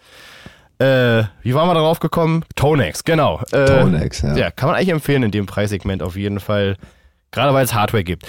äh, 0.78 1.24
wie 1.42 1.56
waren 1.56 1.68
wir 1.68 1.74
darauf 1.74 2.00
gekommen? 2.00 2.46
Tonex, 2.56 3.04
genau. 3.04 3.42
Äh, 3.52 3.66
Tonex, 3.66 4.22
ja. 4.22 4.38
Ja, 4.38 4.52
kann 4.52 4.70
man 4.70 4.76
eigentlich 4.76 4.90
empfehlen 4.90 5.24
in 5.24 5.32
dem 5.32 5.48
Preissegment 5.48 6.04
auf 6.04 6.16
jeden 6.16 6.40
Fall. 6.40 6.78
Gerade 7.32 7.56
weil 7.56 7.66
es 7.66 7.74
Hardware 7.74 8.04
gibt. 8.04 8.28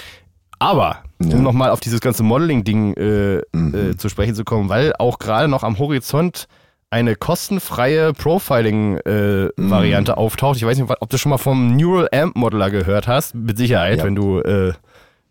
Aber, 0.57 1.03
ja. 1.21 1.35
um 1.35 1.43
nochmal 1.43 1.69
auf 1.69 1.81
dieses 1.81 2.01
ganze 2.01 2.23
Modeling-Ding 2.23 2.95
äh, 2.95 3.41
mhm. 3.51 3.91
Äh, 3.91 3.97
zu 3.97 4.09
sprechen 4.09 4.33
zu 4.33 4.43
kommen, 4.43 4.69
weil 4.69 4.93
auch 4.97 5.19
gerade 5.19 5.47
noch 5.47 5.61
am 5.61 5.77
Horizont 5.77 6.47
eine 6.91 7.15
kostenfreie 7.15 8.13
Profiling-Variante 8.13 10.11
äh, 10.11 10.15
mm. 10.15 10.17
auftaucht. 10.17 10.57
Ich 10.57 10.65
weiß 10.65 10.77
nicht, 10.77 10.91
ob 10.99 11.09
du 11.09 11.17
schon 11.17 11.29
mal 11.29 11.37
vom 11.37 11.75
Neural 11.75 12.09
Amp 12.11 12.35
Modeler 12.35 12.69
gehört 12.69 13.07
hast. 13.07 13.33
Mit 13.33 13.57
Sicherheit, 13.57 13.99
ja. 13.99 14.03
wenn 14.03 14.15
du 14.15 14.39
äh, 14.41 14.73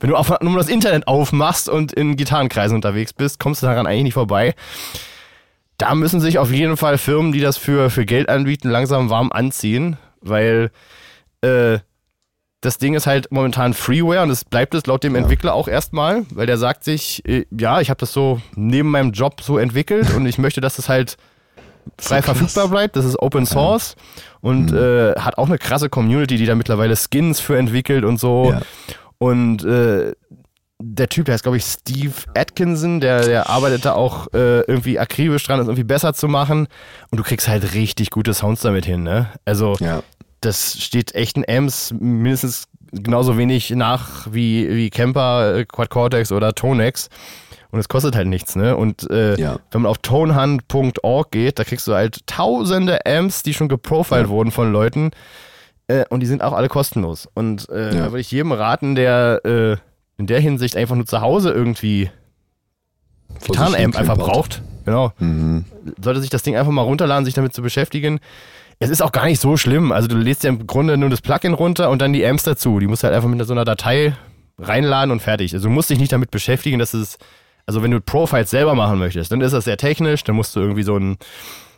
wenn 0.00 0.08
du 0.08 0.16
auf, 0.16 0.32
nur 0.40 0.56
das 0.56 0.70
Internet 0.70 1.06
aufmachst 1.06 1.68
und 1.68 1.92
in 1.92 2.16
Gitarrenkreisen 2.16 2.74
unterwegs 2.74 3.12
bist, 3.12 3.38
kommst 3.38 3.62
du 3.62 3.66
daran 3.66 3.86
eigentlich 3.86 4.04
nicht 4.04 4.14
vorbei. 4.14 4.54
Da 5.76 5.94
müssen 5.94 6.20
sich 6.20 6.38
auf 6.38 6.50
jeden 6.50 6.78
Fall 6.78 6.96
Firmen, 6.96 7.32
die 7.32 7.40
das 7.40 7.58
für, 7.58 7.90
für 7.90 8.06
Geld 8.06 8.30
anbieten, 8.30 8.70
langsam 8.70 9.10
warm 9.10 9.30
anziehen, 9.30 9.98
weil 10.22 10.70
äh, 11.42 11.78
das 12.62 12.78
Ding 12.78 12.94
ist 12.94 13.06
halt 13.06 13.30
momentan 13.30 13.74
Freeware 13.74 14.22
und 14.22 14.30
es 14.30 14.44
bleibt 14.44 14.74
es 14.74 14.86
laut 14.86 15.04
dem 15.04 15.14
ja. 15.14 15.20
Entwickler 15.20 15.54
auch 15.54 15.68
erstmal, 15.68 16.24
weil 16.30 16.46
der 16.46 16.56
sagt 16.56 16.84
sich, 16.84 17.22
äh, 17.26 17.44
ja, 17.50 17.82
ich 17.82 17.90
habe 17.90 18.00
das 18.00 18.14
so 18.14 18.40
neben 18.56 18.90
meinem 18.90 19.12
Job 19.12 19.42
so 19.42 19.58
entwickelt 19.58 20.14
und 20.14 20.24
ich 20.24 20.38
möchte, 20.38 20.62
dass 20.62 20.78
es 20.78 20.86
das 20.86 20.88
halt 20.88 21.16
frei 21.98 22.22
verfügbar 22.22 22.68
bleibt. 22.68 22.96
Das 22.96 23.04
ist 23.04 23.20
Open 23.20 23.46
Source 23.46 23.96
ja. 23.96 24.38
und 24.40 24.72
mhm. 24.72 24.78
äh, 24.78 25.12
hat 25.14 25.38
auch 25.38 25.46
eine 25.46 25.58
krasse 25.58 25.88
Community, 25.88 26.36
die 26.36 26.46
da 26.46 26.54
mittlerweile 26.54 26.96
Skins 26.96 27.40
für 27.40 27.56
entwickelt 27.58 28.04
und 28.04 28.18
so. 28.18 28.52
Ja. 28.52 28.62
Und 29.18 29.64
äh, 29.64 30.12
der 30.82 31.08
Typ, 31.08 31.26
der 31.26 31.34
heißt, 31.34 31.42
glaube 31.42 31.58
ich, 31.58 31.64
Steve 31.64 32.14
Atkinson, 32.34 33.00
der, 33.00 33.26
der 33.26 33.50
arbeitet 33.50 33.84
da 33.84 33.92
auch 33.92 34.28
äh, 34.32 34.60
irgendwie 34.60 34.98
akribisch 34.98 35.44
dran, 35.44 35.58
das 35.58 35.68
irgendwie 35.68 35.84
besser 35.84 36.14
zu 36.14 36.26
machen. 36.26 36.68
Und 37.10 37.18
du 37.18 37.22
kriegst 37.22 37.48
halt 37.48 37.74
richtig 37.74 38.10
gute 38.10 38.32
Sounds 38.32 38.62
damit 38.62 38.86
hin, 38.86 39.02
ne? 39.02 39.28
Also, 39.44 39.76
ja. 39.80 40.02
das 40.40 40.80
steht 40.80 41.14
echten 41.14 41.44
Amps 41.46 41.94
mindestens 41.98 42.66
genauso 42.92 43.36
wenig 43.36 43.70
nach 43.70 44.26
wie, 44.30 44.68
wie 44.74 44.90
Kemper, 44.90 45.58
äh, 45.58 45.64
Quad 45.64 45.90
Cortex 45.90 46.32
oder 46.32 46.54
Tonex. 46.54 47.08
Und 47.70 47.78
es 47.78 47.88
kostet 47.88 48.16
halt 48.16 48.26
nichts, 48.26 48.56
ne? 48.56 48.76
Und 48.76 49.08
äh, 49.10 49.38
ja. 49.38 49.58
wenn 49.70 49.82
man 49.82 49.90
auf 49.90 49.98
tonehunt.org 49.98 51.30
geht, 51.30 51.58
da 51.58 51.64
kriegst 51.64 51.86
du 51.86 51.94
halt 51.94 52.26
tausende 52.26 53.06
Amps, 53.06 53.42
die 53.42 53.54
schon 53.54 53.68
geprofiled 53.68 54.26
ja. 54.26 54.28
wurden 54.28 54.50
von 54.50 54.72
Leuten. 54.72 55.10
Äh, 55.86 56.04
und 56.08 56.20
die 56.20 56.26
sind 56.26 56.42
auch 56.42 56.52
alle 56.52 56.68
kostenlos. 56.68 57.28
Und 57.34 57.68
äh, 57.68 57.94
ja. 57.94 58.04
da 58.04 58.04
würde 58.06 58.20
ich 58.20 58.30
jedem 58.30 58.52
raten, 58.52 58.94
der 58.94 59.40
äh, 59.44 59.76
in 60.18 60.26
der 60.26 60.40
Hinsicht 60.40 60.76
einfach 60.76 60.96
nur 60.96 61.06
zu 61.06 61.20
Hause 61.20 61.50
irgendwie 61.50 62.10
Gitarrenamp 63.44 63.96
einfach 63.96 64.18
braucht. 64.18 64.62
genau. 64.84 65.12
Mhm. 65.18 65.64
Sollte 66.02 66.20
sich 66.20 66.30
das 66.30 66.42
Ding 66.42 66.56
einfach 66.56 66.72
mal 66.72 66.82
runterladen, 66.82 67.24
sich 67.24 67.34
damit 67.34 67.54
zu 67.54 67.62
beschäftigen. 67.62 68.20
Es 68.78 68.90
ist 68.90 69.02
auch 69.02 69.12
gar 69.12 69.26
nicht 69.26 69.40
so 69.40 69.56
schlimm. 69.56 69.92
Also 69.92 70.08
du 70.08 70.16
lädst 70.16 70.42
ja 70.42 70.50
im 70.50 70.66
Grunde 70.66 70.96
nur 70.96 71.10
das 71.10 71.20
Plugin 71.20 71.54
runter 71.54 71.90
und 71.90 72.02
dann 72.02 72.12
die 72.12 72.26
Amps 72.26 72.44
dazu. 72.44 72.80
Die 72.80 72.86
musst 72.86 73.02
du 73.02 73.06
halt 73.06 73.14
einfach 73.14 73.28
mit 73.28 73.46
so 73.46 73.52
einer 73.52 73.64
Datei 73.64 74.16
reinladen 74.58 75.10
und 75.10 75.20
fertig. 75.20 75.54
Also 75.54 75.68
du 75.68 75.74
musst 75.74 75.90
dich 75.90 75.98
nicht 75.98 76.12
damit 76.12 76.30
beschäftigen, 76.30 76.78
dass 76.78 76.94
es, 76.94 77.18
also 77.70 77.84
wenn 77.84 77.92
du 77.92 78.00
Profiles 78.00 78.50
selber 78.50 78.74
machen 78.74 78.98
möchtest, 78.98 79.30
dann 79.30 79.40
ist 79.42 79.52
das 79.52 79.64
sehr 79.64 79.76
technisch, 79.76 80.24
dann 80.24 80.34
musst 80.34 80.56
du 80.56 80.60
irgendwie 80.60 80.82
so 80.82 80.96
ein, 80.96 81.18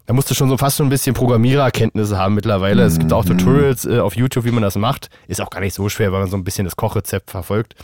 da 0.07 0.14
musst 0.14 0.30
du 0.30 0.34
schon 0.34 0.49
so 0.49 0.57
fast 0.57 0.78
so 0.78 0.84
ein 0.84 0.88
bisschen 0.88 1.14
Programmiererkenntnisse 1.14 2.16
haben 2.16 2.34
mittlerweile. 2.34 2.80
Mhm. 2.80 2.88
Es 2.88 2.99
gibt 2.99 3.12
auch 3.12 3.26
mhm. 3.26 3.36
Tutorials 3.36 3.84
äh, 3.84 3.99
auf 3.99 4.16
YouTube, 4.16 4.47
wie 4.47 4.53
man 4.53 4.62
das 4.62 4.76
macht. 4.76 5.11
Ist 5.28 5.43
auch 5.43 5.51
gar 5.51 5.61
nicht 5.61 5.74
so 5.74 5.90
schwer, 5.90 6.11
weil 6.11 6.20
man 6.20 6.30
so 6.30 6.38
ein 6.38 6.45
bisschen 6.45 6.64
das 6.64 6.76
Kochrezept 6.76 7.30
verfolgt. 7.30 7.74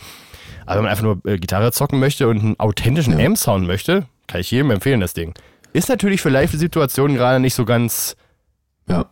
Aber 0.65 0.77
wenn 0.77 0.83
man 0.85 0.91
einfach 0.91 1.03
nur 1.03 1.21
äh, 1.23 1.37
Gitarre 1.37 1.71
zocken 1.71 1.99
möchte 1.99 2.27
und 2.27 2.39
einen 2.39 2.59
authentischen 2.59 3.19
ja. 3.19 3.27
Amp-Sound 3.27 3.67
möchte, 3.67 4.07
kann 4.25 4.41
ich 4.41 4.49
jedem 4.49 4.71
empfehlen, 4.71 5.01
das 5.01 5.13
Ding. 5.13 5.35
Ist 5.73 5.87
natürlich 5.87 6.19
für 6.19 6.29
Live-Situationen 6.29 7.15
gerade 7.15 7.39
nicht 7.39 7.53
so 7.53 7.63
ganz 7.63 8.15
ja. 8.89 9.05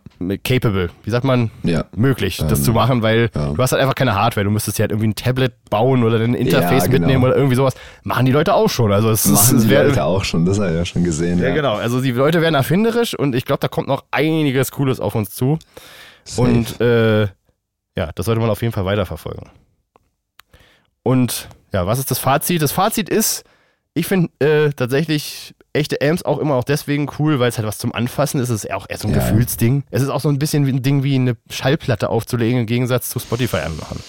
capable, 0.44 0.90
wie 1.04 1.10
sagt 1.10 1.24
man, 1.24 1.50
ja. 1.62 1.84
möglich, 1.96 2.38
das 2.38 2.58
ähm, 2.58 2.64
zu 2.64 2.72
machen, 2.72 3.02
weil 3.02 3.30
ja. 3.34 3.52
du 3.52 3.62
hast 3.62 3.72
halt 3.72 3.80
einfach 3.80 3.94
keine 3.94 4.14
Hardware. 4.14 4.44
Du 4.44 4.50
müsstest 4.50 4.78
ja 4.78 4.82
halt 4.82 4.90
irgendwie 4.90 5.08
ein 5.08 5.14
Tablet 5.14 5.52
bauen 5.70 6.02
oder 6.02 6.18
ein 6.18 6.34
Interface 6.34 6.84
genau. 6.84 6.98
mitnehmen 6.98 7.24
oder 7.24 7.36
irgendwie 7.36 7.54
sowas. 7.54 7.74
Machen 8.02 8.26
die 8.26 8.32
Leute 8.32 8.54
auch 8.54 8.68
schon. 8.68 8.92
Also 8.92 9.10
es 9.10 9.26
Machen 9.26 9.56
ist, 9.56 9.64
die 9.64 9.70
wär, 9.70 9.84
Leute 9.84 10.04
auch 10.04 10.24
schon, 10.24 10.44
das 10.44 10.58
habe 10.58 10.70
ich 10.70 10.76
ja 10.76 10.84
schon 10.84 11.04
gesehen. 11.04 11.38
Ja, 11.38 11.54
genau. 11.54 11.74
Also 11.74 12.00
die 12.00 12.10
Leute 12.10 12.40
werden 12.40 12.54
erfinderisch 12.54 13.14
und 13.14 13.34
ich 13.34 13.44
glaube, 13.44 13.60
da 13.60 13.68
kommt 13.68 13.88
noch 13.88 14.04
einiges 14.10 14.72
Cooles 14.72 15.00
auf 15.00 15.14
uns 15.14 15.30
zu. 15.30 15.58
Safe. 16.24 16.42
Und 16.42 16.80
äh, 16.80 17.22
ja, 17.96 18.12
das 18.14 18.26
sollte 18.26 18.40
man 18.40 18.50
auf 18.50 18.62
jeden 18.62 18.72
Fall 18.72 18.84
weiterverfolgen. 18.84 19.48
Und 21.02 21.48
ja, 21.72 21.86
was 21.86 21.98
ist 21.98 22.10
das 22.10 22.18
Fazit? 22.18 22.62
Das 22.62 22.72
Fazit 22.72 23.08
ist, 23.08 23.44
ich 23.98 24.06
finde 24.06 24.30
äh, 24.38 24.70
tatsächlich 24.70 25.54
echte 25.72 25.98
Amps 26.00 26.24
auch 26.24 26.38
immer 26.38 26.54
auch 26.54 26.64
deswegen 26.64 27.08
cool, 27.18 27.38
weil 27.38 27.48
es 27.48 27.58
halt 27.58 27.66
was 27.66 27.78
zum 27.78 27.94
Anfassen 27.94 28.40
ist. 28.40 28.48
Es 28.48 28.64
ist 28.64 28.72
auch 28.72 28.86
eher 28.88 28.98
so 28.98 29.08
ein 29.08 29.14
ja. 29.14 29.20
Gefühlsding. 29.20 29.84
Es 29.90 30.02
ist 30.02 30.08
auch 30.08 30.20
so 30.20 30.28
ein 30.28 30.38
bisschen 30.38 30.66
wie 30.66 30.72
ein 30.72 30.82
Ding 30.82 31.02
wie 31.02 31.14
eine 31.14 31.36
Schallplatte 31.50 32.08
aufzulegen 32.08 32.60
im 32.60 32.66
Gegensatz 32.66 33.10
zu 33.10 33.18
Spotify 33.18 33.58
anmachen. 33.58 34.00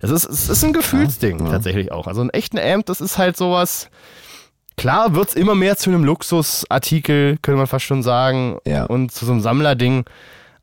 Das 0.00 0.10
ist, 0.10 0.24
es 0.24 0.48
ist 0.48 0.64
ein 0.64 0.72
Gefühlsding 0.72 1.44
ja, 1.44 1.50
tatsächlich 1.50 1.90
auch. 1.90 2.06
Also 2.06 2.20
ein 2.20 2.30
echten 2.30 2.58
Amp, 2.58 2.86
das 2.86 3.00
ist 3.00 3.18
halt 3.18 3.36
sowas. 3.36 3.90
Klar 4.76 5.14
wird 5.16 5.30
es 5.30 5.34
immer 5.34 5.56
mehr 5.56 5.76
zu 5.76 5.90
einem 5.90 6.04
Luxusartikel, 6.04 7.38
könnte 7.42 7.58
man 7.58 7.66
fast 7.66 7.84
schon 7.84 8.04
sagen. 8.04 8.58
Ja. 8.64 8.84
Und 8.84 9.10
zu 9.10 9.26
so 9.26 9.32
einem 9.32 9.40
Sammlerding. 9.40 10.04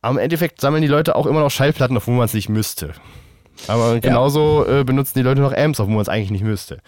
Aber 0.02 0.14
im 0.14 0.20
Endeffekt 0.20 0.62
sammeln 0.62 0.82
die 0.82 0.88
Leute 0.88 1.16
auch 1.16 1.26
immer 1.26 1.42
noch 1.42 1.52
Schallplatten, 1.52 1.98
obwohl 1.98 2.16
man 2.16 2.26
es 2.26 2.34
nicht 2.34 2.48
müsste. 2.48 2.94
Aber 3.68 3.99
genauso 3.99 4.66
ja. 4.68 4.80
äh, 4.80 4.84
benutzen 4.84 5.14
die 5.16 5.24
Leute 5.24 5.41
noch 5.41 5.53
Amps, 5.56 5.80
obwohl 5.80 5.95
man 5.95 6.01
es 6.01 6.10
eigentlich 6.10 6.32
nicht 6.32 6.43
müsste. 6.43 6.80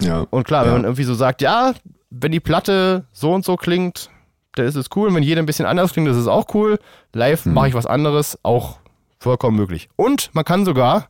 Ja. 0.00 0.26
Und 0.30 0.44
klar, 0.44 0.62
wenn 0.64 0.72
ja. 0.72 0.76
man 0.76 0.84
irgendwie 0.84 1.04
so 1.04 1.14
sagt, 1.14 1.42
ja, 1.42 1.72
wenn 2.10 2.32
die 2.32 2.40
Platte 2.40 3.04
so 3.12 3.32
und 3.32 3.44
so 3.44 3.56
klingt, 3.56 4.10
dann 4.54 4.66
ist 4.66 4.76
es 4.76 4.88
cool. 4.96 5.08
Und 5.08 5.14
wenn 5.14 5.22
jeder 5.22 5.42
ein 5.42 5.46
bisschen 5.46 5.66
anders 5.66 5.92
klingt, 5.92 6.08
ist 6.08 6.16
es 6.16 6.26
auch 6.26 6.54
cool. 6.54 6.78
Live 7.12 7.44
hm. 7.44 7.54
mache 7.54 7.68
ich 7.68 7.74
was 7.74 7.86
anderes, 7.86 8.38
auch 8.42 8.78
vollkommen 9.18 9.56
möglich. 9.56 9.88
Und 9.96 10.30
man 10.32 10.44
kann 10.44 10.64
sogar 10.64 11.08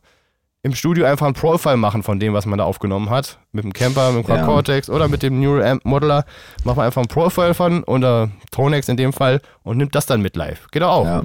im 0.61 0.75
Studio 0.75 1.05
einfach 1.05 1.25
ein 1.25 1.33
Profile 1.33 1.77
machen 1.77 2.03
von 2.03 2.19
dem, 2.19 2.33
was 2.33 2.45
man 2.45 2.59
da 2.59 2.65
aufgenommen 2.65 3.09
hat. 3.09 3.39
Mit 3.51 3.63
dem 3.63 3.71
Camper, 3.71 4.11
mit 4.11 4.23
dem 4.23 4.25
Quad 4.25 4.45
Cortex 4.45 4.89
oder 4.89 5.07
mit 5.07 5.23
dem 5.23 5.39
Neural 5.39 5.65
Amp 5.65 5.85
Modeler. 5.85 6.25
Macht 6.65 6.77
man 6.77 6.85
einfach 6.85 7.01
ein 7.01 7.07
Profile 7.07 7.53
von 7.53 7.83
oder 7.85 8.29
Tonex 8.51 8.89
in 8.89 8.97
dem 8.97 9.13
Fall 9.13 9.41
und 9.63 9.77
nimmt 9.77 9.95
das 9.95 10.05
dann 10.05 10.21
mit 10.21 10.35
live. 10.35 10.67
Geht 10.71 10.83
auch. 10.83 11.05
Ja. 11.05 11.23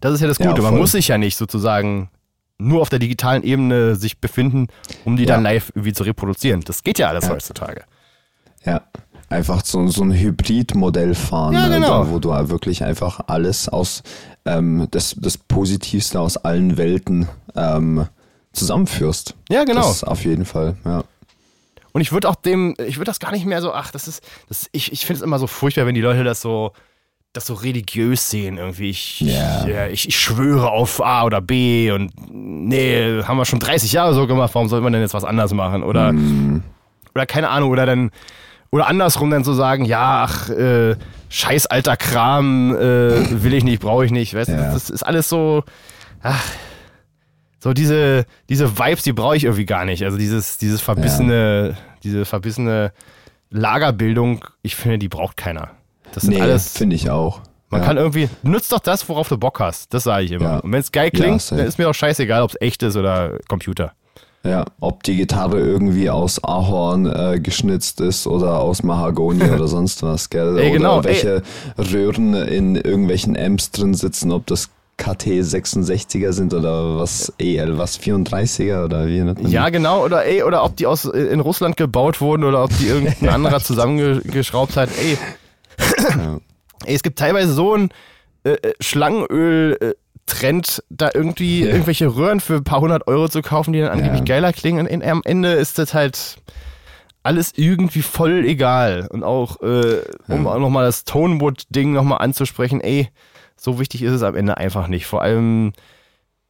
Das 0.00 0.12
ist 0.12 0.20
ja 0.20 0.28
das 0.28 0.38
Gute. 0.38 0.50
Ja, 0.50 0.62
man 0.62 0.76
muss 0.76 0.92
sich 0.92 1.08
ja 1.08 1.18
nicht 1.18 1.36
sozusagen 1.36 2.10
nur 2.60 2.82
auf 2.82 2.88
der 2.88 2.98
digitalen 2.98 3.42
Ebene 3.42 3.96
sich 3.96 4.20
befinden, 4.20 4.68
um 5.04 5.16
die 5.16 5.24
ja. 5.24 5.34
dann 5.34 5.42
live 5.42 5.70
irgendwie 5.74 5.92
zu 5.92 6.04
reproduzieren. 6.04 6.60
Das 6.62 6.82
geht 6.82 6.98
ja 6.98 7.08
alles 7.08 7.24
ja. 7.24 7.30
heutzutage. 7.30 7.84
Ja, 8.64 8.82
einfach 9.28 9.64
so, 9.64 9.86
so 9.88 10.02
ein 10.02 10.12
Hybridmodell 10.12 11.14
fahren, 11.14 11.54
ja, 11.54 11.68
ne, 11.68 11.76
genau. 11.76 12.04
da, 12.04 12.10
wo 12.10 12.18
du 12.18 12.30
wirklich 12.50 12.84
einfach 12.84 13.20
alles 13.28 13.68
aus, 13.68 14.02
ähm, 14.44 14.88
das, 14.90 15.16
das 15.18 15.38
Positivste 15.38 16.20
aus 16.20 16.36
allen 16.36 16.76
Welten 16.76 17.28
ähm, 17.56 18.06
zusammenführst. 18.52 19.34
Ja, 19.48 19.64
genau. 19.64 19.82
Das 19.82 20.04
auf 20.04 20.24
jeden 20.24 20.44
Fall, 20.44 20.76
ja. 20.84 21.04
Und 21.92 22.02
ich 22.02 22.12
würde 22.12 22.28
auch 22.28 22.36
dem, 22.36 22.76
ich 22.78 22.98
würde 22.98 23.06
das 23.06 23.18
gar 23.18 23.32
nicht 23.32 23.46
mehr 23.46 23.60
so, 23.62 23.72
ach, 23.72 23.90
das 23.90 24.06
ist, 24.06 24.22
das, 24.48 24.68
ich, 24.70 24.92
ich 24.92 25.06
finde 25.06 25.18
es 25.18 25.22
immer 25.22 25.38
so 25.38 25.46
furchtbar, 25.46 25.86
wenn 25.86 25.94
die 25.94 26.00
Leute 26.00 26.22
das 26.22 26.40
so, 26.40 26.72
das 27.32 27.46
so 27.46 27.54
religiös 27.54 28.28
sehen 28.28 28.58
irgendwie. 28.58 28.90
Ich, 28.90 29.20
yeah. 29.20 29.68
ja, 29.68 29.86
ich, 29.86 30.08
ich, 30.08 30.18
schwöre 30.18 30.70
auf 30.70 31.00
A 31.04 31.24
oder 31.24 31.40
B 31.40 31.90
und 31.92 32.12
nee, 32.28 33.22
haben 33.22 33.36
wir 33.36 33.44
schon 33.44 33.60
30 33.60 33.92
Jahre 33.92 34.14
so 34.14 34.26
gemacht, 34.26 34.50
warum 34.54 34.68
soll 34.68 34.80
man 34.80 34.92
denn 34.92 35.02
jetzt 35.02 35.14
was 35.14 35.24
anders 35.24 35.52
machen? 35.52 35.82
Oder, 35.82 36.12
mm. 36.12 36.62
oder 37.14 37.26
keine 37.26 37.50
Ahnung, 37.50 37.70
oder 37.70 37.86
dann, 37.86 38.10
oder 38.72 38.88
andersrum 38.88 39.30
dann 39.30 39.44
so 39.44 39.54
sagen, 39.54 39.84
ja, 39.84 40.24
ach, 40.24 40.50
äh, 40.50 40.96
scheiß 41.28 41.66
alter 41.66 41.96
Kram, 41.96 42.74
äh, 42.74 43.42
will 43.42 43.54
ich 43.54 43.62
nicht, 43.62 43.80
brauche 43.80 44.04
ich 44.04 44.10
nicht. 44.10 44.34
Weißt 44.34 44.48
du, 44.48 44.54
yeah. 44.54 44.72
das 44.72 44.90
ist 44.90 45.04
alles 45.04 45.28
so, 45.28 45.62
ach, 46.22 46.44
so 47.60 47.72
diese, 47.72 48.24
diese 48.48 48.76
Vibes, 48.76 49.04
die 49.04 49.12
brauche 49.12 49.36
ich 49.36 49.44
irgendwie 49.44 49.66
gar 49.66 49.84
nicht. 49.84 50.02
Also 50.04 50.18
dieses, 50.18 50.58
dieses 50.58 50.80
verbissene, 50.80 51.76
ja. 51.76 51.82
diese 52.02 52.24
verbissene 52.24 52.92
Lagerbildung, 53.50 54.44
ich 54.62 54.74
finde, 54.74 54.98
die 54.98 55.08
braucht 55.08 55.36
keiner. 55.36 55.70
Das 56.12 56.24
sind 56.24 56.34
nee, 56.34 56.40
alles. 56.40 56.72
Finde 56.72 56.96
ich 56.96 57.10
auch. 57.10 57.40
Man 57.70 57.82
ja. 57.82 57.86
kann 57.86 57.96
irgendwie, 57.98 58.28
nutzt 58.42 58.72
doch 58.72 58.80
das, 58.80 59.08
worauf 59.08 59.28
du 59.28 59.38
Bock 59.38 59.60
hast. 59.60 59.94
Das 59.94 60.02
sage 60.02 60.24
ich 60.24 60.32
immer. 60.32 60.44
Ja. 60.44 60.58
Und 60.58 60.72
wenn 60.72 60.80
es 60.80 60.90
geil 60.90 61.10
klingt, 61.10 61.50
ja, 61.50 61.56
dann 61.56 61.66
ist 61.66 61.78
mir 61.78 61.84
doch 61.84 61.94
scheißegal, 61.94 62.42
ob 62.42 62.50
es 62.50 62.56
echt 62.60 62.82
ist 62.82 62.96
oder 62.96 63.38
Computer. 63.48 63.92
Ja, 64.42 64.64
ob 64.80 65.02
die 65.02 65.16
Gitarre 65.16 65.60
irgendwie 65.60 66.08
aus 66.08 66.42
Ahorn 66.42 67.04
äh, 67.06 67.38
geschnitzt 67.40 68.00
ist 68.00 68.26
oder 68.26 68.58
aus 68.60 68.82
Mahagoni 68.82 69.44
oder 69.54 69.68
sonst 69.68 70.02
was, 70.02 70.30
gell? 70.30 70.58
Ey, 70.58 70.72
genau, 70.72 70.98
oder 70.98 71.04
welche 71.04 71.42
ey. 71.76 71.84
Röhren 71.92 72.34
in 72.34 72.74
irgendwelchen 72.74 73.36
Amps 73.36 73.70
drin 73.70 73.94
sitzen, 73.94 74.32
ob 74.32 74.46
das 74.46 74.70
KT 74.96 75.26
66er 75.26 76.32
sind 76.32 76.52
oder 76.52 76.98
was 76.98 77.32
EL, 77.38 77.78
was 77.78 77.98
34er 77.98 78.84
oder 78.84 79.06
wie 79.06 79.20
nennt 79.20 79.42
man 79.42 79.50
Ja, 79.50 79.68
genau, 79.68 80.04
oder 80.04 80.24
ey, 80.24 80.42
oder 80.42 80.64
ob 80.64 80.76
die 80.76 80.86
aus 80.86 81.04
in 81.04 81.40
Russland 81.40 81.76
gebaut 81.76 82.20
wurden 82.20 82.44
oder 82.44 82.64
ob 82.64 82.76
die 82.78 82.86
irgendein 82.88 83.28
anderer 83.28 83.60
zusammengeschraubt 83.60 84.76
hat. 84.76 84.90
Ey, 84.98 85.18
ja. 86.08 86.40
Es 86.86 87.02
gibt 87.02 87.18
teilweise 87.18 87.52
so 87.52 87.74
ein 87.74 87.90
äh, 88.44 88.52
äh 88.52 88.74
Schlangenöl-Trend, 88.80 90.78
äh, 90.78 90.82
da 90.90 91.10
irgendwie 91.12 91.64
ja. 91.64 91.70
irgendwelche 91.70 92.14
Röhren 92.14 92.40
für 92.40 92.56
ein 92.56 92.64
paar 92.64 92.80
hundert 92.80 93.06
Euro 93.06 93.28
zu 93.28 93.42
kaufen, 93.42 93.72
die 93.72 93.80
dann 93.80 93.92
angeblich 93.92 94.20
ja. 94.20 94.24
geiler 94.24 94.52
klingen. 94.52 94.86
Und 94.86 95.04
am 95.04 95.22
Ende 95.24 95.52
ist 95.52 95.78
das 95.78 95.94
halt 95.94 96.38
alles 97.22 97.52
irgendwie 97.56 98.02
voll 98.02 98.44
egal. 98.46 99.06
Und 99.10 99.24
auch, 99.24 99.60
äh, 99.60 100.02
um 100.28 100.46
auch 100.46 100.58
nochmal 100.58 100.86
das 100.86 101.04
Tonewood-Ding 101.04 101.92
nochmal 101.92 102.18
anzusprechen, 102.18 102.80
ey, 102.80 103.08
so 103.56 103.78
wichtig 103.78 104.02
ist 104.02 104.12
es 104.12 104.22
am 104.22 104.36
Ende 104.36 104.56
einfach 104.56 104.88
nicht. 104.88 105.06
Vor 105.06 105.20
allem 105.22 105.72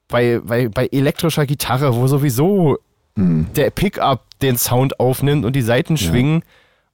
bei, 0.08 0.40
bei, 0.42 0.68
bei 0.68 0.86
elektrischer 0.86 1.46
Gitarre, 1.46 1.96
wo 1.96 2.06
sowieso 2.06 2.78
hm. 3.16 3.46
der 3.56 3.70
Pickup 3.70 4.24
den 4.40 4.56
Sound 4.56 5.00
aufnimmt 5.00 5.44
und 5.44 5.54
die 5.54 5.62
Seiten 5.62 5.96
schwingen. 5.96 6.42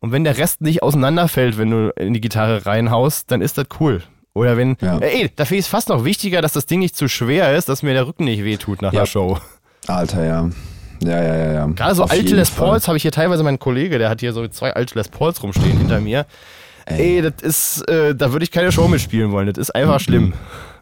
Und 0.06 0.12
wenn 0.12 0.22
der 0.22 0.38
Rest 0.38 0.60
nicht 0.60 0.84
auseinanderfällt, 0.84 1.58
wenn 1.58 1.68
du 1.68 1.92
in 1.96 2.14
die 2.14 2.20
Gitarre 2.20 2.64
reinhaust, 2.64 3.28
dann 3.32 3.42
ist 3.42 3.58
das 3.58 3.66
cool. 3.80 4.04
Oder 4.34 4.56
wenn, 4.56 4.76
ja. 4.80 4.98
ey, 4.98 5.32
da 5.34 5.44
finde 5.44 5.58
ich 5.58 5.64
es 5.64 5.68
fast 5.68 5.88
noch 5.88 6.04
wichtiger, 6.04 6.40
dass 6.40 6.52
das 6.52 6.66
Ding 6.66 6.78
nicht 6.78 6.94
zu 6.94 7.08
schwer 7.08 7.56
ist, 7.56 7.68
dass 7.68 7.82
mir 7.82 7.92
der 7.92 8.06
Rücken 8.06 8.22
nicht 8.22 8.44
wehtut 8.44 8.82
nach 8.82 8.92
ja. 8.92 9.00
der 9.00 9.06
Show. 9.06 9.38
Alter, 9.88 10.24
ja. 10.24 10.48
Ja, 11.02 11.20
ja, 11.20 11.36
ja, 11.36 11.52
ja. 11.54 11.66
Gerade 11.66 11.96
so 11.96 12.04
Auf 12.04 12.12
alte 12.12 12.36
Les 12.36 12.50
Pauls 12.52 12.86
habe 12.86 12.98
ich 12.98 13.02
hier 13.02 13.10
teilweise 13.10 13.42
meinen 13.42 13.58
Kollege, 13.58 13.98
der 13.98 14.08
hat 14.08 14.20
hier 14.20 14.32
so 14.32 14.46
zwei 14.46 14.74
alte 14.74 14.96
Les 14.96 15.08
Pauls 15.08 15.42
rumstehen 15.42 15.76
hinter 15.76 15.98
mir. 15.98 16.24
Ey, 16.84 17.16
ey 17.16 17.22
das 17.22 17.42
ist, 17.42 17.90
äh, 17.90 18.14
da 18.14 18.30
würde 18.30 18.44
ich 18.44 18.52
keine 18.52 18.70
Show 18.70 18.86
mitspielen 18.86 19.32
wollen. 19.32 19.48
Das 19.48 19.58
ist 19.58 19.74
einfach 19.74 19.98
mhm. 19.98 20.04
schlimm. 20.04 20.32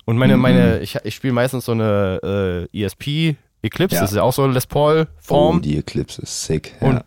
Und 0.04 0.18
meine, 0.18 0.36
meine, 0.36 0.80
ich, 0.80 0.98
ich 1.02 1.14
spiele 1.14 1.32
meistens 1.32 1.64
so 1.64 1.72
eine 1.72 2.68
äh, 2.70 2.78
ESP 2.78 3.36
Eclipse, 3.62 3.94
ja. 3.94 4.02
das 4.02 4.10
ist 4.10 4.16
ja 4.18 4.22
auch 4.22 4.34
so 4.34 4.42
eine 4.42 4.52
Les 4.52 4.66
Paul 4.66 5.06
Form. 5.16 5.56
Oh, 5.56 5.60
die 5.60 5.78
Eclipse 5.78 6.20
ist 6.20 6.44
sick. 6.44 6.74
Ja. 6.82 6.88
Und 6.88 7.04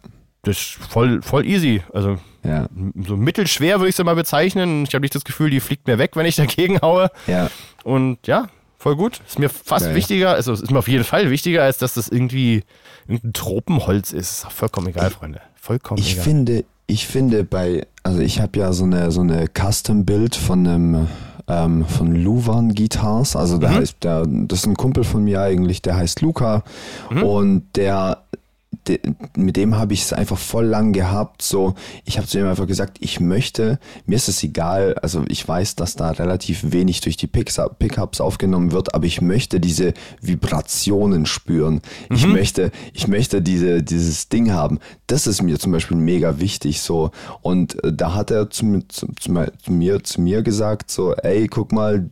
das 0.47 0.57
ist 0.57 0.77
voll, 0.89 1.21
voll 1.21 1.45
easy. 1.45 1.83
Also 1.93 2.17
ja. 2.43 2.67
so 3.05 3.17
mittelschwer 3.17 3.79
würde 3.79 3.89
ich 3.89 3.95
sie 3.95 4.03
mal 4.03 4.15
bezeichnen. 4.15 4.85
Ich 4.87 4.93
habe 4.93 5.01
nicht 5.01 5.15
das 5.15 5.23
Gefühl, 5.23 5.49
die 5.49 5.59
fliegt 5.59 5.87
mir 5.87 5.97
weg, 5.97 6.11
wenn 6.15 6.25
ich 6.25 6.35
dagegen 6.35 6.79
haue. 6.81 7.09
Ja. 7.27 7.49
Und 7.83 8.25
ja, 8.27 8.47
voll 8.77 8.95
gut. 8.95 9.21
Ist 9.27 9.39
mir 9.39 9.49
fast 9.49 9.85
Geil. 9.85 9.95
wichtiger, 9.95 10.31
also 10.31 10.53
ist 10.53 10.71
mir 10.71 10.79
auf 10.79 10.87
jeden 10.87 11.03
Fall 11.03 11.29
wichtiger, 11.29 11.63
als 11.63 11.77
dass 11.77 11.93
das 11.93 12.07
irgendwie 12.07 12.63
irgendein 13.07 13.33
Tropenholz 13.33 14.13
ist. 14.13 14.43
ist 14.43 14.51
vollkommen 14.51 14.87
egal, 14.87 15.09
Freunde. 15.09 15.41
Vollkommen 15.55 15.99
ich 15.99 16.13
egal. 16.13 16.23
Finde, 16.23 16.65
ich 16.87 17.07
finde 17.07 17.43
bei, 17.43 17.85
also 18.03 18.19
ich 18.19 18.39
habe 18.39 18.57
ja 18.59 18.71
so 18.71 18.85
eine, 18.85 19.11
so 19.11 19.21
eine 19.21 19.47
Custom-Build 19.47 20.35
von 20.35 20.67
einem 20.67 21.07
ähm, 21.49 21.85
von 21.85 22.13
Luvan 22.13 22.75
Guitars. 22.75 23.35
Also 23.35 23.57
der 23.57 23.69
mhm. 23.71 23.75
heißt, 23.75 24.03
der, 24.03 24.25
das 24.27 24.59
ist 24.59 24.65
ein 24.67 24.75
Kumpel 24.75 25.03
von 25.03 25.23
mir 25.23 25.41
eigentlich, 25.41 25.81
der 25.81 25.95
heißt 25.95 26.21
Luca. 26.21 26.63
Mhm. 27.09 27.23
Und 27.23 27.63
der 27.75 28.23
de, 28.87 28.99
mit 29.35 29.57
dem 29.57 29.75
habe 29.75 29.93
ich 29.93 30.03
es 30.03 30.13
einfach 30.13 30.37
voll 30.37 30.65
lang 30.65 30.93
gehabt. 30.93 31.41
So, 31.41 31.75
ich 32.05 32.17
habe 32.17 32.27
zu 32.27 32.39
ihm 32.39 32.45
einfach 32.45 32.67
gesagt, 32.67 32.97
ich 32.99 33.19
möchte, 33.19 33.79
mir 34.05 34.15
ist 34.15 34.27
es 34.27 34.43
egal, 34.43 34.95
also 34.95 35.23
ich 35.27 35.47
weiß, 35.47 35.75
dass 35.75 35.95
da 35.95 36.11
relativ 36.11 36.71
wenig 36.71 37.01
durch 37.01 37.17
die 37.17 37.27
Pickups 37.27 38.21
aufgenommen 38.21 38.71
wird, 38.71 38.93
aber 38.93 39.05
ich 39.05 39.21
möchte 39.21 39.59
diese 39.59 39.93
Vibrationen 40.21 41.25
spüren. 41.25 41.81
Mhm. 42.09 42.15
Ich 42.15 42.27
möchte, 42.27 42.71
ich 42.93 43.07
möchte 43.07 43.41
diese, 43.41 43.83
dieses 43.83 44.29
Ding 44.29 44.51
haben. 44.51 44.79
Das 45.07 45.27
ist 45.27 45.41
mir 45.41 45.59
zum 45.59 45.71
Beispiel 45.71 45.97
mega 45.97 46.39
wichtig. 46.39 46.81
So. 46.81 47.11
Und 47.41 47.83
äh, 47.83 47.93
da 47.93 48.13
hat 48.13 48.31
er 48.31 48.49
zu, 48.49 48.81
zu, 48.87 49.07
zu, 49.19 49.33
zu 49.61 49.71
mir, 49.71 50.03
zu 50.03 50.21
mir 50.21 50.41
gesagt, 50.41 50.91
so, 50.91 51.13
ey, 51.13 51.47
guck 51.47 51.71
mal, 51.71 52.09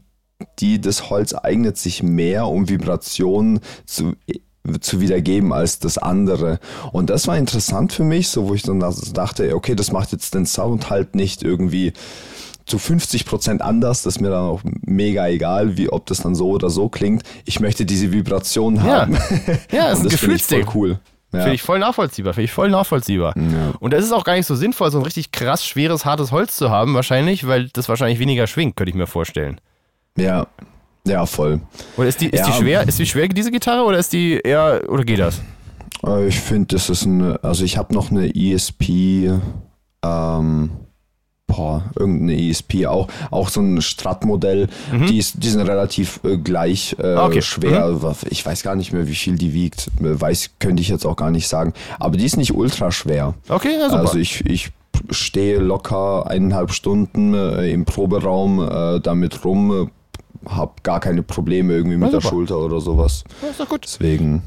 die, 0.60 0.82
das 0.82 1.10
Holz 1.10 1.34
eignet 1.34 1.78
sich 1.78 2.04
mehr, 2.04 2.48
um 2.48 2.68
Vibrationen 2.70 3.60
zu 3.86 4.16
zu 4.82 5.00
wiedergeben 5.00 5.54
als 5.54 5.80
das 5.80 5.98
andere. 5.98 6.60
Und 6.92 7.10
das 7.10 7.28
war 7.28 7.38
interessant 7.38 7.94
für 7.94 8.04
mich, 8.04 8.30
so 8.30 8.48
wo 8.48 8.54
ich 8.54 8.64
dann 8.64 8.80
dachte, 9.14 9.56
okay, 9.56 9.76
das 9.76 9.92
macht 9.92 10.12
jetzt 10.12 10.34
den 10.34 10.46
Sound 10.46 10.90
halt 10.90 11.16
nicht 11.16 11.44
irgendwie 11.44 11.94
zu 12.66 12.80
50 12.80 13.26
Prozent 13.26 13.62
anders. 13.62 14.02
Das 14.02 14.16
ist 14.16 14.22
mir 14.22 14.30
dann 14.30 14.46
auch 14.46 14.62
mega 14.64 15.28
egal, 15.28 15.78
wie 15.78 15.90
ob 15.90 16.06
das 16.08 16.20
dann 16.20 16.36
so 16.36 16.50
oder 16.50 16.70
so 16.70 16.90
klingt. 16.90 17.24
Ich 17.46 17.60
möchte 17.60 17.86
diese 17.86 18.12
Vibration 18.12 18.84
haben. 18.84 19.14
Ja, 19.14 19.54
ja 19.72 19.92
ist 19.92 20.02
ein 20.02 20.10
Gefühlsding. 20.10 20.68
cool. 20.74 21.00
Ja. 21.32 21.42
Finde 21.42 21.56
ich 21.56 21.64
voll 21.64 21.80
nachvollziehbar, 21.80 22.34
finde 22.34 22.46
ich 22.46 22.52
voll 22.52 22.70
nachvollziehbar. 22.70 23.36
Ja. 23.38 23.74
Und 23.80 23.94
es 23.94 24.06
ist 24.06 24.14
auch 24.14 24.24
gar 24.24 24.36
nicht 24.36 24.46
so 24.46 24.56
sinnvoll, 24.56 24.90
so 24.90 25.00
ein 25.00 25.04
richtig 25.04 25.32
krass 25.32 25.66
schweres, 25.66 26.06
hartes 26.06 26.32
Holz 26.32 26.56
zu 26.56 26.70
haben, 26.70 26.94
wahrscheinlich, 26.94 27.46
weil 27.46 27.68
das 27.74 27.90
wahrscheinlich 27.90 28.20
weniger 28.20 28.48
schwingt, 28.48 28.78
könnte 28.78 28.92
ich 28.92 28.96
mir 28.96 29.08
vorstellen. 29.08 29.60
Ja, 30.18 30.48
ja, 31.06 31.26
voll. 31.26 31.62
Oder 31.98 32.08
ist 32.08 32.22
die, 32.22 32.28
ist 32.28 32.40
ja. 32.40 32.46
die 32.48 32.54
schwer? 32.54 32.88
Ist 32.88 33.00
die 33.00 33.06
schwer, 33.06 33.28
diese 33.28 33.52
Gitarre, 33.52 33.84
oder 33.84 33.98
ist 33.98 34.14
die 34.14 34.40
eher, 34.44 34.82
oder 34.88 35.04
geht 35.04 35.20
das? 35.20 35.42
Äh, 36.06 36.28
ich 36.28 36.40
finde, 36.40 36.76
das 36.76 36.90
ist 36.90 37.06
ein, 37.06 37.38
also 37.38 37.64
ich 37.64 37.78
habe 37.78 37.94
noch 37.94 38.12
eine 38.12 38.34
ESP, 38.36 39.32
ähm, 40.04 40.70
boah, 41.48 41.84
irgendeine 41.98 42.50
ESP, 42.50 42.88
auch, 42.88 43.08
auch 43.32 43.50
so 43.50 43.62
ein 43.62 43.82
Strat-Modell, 43.82 44.68
mhm. 44.92 45.08
die, 45.08 45.18
ist, 45.18 45.44
die 45.44 45.50
sind 45.50 45.62
relativ 45.62 46.20
äh, 46.24 46.38
gleich 46.38 46.96
äh, 47.00 47.16
okay. 47.16 47.42
schwer. 47.42 47.90
Mhm. 47.90 48.16
Ich 48.30 48.46
weiß 48.46 48.64
gar 48.64 48.76
nicht 48.76 48.94
mehr, 48.94 49.08
wie 49.08 49.16
viel 49.16 49.36
die 49.36 49.54
wiegt. 49.54 49.92
Weiß, 50.00 50.52
könnte 50.60 50.82
ich 50.82 50.90
jetzt 50.90 51.06
auch 51.06 51.16
gar 51.16 51.32
nicht 51.32 51.48
sagen. 51.48 51.74
Aber 52.00 52.18
die 52.18 52.26
ist 52.26 52.38
nicht 52.38 52.54
ultra 52.54 52.92
schwer. 52.92 53.36
Okay, 53.48 53.78
ja, 53.80 53.90
super. 53.90 54.02
Also 54.02 54.18
ich, 54.18 54.46
ich 54.46 54.72
stehe 55.12 55.60
locker 55.60 56.28
eineinhalb 56.28 56.72
Stunden 56.72 57.34
äh, 57.34 57.70
im 57.70 57.86
Proberaum 57.86 58.68
äh, 58.68 59.00
damit 59.00 59.44
rum, 59.46 59.92
habe 60.48 60.74
gar 60.84 61.00
keine 61.00 61.24
Probleme 61.24 61.74
irgendwie 61.74 61.98
mit 61.98 62.14
der 62.14 62.22
Schulter 62.22 62.58
oder 62.60 62.80
sowas. 62.80 63.24
Das 63.42 63.52
ist 63.52 63.60
doch 63.60 63.70
gut. 63.70 63.84
Deswegen. 63.84 64.44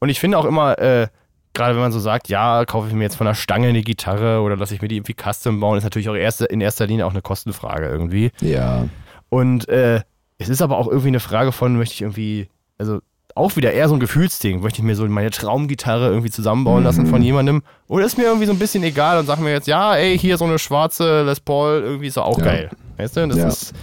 Und 0.00 0.08
ich 0.08 0.20
finde 0.20 0.38
auch 0.38 0.44
immer, 0.44 0.78
äh, 0.78 1.08
gerade 1.54 1.74
wenn 1.74 1.82
man 1.82 1.92
so 1.92 2.00
sagt, 2.00 2.28
ja, 2.28 2.64
kaufe 2.64 2.88
ich 2.88 2.94
mir 2.94 3.04
jetzt 3.04 3.16
von 3.16 3.26
der 3.26 3.34
Stange 3.34 3.68
eine 3.68 3.82
Gitarre 3.82 4.40
oder 4.40 4.56
lasse 4.56 4.74
ich 4.74 4.82
mir 4.82 4.88
die 4.88 4.96
irgendwie 4.96 5.14
custom 5.14 5.60
bauen, 5.60 5.78
ist 5.78 5.84
natürlich 5.84 6.08
auch 6.08 6.16
erste, 6.16 6.44
in 6.46 6.60
erster 6.60 6.86
Linie 6.86 7.06
auch 7.06 7.12
eine 7.12 7.22
Kostenfrage 7.22 7.86
irgendwie. 7.86 8.32
Ja. 8.40 8.88
Und 9.28 9.68
äh, 9.68 10.02
es 10.38 10.48
ist 10.48 10.62
aber 10.62 10.78
auch 10.78 10.88
irgendwie 10.88 11.08
eine 11.08 11.20
Frage 11.20 11.52
von, 11.52 11.76
möchte 11.76 11.94
ich 11.94 12.02
irgendwie, 12.02 12.48
also 12.76 13.00
auch 13.36 13.56
wieder 13.56 13.72
eher 13.72 13.88
so 13.88 13.94
ein 13.94 14.00
Gefühlsding, 14.00 14.60
möchte 14.60 14.80
ich 14.80 14.84
mir 14.84 14.94
so 14.94 15.06
meine 15.06 15.30
Traumgitarre 15.30 16.08
irgendwie 16.08 16.30
zusammenbauen 16.30 16.80
mhm. 16.80 16.84
lassen 16.84 17.06
von 17.06 17.22
jemandem 17.22 17.62
oder 17.88 18.04
ist 18.04 18.16
mir 18.16 18.24
irgendwie 18.24 18.46
so 18.46 18.52
ein 18.52 18.58
bisschen 18.58 18.84
egal 18.84 19.18
und 19.18 19.26
sag 19.26 19.40
mir 19.40 19.50
jetzt, 19.50 19.66
ja, 19.66 19.94
ey, 19.96 20.16
hier 20.18 20.38
so 20.38 20.44
eine 20.44 20.58
schwarze 20.58 21.22
Les 21.22 21.40
Paul, 21.40 21.82
irgendwie 21.84 22.08
ist 22.08 22.16
doch 22.16 22.26
auch 22.26 22.38
ja. 22.38 22.44
geil. 22.44 22.70
Weißt 22.96 23.16
du, 23.16 23.26
das 23.28 23.38
ja. 23.38 23.48
ist 23.48 23.74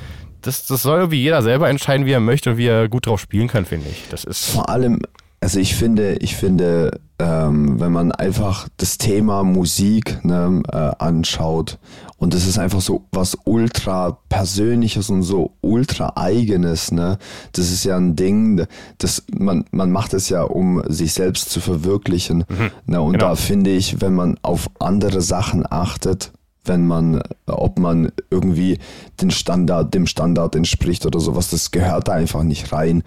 das, 0.42 0.66
das 0.66 0.82
soll 0.82 1.00
irgendwie 1.00 1.22
jeder 1.22 1.42
selber 1.42 1.70
entscheiden, 1.70 2.06
wie 2.06 2.12
er 2.12 2.20
möchte 2.20 2.52
und 2.52 2.58
wie 2.58 2.68
er 2.68 2.90
gut 2.90 3.06
drauf 3.06 3.20
spielen 3.20 3.48
kann, 3.48 3.66
finde 3.66 3.90
ich. 3.90 4.06
Das 4.10 4.24
ist 4.24 4.50
Vor 4.50 4.70
allem, 4.70 5.00
also 5.40 5.60
ich 5.60 5.76
finde, 5.76 6.16
ich 6.16 6.36
finde, 6.36 7.00
ähm, 7.18 7.80
wenn 7.80 7.92
man 7.92 8.12
einfach 8.12 8.68
das 8.78 8.98
Thema 8.98 9.44
Musik 9.44 10.24
ne, 10.24 10.62
äh, 10.72 10.92
anschaut 11.04 11.80
und 12.18 12.36
das 12.36 12.46
ist 12.46 12.60
einfach 12.60 12.82
so 12.82 13.08
was 13.12 13.36
ultra 13.46 14.20
persönliches 14.30 15.10
und 15.10 15.24
so 15.24 15.54
ultra 15.62 16.14
eigenes, 16.16 16.92
ne? 16.92 17.18
Das 17.54 17.72
ist 17.72 17.84
ja 17.84 17.98
ein 17.98 18.16
Ding, 18.16 18.66
das 19.00 19.24
man 19.36 19.66
man 19.72 19.92
macht 19.92 20.14
es 20.14 20.30
ja, 20.30 20.44
um 20.44 20.84
sich 20.88 21.14
selbst 21.14 21.50
zu 21.50 21.60
verwirklichen, 21.60 22.46
mhm, 22.48 22.72
ne? 22.86 23.02
Und 23.02 23.14
genau. 23.14 23.30
da 23.30 23.36
finde 23.36 23.72
ich, 23.72 24.02
wenn 24.02 24.14
man 24.14 24.38
auf 24.44 24.70
andere 24.80 25.22
Sachen 25.22 25.66
achtet, 25.68 26.32
wenn 26.64 26.86
man, 26.86 27.22
ob 27.48 27.80
man 27.80 28.12
irgendwie 28.30 28.78
den 29.20 29.32
Standard, 29.32 29.94
dem 29.94 30.06
Standard 30.08 30.56
entspricht 30.56 31.06
oder 31.06 31.20
sowas, 31.20 31.50
das 31.50 31.72
gehört 31.72 32.08
da 32.08 32.14
einfach 32.14 32.44
nicht 32.44 32.72
rein. 32.72 33.04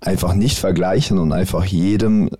Einfach 0.00 0.34
nicht 0.34 0.58
vergleichen 0.58 1.18
und 1.18 1.32
einfach 1.32 1.64
jedem 1.64 2.30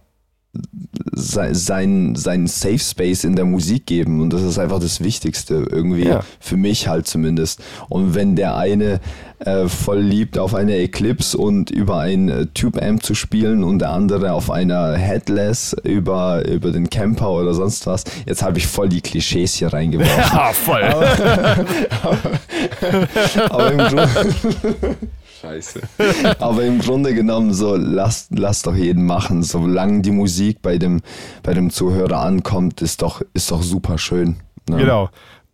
sein, 1.12 2.14
sein 2.16 2.46
Safe 2.46 2.78
Space 2.78 3.24
in 3.24 3.36
der 3.36 3.44
Musik 3.44 3.86
geben. 3.86 4.20
Und 4.20 4.32
das 4.32 4.42
ist 4.42 4.58
einfach 4.58 4.80
das 4.80 5.02
Wichtigste 5.02 5.66
irgendwie 5.70 6.06
ja. 6.06 6.20
für 6.40 6.56
mich 6.56 6.88
halt 6.88 7.06
zumindest. 7.06 7.62
Und 7.88 8.14
wenn 8.14 8.36
der 8.36 8.56
eine 8.56 9.00
äh, 9.40 9.68
voll 9.68 10.00
liebt 10.00 10.38
auf 10.38 10.54
einer 10.54 10.74
Eclipse 10.74 11.36
und 11.36 11.70
über 11.70 11.98
ein 11.98 12.28
äh, 12.28 12.46
Tube 12.46 12.80
Amp 12.82 13.02
zu 13.02 13.14
spielen 13.14 13.64
und 13.64 13.80
der 13.80 13.90
andere 13.90 14.32
auf 14.32 14.50
einer 14.50 14.94
Headless 14.94 15.76
über, 15.82 16.46
über 16.48 16.70
den 16.70 16.88
Camper 16.88 17.30
oder 17.30 17.52
sonst 17.52 17.86
was 17.86 18.04
jetzt 18.26 18.42
habe 18.42 18.58
ich 18.58 18.66
voll 18.66 18.88
die 18.88 19.00
Klischees 19.00 19.54
hier 19.54 19.72
reingeworfen. 19.72 20.14
Ja 20.34 20.52
voll. 20.52 20.82
Aber, 20.82 21.66
aber, 22.02 23.50
aber 23.50 23.72
im 23.72 23.78
Grunde 23.78 24.08
Scheiße. 25.44 25.80
Aber 26.38 26.64
im 26.64 26.78
Grunde 26.78 27.14
genommen, 27.14 27.52
so 27.52 27.76
lass, 27.76 28.28
lass 28.30 28.62
doch 28.62 28.74
jeden 28.74 29.04
machen. 29.04 29.42
Solange 29.42 30.00
die 30.00 30.10
Musik 30.10 30.62
bei 30.62 30.78
dem, 30.78 31.02
bei 31.42 31.52
dem 31.52 31.70
Zuhörer 31.70 32.20
ankommt, 32.20 32.80
ist 32.80 33.02
doch, 33.02 33.20
ist 33.34 33.50
doch 33.50 33.62
super 33.62 33.98
schön. 33.98 34.36
Ne? 34.68 34.78
Genau. 34.78 35.10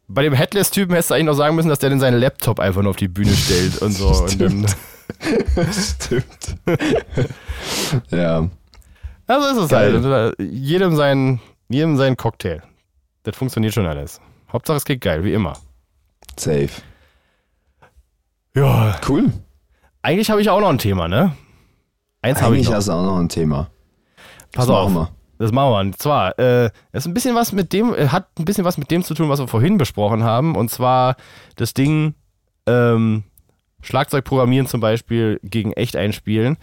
Bei 0.06 0.22
dem 0.22 0.32
Headless-Typen 0.32 0.94
hättest 0.94 1.10
du 1.10 1.14
eigentlich 1.14 1.26
noch 1.26 1.34
sagen 1.34 1.56
müssen, 1.56 1.68
dass 1.68 1.80
der 1.80 1.90
denn 1.90 2.00
seinen 2.00 2.20
Laptop 2.20 2.60
einfach 2.60 2.82
nur 2.82 2.90
auf 2.90 2.96
die 2.96 3.08
Bühne 3.08 3.32
stellt 3.32 3.82
und 3.82 3.92
so. 3.92 4.26
Stimmt. 4.28 4.76
Stimmt. 5.72 6.56
ja. 8.10 8.48
Also 9.26 9.48
ist 9.48 9.64
es 9.64 9.68
Geil. 9.68 10.02
halt. 10.02 10.36
Jedem 10.40 10.96
sein, 10.96 11.40
jedem 11.68 11.96
sein 11.96 12.16
Cocktail. 12.16 12.62
Das 13.24 13.36
funktioniert 13.36 13.74
schon 13.74 13.86
alles. 13.86 14.20
Hauptsache 14.52 14.76
es 14.78 14.84
geht 14.84 15.00
geil, 15.00 15.24
wie 15.24 15.32
immer. 15.32 15.56
Safe. 16.36 16.70
Ja. 18.54 19.00
Cool. 19.08 19.32
Eigentlich 20.02 20.30
habe 20.30 20.40
ich 20.40 20.48
auch 20.50 20.60
noch 20.60 20.70
ein 20.70 20.78
Thema, 20.78 21.08
ne? 21.08 21.36
Eins 22.22 22.40
habe 22.42 22.56
ich 22.56 22.66
noch. 22.66 22.74
hast 22.74 22.88
du 22.88 22.92
auch 22.92 23.04
noch 23.04 23.18
ein 23.18 23.28
Thema. 23.28 23.70
Pass 24.52 24.66
das 24.66 24.74
auf. 24.74 24.92
Wir. 24.92 25.10
Das 25.38 25.52
machen 25.52 25.70
wir. 25.70 25.78
Und 25.78 25.98
zwar, 25.98 26.38
äh, 26.38 26.70
ist 26.92 27.06
ein 27.06 27.14
bisschen 27.14 27.34
was 27.34 27.52
mit 27.52 27.72
dem, 27.72 27.94
äh, 27.94 28.08
hat 28.08 28.28
ein 28.38 28.44
bisschen 28.44 28.64
was 28.64 28.76
mit 28.76 28.90
dem 28.90 29.02
zu 29.02 29.14
tun, 29.14 29.28
was 29.28 29.40
wir 29.40 29.48
vorhin 29.48 29.78
besprochen 29.78 30.22
haben. 30.22 30.54
Und 30.54 30.70
zwar 30.70 31.16
das 31.56 31.72
Ding, 31.72 32.14
ähm, 32.66 33.24
Schlagzeug 33.82 34.24
programmieren 34.24 34.66
zum 34.66 34.80
Beispiel 34.80 35.40
gegen 35.42 35.72
echt 35.72 35.96
einspielen. 35.96 36.58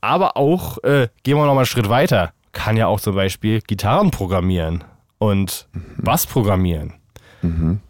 Aber 0.00 0.36
auch, 0.36 0.82
äh, 0.82 1.08
gehen 1.22 1.36
wir 1.36 1.44
noch 1.46 1.54
mal 1.54 1.60
einen 1.60 1.66
Schritt 1.66 1.88
weiter. 1.88 2.32
Kann 2.52 2.76
ja 2.76 2.86
auch 2.86 3.00
zum 3.00 3.14
Beispiel 3.14 3.60
Gitarren 3.60 4.10
programmieren 4.10 4.84
und 5.18 5.68
mhm. 5.72 6.02
Bass 6.02 6.26
programmieren. 6.26 6.94
Mhm. 7.42 7.80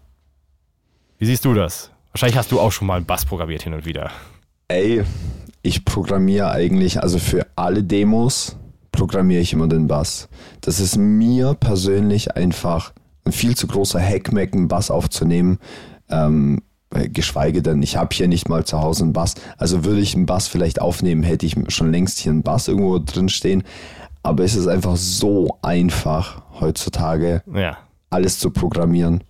Wie 1.18 1.26
siehst 1.26 1.44
du 1.44 1.54
das? 1.54 1.92
Wahrscheinlich 2.12 2.36
hast 2.36 2.50
du 2.52 2.60
auch 2.60 2.72
schon 2.72 2.86
mal 2.88 2.96
einen 2.96 3.06
Bass 3.06 3.24
programmiert 3.24 3.62
hin 3.62 3.74
und 3.74 3.84
wieder. 3.84 4.10
Ey, 4.72 5.04
ich 5.60 5.84
programmiere 5.84 6.50
eigentlich, 6.50 7.02
also 7.02 7.18
für 7.18 7.46
alle 7.56 7.84
Demos 7.84 8.56
programmiere 8.90 9.42
ich 9.42 9.52
immer 9.52 9.68
den 9.68 9.86
Bass. 9.86 10.30
Das 10.62 10.80
ist 10.80 10.96
mir 10.96 11.52
persönlich 11.52 12.36
einfach 12.36 12.94
ein 13.26 13.32
viel 13.32 13.54
zu 13.54 13.66
großer 13.66 14.00
Hackmack, 14.00 14.54
einen 14.54 14.68
Bass 14.68 14.90
aufzunehmen. 14.90 15.58
Ähm, 16.08 16.62
geschweige 16.88 17.60
denn, 17.60 17.82
ich 17.82 17.98
habe 17.98 18.14
hier 18.14 18.28
nicht 18.28 18.48
mal 18.48 18.64
zu 18.64 18.80
Hause 18.80 19.04
einen 19.04 19.12
Bass. 19.12 19.34
Also 19.58 19.84
würde 19.84 20.00
ich 20.00 20.14
einen 20.14 20.24
Bass 20.24 20.48
vielleicht 20.48 20.80
aufnehmen, 20.80 21.22
hätte 21.22 21.44
ich 21.44 21.54
schon 21.68 21.92
längst 21.92 22.18
hier 22.20 22.32
einen 22.32 22.42
Bass 22.42 22.66
irgendwo 22.66 22.98
drin 22.98 23.28
stehen. 23.28 23.64
Aber 24.22 24.42
es 24.42 24.54
ist 24.54 24.68
einfach 24.68 24.96
so 24.96 25.58
einfach 25.60 26.40
heutzutage, 26.60 27.42
ja. 27.54 27.76
alles 28.08 28.38
zu 28.38 28.48
programmieren 28.48 29.22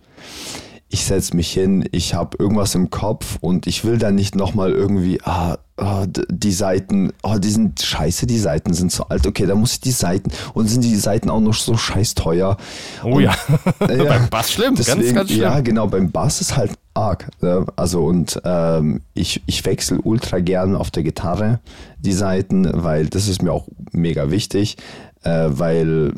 ich 0.93 1.05
setze 1.05 1.35
mich 1.35 1.51
hin, 1.51 1.89
ich 1.91 2.13
habe 2.13 2.37
irgendwas 2.37 2.75
im 2.75 2.91
Kopf 2.91 3.39
und 3.41 3.65
ich 3.65 3.83
will 3.83 3.97
dann 3.97 4.13
nicht 4.13 4.35
nochmal 4.35 4.73
irgendwie, 4.73 5.19
ah, 5.23 5.57
ah, 5.75 6.05
die 6.07 6.51
Seiten, 6.51 7.11
oh, 7.23 7.39
die 7.39 7.49
sind 7.49 7.81
scheiße, 7.81 8.27
die 8.27 8.37
Seiten 8.37 8.75
sind 8.75 8.91
so 8.91 9.05
alt, 9.05 9.25
okay, 9.25 9.47
da 9.47 9.55
muss 9.55 9.73
ich 9.73 9.79
die 9.81 9.91
Seiten 9.91 10.29
und 10.53 10.67
sind 10.67 10.83
die 10.83 10.95
Seiten 10.95 11.31
auch 11.31 11.39
noch 11.39 11.55
so 11.55 11.75
scheiß 11.75 12.13
teuer. 12.13 12.57
Oh 13.03 13.15
und, 13.15 13.23
ja, 13.23 13.35
äh, 13.79 14.03
beim 14.05 14.29
Bass 14.29 14.51
schlimm, 14.51 14.75
deswegen, 14.75 15.01
ganz, 15.01 15.15
ganz 15.15 15.29
schlimm. 15.31 15.41
Ja, 15.41 15.61
genau, 15.61 15.87
beim 15.87 16.11
Bass 16.11 16.41
ist 16.41 16.55
halt 16.55 16.73
arg. 16.93 17.27
Ne? 17.41 17.65
Also 17.75 18.05
und 18.05 18.39
ähm, 18.45 19.01
ich, 19.15 19.41
ich 19.47 19.65
wechsle 19.65 19.99
ultra 19.99 20.41
gern 20.41 20.75
auf 20.75 20.91
der 20.91 21.01
Gitarre 21.01 21.59
die 21.97 22.13
Seiten, 22.13 22.69
weil 22.71 23.07
das 23.07 23.27
ist 23.27 23.41
mir 23.41 23.51
auch 23.51 23.67
mega 23.93 24.29
wichtig, 24.29 24.77
äh, 25.23 25.47
weil 25.49 26.13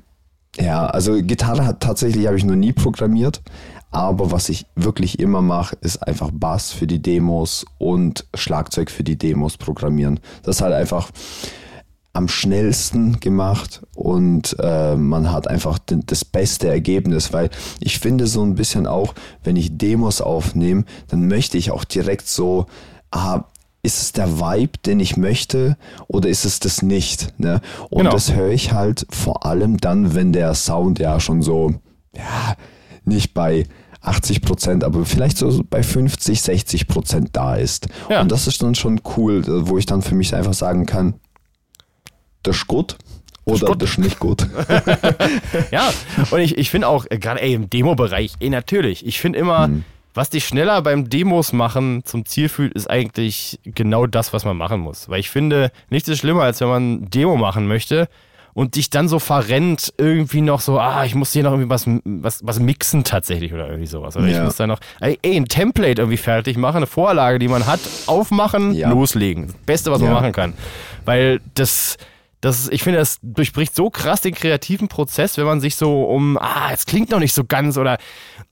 ja, 0.59 0.85
also 0.85 1.21
Gitarre 1.21 1.65
hat 1.65 1.81
tatsächlich 1.81 2.27
habe 2.27 2.37
ich 2.37 2.45
noch 2.45 2.55
nie 2.55 2.73
programmiert. 2.73 3.41
Aber 3.95 4.29
was 4.29 4.49
ich 4.49 4.65
wirklich 4.75 5.19
immer 5.19 5.41
mache, 5.41 5.77
ist 5.79 6.05
einfach 6.05 6.29
Bass 6.33 6.73
für 6.73 6.85
die 6.85 7.01
Demos 7.01 7.65
und 7.77 8.25
Schlagzeug 8.33 8.91
für 8.91 9.05
die 9.05 9.17
Demos 9.17 9.55
programmieren. 9.55 10.19
Das 10.43 10.57
ist 10.57 10.61
halt 10.61 10.73
einfach, 10.73 11.11
am 12.11 12.27
schnellsten 12.27 13.21
gemacht 13.21 13.85
und 13.95 14.55
äh, 14.59 14.97
man 14.97 15.31
hat 15.31 15.49
einfach 15.49 15.79
das 15.79 16.25
beste 16.25 16.67
Ergebnis, 16.67 17.31
weil 17.31 17.49
ich 17.79 17.99
finde 17.99 18.27
so 18.27 18.41
ein 18.41 18.55
bisschen 18.55 18.85
auch, 18.85 19.13
wenn 19.45 19.55
ich 19.55 19.77
Demos 19.77 20.19
aufnehme, 20.19 20.83
dann 21.07 21.27
möchte 21.27 21.57
ich 21.57 21.71
auch 21.71 21.85
direkt 21.85 22.27
so, 22.27 22.65
ah, 23.11 23.43
ist 23.81 24.01
es 24.01 24.11
der 24.11 24.39
Vibe, 24.39 24.77
den 24.85 24.99
ich 24.99 25.15
möchte 25.15 25.77
oder 26.07 26.27
ist 26.27 26.43
es 26.43 26.59
das 26.59 26.81
nicht? 26.81 27.33
Ne? 27.37 27.61
Und 27.89 27.99
genau. 27.99 28.11
das 28.11 28.33
höre 28.33 28.51
ich 28.51 28.73
halt 28.73 29.05
vor 29.09 29.45
allem 29.45 29.77
dann, 29.77 30.15
wenn 30.15 30.33
der 30.33 30.53
Sound 30.53 30.99
ja 30.99 31.21
schon 31.21 31.41
so, 31.41 31.75
ja, 32.13 32.55
nicht 33.05 33.33
bei 33.33 33.65
80 34.07 34.41
Prozent, 34.41 34.83
aber 34.83 35.05
vielleicht 35.05 35.37
so 35.37 35.63
bei 35.69 35.83
50, 35.83 36.41
60 36.41 36.87
Prozent 36.87 37.29
da 37.33 37.55
ist. 37.55 37.87
Ja. 38.09 38.21
Und 38.21 38.31
das 38.31 38.47
ist 38.47 38.61
dann 38.61 38.75
schon 38.75 39.01
cool, 39.17 39.43
wo 39.67 39.77
ich 39.77 39.85
dann 39.85 40.01
für 40.01 40.15
mich 40.15 40.33
einfach 40.35 40.53
sagen 40.53 40.85
kann, 40.85 41.15
das 42.43 42.57
ist 42.57 42.67
gut 42.67 42.97
oder 43.45 43.75
das 43.75 43.91
ist 43.91 43.97
nicht 43.99 44.19
gut. 44.19 44.47
ja, 45.71 45.91
und 46.31 46.39
ich, 46.39 46.57
ich 46.57 46.69
finde 46.69 46.87
auch, 46.87 47.05
äh, 47.09 47.19
gerade 47.19 47.39
im 47.41 47.69
Demo-Bereich, 47.69 48.33
ey, 48.39 48.49
natürlich, 48.49 49.05
ich 49.05 49.19
finde 49.19 49.39
immer, 49.39 49.65
hm. 49.65 49.83
was 50.13 50.29
dich 50.31 50.45
schneller 50.45 50.81
beim 50.81 51.09
Demos 51.09 51.53
machen 51.53 52.03
zum 52.05 52.25
Ziel 52.25 52.49
fühlt, 52.49 52.73
ist 52.73 52.89
eigentlich 52.89 53.59
genau 53.63 54.07
das, 54.07 54.33
was 54.33 54.45
man 54.45 54.57
machen 54.57 54.79
muss. 54.79 55.09
Weil 55.09 55.19
ich 55.19 55.29
finde, 55.29 55.71
nichts 55.89 56.09
ist 56.09 56.19
schlimmer, 56.19 56.43
als 56.43 56.61
wenn 56.61 56.69
man 56.69 57.09
Demo 57.09 57.37
machen 57.37 57.67
möchte 57.67 58.07
und 58.55 58.77
dich 58.77 58.89
dann 58.89 59.09
so 59.09 59.19
verrennt, 59.19 59.93
irgendwie 59.97 60.39
noch 60.39 60.61
so, 60.61 60.79
ah, 60.79 61.03
ich 61.03 61.13
muss 61.13 61.33
hier 61.33 61.43
noch 61.43 61.51
irgendwie 61.51 61.69
was, 61.69 61.85
was, 62.05 62.39
was 62.41 62.59
mixen 62.61 63.03
tatsächlich 63.03 63.53
oder 63.53 63.67
irgendwie 63.67 63.85
sowas. 63.85 64.15
Oder 64.15 64.27
ja. 64.27 64.37
ich 64.37 64.43
muss 64.45 64.55
da 64.55 64.65
noch, 64.65 64.79
ey, 65.01 65.19
ein 65.25 65.45
Template 65.45 66.01
irgendwie 66.01 66.15
fertig 66.15 66.55
machen, 66.55 66.77
eine 66.77 66.87
Vorlage, 66.87 67.37
die 67.37 67.49
man 67.49 67.67
hat, 67.67 67.81
aufmachen, 68.07 68.73
ja. 68.73 68.89
loslegen. 68.89 69.47
Das 69.47 69.55
Beste, 69.65 69.91
was 69.91 69.99
ja. 69.99 70.05
man 70.05 70.13
machen 70.13 70.31
kann. 70.31 70.53
Weil 71.03 71.41
das, 71.55 71.97
das, 72.39 72.69
ich 72.69 72.81
finde, 72.81 72.99
das 72.99 73.17
durchbricht 73.21 73.75
so 73.75 73.89
krass 73.89 74.21
den 74.21 74.33
kreativen 74.33 74.87
Prozess, 74.87 75.37
wenn 75.37 75.45
man 75.45 75.59
sich 75.59 75.75
so 75.75 76.05
um, 76.05 76.37
ah, 76.37 76.69
es 76.71 76.85
klingt 76.85 77.09
noch 77.09 77.19
nicht 77.19 77.33
so 77.33 77.43
ganz 77.43 77.77
oder, 77.77 77.97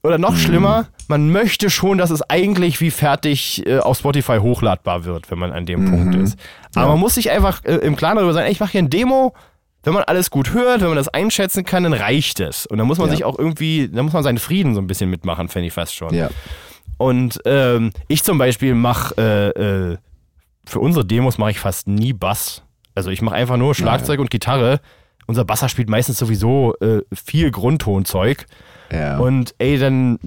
oder 0.04 0.18
noch 0.18 0.32
mhm. 0.32 0.38
schlimmer, 0.38 0.88
man 1.08 1.30
möchte 1.30 1.70
schon, 1.70 1.98
dass 1.98 2.10
es 2.10 2.22
eigentlich 2.30 2.82
wie 2.82 2.92
fertig 2.92 3.66
äh, 3.66 3.80
auf 3.80 4.00
Spotify 4.00 4.40
hochladbar 4.40 5.06
wird, 5.06 5.32
wenn 5.32 5.40
man 5.40 5.54
an 5.54 5.66
dem 5.66 5.86
mhm. 5.86 5.90
Punkt 5.92 6.16
ist. 6.16 6.38
Aber 6.76 6.88
ja. 6.88 6.92
man 6.92 7.00
muss 7.00 7.16
sich 7.16 7.32
einfach 7.32 7.64
äh, 7.64 7.76
im 7.76 7.96
Klaren 7.96 8.18
darüber 8.18 8.34
sein, 8.34 8.48
ey, 8.48 8.52
ich 8.52 8.60
mache 8.60 8.74
hier 8.74 8.82
ein 8.82 8.90
Demo, 8.90 9.34
wenn 9.84 9.94
man 9.94 10.04
alles 10.04 10.30
gut 10.30 10.54
hört, 10.54 10.82
wenn 10.82 10.88
man 10.88 10.98
das 10.98 11.10
einschätzen 11.10 11.66
kann, 11.66 11.84
dann 11.84 11.94
reicht 11.94 12.40
es. 12.40 12.66
Und 12.66 12.78
dann 12.78 12.88
muss 12.88 12.98
man 12.98 13.08
ja. 13.08 13.16
sich 13.16 13.26
auch 13.26 13.38
irgendwie, 13.38 13.90
dann 13.90 14.06
muss 14.06 14.14
man 14.14 14.24
seinen 14.24 14.40
Frieden 14.40 14.74
so 14.74 14.82
ein 14.82 14.88
bisschen 14.88 15.10
mitmachen, 15.10 15.50
fände 15.50 15.68
ich 15.68 15.74
fast 15.74 15.94
schon. 15.94 16.14
Ja. 16.14 16.30
Und 16.98 17.40
ähm, 17.46 17.92
ich 18.08 18.24
zum 18.24 18.38
Beispiel 18.38 18.76
mache, 18.76 19.16
äh, 19.18 19.92
äh, 19.92 19.98
für 20.66 20.80
unsere 20.80 21.06
Demos 21.06 21.38
mache 21.38 21.52
ich 21.52 21.60
fast 21.60 21.88
nie 21.88 22.14
Bass. 22.14 22.64
Also 22.96 23.10
ich 23.10 23.22
mache 23.22 23.36
einfach 23.36 23.58
nur 23.58 23.76
Schlagzeug 23.76 24.20
und 24.20 24.30
Gitarre. 24.30 24.80
Unser 25.26 25.46
Basser 25.46 25.68
spielt 25.68 25.90
meistens 25.90 26.18
sowieso 26.18 26.76
äh, 26.80 27.02
viel 27.14 27.52
Grundtonzeug. 27.52 28.46
Ja. 28.92 29.18
Und 29.18 29.56
ey, 29.58 29.78
dann 29.78 30.20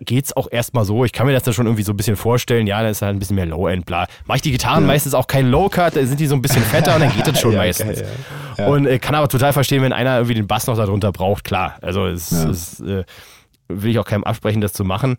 geht's 0.00 0.36
auch 0.36 0.48
erstmal 0.50 0.84
so. 0.84 1.04
Ich 1.04 1.12
kann 1.12 1.26
mir 1.26 1.32
das 1.32 1.42
dann 1.44 1.54
schon 1.54 1.66
irgendwie 1.66 1.82
so 1.82 1.92
ein 1.92 1.96
bisschen 1.96 2.16
vorstellen. 2.16 2.66
Ja, 2.66 2.82
dann 2.82 2.90
ist 2.90 3.02
halt 3.02 3.16
ein 3.16 3.18
bisschen 3.18 3.36
mehr 3.36 3.46
Low-End, 3.46 3.86
bla. 3.86 4.06
Mache 4.26 4.36
ich 4.36 4.42
die 4.42 4.52
Gitarren 4.52 4.82
ja. 4.82 4.88
meistens 4.88 5.14
auch 5.14 5.26
kein 5.26 5.48
Low-Cut, 5.50 5.96
da 5.96 6.04
sind 6.04 6.20
die 6.20 6.26
so 6.26 6.34
ein 6.34 6.42
bisschen 6.42 6.62
fetter 6.62 6.94
und 6.94 7.00
dann 7.00 7.14
geht 7.14 7.26
das 7.26 7.40
schon 7.40 7.52
ja, 7.52 7.58
meistens. 7.58 8.00
Okay, 8.00 8.08
ja. 8.58 8.66
Und 8.66 8.86
äh, 8.86 8.98
kann 8.98 9.14
aber 9.14 9.28
total 9.28 9.52
verstehen, 9.52 9.82
wenn 9.82 9.92
einer 9.92 10.16
irgendwie 10.16 10.34
den 10.34 10.46
Bass 10.46 10.66
noch 10.66 10.76
darunter 10.76 11.12
braucht, 11.12 11.44
klar. 11.44 11.76
Also 11.80 12.06
es, 12.06 12.32
es 12.32 12.80
äh, 12.80 13.04
will 13.68 13.90
ich 13.90 13.98
auch 13.98 14.04
keinem 14.04 14.24
absprechen, 14.24 14.60
das 14.60 14.72
zu 14.72 14.84
machen. 14.84 15.16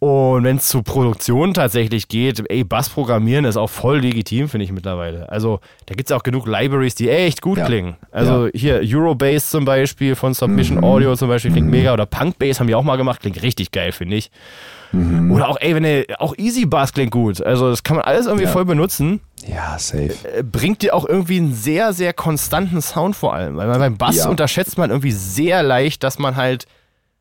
Und 0.00 0.44
wenn 0.44 0.58
es 0.58 0.68
zu 0.68 0.82
Produktion 0.84 1.54
tatsächlich 1.54 2.06
geht, 2.06 2.40
ey, 2.48 2.62
Bass 2.62 2.88
programmieren 2.88 3.44
ist 3.44 3.56
auch 3.56 3.70
voll 3.70 3.98
legitim, 3.98 4.48
finde 4.48 4.64
ich 4.64 4.70
mittlerweile. 4.70 5.28
Also 5.28 5.58
da 5.86 5.94
gibt 5.96 6.08
es 6.08 6.16
auch 6.16 6.22
genug 6.22 6.46
Libraries, 6.46 6.94
die 6.94 7.10
echt 7.10 7.42
gut 7.42 7.58
ja. 7.58 7.66
klingen. 7.66 7.96
Also 8.12 8.46
ja. 8.46 8.52
hier 8.54 8.80
Eurobase 8.84 9.50
zum 9.50 9.64
Beispiel 9.64 10.14
von 10.14 10.34
Submission 10.34 10.78
mhm. 10.78 10.84
Audio 10.84 11.16
zum 11.16 11.28
Beispiel 11.28 11.50
klingt 11.50 11.66
mhm. 11.66 11.72
mega. 11.72 11.92
Oder 11.92 12.06
Punkbase 12.06 12.60
haben 12.60 12.68
die 12.68 12.76
auch 12.76 12.84
mal 12.84 12.94
gemacht, 12.94 13.20
klingt 13.20 13.42
richtig 13.42 13.72
geil, 13.72 13.90
finde 13.90 14.16
ich. 14.16 14.30
Mhm. 14.92 15.32
Oder 15.32 15.48
auch, 15.48 15.56
ey, 15.60 15.74
wenn 15.74 15.84
ihr, 15.84 16.04
auch 16.18 16.36
Easy 16.38 16.64
Bass 16.64 16.92
klingt 16.92 17.10
gut. 17.10 17.42
Also 17.42 17.68
das 17.68 17.82
kann 17.82 17.96
man 17.96 18.04
alles 18.04 18.26
irgendwie 18.26 18.44
ja. 18.44 18.52
voll 18.52 18.66
benutzen. 18.66 19.20
Ja, 19.48 19.80
safe. 19.80 20.14
Äh, 20.32 20.44
bringt 20.44 20.82
dir 20.82 20.94
auch 20.94 21.08
irgendwie 21.08 21.38
einen 21.38 21.54
sehr, 21.54 21.92
sehr 21.92 22.12
konstanten 22.12 22.80
Sound 22.82 23.16
vor 23.16 23.34
allem. 23.34 23.56
Weil 23.56 23.66
beim 23.66 23.98
Bass 23.98 24.24
unterschätzt 24.26 24.78
man 24.78 24.90
irgendwie 24.90 25.10
sehr 25.10 25.64
leicht, 25.64 26.04
dass 26.04 26.20
man 26.20 26.36
halt 26.36 26.66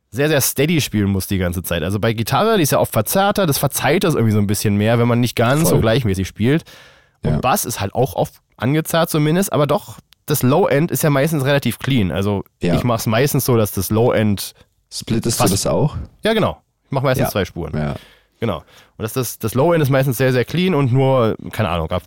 sehr, 0.09 0.29
sehr 0.29 0.41
steady 0.41 0.81
spielen 0.81 1.09
muss 1.09 1.27
die 1.27 1.37
ganze 1.37 1.63
Zeit. 1.63 1.83
Also 1.83 1.99
bei 1.99 2.13
Gitarre, 2.13 2.57
die 2.57 2.63
ist 2.63 2.71
ja 2.71 2.79
oft 2.79 2.93
verzerrter, 2.93 3.45
das 3.45 3.57
verzeiht 3.57 4.03
das 4.03 4.15
irgendwie 4.15 4.33
so 4.33 4.39
ein 4.39 4.47
bisschen 4.47 4.77
mehr, 4.77 4.99
wenn 4.99 5.07
man 5.07 5.19
nicht 5.19 5.35
ganz 5.35 5.63
Voll. 5.63 5.71
so 5.71 5.79
gleichmäßig 5.79 6.27
spielt. 6.27 6.63
Und 7.23 7.31
ja. 7.31 7.37
Bass 7.39 7.65
ist 7.65 7.79
halt 7.79 7.93
auch 7.93 8.15
oft 8.15 8.35
angezerrt 8.55 9.09
zumindest, 9.09 9.51
aber 9.51 9.67
doch, 9.67 9.97
das 10.25 10.43
Low-End 10.43 10.91
ist 10.91 11.03
ja 11.03 11.09
meistens 11.09 11.45
relativ 11.45 11.79
clean. 11.79 12.11
Also 12.11 12.43
ja. 12.61 12.75
ich 12.75 12.83
mache 12.83 12.99
es 12.99 13.05
meistens 13.05 13.45
so, 13.45 13.57
dass 13.57 13.71
das 13.71 13.89
Low-End. 13.89 14.53
Splittest 14.91 15.39
du 15.39 15.47
das 15.47 15.67
auch? 15.67 15.97
Ja, 16.23 16.33
genau. 16.33 16.61
Ich 16.85 16.91
mache 16.91 17.03
meistens 17.03 17.25
ja. 17.25 17.31
zwei 17.31 17.45
Spuren. 17.45 17.77
Ja. 17.77 17.95
Genau. 18.39 18.57
Und 18.59 19.03
das, 19.03 19.13
das, 19.13 19.39
das 19.39 19.53
Low-End 19.53 19.81
ist 19.81 19.89
meistens 19.89 20.17
sehr, 20.17 20.31
sehr 20.31 20.45
clean 20.45 20.73
und 20.73 20.93
nur, 20.93 21.35
keine 21.51 21.69
Ahnung, 21.69 21.91
ab 21.91 22.03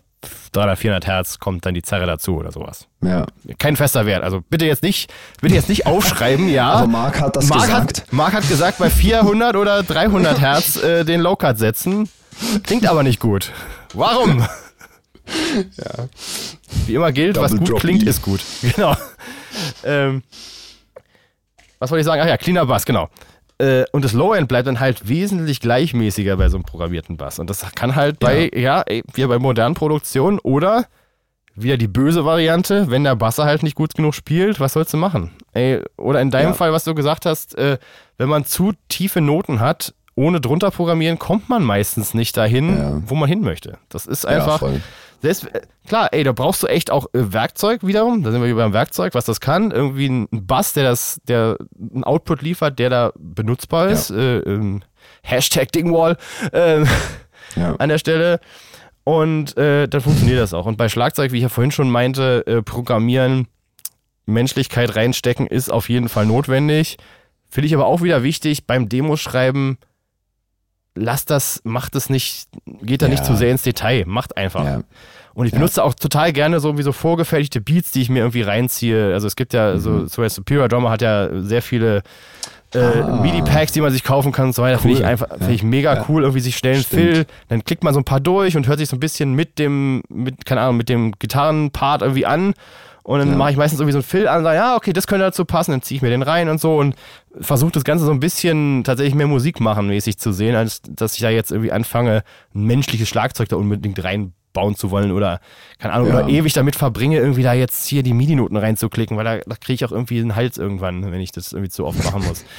300, 0.51 0.77
400 0.77 1.07
Hertz 1.07 1.39
kommt 1.39 1.65
dann 1.65 1.73
die 1.73 1.81
Zerre 1.81 2.05
dazu 2.05 2.37
oder 2.37 2.51
sowas. 2.51 2.87
Ja. 3.01 3.25
Kein 3.57 3.75
fester 3.75 4.05
Wert. 4.05 4.23
Also 4.23 4.41
bitte 4.49 4.65
jetzt 4.65 4.83
nicht, 4.83 5.11
bitte 5.41 5.55
jetzt 5.55 5.69
nicht 5.69 5.85
aufschreiben, 5.85 6.49
ja. 6.49 6.73
Also 6.75 6.87
Marc 6.87 7.19
hat 7.19 7.35
das 7.35 7.47
Marc 7.47 7.61
gesagt. 7.61 8.01
Hat, 8.01 8.13
Marc 8.13 8.33
hat 8.33 8.47
gesagt, 8.47 8.77
bei 8.77 8.89
400 8.89 9.55
oder 9.55 9.83
300 9.83 10.39
Hertz 10.39 10.75
äh, 10.77 11.03
den 11.03 11.21
Low-Cut 11.21 11.57
setzen. 11.57 12.09
Klingt 12.63 12.87
aber 12.87 13.03
nicht 13.03 13.19
gut. 13.19 13.51
Warum? 13.93 14.41
Ja. 15.77 16.07
Wie 16.85 16.95
immer 16.95 17.11
gilt, 17.11 17.37
Double 17.37 17.51
was 17.51 17.57
gut 17.57 17.79
klingt, 17.79 18.03
e. 18.03 18.09
ist 18.09 18.21
gut. 18.21 18.41
Genau. 18.61 18.95
Ähm, 19.83 20.23
was 21.79 21.91
wollte 21.91 22.01
ich 22.01 22.05
sagen? 22.05 22.21
Ach 22.21 22.27
ja, 22.27 22.37
cleaner 22.37 22.65
Bass, 22.65 22.85
genau. 22.85 23.09
Äh, 23.61 23.85
und 23.91 24.03
das 24.03 24.13
Low-End 24.13 24.47
bleibt 24.47 24.67
dann 24.67 24.79
halt 24.79 25.07
wesentlich 25.07 25.59
gleichmäßiger 25.59 26.35
bei 26.35 26.49
so 26.49 26.57
einem 26.57 26.63
programmierten 26.63 27.15
Bass. 27.17 27.37
Und 27.37 27.49
das 27.49 27.63
kann 27.75 27.95
halt 27.95 28.19
bei, 28.19 28.49
ja, 28.53 28.83
ja 28.89 29.01
wie 29.13 29.25
bei 29.25 29.37
modernen 29.37 29.75
Produktionen 29.75 30.39
oder 30.39 30.85
wieder 31.53 31.77
die 31.77 31.87
böse 31.87 32.25
Variante, 32.25 32.89
wenn 32.89 33.03
der 33.03 33.15
Basser 33.15 33.45
halt 33.45 33.61
nicht 33.61 33.75
gut 33.75 33.93
genug 33.93 34.15
spielt, 34.15 34.59
was 34.59 34.73
sollst 34.73 34.93
du 34.93 34.97
machen? 34.97 35.31
Ey, 35.53 35.81
oder 35.97 36.21
in 36.21 36.31
deinem 36.31 36.49
ja. 36.49 36.53
Fall, 36.53 36.73
was 36.73 36.85
du 36.85 36.95
gesagt 36.95 37.25
hast, 37.25 37.55
äh, 37.55 37.77
wenn 38.17 38.29
man 38.29 38.45
zu 38.45 38.71
tiefe 38.87 39.21
Noten 39.21 39.59
hat, 39.59 39.93
ohne 40.15 40.41
drunter 40.41 40.71
programmieren, 40.71 41.19
kommt 41.19 41.49
man 41.49 41.63
meistens 41.63 42.13
nicht 42.13 42.37
dahin, 42.37 42.77
ja. 42.77 43.01
wo 43.05 43.15
man 43.15 43.29
hin 43.29 43.41
möchte. 43.41 43.77
Das 43.89 44.07
ist 44.07 44.25
einfach. 44.25 44.61
Ja, 44.61 44.69
selbst, 45.21 45.45
äh, 45.53 45.61
klar, 45.87 46.09
ey, 46.11 46.23
da 46.23 46.31
brauchst 46.31 46.63
du 46.63 46.67
echt 46.67 46.91
auch 46.91 47.05
äh, 47.13 47.33
Werkzeug 47.33 47.85
wiederum. 47.85 48.23
Da 48.23 48.31
sind 48.31 48.43
wir 48.43 48.55
beim 48.55 48.73
Werkzeug, 48.73 49.13
was 49.13 49.25
das 49.25 49.39
kann. 49.39 49.71
Irgendwie 49.71 50.09
ein 50.09 50.27
Bass, 50.31 50.73
der 50.73 50.83
das, 50.83 51.21
der 51.23 51.57
einen 51.79 52.03
Output 52.03 52.41
liefert, 52.41 52.79
der 52.79 52.89
da 52.89 53.13
benutzbar 53.17 53.89
ist. 53.89 54.09
Ja. 54.09 54.17
Äh, 54.17 54.37
ähm, 54.39 54.81
Hashtag 55.23 55.71
Dingwall 55.71 56.17
äh, 56.51 56.83
ja. 57.55 57.75
an 57.77 57.89
der 57.89 57.97
Stelle. 57.97 58.39
Und 59.03 59.57
äh, 59.57 59.87
dann 59.87 60.01
funktioniert 60.01 60.39
das 60.39 60.53
auch. 60.53 60.65
Und 60.65 60.77
bei 60.77 60.89
Schlagzeug, 60.89 61.31
wie 61.31 61.37
ich 61.37 61.43
ja 61.43 61.49
vorhin 61.49 61.71
schon 61.71 61.89
meinte, 61.89 62.45
äh, 62.45 62.61
programmieren, 62.61 63.47
Menschlichkeit 64.25 64.95
reinstecken, 64.95 65.47
ist 65.47 65.71
auf 65.71 65.89
jeden 65.89 66.09
Fall 66.09 66.25
notwendig. 66.25 66.97
Finde 67.49 67.67
ich 67.67 67.73
aber 67.73 67.85
auch 67.85 68.01
wieder 68.01 68.23
wichtig 68.23 68.65
beim 68.65 68.89
Demoschreiben 68.89 69.77
lasst 70.95 71.29
das, 71.29 71.61
macht 71.63 71.95
es 71.95 72.09
nicht, 72.09 72.47
geht 72.81 73.01
da 73.01 73.05
ja. 73.07 73.11
nicht 73.11 73.25
zu 73.25 73.35
sehr 73.35 73.51
ins 73.51 73.63
Detail, 73.63 74.05
macht 74.05 74.37
einfach. 74.37 74.65
Ja. 74.65 74.81
Und 75.33 75.45
ich 75.45 75.53
benutze 75.53 75.79
ja. 75.79 75.83
auch 75.83 75.93
total 75.93 76.33
gerne 76.33 76.59
so 76.59 76.77
wie 76.77 76.83
so 76.83 76.91
vorgefertigte 76.91 77.61
Beats, 77.61 77.91
die 77.91 78.01
ich 78.01 78.09
mir 78.09 78.19
irgendwie 78.19 78.41
reinziehe. 78.41 79.13
Also 79.13 79.27
es 79.27 79.35
gibt 79.35 79.53
ja 79.53 79.75
mhm. 79.75 80.07
so, 80.07 80.27
Superior 80.27 80.67
Drummer 80.67 80.89
hat 80.89 81.01
ja 81.01 81.29
sehr 81.41 81.61
viele 81.61 82.03
äh, 82.73 82.79
ah. 82.79 83.21
MIDI-Packs, 83.21 83.71
die 83.71 83.81
man 83.81 83.91
sich 83.91 84.03
kaufen 84.03 84.31
kann 84.31 84.47
und 84.47 84.55
so 84.55 84.61
weiter. 84.61 84.75
Cool. 84.77 84.81
Finde 84.81 84.99
ich 84.99 85.05
einfach, 85.05 85.29
finde 85.37 85.53
ich 85.53 85.63
mega 85.63 86.05
cool. 86.09 86.23
Irgendwie 86.23 86.41
sich 86.41 86.57
schnell 86.57 86.75
einen 86.75 86.83
Fill, 86.83 87.25
dann 87.47 87.63
klickt 87.63 87.83
man 87.83 87.93
so 87.93 87.99
ein 87.99 88.05
paar 88.05 88.19
durch 88.19 88.57
und 88.57 88.67
hört 88.67 88.79
sich 88.79 88.89
so 88.89 88.97
ein 88.97 88.99
bisschen 88.99 89.33
mit 89.33 89.57
dem, 89.57 90.03
mit, 90.09 90.45
keine 90.45 90.61
Ahnung, 90.61 90.77
mit 90.77 90.89
dem 90.89 91.13
Gitarrenpart 91.17 92.01
irgendwie 92.01 92.25
an 92.25 92.53
und 93.03 93.19
dann 93.19 93.29
ja. 93.29 93.35
mache 93.35 93.51
ich 93.51 93.57
meistens 93.57 93.79
irgendwie 93.79 93.93
so 93.93 93.97
einen 93.99 94.03
Fill 94.03 94.27
an 94.27 94.39
und 94.39 94.43
sage, 94.43 94.57
ja, 94.57 94.75
okay, 94.75 94.93
das 94.93 95.07
könnte 95.07 95.25
dazu 95.25 95.45
passen, 95.45 95.71
dann 95.71 95.81
ziehe 95.81 95.97
ich 95.97 96.01
mir 96.01 96.09
den 96.09 96.21
rein 96.21 96.49
und 96.49 96.59
so 96.59 96.77
und 96.77 96.95
versuche 97.39 97.71
das 97.71 97.83
Ganze 97.83 98.05
so 98.05 98.11
ein 98.11 98.19
bisschen 98.19 98.83
tatsächlich 98.83 99.15
mehr 99.15 99.27
Musik 99.27 99.59
machen 99.59 99.87
mäßig 99.87 100.17
zu 100.17 100.31
sehen, 100.31 100.55
als 100.55 100.81
dass 100.87 101.15
ich 101.15 101.21
da 101.21 101.29
jetzt 101.29 101.51
irgendwie 101.51 101.71
anfange, 101.71 102.23
ein 102.53 102.65
menschliches 102.65 103.09
Schlagzeug 103.09 103.49
da 103.49 103.55
unbedingt 103.55 104.03
reinbauen 104.03 104.75
zu 104.75 104.91
wollen 104.91 105.11
oder, 105.11 105.39
keine 105.79 105.93
Ahnung, 105.93 106.09
ja. 106.09 106.19
oder 106.19 106.27
ewig 106.27 106.53
damit 106.53 106.75
verbringe, 106.75 107.17
irgendwie 107.17 107.43
da 107.43 107.53
jetzt 107.53 107.87
hier 107.87 108.03
die 108.03 108.13
MIDI-Noten 108.13 108.57
reinzuklicken, 108.57 109.17
weil 109.17 109.25
da, 109.25 109.37
da 109.37 109.55
kriege 109.55 109.73
ich 109.73 109.85
auch 109.85 109.91
irgendwie 109.91 110.19
einen 110.19 110.35
Hals 110.35 110.57
irgendwann, 110.57 111.11
wenn 111.11 111.21
ich 111.21 111.31
das 111.31 111.53
irgendwie 111.53 111.71
zu 111.71 111.85
oft 111.85 112.03
machen 112.03 112.23
muss. 112.25 112.45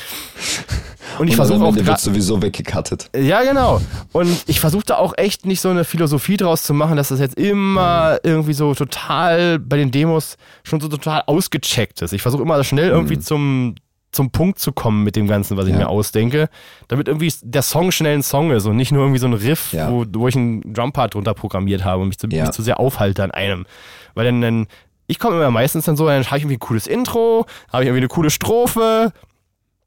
Und 1.18 1.28
ich 1.28 1.36
versuche 1.36 1.64
auch. 1.64 1.74
wird 1.74 2.01
sowieso 2.01 2.43
weggekattet. 2.43 3.10
Ja, 3.16 3.43
genau. 3.43 3.80
Und 4.12 4.44
ich 4.47 4.60
versuche 4.60 4.84
da 4.86 4.97
auch 4.97 5.14
echt 5.16 5.47
nicht 5.47 5.60
so 5.60 5.68
eine 5.68 5.84
Philosophie 5.84 6.36
draus 6.36 6.62
zu 6.62 6.74
machen, 6.74 6.97
dass 6.97 7.09
das 7.09 7.20
jetzt 7.20 7.39
immer 7.39 8.18
irgendwie 8.22 8.52
so 8.52 8.74
total 8.74 9.59
bei 9.59 9.76
den 9.76 9.90
Demos 9.90 10.36
schon 10.64 10.80
so 10.80 10.89
total 10.89 11.22
ausgecheckt 11.26 12.02
ist. 12.02 12.12
Ich 12.12 12.22
versuche 12.22 12.43
immer 12.43 12.62
schnell 12.64 12.90
irgendwie 12.90 13.16
mhm. 13.16 13.22
zum, 13.22 13.74
zum 14.12 14.30
Punkt 14.30 14.59
zu 14.59 14.72
kommen 14.72 15.05
mit 15.05 15.16
dem 15.16 15.26
Ganzen, 15.26 15.56
was 15.56 15.66
ich 15.66 15.72
ja. 15.72 15.78
mir 15.78 15.89
ausdenke, 15.89 16.48
damit 16.89 17.09
irgendwie 17.09 17.32
der 17.43 17.62
Song 17.62 17.90
schnell 17.90 18.18
ein 18.18 18.22
Song 18.22 18.51
ist 18.51 18.66
und 18.66 18.76
nicht 18.76 18.93
nur 18.93 19.02
irgendwie 19.02 19.18
so 19.18 19.26
ein 19.26 19.34
Riff, 19.34 19.72
ja. 19.72 19.90
wo, 19.90 20.05
wo 20.12 20.28
ich 20.28 20.36
einen 20.36 20.74
Drumpart 20.74 21.14
drunter 21.14 21.34
programmiert 21.34 21.84
habe 21.84 22.02
und 22.02 22.09
mich 22.09 22.18
zu, 22.18 22.28
ja. 22.28 22.43
mich 22.43 22.52
zu 22.52 22.62
sehr 22.62 22.78
aufhalte 22.78 23.24
an 23.24 23.30
einem. 23.30 23.66
Weil 24.14 24.26
dann, 24.26 24.40
dann 24.40 24.66
ich 25.06 25.18
komme 25.18 25.36
immer 25.36 25.51
meistens 25.51 25.84
dann 25.84 25.97
so, 25.97 26.06
dann 26.06 26.24
habe 26.24 26.36
ich 26.36 26.43
irgendwie 26.44 26.56
ein 26.56 26.60
cooles 26.60 26.86
Intro, 26.86 27.47
habe 27.72 27.84
ich 27.84 27.89
irgendwie 27.89 28.01
eine 28.01 28.09
coole 28.09 28.30
Strophe. 28.30 29.12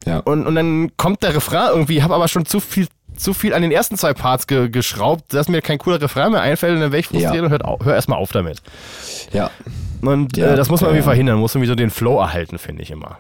Ja. 0.06 0.20
Und, 0.20 0.46
und 0.46 0.56
dann 0.56 0.92
kommt 0.98 1.24
der 1.24 1.36
Refrain 1.36 1.70
irgendwie, 1.70 2.04
habe 2.04 2.16
aber 2.16 2.28
schon 2.28 2.46
zu 2.46 2.60
viel 2.60 2.88
zu 3.18 3.34
viel 3.34 3.54
an 3.54 3.62
den 3.62 3.72
ersten 3.72 3.98
zwei 3.98 4.14
Parts 4.14 4.46
ge 4.46 4.70
geschraubt, 4.70 5.34
dass 5.34 5.48
mir 5.48 5.62
kein 5.62 5.78
cooler 5.78 6.02
Refrain 6.02 6.32
mehr 6.32 6.42
einfällt 6.42 6.74
und 6.74 6.82
dann 6.82 6.92
wäre 6.92 7.00
ich 7.00 7.08
frustriert 7.08 7.36
ja. 7.36 7.44
und 7.44 7.50
hör, 7.50 7.78
hör 7.82 7.96
erstmal 7.96 8.20
auf 8.20 8.32
damit. 8.32 8.62
Ja. 9.32 9.50
Und 10.02 10.38
ja, 10.38 10.54
äh, 10.54 10.56
das 10.56 10.70
muss 10.70 10.82
man 10.82 10.90
irgendwie 10.90 11.04
verhindern, 11.04 11.40
muss 11.40 11.56
irgendwie 11.56 11.70
so 11.70 11.76
den 11.76 11.90
Flow 11.90 12.20
erhalten, 12.20 12.58
finde 12.58 12.84
ich 12.84 12.92
immer. 12.92 13.18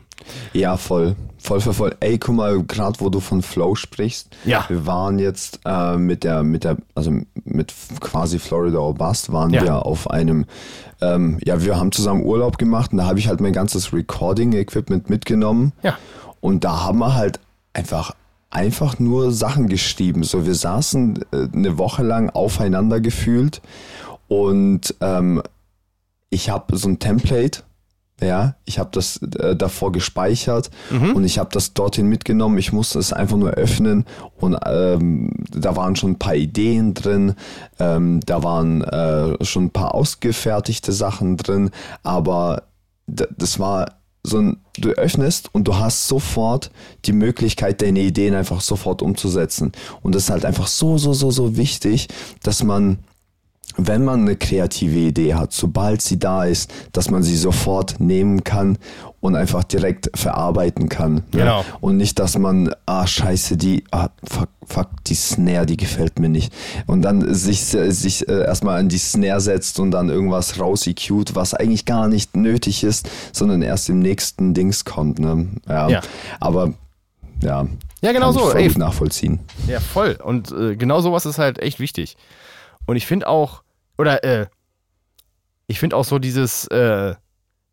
Ja, 0.54 0.78
voll. 0.78 1.16
Voll, 1.38 1.62
voll, 1.62 1.74
voll. 1.74 1.96
Ey, 2.00 2.18
guck 2.18 2.36
mal, 2.36 2.64
gerade 2.64 3.00
wo 3.00 3.10
du 3.10 3.20
von 3.20 3.42
Flow 3.42 3.76
sprichst. 3.76 4.36
Ja. 4.46 4.66
Wir 4.68 4.88
waren 4.88 5.20
jetzt 5.20 5.60
äh, 5.66 5.96
mit 5.96 6.24
der, 6.24 6.44
mit 6.44 6.64
der, 6.64 6.78
also 6.96 7.12
mit 7.44 7.74
quasi 8.00 8.40
Florida 8.40 8.80
or 8.80 8.96
Bust 8.96 9.32
waren 9.32 9.54
ja. 9.54 9.64
wir 9.64 9.86
auf 9.86 10.10
einem, 10.10 10.46
ähm, 11.02 11.40
ja, 11.46 11.64
wir 11.64 11.78
haben 11.78 11.92
zusammen 11.92 12.24
Urlaub 12.24 12.58
gemacht 12.58 12.92
und 12.92 12.98
da 12.98 13.06
habe 13.06 13.20
ich 13.20 13.28
halt 13.28 13.42
mein 13.42 13.54
ganzes 13.54 13.94
Recording-Equipment 13.94 15.10
mitgenommen. 15.10 15.74
Ja. 15.84 15.98
Und 16.42 16.64
da 16.64 16.84
haben 16.84 17.00
wir 17.00 17.16
halt 17.16 17.40
einfach 17.74 18.14
einfach 18.56 19.00
nur 19.00 19.32
Sachen 19.32 19.68
geschrieben. 19.68 20.24
So, 20.24 20.46
wir 20.46 20.56
saßen 20.56 21.20
äh, 21.32 21.48
eine 21.54 21.78
Woche 21.78 22.04
lang 22.04 22.30
aufeinander 22.30 23.02
gefühlt 23.02 23.62
und 24.28 24.96
ähm, 25.02 25.42
ich 26.30 26.50
habe 26.50 26.78
so 26.78 26.88
ein 26.88 27.00
Template, 27.00 27.64
ja, 28.22 28.56
ich 28.64 28.80
habe 28.80 28.90
das 28.94 29.18
äh, 29.18 29.58
davor 29.58 29.92
gespeichert 29.92 30.70
mhm. 30.90 31.16
und 31.16 31.24
ich 31.26 31.38
habe 31.38 31.50
das 31.52 31.74
dorthin 31.74 32.08
mitgenommen. 32.08 32.58
Ich 32.58 32.72
musste 32.72 32.98
es 32.98 33.12
einfach 33.12 33.36
nur 33.36 33.52
öffnen 33.52 34.06
und 34.38 34.58
ähm, 34.66 35.32
da 35.52 35.76
waren 35.76 35.98
schon 35.98 36.12
ein 36.12 36.20
paar 36.20 36.36
Ideen 36.36 36.94
drin, 36.94 37.36
ähm, 37.78 38.22
da 38.26 38.42
waren 38.42 38.84
äh, 38.84 39.44
schon 39.44 39.66
ein 39.66 39.72
paar 39.72 39.94
ausgefertigte 39.94 40.94
Sachen 40.94 41.36
drin, 41.36 41.72
aber 42.04 42.64
das 43.06 43.60
war 43.60 43.98
so 44.26 44.40
ein, 44.40 44.58
du 44.78 44.90
öffnest 44.90 45.50
und 45.54 45.68
du 45.68 45.76
hast 45.78 46.08
sofort 46.08 46.72
die 47.06 47.14
Möglichkeit, 47.14 47.82
deine 47.82 48.02
Ideen 48.02 48.34
einfach 48.34 48.62
sofort 48.62 49.02
umzusetzen. 49.02 49.72
Und 50.02 50.16
das 50.16 50.24
ist 50.24 50.30
halt 50.30 50.46
einfach 50.46 50.68
so, 50.68 50.98
so, 50.98 51.14
so, 51.14 51.32
so 51.32 51.58
wichtig, 51.58 52.08
dass 52.44 52.64
man 52.64 53.00
wenn 53.78 54.04
man 54.04 54.22
eine 54.22 54.36
kreative 54.36 54.98
Idee 54.98 55.34
hat, 55.34 55.54
sobald 55.54 56.02
sie 56.02 56.20
da 56.20 56.46
ist, 56.46 56.72
dass 56.92 57.10
man 57.10 57.24
sie 57.24 57.36
sofort 57.36 58.00
nehmen 58.00 58.44
kann 58.44 58.78
und 59.20 59.36
einfach 59.36 59.64
direkt 59.64 60.10
verarbeiten 60.16 60.88
kann. 60.88 61.16
Ne? 61.16 61.24
Genau. 61.32 61.60
Ne? 61.60 61.66
Und 61.82 61.98
nicht, 61.98 62.20
dass 62.20 62.38
man, 62.38 62.74
ah, 62.86 63.08
scheiße, 63.08 63.58
die, 63.58 63.84
ah, 63.92 64.10
fuck, 64.24 64.50
fuck, 64.66 64.90
die 65.08 65.16
Snare, 65.16 65.66
die 65.66 65.78
gefällt 65.78 66.20
mir 66.20 66.30
nicht. 66.30 66.54
Und 66.86 67.02
dann 67.02 67.34
sich, 67.34 67.62
sich 67.62 68.28
äh, 68.28 68.44
erstmal 68.44 68.80
an 68.80 68.90
die 68.90 68.98
Snare 68.98 69.42
setzt 69.42 69.80
und 69.80 69.92
dann 69.92 70.10
irgendwas 70.10 70.60
raus 70.60 70.88
EQt, 70.88 71.36
was 71.36 71.54
eigentlich 71.54 71.86
gar 71.86 72.08
nicht 72.08 72.36
nötig 72.38 72.84
ist, 72.84 73.10
sondern 73.34 73.62
erst 73.62 73.90
im 73.90 74.00
nächsten 74.00 74.54
Dings 74.54 74.86
kommt. 74.86 75.20
Ne? 75.20 75.48
Ja. 75.68 75.90
ja. 75.90 76.02
Aber 76.40 76.74
ja. 77.42 77.68
Ja, 78.02 78.12
genau 78.12 78.32
so. 78.32 78.40
Voll 78.40 78.62
Ey, 78.62 78.78
nachvollziehen. 78.78 79.40
Ja, 79.68 79.80
voll. 79.80 80.18
Und 80.24 80.52
äh, 80.52 80.76
genau 80.76 81.02
sowas 81.02 81.26
ist 81.26 81.40
halt 81.40 81.60
echt 81.60 81.80
wichtig. 81.80 82.18
Und 82.86 82.98
ich 82.98 83.08
finde 83.08 83.28
auch, 83.28 83.64
oder 83.98 84.24
äh, 84.24 84.48
ich 85.68 85.80
finde 85.80 85.96
auch 85.96 86.06
so 86.06 86.20
dieses, 86.20 86.68
äh, 86.68 87.16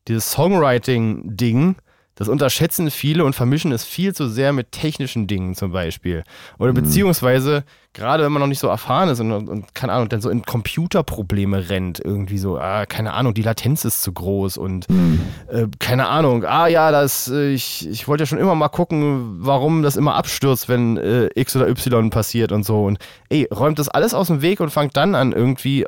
dieses 0.08 0.30
Songwriting-Ding, 0.32 1.76
das 2.14 2.28
unterschätzen 2.28 2.90
viele 2.90 3.24
und 3.24 3.34
vermischen 3.34 3.72
es 3.72 3.84
viel 3.84 4.14
zu 4.14 4.28
sehr 4.28 4.52
mit 4.52 4.70
technischen 4.70 5.26
Dingen 5.26 5.54
zum 5.54 5.72
Beispiel. 5.72 6.24
Oder 6.58 6.72
mhm. 6.72 6.76
beziehungsweise, 6.76 7.64
gerade 7.94 8.22
wenn 8.22 8.32
man 8.32 8.40
noch 8.40 8.48
nicht 8.48 8.58
so 8.58 8.68
erfahren 8.68 9.08
ist 9.08 9.18
und, 9.20 9.32
und 9.32 9.74
keine 9.74 9.94
Ahnung, 9.94 10.10
dann 10.10 10.20
so 10.20 10.28
in 10.28 10.42
Computerprobleme 10.42 11.70
rennt, 11.70 12.00
irgendwie 12.04 12.36
so, 12.36 12.58
ah, 12.58 12.84
keine 12.84 13.14
Ahnung, 13.14 13.32
die 13.32 13.42
Latenz 13.42 13.86
ist 13.86 14.02
zu 14.02 14.12
groß 14.12 14.58
und 14.58 14.90
mhm. 14.90 15.20
äh, 15.48 15.66
keine 15.78 16.08
Ahnung, 16.08 16.44
ah 16.44 16.66
ja, 16.66 16.90
das, 16.90 17.28
äh, 17.28 17.50
ich, 17.50 17.88
ich 17.88 18.06
wollte 18.06 18.22
ja 18.22 18.26
schon 18.26 18.38
immer 18.38 18.54
mal 18.54 18.68
gucken, 18.68 19.38
warum 19.38 19.82
das 19.82 19.96
immer 19.96 20.14
abstürzt, 20.14 20.68
wenn 20.68 20.98
äh, 20.98 21.30
X 21.34 21.56
oder 21.56 21.68
Y 21.68 22.10
passiert 22.10 22.52
und 22.52 22.64
so. 22.64 22.84
Und 22.84 22.98
ey, 23.30 23.48
räumt 23.50 23.78
das 23.78 23.88
alles 23.88 24.12
aus 24.12 24.26
dem 24.26 24.42
Weg 24.42 24.60
und 24.60 24.68
fangt 24.68 24.98
dann 24.98 25.14
an, 25.14 25.32
irgendwie 25.32 25.86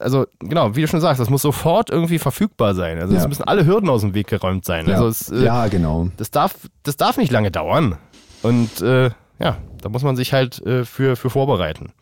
also 0.00 0.26
genau, 0.40 0.76
wie 0.76 0.82
du 0.82 0.88
schon 0.88 1.00
sagst, 1.00 1.20
das 1.20 1.30
muss 1.30 1.42
sofort 1.42 1.90
irgendwie 1.90 2.18
verfügbar 2.18 2.74
sein. 2.74 2.98
Also 2.98 3.14
es 3.14 3.22
ja. 3.22 3.28
müssen 3.28 3.44
alle 3.44 3.66
Hürden 3.66 3.88
aus 3.88 4.00
dem 4.00 4.14
Weg 4.14 4.28
geräumt 4.28 4.64
sein. 4.64 4.86
Ja, 4.88 4.94
also 4.94 5.08
es, 5.08 5.30
äh, 5.30 5.44
ja 5.44 5.66
genau. 5.68 6.08
Das 6.16 6.30
darf, 6.30 6.54
das 6.82 6.96
darf 6.96 7.16
nicht 7.16 7.32
lange 7.32 7.50
dauern. 7.50 7.98
Und 8.42 8.80
äh, 8.80 9.10
ja, 9.38 9.56
da 9.82 9.88
muss 9.88 10.02
man 10.02 10.16
sich 10.16 10.32
halt 10.32 10.64
äh, 10.66 10.84
für, 10.84 11.16
für 11.16 11.30
vorbereiten. 11.30 11.92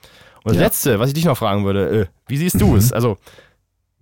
Und 0.45 0.55
das 0.55 0.57
ja. 0.57 0.63
Letzte, 0.63 0.99
was 1.01 1.09
ich 1.09 1.15
dich 1.15 1.25
noch 1.25 1.37
fragen 1.37 1.65
würde, 1.65 2.03
äh, 2.03 2.07
wie 2.27 2.37
siehst 2.37 2.61
du 2.61 2.69
mhm. 2.69 2.77
es? 2.77 2.93
Also 2.93 3.19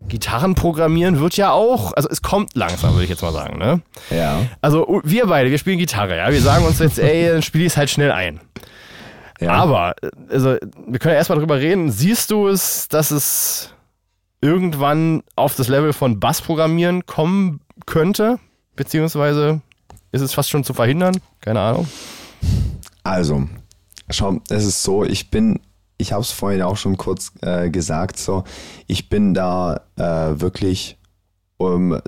Gitarren 0.08 0.54
programmieren 0.54 1.20
wird 1.20 1.36
ja 1.36 1.52
auch, 1.52 1.92
also 1.92 2.08
es 2.08 2.22
kommt 2.22 2.54
langsam, 2.54 2.92
würde 2.92 3.04
ich 3.04 3.10
jetzt 3.10 3.22
mal 3.22 3.32
sagen, 3.32 3.58
ne? 3.58 3.82
Ja. 4.10 4.42
Also 4.62 5.00
wir 5.04 5.26
beide, 5.26 5.50
wir 5.50 5.58
spielen 5.58 5.78
Gitarre, 5.78 6.16
ja. 6.16 6.30
Wir 6.30 6.40
sagen 6.40 6.64
uns 6.64 6.78
jetzt, 6.78 6.98
ey, 6.98 7.28
dann 7.28 7.42
spiele 7.42 7.64
ich 7.64 7.72
es 7.72 7.76
halt 7.76 7.90
schnell 7.90 8.10
ein. 8.10 8.40
Ja. 9.40 9.52
Aber, 9.52 9.94
also, 10.28 10.56
wir 10.86 10.98
können 10.98 11.12
ja 11.12 11.18
erstmal 11.18 11.38
drüber 11.38 11.58
reden. 11.58 11.90
Siehst 11.90 12.30
du 12.30 12.48
es, 12.48 12.88
dass 12.88 13.10
es 13.10 13.70
irgendwann 14.40 15.22
auf 15.36 15.56
das 15.56 15.68
Level 15.68 15.92
von 15.92 16.20
Bassprogrammieren 16.20 17.06
kommen 17.06 17.60
könnte? 17.86 18.38
Beziehungsweise 18.76 19.60
ist 20.12 20.20
es 20.20 20.34
fast 20.34 20.50
schon 20.50 20.64
zu 20.64 20.74
verhindern? 20.74 21.20
Keine 21.40 21.60
Ahnung. 21.60 21.88
Also, 23.02 23.48
schau, 24.10 24.40
es 24.48 24.64
ist 24.64 24.82
so, 24.82 25.04
ich 25.04 25.30
bin, 25.30 25.60
ich 25.96 26.12
habe 26.12 26.22
es 26.22 26.30
vorhin 26.30 26.62
auch 26.62 26.76
schon 26.76 26.96
kurz 26.96 27.32
äh, 27.40 27.70
gesagt, 27.70 28.18
so, 28.18 28.44
ich 28.86 29.08
bin 29.08 29.34
da 29.34 29.80
äh, 29.96 30.40
wirklich 30.40 30.98
um, 31.56 31.98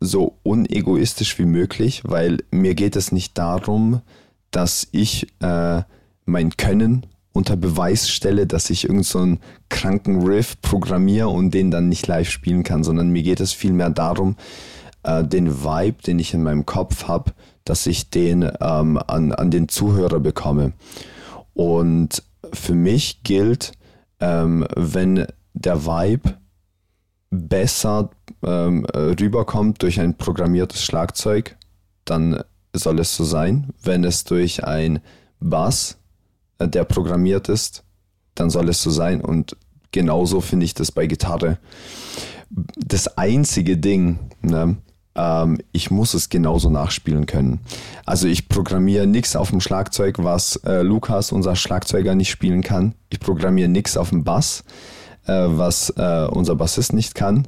so 0.00 0.38
unegoistisch 0.42 1.38
wie 1.38 1.44
möglich, 1.44 2.02
weil 2.04 2.38
mir 2.50 2.74
geht 2.74 2.96
es 2.96 3.12
nicht 3.12 3.36
darum, 3.36 4.00
dass 4.50 4.88
ich 4.92 5.28
äh, 5.40 5.82
mein 6.30 6.56
Können 6.56 7.06
unter 7.32 7.56
Beweis 7.56 8.08
stelle, 8.08 8.46
dass 8.46 8.70
ich 8.70 8.84
irgend 8.84 9.06
so 9.06 9.36
kranken 9.68 10.26
Riff 10.26 10.60
programmiere 10.62 11.28
und 11.28 11.52
den 11.52 11.70
dann 11.70 11.88
nicht 11.88 12.06
live 12.06 12.28
spielen 12.28 12.64
kann, 12.64 12.82
sondern 12.82 13.10
mir 13.10 13.22
geht 13.22 13.40
es 13.40 13.52
vielmehr 13.52 13.90
darum, 13.90 14.36
äh, 15.02 15.22
den 15.24 15.62
Vibe, 15.62 16.02
den 16.02 16.18
ich 16.18 16.34
in 16.34 16.42
meinem 16.42 16.66
Kopf 16.66 17.06
habe, 17.06 17.32
dass 17.64 17.86
ich 17.86 18.10
den 18.10 18.42
ähm, 18.60 18.98
an, 19.06 19.32
an 19.32 19.50
den 19.50 19.68
Zuhörer 19.68 20.20
bekomme. 20.20 20.72
Und 21.54 22.22
für 22.52 22.74
mich 22.74 23.22
gilt, 23.22 23.72
ähm, 24.18 24.66
wenn 24.76 25.26
der 25.54 25.86
Vibe 25.86 26.34
besser 27.30 28.10
ähm, 28.44 28.84
rüberkommt 28.86 29.82
durch 29.82 30.00
ein 30.00 30.16
programmiertes 30.16 30.82
Schlagzeug, 30.82 31.56
dann 32.04 32.42
soll 32.72 32.98
es 32.98 33.14
so 33.14 33.24
sein. 33.24 33.68
Wenn 33.82 34.04
es 34.04 34.24
durch 34.24 34.64
ein 34.64 35.00
Bass 35.38 35.99
der 36.68 36.84
programmiert 36.84 37.48
ist, 37.48 37.84
dann 38.34 38.50
soll 38.50 38.68
es 38.68 38.82
so 38.82 38.90
sein. 38.90 39.20
Und 39.20 39.56
genauso 39.92 40.40
finde 40.40 40.66
ich 40.66 40.74
das 40.74 40.92
bei 40.92 41.06
Gitarre. 41.06 41.58
Das 42.76 43.16
einzige 43.16 43.76
Ding, 43.76 44.18
ne, 44.42 44.76
ähm, 45.14 45.58
ich 45.72 45.90
muss 45.90 46.14
es 46.14 46.28
genauso 46.28 46.70
nachspielen 46.70 47.26
können. 47.26 47.60
Also 48.04 48.26
ich 48.26 48.48
programmiere 48.48 49.06
nichts 49.06 49.36
auf 49.36 49.50
dem 49.50 49.60
Schlagzeug, 49.60 50.16
was 50.18 50.56
äh, 50.64 50.82
Lukas, 50.82 51.32
unser 51.32 51.56
Schlagzeuger, 51.56 52.14
nicht 52.14 52.30
spielen 52.30 52.62
kann. 52.62 52.94
Ich 53.08 53.20
programmiere 53.20 53.68
nichts 53.68 53.96
auf 53.96 54.10
dem 54.10 54.24
Bass, 54.24 54.64
äh, 55.26 55.32
was 55.32 55.90
äh, 55.90 56.26
unser 56.30 56.56
Bassist 56.56 56.92
nicht 56.92 57.14
kann 57.14 57.46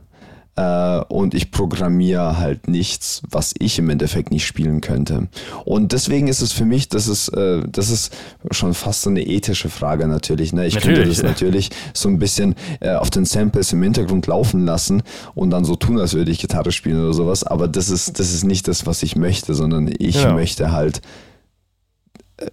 äh, 0.55 0.99
und 1.09 1.35
ich 1.35 1.51
programmiere 1.51 2.39
halt 2.39 2.69
nichts, 2.69 3.23
was 3.31 3.55
ich 3.59 3.79
im 3.79 3.89
Endeffekt 3.89 4.31
nicht 4.31 4.47
spielen 4.47 4.83
könnte. 4.83 5.29
Und 5.65 5.93
deswegen 5.93 6.29
ist 6.29 6.43
es 6.43 6.53
für 6.53 6.67
mich, 6.67 6.89
das 6.91 7.09
ist, 7.09 7.29
äh, 7.29 7.63
das 7.67 7.89
ist 7.89 8.13
schon 8.51 8.75
fast 8.75 9.03
so 9.03 9.11
eine 9.11 9.27
ethische 9.27 9.71
Frage 9.71 10.07
natürlich. 10.07 10.53
Ne? 10.53 10.67
Ich 10.67 10.75
natürlich, 10.75 10.97
könnte 10.97 11.09
das 11.09 11.23
ja. 11.23 11.29
natürlich 11.29 11.71
so 11.95 12.09
ein 12.09 12.19
bisschen 12.19 12.55
äh, 12.81 12.95
auf 12.95 13.09
den 13.09 13.25
Samples 13.25 13.73
im 13.73 13.83
Hintergrund 13.83 14.27
laufen 14.27 14.67
lassen 14.67 15.03
und 15.35 15.51
dann 15.51 15.65
so 15.65 15.75
tun, 15.75 15.99
als 15.99 16.13
würde 16.13 16.31
ich 16.31 16.39
Gitarre 16.39 16.73
spielen 16.73 17.01
oder 17.03 17.15
sowas. 17.15 17.45
Aber 17.45 17.67
das 17.67 17.89
ist, 17.89 18.19
das 18.19 18.35
ist 18.35 18.45
nicht 18.45 18.69
das, 18.69 18.85
was 18.85 19.03
ich 19.03 19.17
möchte, 19.17 19.55
sondern 19.55 19.91
ich 19.99 20.23
ja. 20.23 20.35
möchte 20.35 20.73
halt 20.73 21.01
äh, 22.37 22.47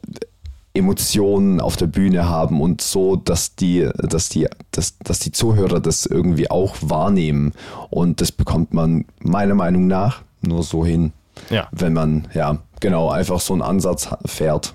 Emotionen 0.79 1.61
auf 1.61 1.77
der 1.77 1.87
Bühne 1.87 2.27
haben 2.27 2.61
und 2.61 2.81
so, 2.81 3.15
dass 3.15 3.55
die, 3.55 3.87
dass 3.97 4.29
die, 4.29 4.47
dass, 4.71 4.97
dass 4.99 5.19
die 5.19 5.31
Zuhörer 5.31 5.79
das 5.79 6.05
irgendwie 6.05 6.49
auch 6.49 6.75
wahrnehmen. 6.81 7.53
Und 7.89 8.21
das 8.21 8.31
bekommt 8.31 8.73
man 8.73 9.05
meiner 9.21 9.55
Meinung 9.55 9.87
nach 9.87 10.23
nur 10.41 10.63
so 10.63 10.85
hin, 10.85 11.11
ja. 11.49 11.67
wenn 11.71 11.93
man, 11.93 12.27
ja, 12.33 12.59
genau, 12.79 13.09
einfach 13.09 13.39
so 13.39 13.53
einen 13.53 13.61
Ansatz 13.61 14.09
fährt. 14.25 14.73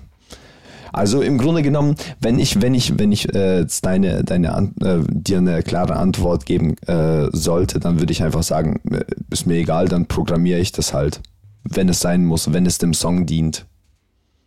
Also 0.93 1.21
im 1.21 1.37
Grunde 1.37 1.61
genommen, 1.61 1.95
wenn 2.21 2.39
ich, 2.39 2.61
wenn 2.61 2.73
ich, 2.73 2.97
wenn 2.97 3.11
ich 3.11 3.33
äh, 3.35 3.65
deine, 3.81 4.23
deine 4.23 4.71
äh, 4.79 4.99
dir 5.09 5.39
eine 5.39 5.61
klare 5.61 5.97
Antwort 5.97 6.45
geben 6.45 6.77
äh, 6.87 7.27
sollte, 7.33 7.81
dann 7.81 7.99
würde 7.99 8.13
ich 8.13 8.23
einfach 8.23 8.43
sagen, 8.43 8.79
äh, 8.89 9.03
ist 9.29 9.45
mir 9.45 9.55
egal, 9.55 9.89
dann 9.89 10.05
programmiere 10.05 10.59
ich 10.59 10.71
das 10.71 10.93
halt, 10.93 11.19
wenn 11.65 11.89
es 11.89 11.99
sein 11.99 12.23
muss, 12.23 12.53
wenn 12.53 12.65
es 12.65 12.77
dem 12.77 12.93
Song 12.93 13.25
dient. 13.25 13.65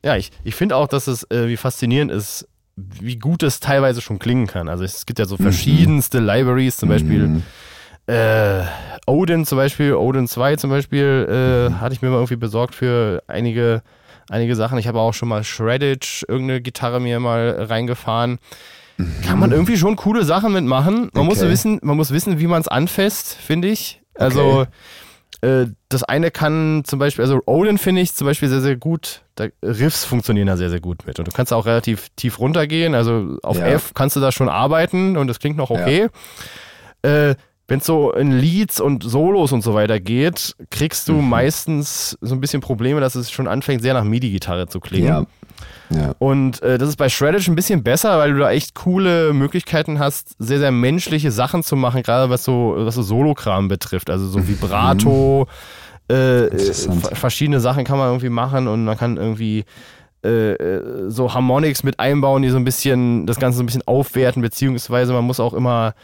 Ja, 0.05 0.17
ich, 0.17 0.31
ich 0.45 0.55
finde 0.55 0.77
auch, 0.77 0.87
dass 0.87 1.07
es 1.07 1.29
äh, 1.31 1.49
wie 1.49 1.57
faszinierend 1.57 2.11
ist, 2.11 2.49
wie 2.77 3.17
gut 3.17 3.43
es 3.43 3.61
teilweise 3.61 4.01
schon 4.01 4.19
klingen 4.19 4.47
kann. 4.47 4.69
Also 4.69 4.85
es 4.85 5.07
gibt 5.07 5.19
ja 5.19 5.25
so 5.25 5.37
mhm. 5.37 5.43
verschiedenste 5.43 6.21
mhm. 6.21 6.27
Libraries, 6.27 6.77
zum 6.77 6.89
Beispiel, 6.89 7.27
mhm. 7.27 7.43
äh, 8.07 8.63
Odin 9.07 9.45
zum 9.45 9.59
Beispiel, 9.59 9.95
Odin 9.95 10.29
2 10.29 10.57
zum 10.57 10.71
Beispiel, 10.71 11.71
äh, 11.71 11.75
hatte 11.75 11.95
ich 11.95 12.03
mir 12.03 12.11
mal 12.11 12.17
irgendwie 12.17 12.37
besorgt 12.37 12.75
für 12.75 13.23
einige, 13.27 13.83
einige 14.29 14.55
Sachen. 14.55 14.79
Ich 14.79 14.87
habe 14.87 15.01
auch 15.01 15.15
schon 15.15 15.29
mal 15.29 15.43
Shreddage, 15.43 16.25
irgendeine 16.29 16.61
Gitarre 16.61 17.01
mir 17.01 17.19
mal 17.19 17.67
reingefahren. 17.69 18.39
Kann 19.25 19.39
man 19.39 19.53
irgendwie 19.53 19.77
schon 19.77 19.95
coole 19.95 20.25
Sachen 20.25 20.53
mitmachen. 20.53 20.95
Man, 20.95 21.11
okay. 21.15 21.25
muss, 21.25 21.41
wissen, 21.41 21.79
man 21.83 21.97
muss 21.97 22.11
wissen, 22.11 22.41
wie 22.41 22.49
man 22.49 22.61
es 22.61 22.69
anfasst, 22.69 23.35
finde 23.35 23.69
ich. 23.69 24.01
Also 24.15 24.61
okay. 24.61 24.71
Äh, 25.41 25.67
das 25.89 26.03
eine 26.03 26.31
kann 26.31 26.83
zum 26.85 26.99
Beispiel, 26.99 27.25
also 27.25 27.41
Odin 27.47 27.79
finde 27.79 28.03
ich 28.03 28.15
zum 28.15 28.27
Beispiel 28.27 28.49
sehr, 28.49 28.61
sehr 28.61 28.77
gut. 28.77 29.23
Da, 29.37 29.47
Riffs 29.63 30.05
funktionieren 30.05 30.49
da 30.49 30.57
sehr, 30.57 30.71
sehr 30.71 30.81
gut 30.81 31.07
mit. 31.07 31.19
Und 31.19 31.29
du 31.29 31.33
kannst 31.33 31.53
auch 31.53 31.67
relativ 31.67 32.09
tief 32.17 32.41
runtergehen. 32.41 32.95
Also 32.95 33.39
auf 33.43 33.59
ja. 33.59 33.67
F 33.67 33.93
kannst 33.95 34.17
du 34.17 34.21
da 34.21 34.33
schon 34.33 34.49
arbeiten 34.49 35.17
und 35.17 35.29
das 35.29 35.39
klingt 35.39 35.57
noch 35.57 35.71
okay. 35.71 36.09
Ja. 37.05 37.31
Äh, 37.31 37.37
wenn 37.69 37.81
es 37.81 37.87
so 37.87 38.13
in 38.13 38.33
Leads 38.33 38.81
und 38.81 39.05
Solos 39.05 39.53
und 39.53 39.63
so 39.63 39.75
weiter 39.75 40.01
geht, 40.01 40.57
kriegst 40.71 41.07
du 41.09 41.13
mhm. 41.13 41.29
meistens 41.29 42.17
so 42.23 42.35
ein 42.35 42.41
bisschen 42.41 42.63
Probleme, 42.63 43.01
dass 43.01 43.15
es 43.15 43.31
schon 43.31 43.47
anfängt, 43.47 43.83
sehr 43.83 43.93
nach 43.93 44.05
MIDI-Gitarre 44.05 44.69
zu 44.69 44.81
klingen. 44.81 45.07
Ja. 45.07 45.27
Ja. 45.91 46.15
Und 46.19 46.63
äh, 46.63 46.79
das 46.79 46.91
ist 46.91 46.97
bei 46.97 47.09
Shreddage 47.09 47.51
ein 47.51 47.57
bisschen 47.57 47.83
besser, 47.83 48.19
weil 48.19 48.33
du 48.33 48.39
da 48.39 48.51
echt 48.51 48.75
coole 48.75 49.33
Möglichkeiten 49.33 49.99
hast, 49.99 50.35
sehr, 50.39 50.59
sehr 50.59 50.71
menschliche 50.71 51.31
Sachen 51.31 51.63
zu 51.63 51.77
machen, 51.77 52.03
gerade 52.03 52.31
was 52.31 52.45
so, 52.45 52.75
was 52.77 52.95
so 52.95 53.03
Solo-Kram 53.03 53.69
betrifft. 53.69 54.11
Also 54.11 54.27
so 54.27 54.47
Vibrato, 54.47 55.49
mhm. 56.11 56.15
äh, 56.15 56.51
verschiedene 57.15 57.61
Sachen 57.61 57.85
kann 57.85 57.99
man 57.99 58.09
irgendwie 58.09 58.29
machen 58.29 58.69
und 58.69 58.85
man 58.85 58.99
kann 58.99 59.17
irgendwie 59.17 59.65
äh, 60.25 60.53
äh, 60.53 61.11
so 61.11 61.33
Harmonics 61.33 61.85
mit 61.85 62.01
einbauen, 62.01 62.43
die 62.43 62.51
so 62.51 62.57
ein 62.57 62.65
bisschen 62.65 63.25
das 63.27 63.39
Ganze 63.39 63.59
so 63.59 63.63
ein 63.63 63.67
bisschen 63.67 63.87
aufwerten, 63.87 64.43
beziehungsweise 64.43 65.13
man 65.13 65.25
muss 65.25 65.39
auch 65.39 65.55
immer 65.55 65.95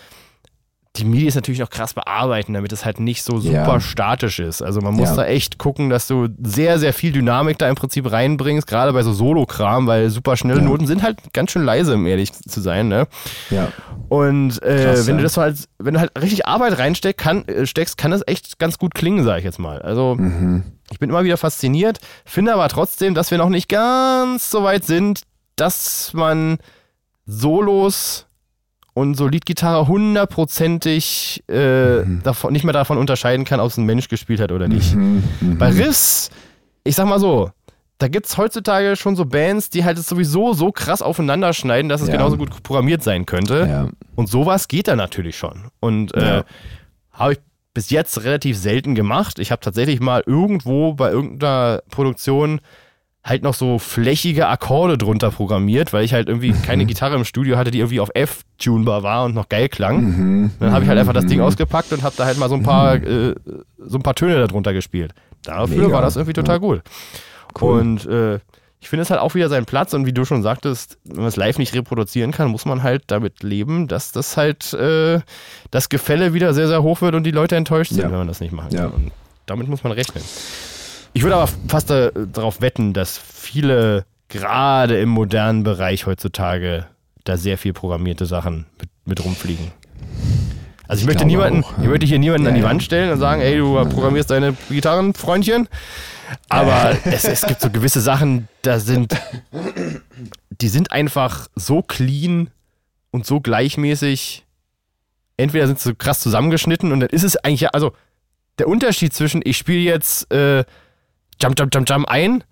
die 0.96 1.04
MIDI 1.04 1.26
ist 1.26 1.34
natürlich 1.34 1.58
noch 1.58 1.70
krass 1.70 1.94
bearbeiten, 1.94 2.54
damit 2.54 2.72
es 2.72 2.84
halt 2.84 3.00
nicht 3.00 3.24
so 3.24 3.40
super 3.40 3.52
ja. 3.52 3.80
statisch 3.80 4.38
ist. 4.38 4.62
Also 4.62 4.80
man 4.80 4.94
muss 4.94 5.08
ja. 5.08 5.16
da 5.16 5.24
echt 5.26 5.58
gucken, 5.58 5.90
dass 5.90 6.06
du 6.06 6.28
sehr, 6.40 6.78
sehr 6.78 6.92
viel 6.92 7.10
Dynamik 7.10 7.58
da 7.58 7.68
im 7.68 7.74
Prinzip 7.74 8.10
reinbringst, 8.10 8.68
gerade 8.68 8.92
bei 8.92 9.02
so 9.02 9.12
Solo-Kram, 9.12 9.88
weil 9.88 10.10
super 10.10 10.36
schnelle 10.36 10.60
ja. 10.60 10.64
Noten 10.64 10.86
sind 10.86 11.02
halt 11.02 11.18
ganz 11.32 11.50
schön 11.50 11.64
leise, 11.64 11.94
um 11.94 12.06
ehrlich 12.06 12.32
zu 12.32 12.60
sein. 12.60 12.86
Ne? 12.86 13.08
Ja. 13.50 13.72
Und 14.08 14.62
äh, 14.62 14.84
krass, 14.84 15.08
wenn 15.08 15.16
du 15.16 15.24
das 15.24 15.36
halt, 15.36 15.68
wenn 15.78 15.94
du 15.94 16.00
halt 16.00 16.12
richtig 16.20 16.46
Arbeit 16.46 16.78
reinsteckst, 16.78 17.18
kann, 17.18 17.44
äh, 17.48 17.66
steckst, 17.66 17.98
kann 17.98 18.12
das 18.12 18.22
echt 18.28 18.60
ganz 18.60 18.78
gut 18.78 18.94
klingen, 18.94 19.24
sag 19.24 19.38
ich 19.38 19.44
jetzt 19.44 19.58
mal. 19.58 19.82
Also 19.82 20.14
mhm. 20.14 20.62
ich 20.92 21.00
bin 21.00 21.10
immer 21.10 21.24
wieder 21.24 21.38
fasziniert, 21.38 21.98
finde 22.24 22.54
aber 22.54 22.68
trotzdem, 22.68 23.14
dass 23.14 23.32
wir 23.32 23.38
noch 23.38 23.48
nicht 23.48 23.68
ganz 23.68 24.48
so 24.48 24.62
weit 24.62 24.84
sind, 24.84 25.22
dass 25.56 26.12
man 26.14 26.58
Solos 27.26 28.26
und 28.94 29.16
so 29.16 29.26
Leadgitarre 29.26 29.88
hundertprozentig 29.88 31.42
äh, 31.48 31.98
mhm. 31.98 32.22
davon, 32.22 32.52
nicht 32.52 32.64
mehr 32.64 32.72
davon 32.72 32.96
unterscheiden 32.96 33.44
kann, 33.44 33.60
ob 33.60 33.68
es 33.68 33.76
ein 33.76 33.84
Mensch 33.84 34.08
gespielt 34.08 34.40
hat 34.40 34.52
oder 34.52 34.68
nicht. 34.68 34.94
Mhm. 34.94 35.24
Mhm. 35.40 35.58
Bei 35.58 35.70
Riffs, 35.70 36.30
ich 36.84 36.94
sag 36.94 37.06
mal 37.06 37.18
so, 37.18 37.50
da 37.98 38.08
gibt 38.08 38.26
es 38.26 38.38
heutzutage 38.38 38.96
schon 38.96 39.16
so 39.16 39.24
Bands, 39.24 39.70
die 39.70 39.84
halt 39.84 39.98
sowieso 39.98 40.52
so 40.54 40.72
krass 40.72 41.02
aufeinander 41.02 41.52
schneiden, 41.52 41.88
dass 41.88 42.00
es 42.00 42.08
ja. 42.08 42.14
genauso 42.14 42.36
gut 42.36 42.62
programmiert 42.62 43.02
sein 43.02 43.26
könnte. 43.26 43.66
Ja. 43.68 43.88
Und 44.14 44.28
sowas 44.28 44.68
geht 44.68 44.88
da 44.88 44.96
natürlich 44.96 45.36
schon. 45.36 45.70
Und 45.80 46.14
äh, 46.14 46.36
ja. 46.38 46.44
habe 47.12 47.34
ich 47.34 47.38
bis 47.72 47.90
jetzt 47.90 48.22
relativ 48.22 48.56
selten 48.56 48.94
gemacht. 48.94 49.40
Ich 49.40 49.50
habe 49.50 49.60
tatsächlich 49.60 50.00
mal 50.00 50.22
irgendwo 50.26 50.94
bei 50.94 51.10
irgendeiner 51.10 51.82
Produktion 51.90 52.60
halt 53.24 53.42
noch 53.42 53.54
so 53.54 53.78
flächige 53.78 54.48
Akkorde 54.48 54.98
drunter 54.98 55.30
programmiert, 55.30 55.94
weil 55.94 56.04
ich 56.04 56.12
halt 56.12 56.28
irgendwie 56.28 56.52
mhm. 56.52 56.62
keine 56.62 56.84
Gitarre 56.84 57.14
im 57.16 57.24
Studio 57.24 57.56
hatte, 57.56 57.70
die 57.70 57.78
irgendwie 57.78 58.00
auf 58.00 58.10
F 58.12 58.42
tunbar 58.58 59.02
war 59.02 59.24
und 59.24 59.34
noch 59.34 59.48
geil 59.48 59.70
klang. 59.70 60.02
Mhm. 60.02 60.50
Dann 60.60 60.72
habe 60.72 60.84
ich 60.84 60.88
halt 60.88 60.98
einfach 60.98 61.14
das 61.14 61.24
Ding 61.24 61.38
mhm. 61.38 61.44
ausgepackt 61.44 61.92
und 61.92 62.02
habe 62.02 62.14
da 62.18 62.26
halt 62.26 62.38
mal 62.38 62.50
so 62.50 62.54
ein 62.54 62.62
paar 62.62 62.98
mhm. 62.98 63.04
äh, 63.06 63.34
so 63.78 63.98
ein 63.98 64.02
paar 64.02 64.14
Töne 64.14 64.46
darunter 64.46 64.74
gespielt. 64.74 65.14
Dafür 65.42 65.84
Mega. 65.84 65.92
war 65.92 66.02
das 66.02 66.16
irgendwie 66.16 66.34
total 66.34 66.56
ja. 66.56 66.62
cool. 66.62 66.82
cool. 67.60 67.80
Und 67.80 68.06
äh, 68.06 68.40
ich 68.80 68.90
finde 68.90 69.02
es 69.02 69.10
halt 69.10 69.20
auch 69.20 69.34
wieder 69.34 69.48
seinen 69.48 69.64
Platz 69.64 69.94
und 69.94 70.04
wie 70.04 70.12
du 70.12 70.26
schon 70.26 70.42
sagtest, 70.42 70.98
wenn 71.04 71.16
man 71.16 71.26
es 71.26 71.36
live 71.36 71.56
nicht 71.56 71.74
reproduzieren 71.74 72.32
kann, 72.32 72.48
muss 72.48 72.66
man 72.66 72.82
halt 72.82 73.04
damit 73.06 73.42
leben, 73.42 73.88
dass 73.88 74.12
das 74.12 74.36
halt 74.36 74.74
äh, 74.74 75.20
das 75.70 75.88
Gefälle 75.88 76.34
wieder 76.34 76.52
sehr, 76.52 76.68
sehr 76.68 76.82
hoch 76.82 77.00
wird 77.00 77.14
und 77.14 77.24
die 77.24 77.30
Leute 77.30 77.56
enttäuscht 77.56 77.92
sind, 77.92 78.02
ja. 78.02 78.10
wenn 78.10 78.18
man 78.18 78.28
das 78.28 78.40
nicht 78.40 78.52
machen 78.52 78.68
kann. 78.68 78.78
Ja. 78.78 78.86
Und 78.88 79.12
damit 79.46 79.68
muss 79.68 79.82
man 79.82 79.92
rechnen. 79.92 80.22
Ich 81.14 81.22
würde 81.22 81.36
aber 81.36 81.48
fast 81.68 81.90
da, 81.90 82.10
darauf 82.10 82.60
wetten, 82.60 82.92
dass 82.92 83.16
viele, 83.16 84.04
gerade 84.28 84.98
im 85.00 85.08
modernen 85.08 85.62
Bereich 85.62 86.06
heutzutage, 86.06 86.86
da 87.22 87.36
sehr 87.36 87.56
viel 87.56 87.72
programmierte 87.72 88.26
Sachen 88.26 88.66
mit, 88.80 88.90
mit 89.06 89.24
rumfliegen. 89.24 89.70
Also 90.88 91.00
ich, 91.00 91.02
ich 91.02 91.06
möchte 91.06 91.24
niemanden, 91.24 91.62
auch, 91.64 91.78
ja. 91.78 91.84
ich 91.84 91.88
möchte 91.88 92.06
hier 92.06 92.18
niemanden 92.18 92.44
ja, 92.44 92.50
an 92.50 92.56
die 92.56 92.64
Wand 92.64 92.82
stellen 92.82 93.12
und 93.12 93.18
sagen, 93.20 93.40
ey, 93.40 93.56
du 93.56 93.74
programmierst 93.88 94.30
deine 94.30 94.54
Gitarren, 94.68 95.14
Freundchen. 95.14 95.68
Aber 96.48 96.96
es, 97.04 97.24
es 97.24 97.42
gibt 97.42 97.60
so 97.60 97.70
gewisse 97.70 98.00
Sachen, 98.00 98.48
da 98.62 98.80
sind, 98.80 99.14
die 100.50 100.68
sind 100.68 100.90
einfach 100.90 101.48
so 101.54 101.80
clean 101.80 102.50
und 103.12 103.24
so 103.24 103.40
gleichmäßig. 103.40 104.44
Entweder 105.36 105.68
sind 105.68 105.78
sie 105.78 105.90
so 105.90 105.94
krass 105.94 106.20
zusammengeschnitten 106.20 106.92
und 106.92 107.00
dann 107.00 107.10
ist 107.10 107.22
es 107.22 107.36
eigentlich 107.36 107.62
ja, 107.62 107.68
also 107.70 107.92
der 108.58 108.68
Unterschied 108.68 109.12
zwischen, 109.14 109.42
ich 109.44 109.56
spiele 109.56 109.80
jetzt 109.80 110.30
äh, 110.32 110.64
Jump, 111.40 111.58
Jump, 111.58 111.74
Jump, 111.74 111.88
Jump 111.88 112.08
ein, 112.08 112.44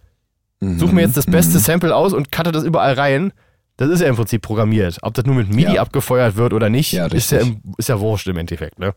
mhm. 0.60 0.78
suche 0.78 0.94
mir 0.94 1.02
jetzt 1.02 1.16
das 1.16 1.26
beste 1.26 1.58
mhm. 1.58 1.62
Sample 1.62 1.96
aus 1.96 2.12
und 2.12 2.32
cutte 2.32 2.52
das 2.52 2.64
überall 2.64 2.94
rein. 2.94 3.32
Das 3.76 3.88
ist 3.88 4.00
ja 4.00 4.06
im 4.06 4.16
Prinzip 4.16 4.42
programmiert. 4.42 4.98
Ob 5.02 5.14
das 5.14 5.24
nur 5.24 5.34
mit 5.34 5.48
MIDI 5.48 5.74
ja. 5.74 5.82
abgefeuert 5.82 6.36
wird 6.36 6.52
oder 6.52 6.68
nicht, 6.68 6.92
ja, 6.92 7.06
ist, 7.06 7.32
ja 7.32 7.38
im, 7.38 7.60
ist 7.78 7.88
ja 7.88 7.98
wurscht 7.98 8.28
im 8.28 8.36
Endeffekt. 8.36 8.78
Ne? 8.78 8.94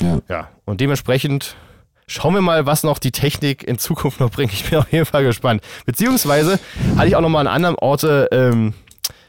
Ja. 0.00 0.18
ja. 0.28 0.48
Und 0.66 0.80
dementsprechend 0.80 1.56
schauen 2.06 2.34
wir 2.34 2.42
mal, 2.42 2.66
was 2.66 2.82
noch 2.82 2.98
die 2.98 3.12
Technik 3.12 3.62
in 3.62 3.78
Zukunft 3.78 4.20
noch 4.20 4.30
bringt. 4.30 4.52
Ich 4.52 4.68
bin 4.68 4.78
auf 4.78 4.92
jeden 4.92 5.06
Fall 5.06 5.24
gespannt. 5.24 5.62
Beziehungsweise 5.86 6.58
hatte 6.96 7.08
ich 7.08 7.16
auch 7.16 7.20
noch 7.22 7.28
mal 7.28 7.40
an 7.40 7.46
anderen 7.46 7.76
Orte 7.76 8.28
ähm, 8.30 8.74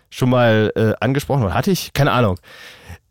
schon 0.10 0.30
mal 0.30 0.72
äh, 0.76 0.94
angesprochen, 0.99 1.44
oder 1.44 1.53
hatte 1.53 1.72
ich? 1.72 1.94
Keine 1.94 2.11
Ahnung. 2.11 2.38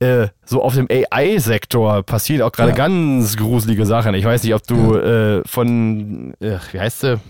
Äh, 0.00 0.28
so 0.46 0.62
auf 0.62 0.74
dem 0.74 0.88
AI-Sektor 0.90 2.02
passieren 2.02 2.42
auch 2.42 2.52
gerade 2.52 2.70
ja. 2.70 2.74
ganz 2.74 3.36
gruselige 3.36 3.84
Sachen. 3.84 4.14
Ich 4.14 4.24
weiß 4.24 4.42
nicht, 4.42 4.54
ob 4.54 4.66
du 4.66 4.96
ja. 4.96 5.38
äh, 5.38 5.42
von, 5.46 6.34
äh, 6.40 6.58
wie 6.72 6.80
heißt 6.80 7.00
sie? 7.00 7.20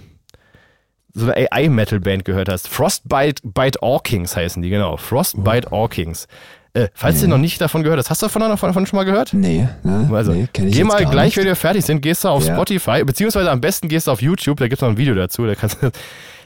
So 1.12 1.28
eine 1.28 1.50
AI-Metal-Band 1.50 2.24
gehört 2.24 2.48
hast. 2.48 2.68
Frostbite 2.68 3.42
Bite 3.42 3.82
Orkings 3.82 4.36
heißen 4.36 4.62
die, 4.62 4.70
genau. 4.70 4.96
Frostbite 4.96 5.68
oh. 5.72 5.78
Orkings. 5.78 6.28
Äh, 6.72 6.86
falls 6.94 7.16
nee. 7.16 7.22
du 7.22 7.28
noch 7.28 7.38
nicht 7.38 7.60
davon 7.60 7.82
gehört 7.82 7.98
hast, 7.98 8.10
hast 8.10 8.22
du 8.22 8.26
davon, 8.26 8.42
davon, 8.42 8.68
davon 8.68 8.86
schon 8.86 8.96
mal 8.96 9.04
gehört? 9.04 9.34
Nee. 9.34 9.68
Ne? 9.82 10.08
Also, 10.12 10.32
nee, 10.32 10.46
geh 10.52 10.84
mal 10.84 11.04
gleich, 11.04 11.26
nicht. 11.26 11.36
wenn 11.38 11.46
wir 11.46 11.56
fertig 11.56 11.84
sind, 11.84 12.00
gehst 12.00 12.22
du 12.22 12.28
auf 12.28 12.46
ja. 12.46 12.54
Spotify, 12.54 13.02
beziehungsweise 13.02 13.50
am 13.50 13.60
besten 13.60 13.88
gehst 13.88 14.06
du 14.06 14.12
auf 14.12 14.22
YouTube, 14.22 14.58
da 14.58 14.68
gibt 14.68 14.80
es 14.80 14.82
noch 14.82 14.90
ein 14.90 14.96
Video 14.96 15.16
dazu. 15.16 15.44
Da 15.44 15.56
kannst, 15.56 15.78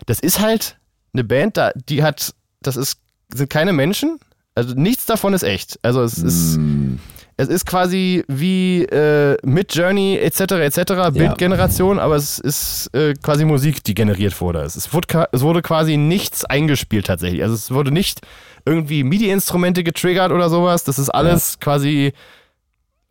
das 0.07 0.21
ist 0.21 0.41
halt 0.41 0.79
eine 1.13 1.25
Band, 1.25 1.61
die 1.91 2.03
hat, 2.03 2.35
das 2.63 2.77
ist, 2.77 3.01
sind 3.35 3.51
keine 3.51 3.75
Menschen, 3.75 4.19
also 4.55 4.75
nichts 4.75 5.07
davon 5.07 5.35
ist 5.35 5.43
echt. 5.43 5.79
Also 5.83 6.03
es 6.03 6.19
ist, 6.19 6.59
mm. 6.59 6.97
es 7.37 7.49
ist 7.49 7.67
quasi 7.67 8.25
wie 8.29 8.85
äh, 8.85 9.37
mit 9.43 9.75
Journey 9.75 10.17
etc. 10.17 10.41
etc. 10.53 11.11
Bildgeneration, 11.13 11.97
ja. 11.97 12.05
aber 12.05 12.17
es 12.17 12.39
ist 12.39 12.89
äh, 12.95 13.15
quasi 13.15 13.45
Musik, 13.45 13.83
die 13.83 13.95
generiert 13.95 14.41
wurde. 14.41 14.61
Es, 14.61 14.93
wurde. 14.93 15.29
es 15.33 15.41
wurde 15.43 15.63
quasi 15.63 15.97
nichts 15.97 16.45
eingespielt 16.45 17.07
tatsächlich. 17.07 17.43
Also 17.43 17.55
es 17.55 17.73
wurde 17.73 17.91
nicht 17.91 18.21
irgendwie 18.65 19.03
MIDI-Instrumente 19.03 19.83
getriggert 19.83 20.31
oder 20.31 20.49
sowas. 20.49 20.85
Das 20.85 20.99
ist 20.99 21.11
alles 21.11 21.55
ja. 21.55 21.59
quasi 21.61 22.13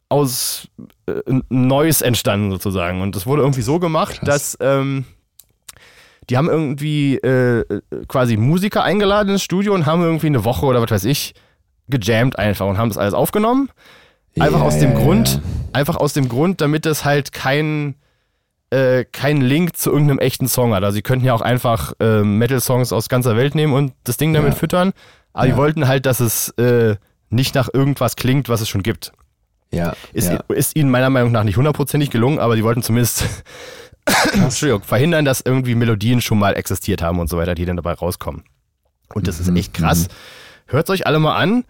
aus 0.08 0.68
äh, 1.08 1.14
Neues 1.50 2.02
entstanden 2.02 2.52
sozusagen. 2.52 3.02
Und 3.02 3.16
das 3.16 3.26
wurde 3.26 3.42
irgendwie 3.42 3.64
so 3.64 3.80
gemacht, 3.80 4.20
Krass. 4.20 4.56
dass 4.56 4.58
ähm, 4.62 5.06
die 6.30 6.38
haben 6.38 6.50
irgendwie 6.50 7.16
äh, 7.18 7.64
quasi 8.08 8.38
Musiker 8.38 8.84
eingeladen 8.84 9.30
ins 9.30 9.44
Studio 9.44 9.74
und 9.74 9.86
haben 9.86 10.02
irgendwie 10.02 10.28
eine 10.28 10.44
Woche 10.46 10.66
oder 10.66 10.82
was 10.82 10.92
weiß 10.92 11.06
ich 11.06 11.34
gejammt 11.90 12.40
einfach 12.40 12.68
und 12.68 12.78
haben 12.78 12.90
das 12.90 12.98
alles 12.98 13.14
aufgenommen. 13.14 13.70
Einfach 14.40 14.60
yeah, 14.60 14.68
aus 14.68 14.80
dem 14.80 14.92
yeah, 14.92 15.00
Grund, 15.00 15.30
yeah. 15.30 15.42
einfach 15.74 15.96
aus 15.98 16.14
dem 16.14 16.30
Grund, 16.30 16.62
damit 16.62 16.86
es 16.86 17.06
halt 17.06 17.32
kein 17.32 17.96
äh, 18.72 19.06
kein 19.06 19.42
Link 19.42 19.78
zu 19.78 19.92
irgendeinem 19.92 20.20
echten 20.20 20.48
Song 20.48 20.74
hat. 20.74 20.84
Also 20.84 20.96
sie 20.96 21.02
könnten 21.04 21.26
ja 21.26 21.34
auch 21.34 21.42
einfach 21.42 21.94
äh, 22.00 22.24
Metal-Songs 22.24 22.92
aus 22.92 23.10
ganzer 23.10 23.38
Welt 23.38 23.54
nehmen 23.54 23.74
und 23.74 23.94
das 24.04 24.18
Ding 24.18 24.34
damit 24.34 24.56
füttern. 24.56 24.94
Aber 25.34 25.48
die 25.48 25.56
wollten 25.56 25.88
halt, 25.88 26.06
dass 26.06 26.20
es 26.20 26.50
äh, 26.58 26.96
nicht 27.30 27.54
nach 27.54 27.70
irgendwas 27.72 28.16
klingt, 28.16 28.50
was 28.50 28.62
es 28.62 28.70
schon 28.70 28.82
gibt. 28.82 29.12
Ja. 29.72 29.94
Ist, 30.14 30.32
ist 30.50 30.76
ihnen 30.76 30.90
meiner 30.90 31.10
Meinung 31.10 31.32
nach 31.32 31.44
nicht 31.44 31.58
hundertprozentig 31.58 32.12
gelungen, 32.12 32.40
aber 32.40 32.56
die 32.56 32.64
wollten 32.64 32.84
zumindest 32.84 33.26
Entschuldigung, 34.34 34.84
verhindern, 34.84 35.26
dass 35.26 35.42
irgendwie 35.42 35.76
Melodien 35.76 36.22
schon 36.22 36.40
mal 36.40 36.54
existiert 36.54 37.02
haben 37.02 37.20
und 37.20 37.30
so 37.30 37.38
weiter, 37.38 37.56
die 37.56 37.66
dann 37.66 37.76
dabei 37.76 37.94
rauskommen. 37.94 38.44
Und 39.14 39.28
das 39.28 39.40
mhm. 39.40 39.56
ist 39.56 39.60
echt 39.60 39.74
krass. 39.74 40.08
Hört 40.68 40.90
es 40.90 40.94
euch 40.94 41.08
alle 41.08 41.20
mal 41.20 41.36
an. 41.36 41.64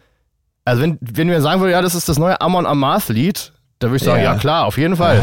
Also 0.66 0.82
wenn, 0.82 0.98
wenn 1.02 1.30
wir 1.30 1.42
sagen 1.42 1.62
würden, 1.62 1.72
ja, 1.72 1.82
das 1.82 1.96
ist 1.96 2.08
das 2.08 2.18
neue 2.18 2.40
Amon 2.40 2.66
Amarth 2.66 3.10
Lied, 3.10 3.52
dann 3.80 3.92
würde 3.92 3.98
ich 3.98 4.04
sagen, 4.04 4.24
ja. 4.24 4.34
ja. 4.34 4.40
klar, 4.40 4.66
auf 4.66 4.78
jeden 4.78 4.96
Fall. 4.96 5.20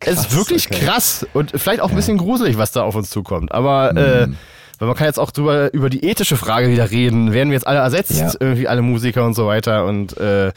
krass, 0.00 0.18
es 0.18 0.18
ist 0.26 0.36
wirklich 0.36 0.66
okay. 0.70 0.84
krass 0.84 1.26
und 1.32 1.52
vielleicht 1.54 1.80
auch 1.80 1.90
ein 1.90 1.96
bisschen 1.96 2.18
gruselig, 2.18 2.58
was 2.58 2.72
da 2.72 2.82
auf 2.82 2.96
uns 2.96 3.10
zukommt. 3.10 3.52
Aber 3.52 3.92
mhm. 3.92 3.98
äh, 3.98 4.36
weil 4.78 4.88
man 4.88 4.96
kann 4.96 5.06
jetzt 5.06 5.20
auch 5.20 5.30
drüber, 5.30 5.72
über 5.72 5.88
die 5.88 6.04
ethische 6.04 6.36
Frage 6.36 6.68
wieder 6.68 6.90
reden. 6.90 7.32
Werden 7.32 7.50
wir 7.50 7.54
jetzt 7.54 7.66
alle 7.66 7.78
ersetzt, 7.78 8.18
ja. 8.18 8.32
irgendwie 8.40 8.66
alle 8.66 8.82
Musiker 8.82 9.24
und 9.24 9.34
so 9.34 9.46
weiter. 9.46 9.84
Und 9.84 10.16
äh, 10.16 10.52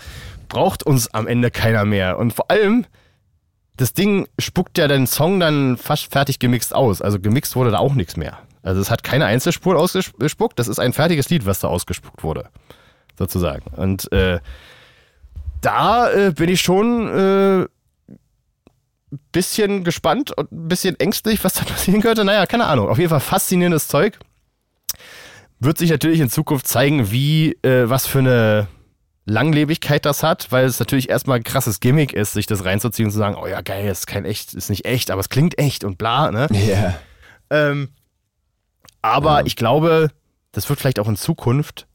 braucht 0.49 0.83
uns 0.83 1.13
am 1.13 1.27
Ende 1.27 1.51
keiner 1.51 1.85
mehr. 1.85 2.17
Und 2.17 2.33
vor 2.33 2.49
allem, 2.49 2.85
das 3.77 3.93
Ding 3.93 4.27
spuckt 4.39 4.77
ja 4.77 4.87
den 4.87 5.07
Song 5.07 5.39
dann 5.39 5.77
fast 5.77 6.11
fertig 6.11 6.39
gemixt 6.39 6.75
aus. 6.75 7.01
Also 7.01 7.19
gemixt 7.19 7.55
wurde 7.55 7.71
da 7.71 7.77
auch 7.77 7.93
nichts 7.93 8.17
mehr. 8.17 8.39
Also 8.63 8.81
es 8.81 8.91
hat 8.91 9.03
keine 9.03 9.25
Einzelspur 9.25 9.77
ausgespuckt, 9.77 10.59
das 10.59 10.67
ist 10.67 10.79
ein 10.79 10.93
fertiges 10.93 11.29
Lied, 11.29 11.45
was 11.45 11.59
da 11.59 11.69
ausgespuckt 11.69 12.23
wurde. 12.23 12.49
Sozusagen. 13.17 13.71
Und 13.75 14.11
äh, 14.11 14.39
da 15.61 16.11
äh, 16.11 16.31
bin 16.31 16.49
ich 16.49 16.61
schon 16.61 17.07
äh, 17.07 17.65
bisschen 19.31 19.83
gespannt 19.83 20.31
und 20.31 20.51
ein 20.51 20.67
bisschen 20.67 20.99
ängstlich, 20.99 21.43
was 21.43 21.53
da 21.53 21.63
passieren 21.65 22.01
könnte. 22.01 22.25
Naja, 22.25 22.45
keine 22.45 22.65
Ahnung. 22.65 22.89
Auf 22.89 22.97
jeden 22.97 23.09
Fall 23.09 23.19
faszinierendes 23.19 23.87
Zeug. 23.87 24.19
Wird 25.59 25.77
sich 25.77 25.89
natürlich 25.89 26.19
in 26.19 26.29
Zukunft 26.29 26.67
zeigen, 26.67 27.09
wie, 27.11 27.53
äh, 27.63 27.89
was 27.89 28.05
für 28.05 28.19
eine 28.19 28.67
Langlebigkeit 29.27 30.05
das 30.05 30.23
hat, 30.23 30.51
weil 30.51 30.65
es 30.65 30.79
natürlich 30.79 31.09
erstmal 31.09 31.37
ein 31.37 31.43
krasses 31.43 31.81
Gimmick 31.81 32.13
ist, 32.13 32.31
sich 32.31 32.47
das 32.47 32.63
reinzuziehen 32.63 33.07
und 33.07 33.11
zu 33.11 33.17
sagen, 33.17 33.35
oh 33.39 33.45
ja, 33.45 33.61
geil, 33.61 33.87
ist 33.87 34.07
kein 34.07 34.23
echt, 34.23 34.53
ist 34.53 34.69
nicht 34.69 34.85
echt, 34.85 35.11
aber 35.11 35.19
es 35.19 35.29
klingt 35.29 35.59
echt 35.59 35.83
und 35.83 35.97
bla, 35.97 36.31
ne? 36.31 36.47
Ja. 36.51 36.59
Yeah. 36.59 36.99
Ähm, 37.49 37.89
aber 39.01 39.39
ja. 39.39 39.45
ich 39.45 39.57
glaube, 39.57 40.09
das 40.53 40.69
wird 40.69 40.79
vielleicht 40.79 40.99
auch 40.99 41.09
in 41.09 41.17
Zukunft 41.17 41.87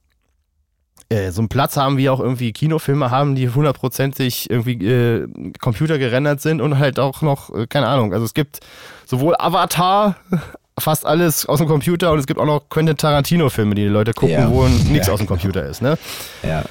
äh, 1.09 1.31
so 1.31 1.41
einen 1.41 1.49
Platz 1.49 1.77
haben, 1.79 1.97
wie 1.97 2.11
auch 2.11 2.21
irgendwie 2.21 2.53
Kinofilme 2.53 3.11
haben, 3.11 3.35
die 3.35 3.49
hundertprozentig 3.49 4.51
irgendwie 4.51 4.85
äh, 4.85 5.27
Computer 5.59 5.99
gerendert 5.99 6.43
sind 6.43 6.61
und 6.61 6.79
halt 6.79 6.99
auch 6.99 7.23
noch, 7.23 7.49
äh, 7.55 7.67
keine 7.67 7.87
Ahnung, 7.87 8.13
also 8.13 8.27
es 8.27 8.35
gibt 8.35 8.61
sowohl 9.07 9.37
Avatar, 9.39 10.17
fast 10.79 11.07
alles 11.07 11.47
aus 11.47 11.59
dem 11.59 11.69
Computer 11.69 12.13
und 12.13 12.19
es 12.19 12.27
gibt 12.27 12.39
auch 12.39 12.47
noch 12.47 12.69
Quentin 12.69 12.97
Tarantino-Filme, 12.97 13.75
die 13.75 13.83
die 13.83 13.89
Leute 13.89 14.13
gucken, 14.13 14.35
ja. 14.35 14.51
wo 14.51 14.67
nichts 14.91 15.07
ja. 15.07 15.15
aus 15.15 15.19
dem 15.19 15.27
Computer 15.27 15.65
ist, 15.65 15.81
ne? 15.81 15.97
Ja. 16.43 16.65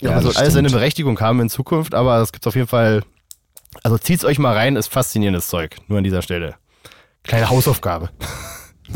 Ja, 0.00 0.10
also 0.10 0.30
alles 0.30 0.54
seine 0.54 0.70
Berechtigung 0.70 1.18
haben 1.20 1.40
in 1.40 1.48
Zukunft, 1.48 1.94
aber 1.94 2.20
es 2.20 2.32
gibt 2.32 2.46
auf 2.46 2.54
jeden 2.54 2.68
Fall. 2.68 3.02
Also 3.82 3.98
zieht's 3.98 4.24
euch 4.24 4.38
mal 4.38 4.54
rein, 4.54 4.76
ist 4.76 4.88
faszinierendes 4.88 5.48
Zeug. 5.48 5.76
Nur 5.88 5.98
an 5.98 6.04
dieser 6.04 6.22
Stelle. 6.22 6.56
Kleine 7.22 7.50
Hausaufgabe. 7.50 8.10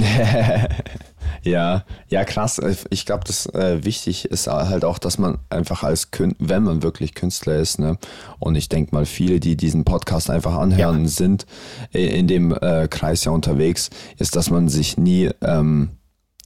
ja, 1.43 1.85
ja, 2.09 2.25
krass. 2.25 2.61
Ich 2.91 3.05
glaube, 3.05 3.25
das 3.27 3.47
äh, 3.47 3.85
wichtig 3.85 4.25
ist 4.27 4.47
halt 4.47 4.85
auch, 4.85 4.99
dass 4.99 5.19
man 5.19 5.39
einfach 5.51 5.83
als 5.83 6.11
Kün 6.11 6.35
wenn 6.39 6.63
man 6.63 6.83
wirklich 6.83 7.15
Künstler 7.15 7.57
ist, 7.57 7.79
ne, 7.79 7.99
und 8.39 8.55
ich 8.55 8.69
denke 8.69 8.95
mal, 8.95 9.05
viele, 9.05 9.41
die 9.41 9.57
diesen 9.57 9.85
Podcast 9.85 10.31
einfach 10.31 10.55
anhören, 10.55 11.03
ja. 11.03 11.09
sind 11.09 11.47
in 11.91 12.27
dem 12.27 12.53
äh, 12.55 12.89
Kreis 12.89 13.25
ja 13.25 13.33
unterwegs, 13.33 13.91
ist, 14.19 14.37
dass 14.37 14.51
man 14.51 14.69
sich 14.69 14.97
nie 14.97 15.31
ähm, 15.43 15.91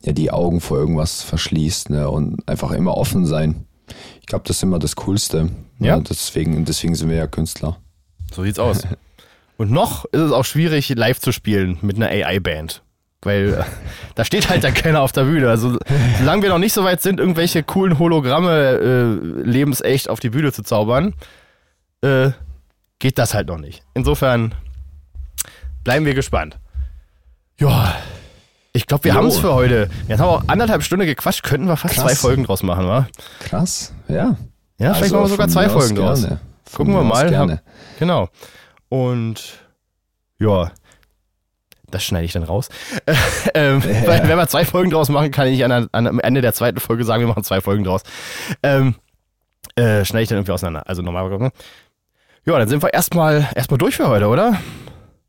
ja, 0.02 0.12
die 0.12 0.30
Augen 0.30 0.60
vor 0.60 0.78
irgendwas 0.78 1.22
verschließt 1.22 1.90
ne, 1.90 2.08
und 2.08 2.46
einfach 2.48 2.70
immer 2.72 2.96
offen 2.96 3.26
sein. 3.26 3.66
Ich 4.20 4.26
glaube, 4.26 4.44
das 4.46 4.56
ist 4.56 4.62
immer 4.62 4.78
das 4.78 4.96
Coolste. 4.96 5.50
Ja. 5.78 5.96
Ne, 5.96 6.04
deswegen, 6.08 6.64
deswegen 6.64 6.94
sind 6.94 7.10
wir 7.10 7.16
ja 7.16 7.26
Künstler. 7.26 7.78
So 8.32 8.42
sieht's 8.42 8.58
aus. 8.58 8.82
Und 9.56 9.70
noch 9.70 10.04
ist 10.06 10.20
es 10.20 10.32
auch 10.32 10.44
schwierig, 10.44 10.90
live 10.90 11.18
zu 11.18 11.32
spielen 11.32 11.78
mit 11.80 11.96
einer 11.96 12.08
AI-Band. 12.08 12.82
Weil 13.22 13.54
äh, 13.54 13.64
da 14.14 14.24
steht 14.24 14.50
halt 14.50 14.62
dann 14.64 14.74
keiner 14.74 15.00
auf 15.00 15.12
der 15.12 15.24
Bühne. 15.24 15.48
Also 15.48 15.78
solange 16.18 16.42
wir 16.42 16.50
noch 16.50 16.58
nicht 16.58 16.74
so 16.74 16.84
weit 16.84 17.00
sind, 17.00 17.18
irgendwelche 17.18 17.62
coolen 17.62 17.98
Hologramme 17.98 18.52
äh, 18.52 19.42
lebensecht 19.42 20.10
auf 20.10 20.20
die 20.20 20.30
Bühne 20.30 20.52
zu 20.52 20.62
zaubern, 20.62 21.14
äh, 22.02 22.30
geht 22.98 23.18
das 23.18 23.34
halt 23.34 23.48
noch 23.48 23.58
nicht. 23.58 23.82
Insofern 23.94 24.54
bleiben 25.84 26.04
wir 26.04 26.14
gespannt. 26.14 26.58
Ja, 27.58 27.96
ich 28.76 28.86
glaube, 28.86 29.04
wir 29.04 29.14
haben 29.14 29.26
es 29.26 29.38
für 29.38 29.54
heute. 29.54 29.88
Jetzt 30.06 30.20
haben 30.20 30.28
wir 30.28 30.32
auch 30.34 30.48
anderthalb 30.48 30.82
Stunden 30.82 31.06
gequatscht, 31.06 31.42
könnten 31.42 31.66
wir 31.66 31.76
fast 31.76 31.94
Krass. 31.94 32.04
zwei 32.04 32.14
Folgen 32.14 32.44
draus 32.44 32.62
machen, 32.62 32.86
wa? 32.86 33.08
Krass, 33.40 33.92
ja. 34.08 34.36
Ja, 34.78 34.92
vielleicht 34.92 35.02
also 35.02 35.14
machen 35.14 35.24
wir 35.24 35.28
sogar 35.30 35.48
zwei 35.48 35.68
Folgen 35.68 35.96
draus. 35.96 36.20
Gerne. 36.20 36.40
Gucken 36.74 36.94
wir 36.94 37.02
mal. 37.02 37.30
Gerne. 37.30 37.62
Genau. 37.98 38.28
Und 38.90 39.60
ja, 40.38 40.70
das 41.90 42.04
schneide 42.04 42.26
ich 42.26 42.32
dann 42.32 42.42
raus. 42.42 42.68
ähm, 43.54 43.80
ja. 43.80 44.06
weil, 44.06 44.28
wenn 44.28 44.36
wir 44.36 44.48
zwei 44.48 44.66
Folgen 44.66 44.90
draus 44.90 45.08
machen, 45.08 45.30
kann 45.30 45.48
ich 45.48 45.64
an, 45.64 45.88
an, 45.90 46.06
am 46.06 46.20
Ende 46.20 46.42
der 46.42 46.52
zweiten 46.52 46.78
Folge 46.78 47.04
sagen, 47.04 47.22
wir 47.22 47.28
machen 47.28 47.44
zwei 47.44 47.62
Folgen 47.62 47.84
draus. 47.84 48.02
Ähm, 48.62 48.96
äh, 49.76 50.04
schneide 50.04 50.24
ich 50.24 50.28
dann 50.28 50.38
irgendwie 50.38 50.52
auseinander. 50.52 50.86
Also 50.86 51.00
nochmal. 51.00 51.50
Ja, 52.44 52.58
dann 52.58 52.68
sind 52.68 52.82
wir 52.82 52.92
erstmal 52.92 53.48
erstmal 53.54 53.78
durch 53.78 53.96
für 53.96 54.08
heute, 54.08 54.26
oder? 54.26 54.58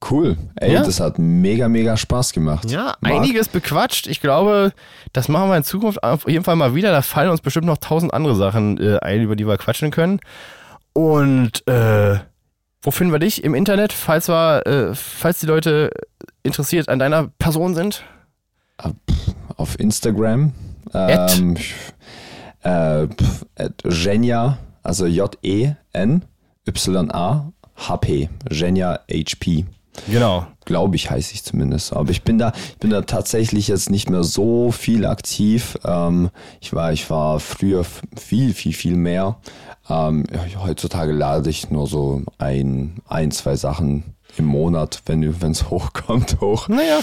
Cool. 0.09 0.37
Ey, 0.55 0.73
ja? 0.73 0.83
das 0.83 0.99
hat 0.99 1.17
mega, 1.17 1.67
mega 1.67 1.97
Spaß 1.97 2.31
gemacht. 2.31 2.69
Ja, 2.69 2.95
Marc. 3.01 3.13
einiges 3.13 3.49
bequatscht. 3.49 4.07
Ich 4.07 4.21
glaube, 4.21 4.71
das 5.11 5.27
machen 5.27 5.49
wir 5.49 5.57
in 5.57 5.63
Zukunft 5.63 6.03
auf 6.03 6.27
jeden 6.27 6.43
Fall 6.43 6.55
mal 6.55 6.75
wieder. 6.75 6.91
Da 6.91 7.01
fallen 7.01 7.31
uns 7.31 7.41
bestimmt 7.41 7.65
noch 7.65 7.79
tausend 7.79 8.13
andere 8.13 8.35
Sachen 8.35 8.79
äh, 8.79 8.99
ein, 8.99 9.21
über 9.21 9.35
die 9.35 9.47
wir 9.47 9.57
quatschen 9.57 9.89
können. 9.89 10.19
Und 10.93 11.67
äh, 11.67 12.19
wo 12.81 12.91
finden 12.91 13.11
wir 13.11 13.19
dich 13.19 13.43
im 13.43 13.55
Internet, 13.55 13.91
falls, 13.91 14.29
wir, 14.29 14.65
äh, 14.67 14.93
falls 14.93 15.39
die 15.39 15.47
Leute 15.47 15.89
interessiert 16.43 16.89
an 16.89 16.99
deiner 16.99 17.27
Person 17.39 17.73
sind? 17.75 18.03
Auf 19.57 19.79
Instagram. 19.79 20.53
Ähm, 20.93 21.57
äh, 22.61 23.07
Genia, 23.83 24.59
also 24.83 25.07
J-E-N-Y-A-H-P. 25.07 25.79
Genia 28.49 28.99
HP. 29.11 29.65
Genau. 30.07 30.45
Glaube 30.65 30.95
ich, 30.95 31.09
heiße 31.09 31.33
ich 31.33 31.43
zumindest. 31.43 31.93
Aber 31.93 32.11
ich 32.11 32.23
bin 32.23 32.37
da, 32.37 32.51
ich 32.69 32.77
bin 32.77 32.89
da 32.89 33.01
tatsächlich 33.01 33.67
jetzt 33.67 33.89
nicht 33.89 34.09
mehr 34.09 34.23
so 34.23 34.71
viel 34.71 35.05
aktiv. 35.05 35.77
Ähm, 35.85 36.29
ich 36.59 36.73
war, 36.73 36.91
ich 36.91 37.09
war 37.09 37.39
früher 37.39 37.85
viel, 38.15 38.53
viel, 38.53 38.73
viel 38.73 38.95
mehr. 38.95 39.37
Ähm, 39.89 40.25
heutzutage 40.61 41.13
lade 41.13 41.49
ich 41.49 41.69
nur 41.69 41.87
so 41.87 42.21
ein, 42.37 43.01
ein, 43.07 43.31
zwei 43.31 43.55
Sachen 43.55 44.15
im 44.37 44.45
Monat, 44.45 45.01
wenn 45.05 45.23
es 45.23 45.69
hochkommt, 45.69 46.41
hoch. 46.41 46.67
Naja. 46.67 46.99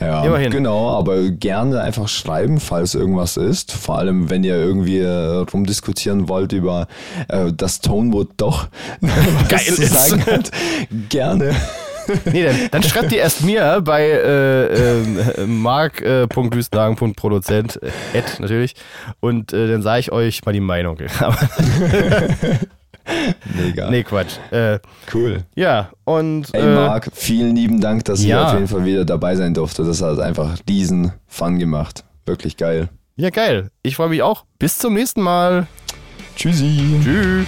Ja, 0.00 0.24
Immerhin. 0.24 0.50
genau, 0.50 0.90
aber 0.90 1.30
gerne 1.30 1.80
einfach 1.80 2.08
schreiben, 2.08 2.58
falls 2.58 2.96
irgendwas 2.96 3.36
ist. 3.36 3.70
Vor 3.70 3.96
allem, 3.98 4.28
wenn 4.28 4.42
ihr 4.42 4.56
irgendwie 4.56 4.98
äh, 4.98 5.44
rumdiskutieren 5.52 6.28
wollt 6.28 6.52
über 6.52 6.88
äh, 7.28 7.52
das 7.52 7.80
Tonewood 7.80 8.30
doch 8.36 8.66
geil 9.48 9.72
sagen 9.76 10.26
hat. 10.26 10.50
Gerne. 11.10 11.54
Nee, 12.32 12.44
dann, 12.44 12.56
dann 12.70 12.82
schreibt 12.82 13.12
ihr 13.12 13.18
erst 13.18 13.44
mir 13.44 13.82
bei 13.84 14.02
äh, 14.02 15.02
äh, 15.02 15.46
mark.wüstenhagen.produzent, 15.46 17.82
äh, 17.82 17.90
natürlich, 18.38 18.74
und 19.20 19.52
äh, 19.52 19.68
dann 19.68 19.82
sage 19.82 20.00
ich 20.00 20.10
euch 20.12 20.42
mal 20.44 20.52
die 20.52 20.60
Meinung. 20.60 20.96
Mega. 23.54 23.90
Nee, 23.90 24.02
Quatsch. 24.02 24.38
Äh, 24.50 24.78
cool. 25.12 25.44
Ja, 25.54 25.90
und. 26.04 26.54
Ey, 26.54 26.62
äh, 26.62 26.74
Marc, 26.74 27.10
vielen 27.12 27.54
lieben 27.54 27.80
Dank, 27.80 28.04
dass 28.04 28.24
ja. 28.24 28.40
ich 28.40 28.46
auf 28.46 28.54
jeden 28.54 28.68
Fall 28.68 28.84
wieder 28.84 29.04
dabei 29.04 29.36
sein 29.36 29.54
durfte. 29.54 29.84
Das 29.84 30.02
hat 30.02 30.18
einfach 30.18 30.58
diesen 30.60 31.12
Fun 31.26 31.58
gemacht. 31.58 32.04
Wirklich 32.26 32.56
geil. 32.56 32.88
Ja, 33.16 33.30
geil. 33.30 33.70
Ich 33.82 33.96
freue 33.96 34.08
mich 34.08 34.22
auch. 34.22 34.44
Bis 34.58 34.78
zum 34.78 34.94
nächsten 34.94 35.22
Mal. 35.22 35.66
Tschüssi. 36.36 37.00
Tschüss. 37.02 37.46